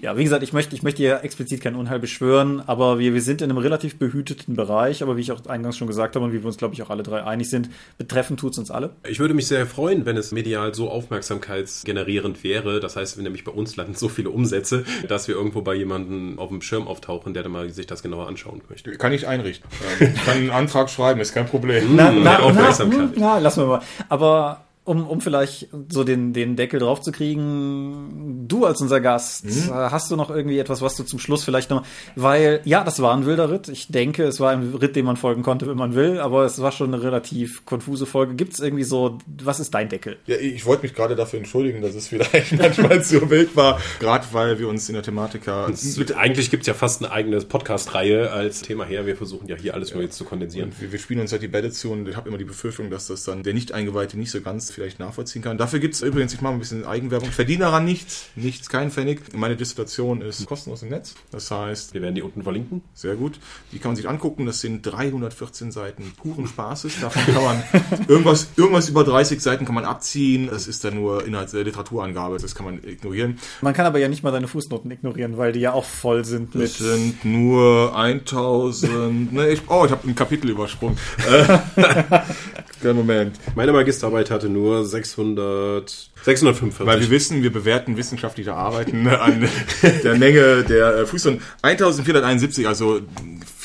Ja, 0.00 0.16
wie 0.16 0.24
gesagt, 0.24 0.42
ich 0.42 0.52
möchte, 0.52 0.74
ich 0.74 0.82
möchte 0.82 0.98
hier 0.98 1.22
explizit 1.22 1.60
kein 1.60 1.74
Unheil 1.74 1.98
beschwören, 1.98 2.60
aber 2.60 2.98
wir, 2.98 3.12
wir 3.12 3.20
sind 3.20 3.42
in 3.42 3.50
einem 3.50 3.58
relativ 3.58 3.98
behüteten 3.98 4.56
Bereich, 4.56 5.02
aber 5.02 5.16
wie 5.16 5.20
ich 5.20 5.32
auch 5.32 5.44
eingangs 5.46 5.76
schon 5.76 5.88
gesagt 5.88 6.16
habe 6.16 6.24
und 6.24 6.32
wie 6.32 6.38
wir 6.38 6.46
uns, 6.46 6.56
glaube 6.56 6.74
ich, 6.74 6.82
auch 6.82 6.90
alle 6.90 7.02
drei 7.02 7.22
einig 7.24 7.50
sind, 7.50 7.68
betreffend 7.98 8.40
tut's 8.40 8.56
uns 8.56 8.70
alle. 8.70 8.90
Ich 9.06 9.18
würde 9.18 9.34
mich 9.34 9.46
sehr 9.46 9.66
freuen, 9.66 10.06
wenn 10.06 10.16
es 10.16 10.32
medial 10.32 10.74
so 10.74 10.90
aufmerksamkeitsgenerierend 10.90 12.42
wäre. 12.44 12.80
Das 12.80 12.96
heißt, 12.96 13.18
wenn 13.18 13.24
nämlich 13.24 13.44
bei 13.44 13.52
uns 13.52 13.76
landen 13.76 13.94
so 13.94 14.08
viele 14.08 14.30
Umsätze, 14.30 14.84
dass 15.08 15.28
wir 15.28 15.34
irgendwo 15.34 15.60
bei 15.60 15.74
jemandem 15.74 16.38
auf 16.38 16.48
dem 16.48 16.62
Schirm 16.62 16.86
auftauchen, 16.86 17.34
der 17.34 17.42
dann 17.42 17.52
mal 17.52 17.68
sich 17.70 17.86
das 17.86 18.02
genauer 18.02 18.28
anschauen 18.28 18.62
möchte. 18.70 18.92
Kann 18.92 19.12
ich 19.12 19.26
einrichten. 19.26 19.68
Ich 20.30 20.34
kann 20.34 20.42
einen 20.42 20.50
Antrag 20.50 20.90
schreiben, 20.90 21.20
ist 21.20 21.34
kein 21.34 21.46
Problem. 21.46 21.96
Na, 21.96 22.08
Hm, 22.08 22.22
na. 22.22 22.38
Na, 22.40 23.10
na, 23.16 23.38
lassen 23.38 23.62
wir 23.62 23.66
mal. 23.68 23.80
Aber 24.08 24.58
um, 24.90 25.06
um 25.06 25.20
vielleicht 25.20 25.68
so 25.88 26.02
den, 26.04 26.32
den 26.32 26.56
Deckel 26.56 26.80
drauf 26.80 27.00
zu 27.00 27.12
kriegen, 27.12 28.44
du 28.48 28.64
als 28.66 28.80
unser 28.80 29.00
Gast, 29.00 29.44
Mhm. 29.44 29.50
äh, 29.70 29.72
hast 29.72 30.10
du 30.10 30.16
noch 30.16 30.30
irgendwie 30.30 30.58
etwas, 30.58 30.82
was 30.82 30.96
du 30.96 31.04
zum 31.04 31.18
Schluss 31.18 31.44
vielleicht 31.44 31.70
noch, 31.70 31.84
weil, 32.16 32.60
ja, 32.64 32.82
das 32.84 33.00
war 33.00 33.14
ein 33.16 33.24
wilder 33.26 33.50
Ritt. 33.50 33.68
Ich 33.68 33.88
denke, 33.88 34.24
es 34.24 34.40
war 34.40 34.50
ein 34.50 34.74
Ritt, 34.74 34.96
dem 34.96 35.06
man 35.06 35.16
folgen 35.16 35.42
konnte, 35.42 35.66
wenn 35.66 35.76
man 35.76 35.94
will, 35.94 36.18
aber 36.20 36.44
es 36.44 36.60
war 36.60 36.72
schon 36.72 36.92
eine 36.92 37.02
relativ 37.02 37.64
konfuse 37.64 38.06
Folge. 38.06 38.34
Gibt 38.34 38.54
es 38.54 38.60
irgendwie 38.60 38.84
so, 38.84 39.18
was 39.42 39.60
ist 39.60 39.72
dein 39.74 39.88
Deckel? 39.88 40.16
Ja, 40.26 40.36
ich 40.36 40.66
wollte 40.66 40.82
mich 40.82 40.94
gerade 40.94 41.14
dafür 41.16 41.38
entschuldigen, 41.38 41.80
dass 41.82 41.94
es 41.94 42.08
vielleicht 42.08 42.52
manchmal 42.58 43.02
zu 43.04 43.30
wild 43.30 43.54
war, 43.56 43.80
gerade 44.00 44.26
weil 44.32 44.58
wir 44.58 44.68
uns 44.68 44.88
in 44.88 44.94
der 44.94 45.02
Thematika 45.02 45.70
Mit, 45.96 46.16
eigentlich 46.16 46.50
gibt 46.50 46.62
es 46.64 46.66
ja 46.66 46.74
fast 46.74 47.02
eine 47.02 47.12
eigene 47.12 47.38
Podcast-Reihe 47.40 48.30
als 48.32 48.62
Thema 48.62 48.84
her. 48.84 49.06
Wir 49.06 49.16
versuchen 49.16 49.48
ja 49.48 49.56
hier 49.56 49.74
alles 49.74 49.94
nur 49.94 50.02
jetzt 50.02 50.16
zu 50.16 50.24
kondensieren. 50.24 50.72
wir, 50.78 50.90
wir 50.92 50.98
spielen 50.98 51.20
uns 51.20 51.32
halt 51.32 51.42
die 51.42 51.48
Bälle 51.48 51.70
zu 51.70 51.90
und 51.92 52.08
ich 52.08 52.16
habe 52.16 52.28
immer 52.28 52.38
die 52.38 52.44
Befürchtung, 52.44 52.90
dass 52.90 53.06
das 53.06 53.24
dann 53.24 53.42
der 53.42 53.54
Nicht-Eingeweihte 53.54 54.18
nicht 54.18 54.30
so 54.30 54.40
ganz 54.40 54.70
vielleicht 54.80 54.98
nachvollziehen 54.98 55.42
kann. 55.42 55.58
Dafür 55.58 55.78
gibt 55.78 55.94
es 55.94 56.00
übrigens, 56.00 56.32
ich 56.32 56.40
mache 56.40 56.54
ein 56.54 56.58
bisschen 56.58 56.86
Eigenwerbung, 56.86 57.28
ich 57.28 57.34
verdiene 57.34 57.64
daran 57.64 57.84
nichts, 57.84 58.28
nichts, 58.34 58.70
kein 58.70 58.90
Pfennig. 58.90 59.20
Meine 59.36 59.54
Dissertation 59.54 60.22
ist 60.22 60.46
kostenlos 60.46 60.82
im 60.82 60.88
Netz, 60.88 61.14
das 61.30 61.50
heißt, 61.50 61.92
Wir 61.92 62.00
werden 62.00 62.14
die 62.14 62.22
unten 62.22 62.42
verlinken. 62.42 62.80
sehr 62.94 63.14
gut, 63.14 63.38
die 63.72 63.78
kann 63.78 63.90
man 63.90 63.96
sich 63.96 64.08
angucken, 64.08 64.46
das 64.46 64.62
sind 64.62 64.80
314 64.82 65.70
Seiten 65.70 66.12
puren 66.16 66.46
Spaßes, 66.46 66.98
davon 67.00 67.22
kann 67.26 67.44
man 67.44 67.62
irgendwas, 68.08 68.48
irgendwas 68.56 68.88
über 68.88 69.04
30 69.04 69.42
Seiten 69.42 69.66
kann 69.66 69.74
man 69.74 69.84
abziehen, 69.84 70.48
das 70.50 70.66
ist 70.66 70.82
dann 70.82 70.94
nur 70.94 71.26
Inhalts 71.26 71.52
der 71.52 71.64
Literaturangabe, 71.64 72.38
das 72.38 72.54
kann 72.54 72.64
man 72.64 72.82
ignorieren. 72.82 73.38
Man 73.60 73.74
kann 73.74 73.84
aber 73.84 73.98
ja 73.98 74.08
nicht 74.08 74.22
mal 74.22 74.30
deine 74.30 74.48
Fußnoten 74.48 74.90
ignorieren, 74.90 75.36
weil 75.36 75.52
die 75.52 75.60
ja 75.60 75.74
auch 75.74 75.84
voll 75.84 76.24
sind 76.24 76.54
mit. 76.54 76.64
Es 76.64 76.78
sind 76.78 77.22
nur 77.26 77.94
1000. 77.94 79.32
ne, 79.32 79.50
ich, 79.50 79.60
oh, 79.68 79.84
ich 79.84 79.90
habe 79.90 80.08
ein 80.08 80.14
Kapitel 80.14 80.48
übersprungen. 80.48 80.96
Kleinen 82.80 82.96
Moment. 82.96 83.36
Meine 83.54 83.72
Magisterarbeit 83.72 84.30
hatte 84.30 84.48
nur 84.48 84.86
600, 84.86 86.10
645. 86.22 86.86
Weil 86.86 87.00
wir 87.00 87.10
wissen, 87.10 87.42
wir 87.42 87.52
bewerten 87.52 87.96
wissenschaftliche 87.96 88.54
Arbeiten 88.54 89.06
an 89.08 89.46
der 90.04 90.16
Menge 90.16 90.64
der 90.64 90.96
äh, 90.96 91.06
Fußnoten. 91.06 91.42
1471, 91.62 92.66
also 92.66 93.00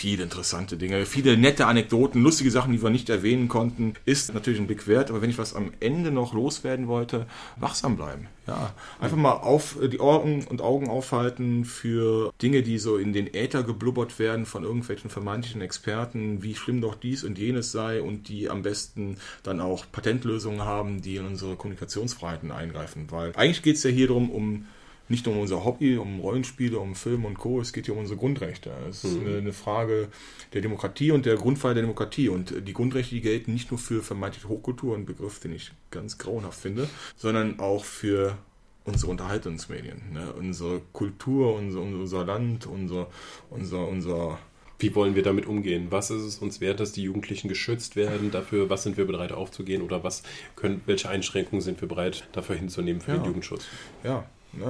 viele 0.05 0.21
interessante 0.21 0.77
Dinge, 0.77 1.07
viele 1.07 1.35
nette 1.35 1.65
Anekdoten, 1.65 2.21
lustige 2.21 2.51
Sachen, 2.51 2.71
die 2.71 2.83
wir 2.83 2.91
nicht 2.91 3.09
erwähnen 3.09 3.47
konnten, 3.47 3.95
ist 4.05 4.35
natürlich 4.35 4.59
ein 4.59 4.67
Blick 4.67 4.85
wert. 4.85 5.09
Aber 5.09 5.23
wenn 5.23 5.31
ich 5.31 5.39
was 5.39 5.55
am 5.55 5.71
Ende 5.79 6.11
noch 6.11 6.35
loswerden 6.35 6.87
wollte, 6.87 7.25
wachsam 7.55 7.95
bleiben. 7.95 8.27
Ja, 8.45 8.75
einfach 8.99 9.17
mal 9.17 9.31
auf 9.31 9.81
äh, 9.81 9.89
die 9.89 9.97
Ohren 9.97 10.45
und 10.45 10.61
Augen 10.61 10.89
aufhalten 10.89 11.65
für 11.65 12.31
Dinge, 12.39 12.61
die 12.61 12.77
so 12.77 12.97
in 12.97 13.13
den 13.13 13.33
Äther 13.33 13.63
geblubbert 13.63 14.19
werden 14.19 14.45
von 14.45 14.63
irgendwelchen 14.63 15.09
vermeintlichen 15.09 15.61
Experten, 15.61 16.43
wie 16.43 16.53
schlimm 16.53 16.81
doch 16.81 16.93
dies 16.93 17.23
und 17.23 17.39
jenes 17.39 17.71
sei 17.71 17.99
und 17.99 18.29
die 18.29 18.47
am 18.47 18.61
besten 18.61 19.17
dann 19.41 19.59
auch 19.59 19.85
Patentlösungen 19.91 20.61
haben, 20.61 21.01
die 21.01 21.15
in 21.15 21.25
unsere 21.25 21.55
Kommunikationsfreiheiten 21.55 22.51
eingreifen. 22.51 23.07
Weil 23.09 23.33
eigentlich 23.35 23.63
geht 23.63 23.77
es 23.77 23.83
ja 23.83 23.89
hier 23.89 24.09
darum, 24.09 24.29
um 24.29 24.67
nicht 25.07 25.27
um 25.27 25.37
unser 25.37 25.63
Hobby, 25.63 25.97
um 25.97 26.19
Rollenspiele, 26.19 26.79
um 26.79 26.95
Film 26.95 27.25
und 27.25 27.37
Co. 27.37 27.61
Es 27.61 27.73
geht 27.73 27.85
hier 27.85 27.93
um 27.93 27.99
unsere 28.01 28.17
Grundrechte. 28.19 28.71
Es 28.89 29.03
ist 29.03 29.19
eine, 29.19 29.37
eine 29.37 29.53
Frage 29.53 30.07
der 30.53 30.61
Demokratie 30.61 31.11
und 31.11 31.25
der 31.25 31.35
Grundfall 31.35 31.73
der 31.73 31.83
Demokratie. 31.83 32.29
Und 32.29 32.67
die 32.67 32.73
Grundrechte, 32.73 33.13
die 33.15 33.21
gelten 33.21 33.53
nicht 33.53 33.69
nur 33.71 33.77
für 33.77 34.01
vermeintliche 34.01 34.49
Hochkultur, 34.49 34.95
ein 34.95 35.05
Begriff, 35.05 35.39
den 35.39 35.53
ich 35.53 35.71
ganz 35.91 36.17
grauenhaft 36.17 36.59
finde, 36.59 36.89
sondern 37.15 37.59
auch 37.59 37.83
für 37.85 38.37
unsere 38.83 39.11
Unterhaltungsmedien, 39.11 40.13
ne? 40.13 40.33
unsere 40.33 40.81
Kultur, 40.93 41.55
unser, 41.55 41.81
unser 41.81 42.25
Land, 42.25 42.67
unser, 42.67 43.07
unser, 43.49 43.87
unser 43.87 44.37
Wie 44.77 44.93
wollen 44.93 45.15
wir 45.15 45.23
damit 45.23 45.45
umgehen? 45.47 45.87
Was 45.89 46.11
ist 46.11 46.21
es 46.21 46.37
uns 46.39 46.61
wert, 46.61 46.79
dass 46.79 46.91
die 46.91 47.01
Jugendlichen 47.03 47.47
geschützt 47.47 47.95
werden? 47.95 48.29
Dafür, 48.31 48.69
was 48.69 48.83
sind 48.83 48.97
wir 48.97 49.05
bereit 49.05 49.31
aufzugehen? 49.31 49.81
Oder 49.81 50.03
was 50.03 50.21
können, 50.55 50.81
welche 50.85 51.09
Einschränkungen 51.09 51.61
sind 51.61 51.81
wir 51.81 51.87
bereit, 51.87 52.27
dafür 52.33 52.55
hinzunehmen 52.55 53.01
für 53.01 53.11
Ja. 53.11 53.17
den 53.17 53.25
Jugendschutz? 53.25 53.65
Ja, 54.03 54.29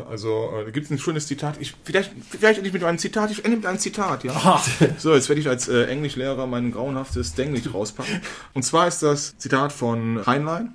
also 0.09 0.51
äh, 0.55 0.65
da 0.65 0.71
gibt 0.71 0.85
es 0.85 0.91
ein 0.91 0.97
schönes 0.97 1.27
Zitat. 1.27 1.57
Ich, 1.59 1.75
vielleicht, 1.83 2.11
vielleicht 2.29 2.57
endlich 2.57 2.73
mit 2.73 2.83
einem 2.83 2.97
Zitat. 2.97 3.31
Ich 3.31 3.43
ende 3.43 3.57
mit 3.57 3.65
einem 3.65 3.79
Zitat, 3.79 4.23
ja. 4.23 4.61
So, 4.97 5.13
jetzt 5.13 5.29
werde 5.29 5.41
ich 5.41 5.47
als 5.47 5.67
äh, 5.67 5.85
Englischlehrer 5.85 6.47
mein 6.47 6.71
grauenhaftes 6.71 7.33
Denglisch 7.33 7.73
rauspacken. 7.73 8.21
Und 8.53 8.63
zwar 8.63 8.87
ist 8.87 9.03
das 9.03 9.37
Zitat 9.37 9.71
von 9.71 10.25
Heinlein, 10.25 10.73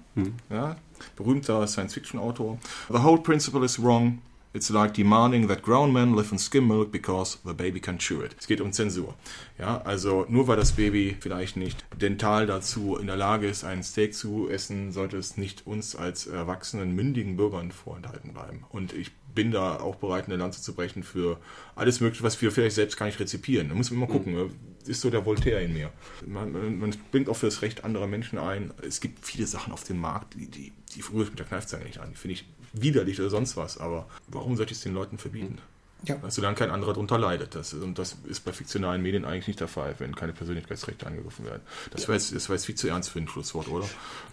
ja, 0.50 0.76
berühmter 1.16 1.66
Science-Fiction-Autor. 1.66 2.58
The 2.88 3.02
whole 3.02 3.20
principle 3.20 3.64
is 3.64 3.82
wrong. 3.82 4.20
It's 4.52 4.68
like 4.68 4.94
demanding 4.94 5.46
that 5.46 5.62
grown 5.62 5.92
men 5.92 6.16
live 6.16 6.32
on 6.32 6.38
skim 6.38 6.66
milk 6.66 6.90
because 6.90 7.38
the 7.44 7.54
baby 7.54 7.78
can 7.78 7.98
chew 7.98 8.20
it. 8.24 8.34
Es 8.36 8.48
geht 8.48 8.60
um 8.60 8.72
Zensur. 8.72 9.14
Ja, 9.58 9.80
also 9.82 10.26
nur 10.28 10.48
weil 10.48 10.56
das 10.56 10.72
Baby 10.72 11.16
vielleicht 11.20 11.56
nicht 11.56 11.84
dental 12.00 12.46
dazu 12.46 12.96
in 12.96 13.06
der 13.06 13.16
Lage 13.16 13.46
ist, 13.46 13.62
einen 13.62 13.84
Steak 13.84 14.12
zu 14.12 14.50
essen, 14.50 14.90
sollte 14.90 15.18
es 15.18 15.36
nicht 15.36 15.68
uns 15.68 15.94
als 15.94 16.26
erwachsenen, 16.26 16.96
mündigen 16.96 17.36
Bürgern 17.36 17.70
vorenthalten 17.70 18.32
bleiben. 18.32 18.64
Und 18.70 18.92
ich 18.92 19.12
bin 19.34 19.52
da 19.52 19.78
auch 19.78 19.94
bereit, 19.96 20.26
eine 20.26 20.36
Lanze 20.36 20.60
zu 20.60 20.74
brechen 20.74 21.04
für 21.04 21.38
alles 21.76 22.00
Mögliche, 22.00 22.24
was 22.24 22.42
wir 22.42 22.50
vielleicht 22.50 22.74
selbst 22.74 22.96
gar 22.96 23.06
nicht 23.06 23.20
rezipieren. 23.20 23.68
Da 23.68 23.76
muss 23.76 23.92
man 23.92 24.00
mal 24.00 24.08
gucken. 24.08 24.34
ne? 24.34 24.50
Ist 24.86 25.02
so 25.02 25.10
der 25.10 25.24
Voltaire 25.24 25.62
in 25.62 25.74
mir. 25.74 25.92
Man, 26.26 26.50
man, 26.50 26.78
man 26.78 26.92
springt 26.92 27.28
auch 27.28 27.36
für 27.36 27.46
das 27.46 27.62
Recht 27.62 27.84
anderer 27.84 28.08
Menschen 28.08 28.38
ein. 28.38 28.72
Es 28.82 29.00
gibt 29.00 29.24
viele 29.24 29.46
Sachen 29.46 29.72
auf 29.72 29.84
dem 29.84 29.98
Markt, 29.98 30.34
die, 30.34 30.48
die, 30.48 30.72
die 30.96 31.02
rühre 31.02 31.24
ich 31.24 31.30
mit 31.30 31.38
der 31.38 31.46
Kneifzange 31.46 31.84
nicht 31.84 32.00
an. 32.00 32.10
Die 32.10 32.16
finde 32.16 32.32
ich 32.32 32.46
widerlich 32.72 33.20
oder 33.20 33.30
sonst 33.30 33.56
was. 33.56 33.78
Aber 33.78 34.06
warum 34.28 34.56
sollte 34.56 34.72
ich 34.72 34.78
es 34.78 34.84
den 34.84 34.94
Leuten 34.94 35.18
verbieten? 35.18 35.58
Ja. 36.04 36.16
Solange 36.28 36.56
kein 36.56 36.70
anderer 36.70 36.94
darunter 36.94 37.18
leidet. 37.18 37.54
Das, 37.54 37.74
und 37.74 37.98
das 37.98 38.16
ist 38.26 38.40
bei 38.46 38.52
fiktionalen 38.52 39.02
Medien 39.02 39.26
eigentlich 39.26 39.48
nicht 39.48 39.60
der 39.60 39.68
Fall, 39.68 39.94
wenn 39.98 40.16
keine 40.16 40.32
Persönlichkeitsrechte 40.32 41.06
angegriffen 41.06 41.44
werden. 41.44 41.60
Das 41.90 42.08
war 42.08 42.14
jetzt, 42.14 42.34
das 42.34 42.48
war 42.48 42.56
jetzt 42.56 42.64
viel 42.64 42.74
zu 42.74 42.88
ernst 42.88 43.10
für 43.10 43.18
ein 43.18 43.28
Schlusswort, 43.28 43.68
oder? 43.68 43.84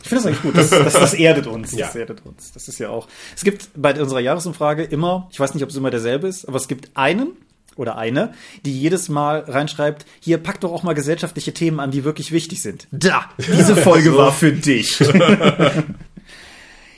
Ich 0.02 0.08
finde 0.08 0.24
das 0.24 0.26
eigentlich 0.28 0.42
gut. 0.44 0.56
Das, 0.56 0.70
das, 0.70 0.94
das 0.94 1.14
erdet 1.14 1.46
uns. 1.46 1.72
Das 1.72 1.94
Ja. 1.94 2.00
erdet 2.00 2.26
uns. 2.26 2.54
Das 2.54 2.70
ist 2.70 2.80
ja 2.80 2.88
auch. 2.90 3.10
Es 3.36 3.44
gibt 3.44 3.68
bei 3.76 4.00
unserer 4.02 4.22
Jahresumfrage 4.22 4.84
immer, 4.84 5.28
ich 5.30 5.42
weiß 5.42 5.56
nicht, 5.56 5.64
ob 5.64 5.70
es 5.70 5.76
immer 5.76 5.92
derselbe 5.92 6.30
ist, 6.30 6.48
aber 6.48 6.56
es 6.56 6.70
gibt 6.70 6.92
einen 6.96 7.34
oder 7.76 7.98
eine, 7.98 8.34
die 8.66 8.80
jedes 8.80 9.10
Mal 9.10 9.40
reinschreibt, 9.42 10.06
hier 10.22 10.38
pack 10.38 10.62
doch 10.62 10.72
auch 10.72 10.84
mal 10.84 10.94
gesellschaftliche 10.94 11.54
Themen 11.54 11.82
an, 11.82 11.92
die 11.92 12.06
wirklich 12.06 12.32
wichtig 12.32 12.62
sind. 12.62 12.88
Da, 12.92 13.26
diese 13.38 13.76
Folge 13.76 14.16
war 14.16 14.32
für 14.32 14.54
dich. 14.54 14.98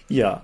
ja. 0.09 0.43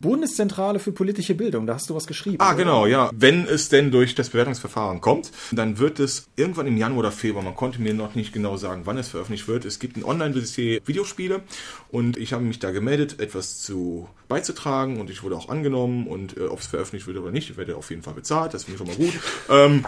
Bundeszentrale 0.00 0.78
für 0.78 0.92
politische 0.92 1.34
Bildung, 1.34 1.66
da 1.66 1.74
hast 1.74 1.90
du 1.90 1.94
was 1.94 2.06
geschrieben. 2.06 2.38
Ah, 2.40 2.48
oder? 2.48 2.56
genau, 2.56 2.86
ja. 2.86 3.10
Wenn 3.14 3.46
es 3.46 3.68
denn 3.68 3.90
durch 3.90 4.14
das 4.14 4.30
Bewertungsverfahren 4.30 5.00
kommt, 5.00 5.32
dann 5.50 5.78
wird 5.78 5.98
es 5.98 6.28
irgendwann 6.36 6.66
im 6.66 6.76
Januar 6.76 7.00
oder 7.00 7.12
Februar, 7.12 7.42
man 7.44 7.54
konnte 7.54 7.82
mir 7.82 7.94
noch 7.94 8.14
nicht 8.14 8.32
genau 8.32 8.56
sagen, 8.56 8.82
wann 8.84 8.98
es 8.98 9.08
veröffentlicht 9.08 9.48
wird. 9.48 9.64
Es 9.64 9.78
gibt 9.78 9.96
ein 9.96 10.04
Online-Dossier 10.04 10.80
Videospiele 10.84 11.42
und 11.90 12.16
ich 12.16 12.32
habe 12.32 12.44
mich 12.44 12.58
da 12.58 12.70
gemeldet, 12.70 13.20
etwas 13.20 13.60
zu 13.60 14.08
beizutragen 14.28 15.00
und 15.00 15.10
ich 15.10 15.22
wurde 15.22 15.36
auch 15.36 15.48
angenommen 15.48 16.06
und 16.06 16.36
äh, 16.36 16.42
ob 16.42 16.60
es 16.60 16.66
veröffentlicht 16.66 17.06
wird 17.06 17.18
oder 17.18 17.30
nicht, 17.30 17.50
ich 17.50 17.56
werde 17.56 17.76
auf 17.76 17.90
jeden 17.90 18.02
Fall 18.02 18.14
bezahlt, 18.14 18.54
das 18.54 18.64
finde 18.64 18.82
ich 18.82 18.96
schon 18.96 19.04
mal 19.04 19.10
gut. 19.10 19.20
ähm, 19.50 19.84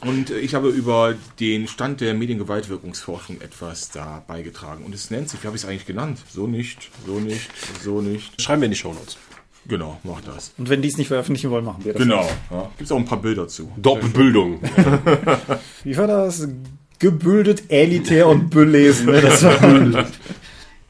und 0.00 0.30
äh, 0.30 0.38
ich 0.38 0.54
habe 0.54 0.68
über 0.68 1.14
den 1.40 1.68
Stand 1.68 2.00
der 2.00 2.14
Mediengewaltwirkungsforschung 2.14 3.40
etwas 3.40 3.90
da 3.90 4.22
beigetragen. 4.26 4.84
Und 4.84 4.94
es 4.94 5.10
nennt 5.10 5.28
sich, 5.28 5.42
wie 5.42 5.46
habe 5.46 5.56
ich 5.56 5.62
es 5.62 5.68
eigentlich 5.68 5.86
genannt? 5.86 6.18
So 6.30 6.46
nicht, 6.46 6.90
so 7.06 7.18
nicht, 7.20 7.50
so 7.82 8.00
nicht. 8.00 8.40
Schreiben 8.40 8.62
wir 8.62 8.66
in 8.66 8.72
die 8.72 8.78
Shownotes. 8.78 9.16
Genau, 9.66 10.00
mach 10.02 10.20
das. 10.22 10.54
Und 10.56 10.70
wenn 10.70 10.80
die 10.80 10.88
es 10.88 10.96
nicht 10.96 11.08
veröffentlichen 11.08 11.50
wollen, 11.50 11.64
machen 11.64 11.84
wir 11.84 11.92
das. 11.92 12.02
Genau. 12.02 12.28
Ja. 12.50 12.70
Gibt 12.78 12.82
es 12.82 12.92
auch 12.92 12.96
ein 12.96 13.04
paar 13.04 13.20
Bilder 13.20 13.48
zu. 13.48 13.70
Doppelbildung. 13.76 14.60
Wie 15.84 15.96
war 15.96 16.06
das? 16.06 16.48
Gebildet, 16.98 17.64
elitär 17.68 18.26
und 18.26 18.50
belesen. 18.50 19.06
Ne? 19.06 19.20
Das 19.22 19.42
war 19.44 20.06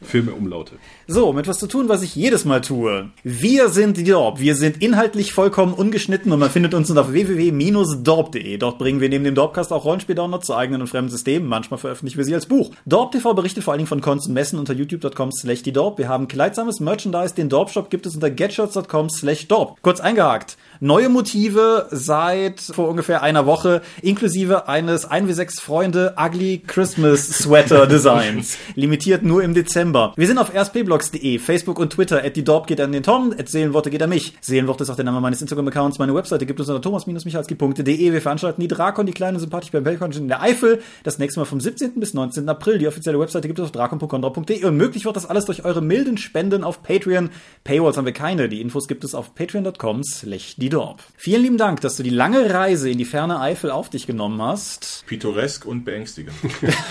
Filme 0.00 0.32
Umlaute. 0.32 0.76
So, 1.10 1.26
um 1.26 1.38
etwas 1.38 1.58
zu 1.58 1.66
tun, 1.66 1.88
was 1.88 2.02
ich 2.02 2.14
jedes 2.14 2.44
Mal 2.44 2.60
tue. 2.60 3.08
Wir 3.24 3.70
sind 3.70 3.96
die 3.96 4.04
Dorp. 4.04 4.40
Wir 4.40 4.54
sind 4.54 4.82
inhaltlich 4.82 5.32
vollkommen 5.32 5.72
ungeschnitten 5.72 6.30
und 6.32 6.38
man 6.38 6.50
findet 6.50 6.74
uns 6.74 6.90
unter 6.90 7.10
www.dorp.de. 7.10 8.58
Dort 8.58 8.78
bringen 8.78 9.00
wir 9.00 9.08
neben 9.08 9.24
dem 9.24 9.34
Dorpcast 9.34 9.72
auch 9.72 9.86
Rollenspiel-Downloads 9.86 10.44
zu 10.44 10.54
eigenen 10.54 10.82
und 10.82 10.88
fremden 10.88 11.10
Systemen. 11.10 11.48
Manchmal 11.48 11.78
veröffentlichen 11.78 12.18
wir 12.18 12.26
sie 12.26 12.34
als 12.34 12.44
Buch. 12.44 12.72
Dorp 12.84 13.12
TV 13.12 13.32
berichtet 13.32 13.64
vor 13.64 13.72
allen 13.72 13.78
Dingen 13.78 13.88
von 13.88 14.02
Cons 14.02 14.26
und 14.26 14.34
Messen 14.34 14.58
unter 14.58 14.74
youtube.com 14.74 15.32
slash 15.32 15.62
die 15.62 15.72
Dorp. 15.72 15.96
Wir 15.96 16.10
haben 16.10 16.28
kleidsames 16.28 16.78
Merchandise. 16.78 17.34
Den 17.34 17.48
Dorp-Shop 17.48 17.88
gibt 17.88 18.04
es 18.04 18.14
unter 18.14 18.28
getshirts.com 18.28 19.08
slash 19.08 19.48
Dorp. 19.48 19.80
Kurz 19.80 20.00
eingehakt. 20.00 20.58
Neue 20.80 21.08
Motive 21.08 21.88
seit 21.90 22.60
vor 22.60 22.88
ungefähr 22.88 23.24
einer 23.24 23.46
Woche, 23.46 23.82
inklusive 24.00 24.68
eines 24.68 25.10
1W6 25.10 25.60
Freunde 25.60 26.14
Ugly 26.16 26.62
Christmas 26.64 27.26
Sweater 27.28 27.86
Designs. 27.88 28.56
Limitiert 28.76 29.24
nur 29.24 29.42
im 29.42 29.54
Dezember. 29.54 30.12
Wir 30.14 30.28
sind 30.28 30.38
auf 30.38 30.54
rspblogs.de, 30.54 31.40
Facebook 31.40 31.80
und 31.80 31.94
Twitter. 31.94 32.22
At 32.24 32.36
die 32.36 32.44
Dorp 32.44 32.68
geht 32.68 32.80
an 32.80 32.92
den 32.92 33.02
Tom, 33.02 33.34
at 33.36 33.48
Seelenworte 33.48 33.90
geht 33.90 34.02
an 34.04 34.10
mich. 34.10 34.34
Seelenworte 34.40 34.84
ist 34.84 34.90
auch 34.90 34.94
der 34.94 35.04
Name 35.04 35.20
meines 35.20 35.42
Instagram-Accounts. 35.42 35.98
Meine 35.98 36.14
Webseite 36.14 36.46
gibt 36.46 36.60
es 36.60 36.68
unter 36.68 36.80
thomas-michalski.de. 36.80 38.12
Wir 38.12 38.22
veranstalten 38.22 38.60
die 38.60 38.68
Drakon, 38.68 39.06
die 39.06 39.12
kleine 39.12 39.40
sympathisch 39.40 39.72
beim 39.72 39.82
Belkon 39.82 40.12
in 40.12 40.28
der 40.28 40.42
Eifel. 40.42 40.80
Das 41.02 41.18
nächste 41.18 41.40
Mal 41.40 41.46
vom 41.46 41.60
17. 41.60 41.98
bis 41.98 42.14
19. 42.14 42.48
April. 42.48 42.78
Die 42.78 42.86
offizielle 42.86 43.18
Webseite 43.18 43.48
gibt 43.48 43.58
es 43.58 43.64
auf 43.64 43.72
drakon.condra.de. 43.72 44.64
Und 44.64 44.76
möglich 44.76 45.06
wird 45.06 45.16
das 45.16 45.26
alles 45.26 45.44
durch 45.44 45.64
eure 45.64 45.82
milden 45.82 46.18
Spenden 46.18 46.62
auf 46.62 46.84
Patreon. 46.84 47.30
Paywalls 47.64 47.96
haben 47.96 48.04
wir 48.06 48.12
keine. 48.12 48.48
Die 48.48 48.60
Infos 48.60 48.86
gibt 48.86 49.02
es 49.02 49.16
auf 49.16 49.34
patreon.com 49.34 50.04
slash 50.04 50.54
die 50.56 50.67
Dorp. 50.68 51.02
Vielen 51.16 51.42
lieben 51.42 51.58
Dank, 51.58 51.80
dass 51.80 51.96
du 51.96 52.02
die 52.02 52.10
lange 52.10 52.52
Reise 52.52 52.90
in 52.90 52.98
die 52.98 53.04
ferne 53.04 53.40
Eifel 53.40 53.70
auf 53.70 53.88
dich 53.90 54.06
genommen 54.06 54.40
hast. 54.42 55.04
Pittoresk 55.06 55.64
und 55.66 55.84
beängstigend. 55.84 56.34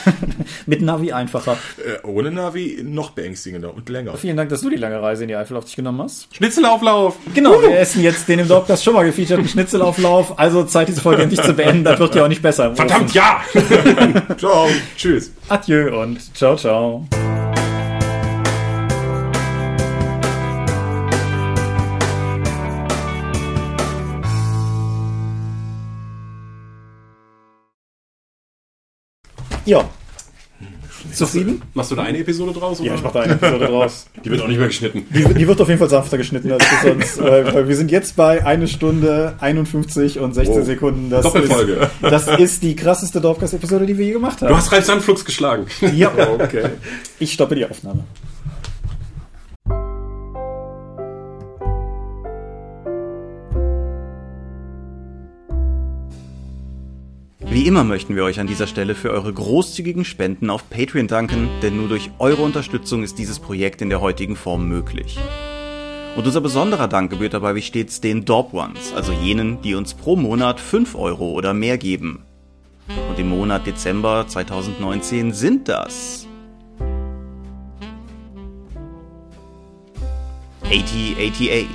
Mit 0.66 0.82
Navi 0.82 1.12
einfacher. 1.12 1.58
äh, 1.78 2.06
ohne 2.06 2.32
Navi 2.32 2.80
noch 2.84 3.12
beängstigender 3.12 3.74
und 3.74 3.90
länger. 3.90 4.16
Vielen 4.18 4.38
Dank, 4.38 4.50
dass 4.50 4.62
du 4.62 4.70
die 4.70 4.76
lange 4.76 5.02
Reise 5.02 5.24
in 5.24 5.30
die 5.30 5.36
Eifel 5.36 5.58
auf 5.58 5.66
dich 5.66 5.76
genommen 5.76 6.02
hast. 6.02 6.34
Schnitzelauflauf! 6.36 7.16
Genau, 7.34 7.62
wir 7.62 7.78
essen 7.80 8.02
jetzt 8.04 8.28
den 8.28 8.40
im 8.40 8.48
Dorpcast 8.48 8.84
schon 8.84 8.94
mal 8.94 9.06
gefeaturten 9.06 9.48
Schnitzelauflauf. 9.48 10.38
Also 10.40 10.64
Zeit, 10.64 10.88
diese 10.88 11.02
Folge 11.02 11.24
endlich 11.24 11.42
zu 11.42 11.54
beenden. 11.54 11.84
Das 11.84 12.00
wird 12.00 12.16
ja 12.16 12.24
auch 12.24 12.28
nicht 12.28 12.42
besser. 12.42 12.76
Verdammt, 12.76 13.14
ja! 13.14 13.42
Ciao, 14.38 14.68
tschüss. 14.98 15.32
Adieu 15.50 16.02
und 16.02 16.36
ciao, 16.36 16.56
ciao. 16.56 17.47
Ja. 29.68 29.84
Zufrieden? 31.14 31.62
Machst 31.76 31.92
du 31.92 31.96
da 31.96 32.04
eine 32.04 32.18
Episode 32.18 32.52
draus? 32.60 32.80
Ja, 32.80 32.86
oder? 32.86 32.96
ich 32.96 33.04
mach 33.04 33.12
da 33.12 33.20
eine 33.22 33.34
Episode 33.34 33.66
draus. 33.68 34.08
Die 34.26 34.30
wird 34.32 34.42
auch 34.42 34.48
nicht 34.48 34.58
mehr 34.58 34.68
geschnitten. 34.68 35.06
Die, 35.12 35.24
die 35.34 35.48
wird 35.48 35.62
auf 35.62 35.68
jeden 35.68 35.80
Fall 35.80 35.90
sanfter 35.90 36.18
geschnitten 36.18 36.52
als 36.52 36.66
sonst. 36.84 37.18
Weil, 37.22 37.68
wir 37.68 37.76
sind 37.76 37.92
jetzt 37.92 38.16
bei 38.16 38.44
eine 38.46 38.68
Stunde 38.68 39.36
51 39.40 40.20
und 40.20 40.34
16 40.34 40.58
Wow. 40.58 40.66
Sekunden. 40.66 41.10
Das 41.10 41.22
Doppelfolge. 41.24 41.74
Ist, 41.74 41.90
das 42.02 42.28
ist 42.40 42.64
die 42.64 42.76
krasseste 42.76 43.22
Dorfcast-Episode, 43.22 43.86
die 43.86 43.98
wir 43.98 44.06
je 44.08 44.14
gemacht 44.14 44.42
haben. 44.42 44.50
Du 44.50 44.56
hast 44.58 44.72
Ralf 44.72 44.86
Sandflux 44.86 45.24
geschlagen. 45.24 45.66
ja, 45.96 46.12
Okay. 46.34 46.66
ich 47.20 47.32
stoppe 47.32 47.56
die 47.56 47.66
Aufnahme. 47.66 48.04
Immer 57.68 57.84
möchten 57.84 58.16
wir 58.16 58.24
euch 58.24 58.40
an 58.40 58.48
dieser 58.48 58.66
Stelle 58.66 58.96
für 58.96 59.12
eure 59.12 59.34
großzügigen 59.34 60.06
Spenden 60.06 60.50
auf 60.50 60.70
Patreon 60.70 61.08
danken, 61.08 61.50
denn 61.62 61.76
nur 61.76 61.90
durch 61.90 62.12
eure 62.18 62.42
Unterstützung 62.42 63.04
ist 63.04 63.18
dieses 63.18 63.42
Projekt 63.42 63.82
in 63.82 63.90
der 63.90 64.00
heutigen 64.00 64.38
Form 64.38 64.70
möglich. 64.70 65.20
Und 66.16 66.26
unser 66.26 66.40
besonderer 66.40 66.88
Dank 66.88 67.10
gebührt 67.12 67.34
dabei 67.34 67.56
wie 67.56 67.62
stets 67.62 68.00
den 68.00 68.24
Dorp 68.24 68.54
Ones, 68.54 68.94
also 68.94 69.12
jenen, 69.12 69.62
die 69.64 69.76
uns 69.76 69.94
pro 69.96 70.16
Monat 70.16 70.62
5 70.62 70.96
Euro 70.96 71.32
oder 71.32 71.54
mehr 71.54 71.78
geben. 71.78 72.24
Und 73.10 73.20
im 73.20 73.28
Monat 73.28 73.68
Dezember 73.68 74.26
2019 74.26 75.34
sind 75.34 75.68
das 75.68 76.26
8088 80.64 81.68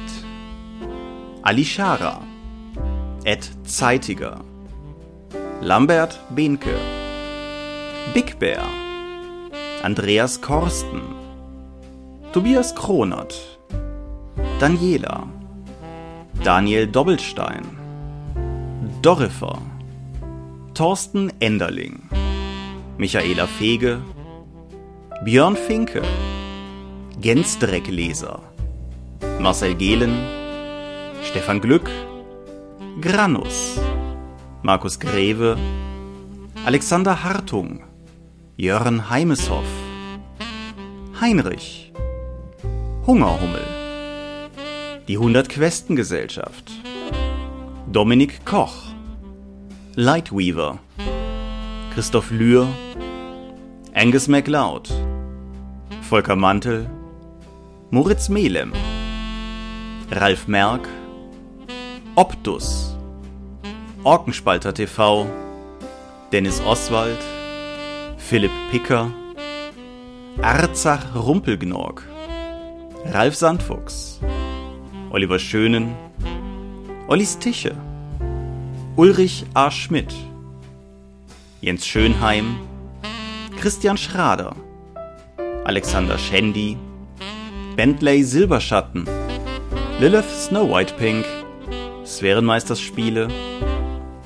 Alishara 1.43 2.23
Ed 3.25 3.51
Zeitiger 3.65 4.43
Lambert 5.63 6.19
Behnke. 6.31 6.75
Big 8.13 8.39
Bear. 8.39 8.65
Andreas 9.83 10.41
Korsten. 10.41 11.01
Tobias 12.33 12.75
Kronert. 12.75 13.35
Daniela. 14.59 15.29
Daniel 16.43 16.87
Doppelstein. 16.89 17.65
Dorifer 19.03 19.59
Thorsten 20.75 21.33
Enderling. 21.41 22.09
Michaela 22.99 23.47
Fege. 23.47 24.01
Björn 25.25 25.57
Finke. 25.57 26.03
Gensdreckleser 27.21 28.41
Marcel 29.39 29.75
Gehlen. 29.77 30.15
Stefan 31.23 31.61
Glück, 31.61 31.89
Granus, 33.01 33.79
Markus 34.65 35.01
Greve, 35.01 35.57
Alexander 36.65 37.25
Hartung, 37.25 37.83
Jörn 38.57 39.11
Heimeshoff, 39.11 39.67
Heinrich, 41.21 41.93
Hungerhummel, 43.05 43.67
die 45.09 45.17
100 45.17 45.49
Questen 45.49 45.97
Gesellschaft, 45.97 46.71
Dominik 47.91 48.45
Koch, 48.47 48.93
Lightweaver, 49.97 50.79
Christoph 51.93 52.31
Lühr, 52.31 52.69
Angus 53.95 54.29
MacLeod, 54.29 54.93
Volker 56.09 56.37
Mantel, 56.37 56.89
Moritz 57.91 58.29
Melem, 58.29 58.73
Ralf 60.13 60.47
Merck, 60.47 60.87
Optus, 62.15 62.92
Orkenspalter 64.05 64.75
TV, 64.75 65.27
Dennis 66.33 66.61
Oswald, 66.67 67.19
Philipp 68.17 68.51
Picker, 68.73 69.13
Arzach 70.41 71.15
Rumpelgnorg, 71.15 72.03
Ralf 73.05 73.37
Sandfuchs, 73.37 74.19
Oliver 75.11 75.39
Schönen, 75.39 75.95
Ollis 77.07 77.39
Tische, 77.39 77.77
Ulrich 78.97 79.45
A. 79.55 79.71
Schmidt, 79.71 80.13
Jens 81.61 81.87
Schönheim, 81.87 82.59
Christian 83.61 83.97
Schrader, 83.97 84.57
Alexander 85.65 86.19
Schendi, 86.19 86.77
Bentley 87.77 88.25
Silberschatten, 88.25 89.07
Lilith 90.01 90.29
Snow 90.29 90.69
White 90.69 90.95
Pink, 90.99 91.25
Sphärenmeisterspiele, 92.05 93.29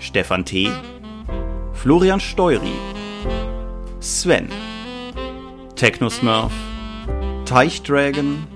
Stefan 0.07 0.45
T., 0.45 0.73
Florian 1.75 2.21
Steury, 2.21 2.77
Sven, 3.99 4.49
Technosmurf, 5.75 6.53
Teichdragon, 7.45 8.47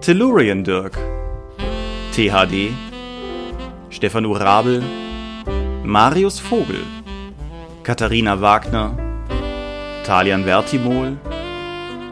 Tellurian 0.00 0.64
Dirk, 0.64 0.94
THD, 2.12 2.72
Stefan 3.90 4.24
Urabel, 4.24 4.80
Marius 5.84 6.40
Vogel, 6.40 6.82
Katharina 7.82 8.34
Wagner, 8.34 8.88
Talian 10.04 10.42
Vertimol, 10.42 11.18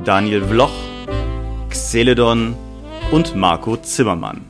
Daniel 0.04 0.42
Vloch, 0.42 0.76
Xeledon 1.70 2.54
und 3.10 3.34
Marco 3.34 3.76
Zimmermann. 3.76 4.49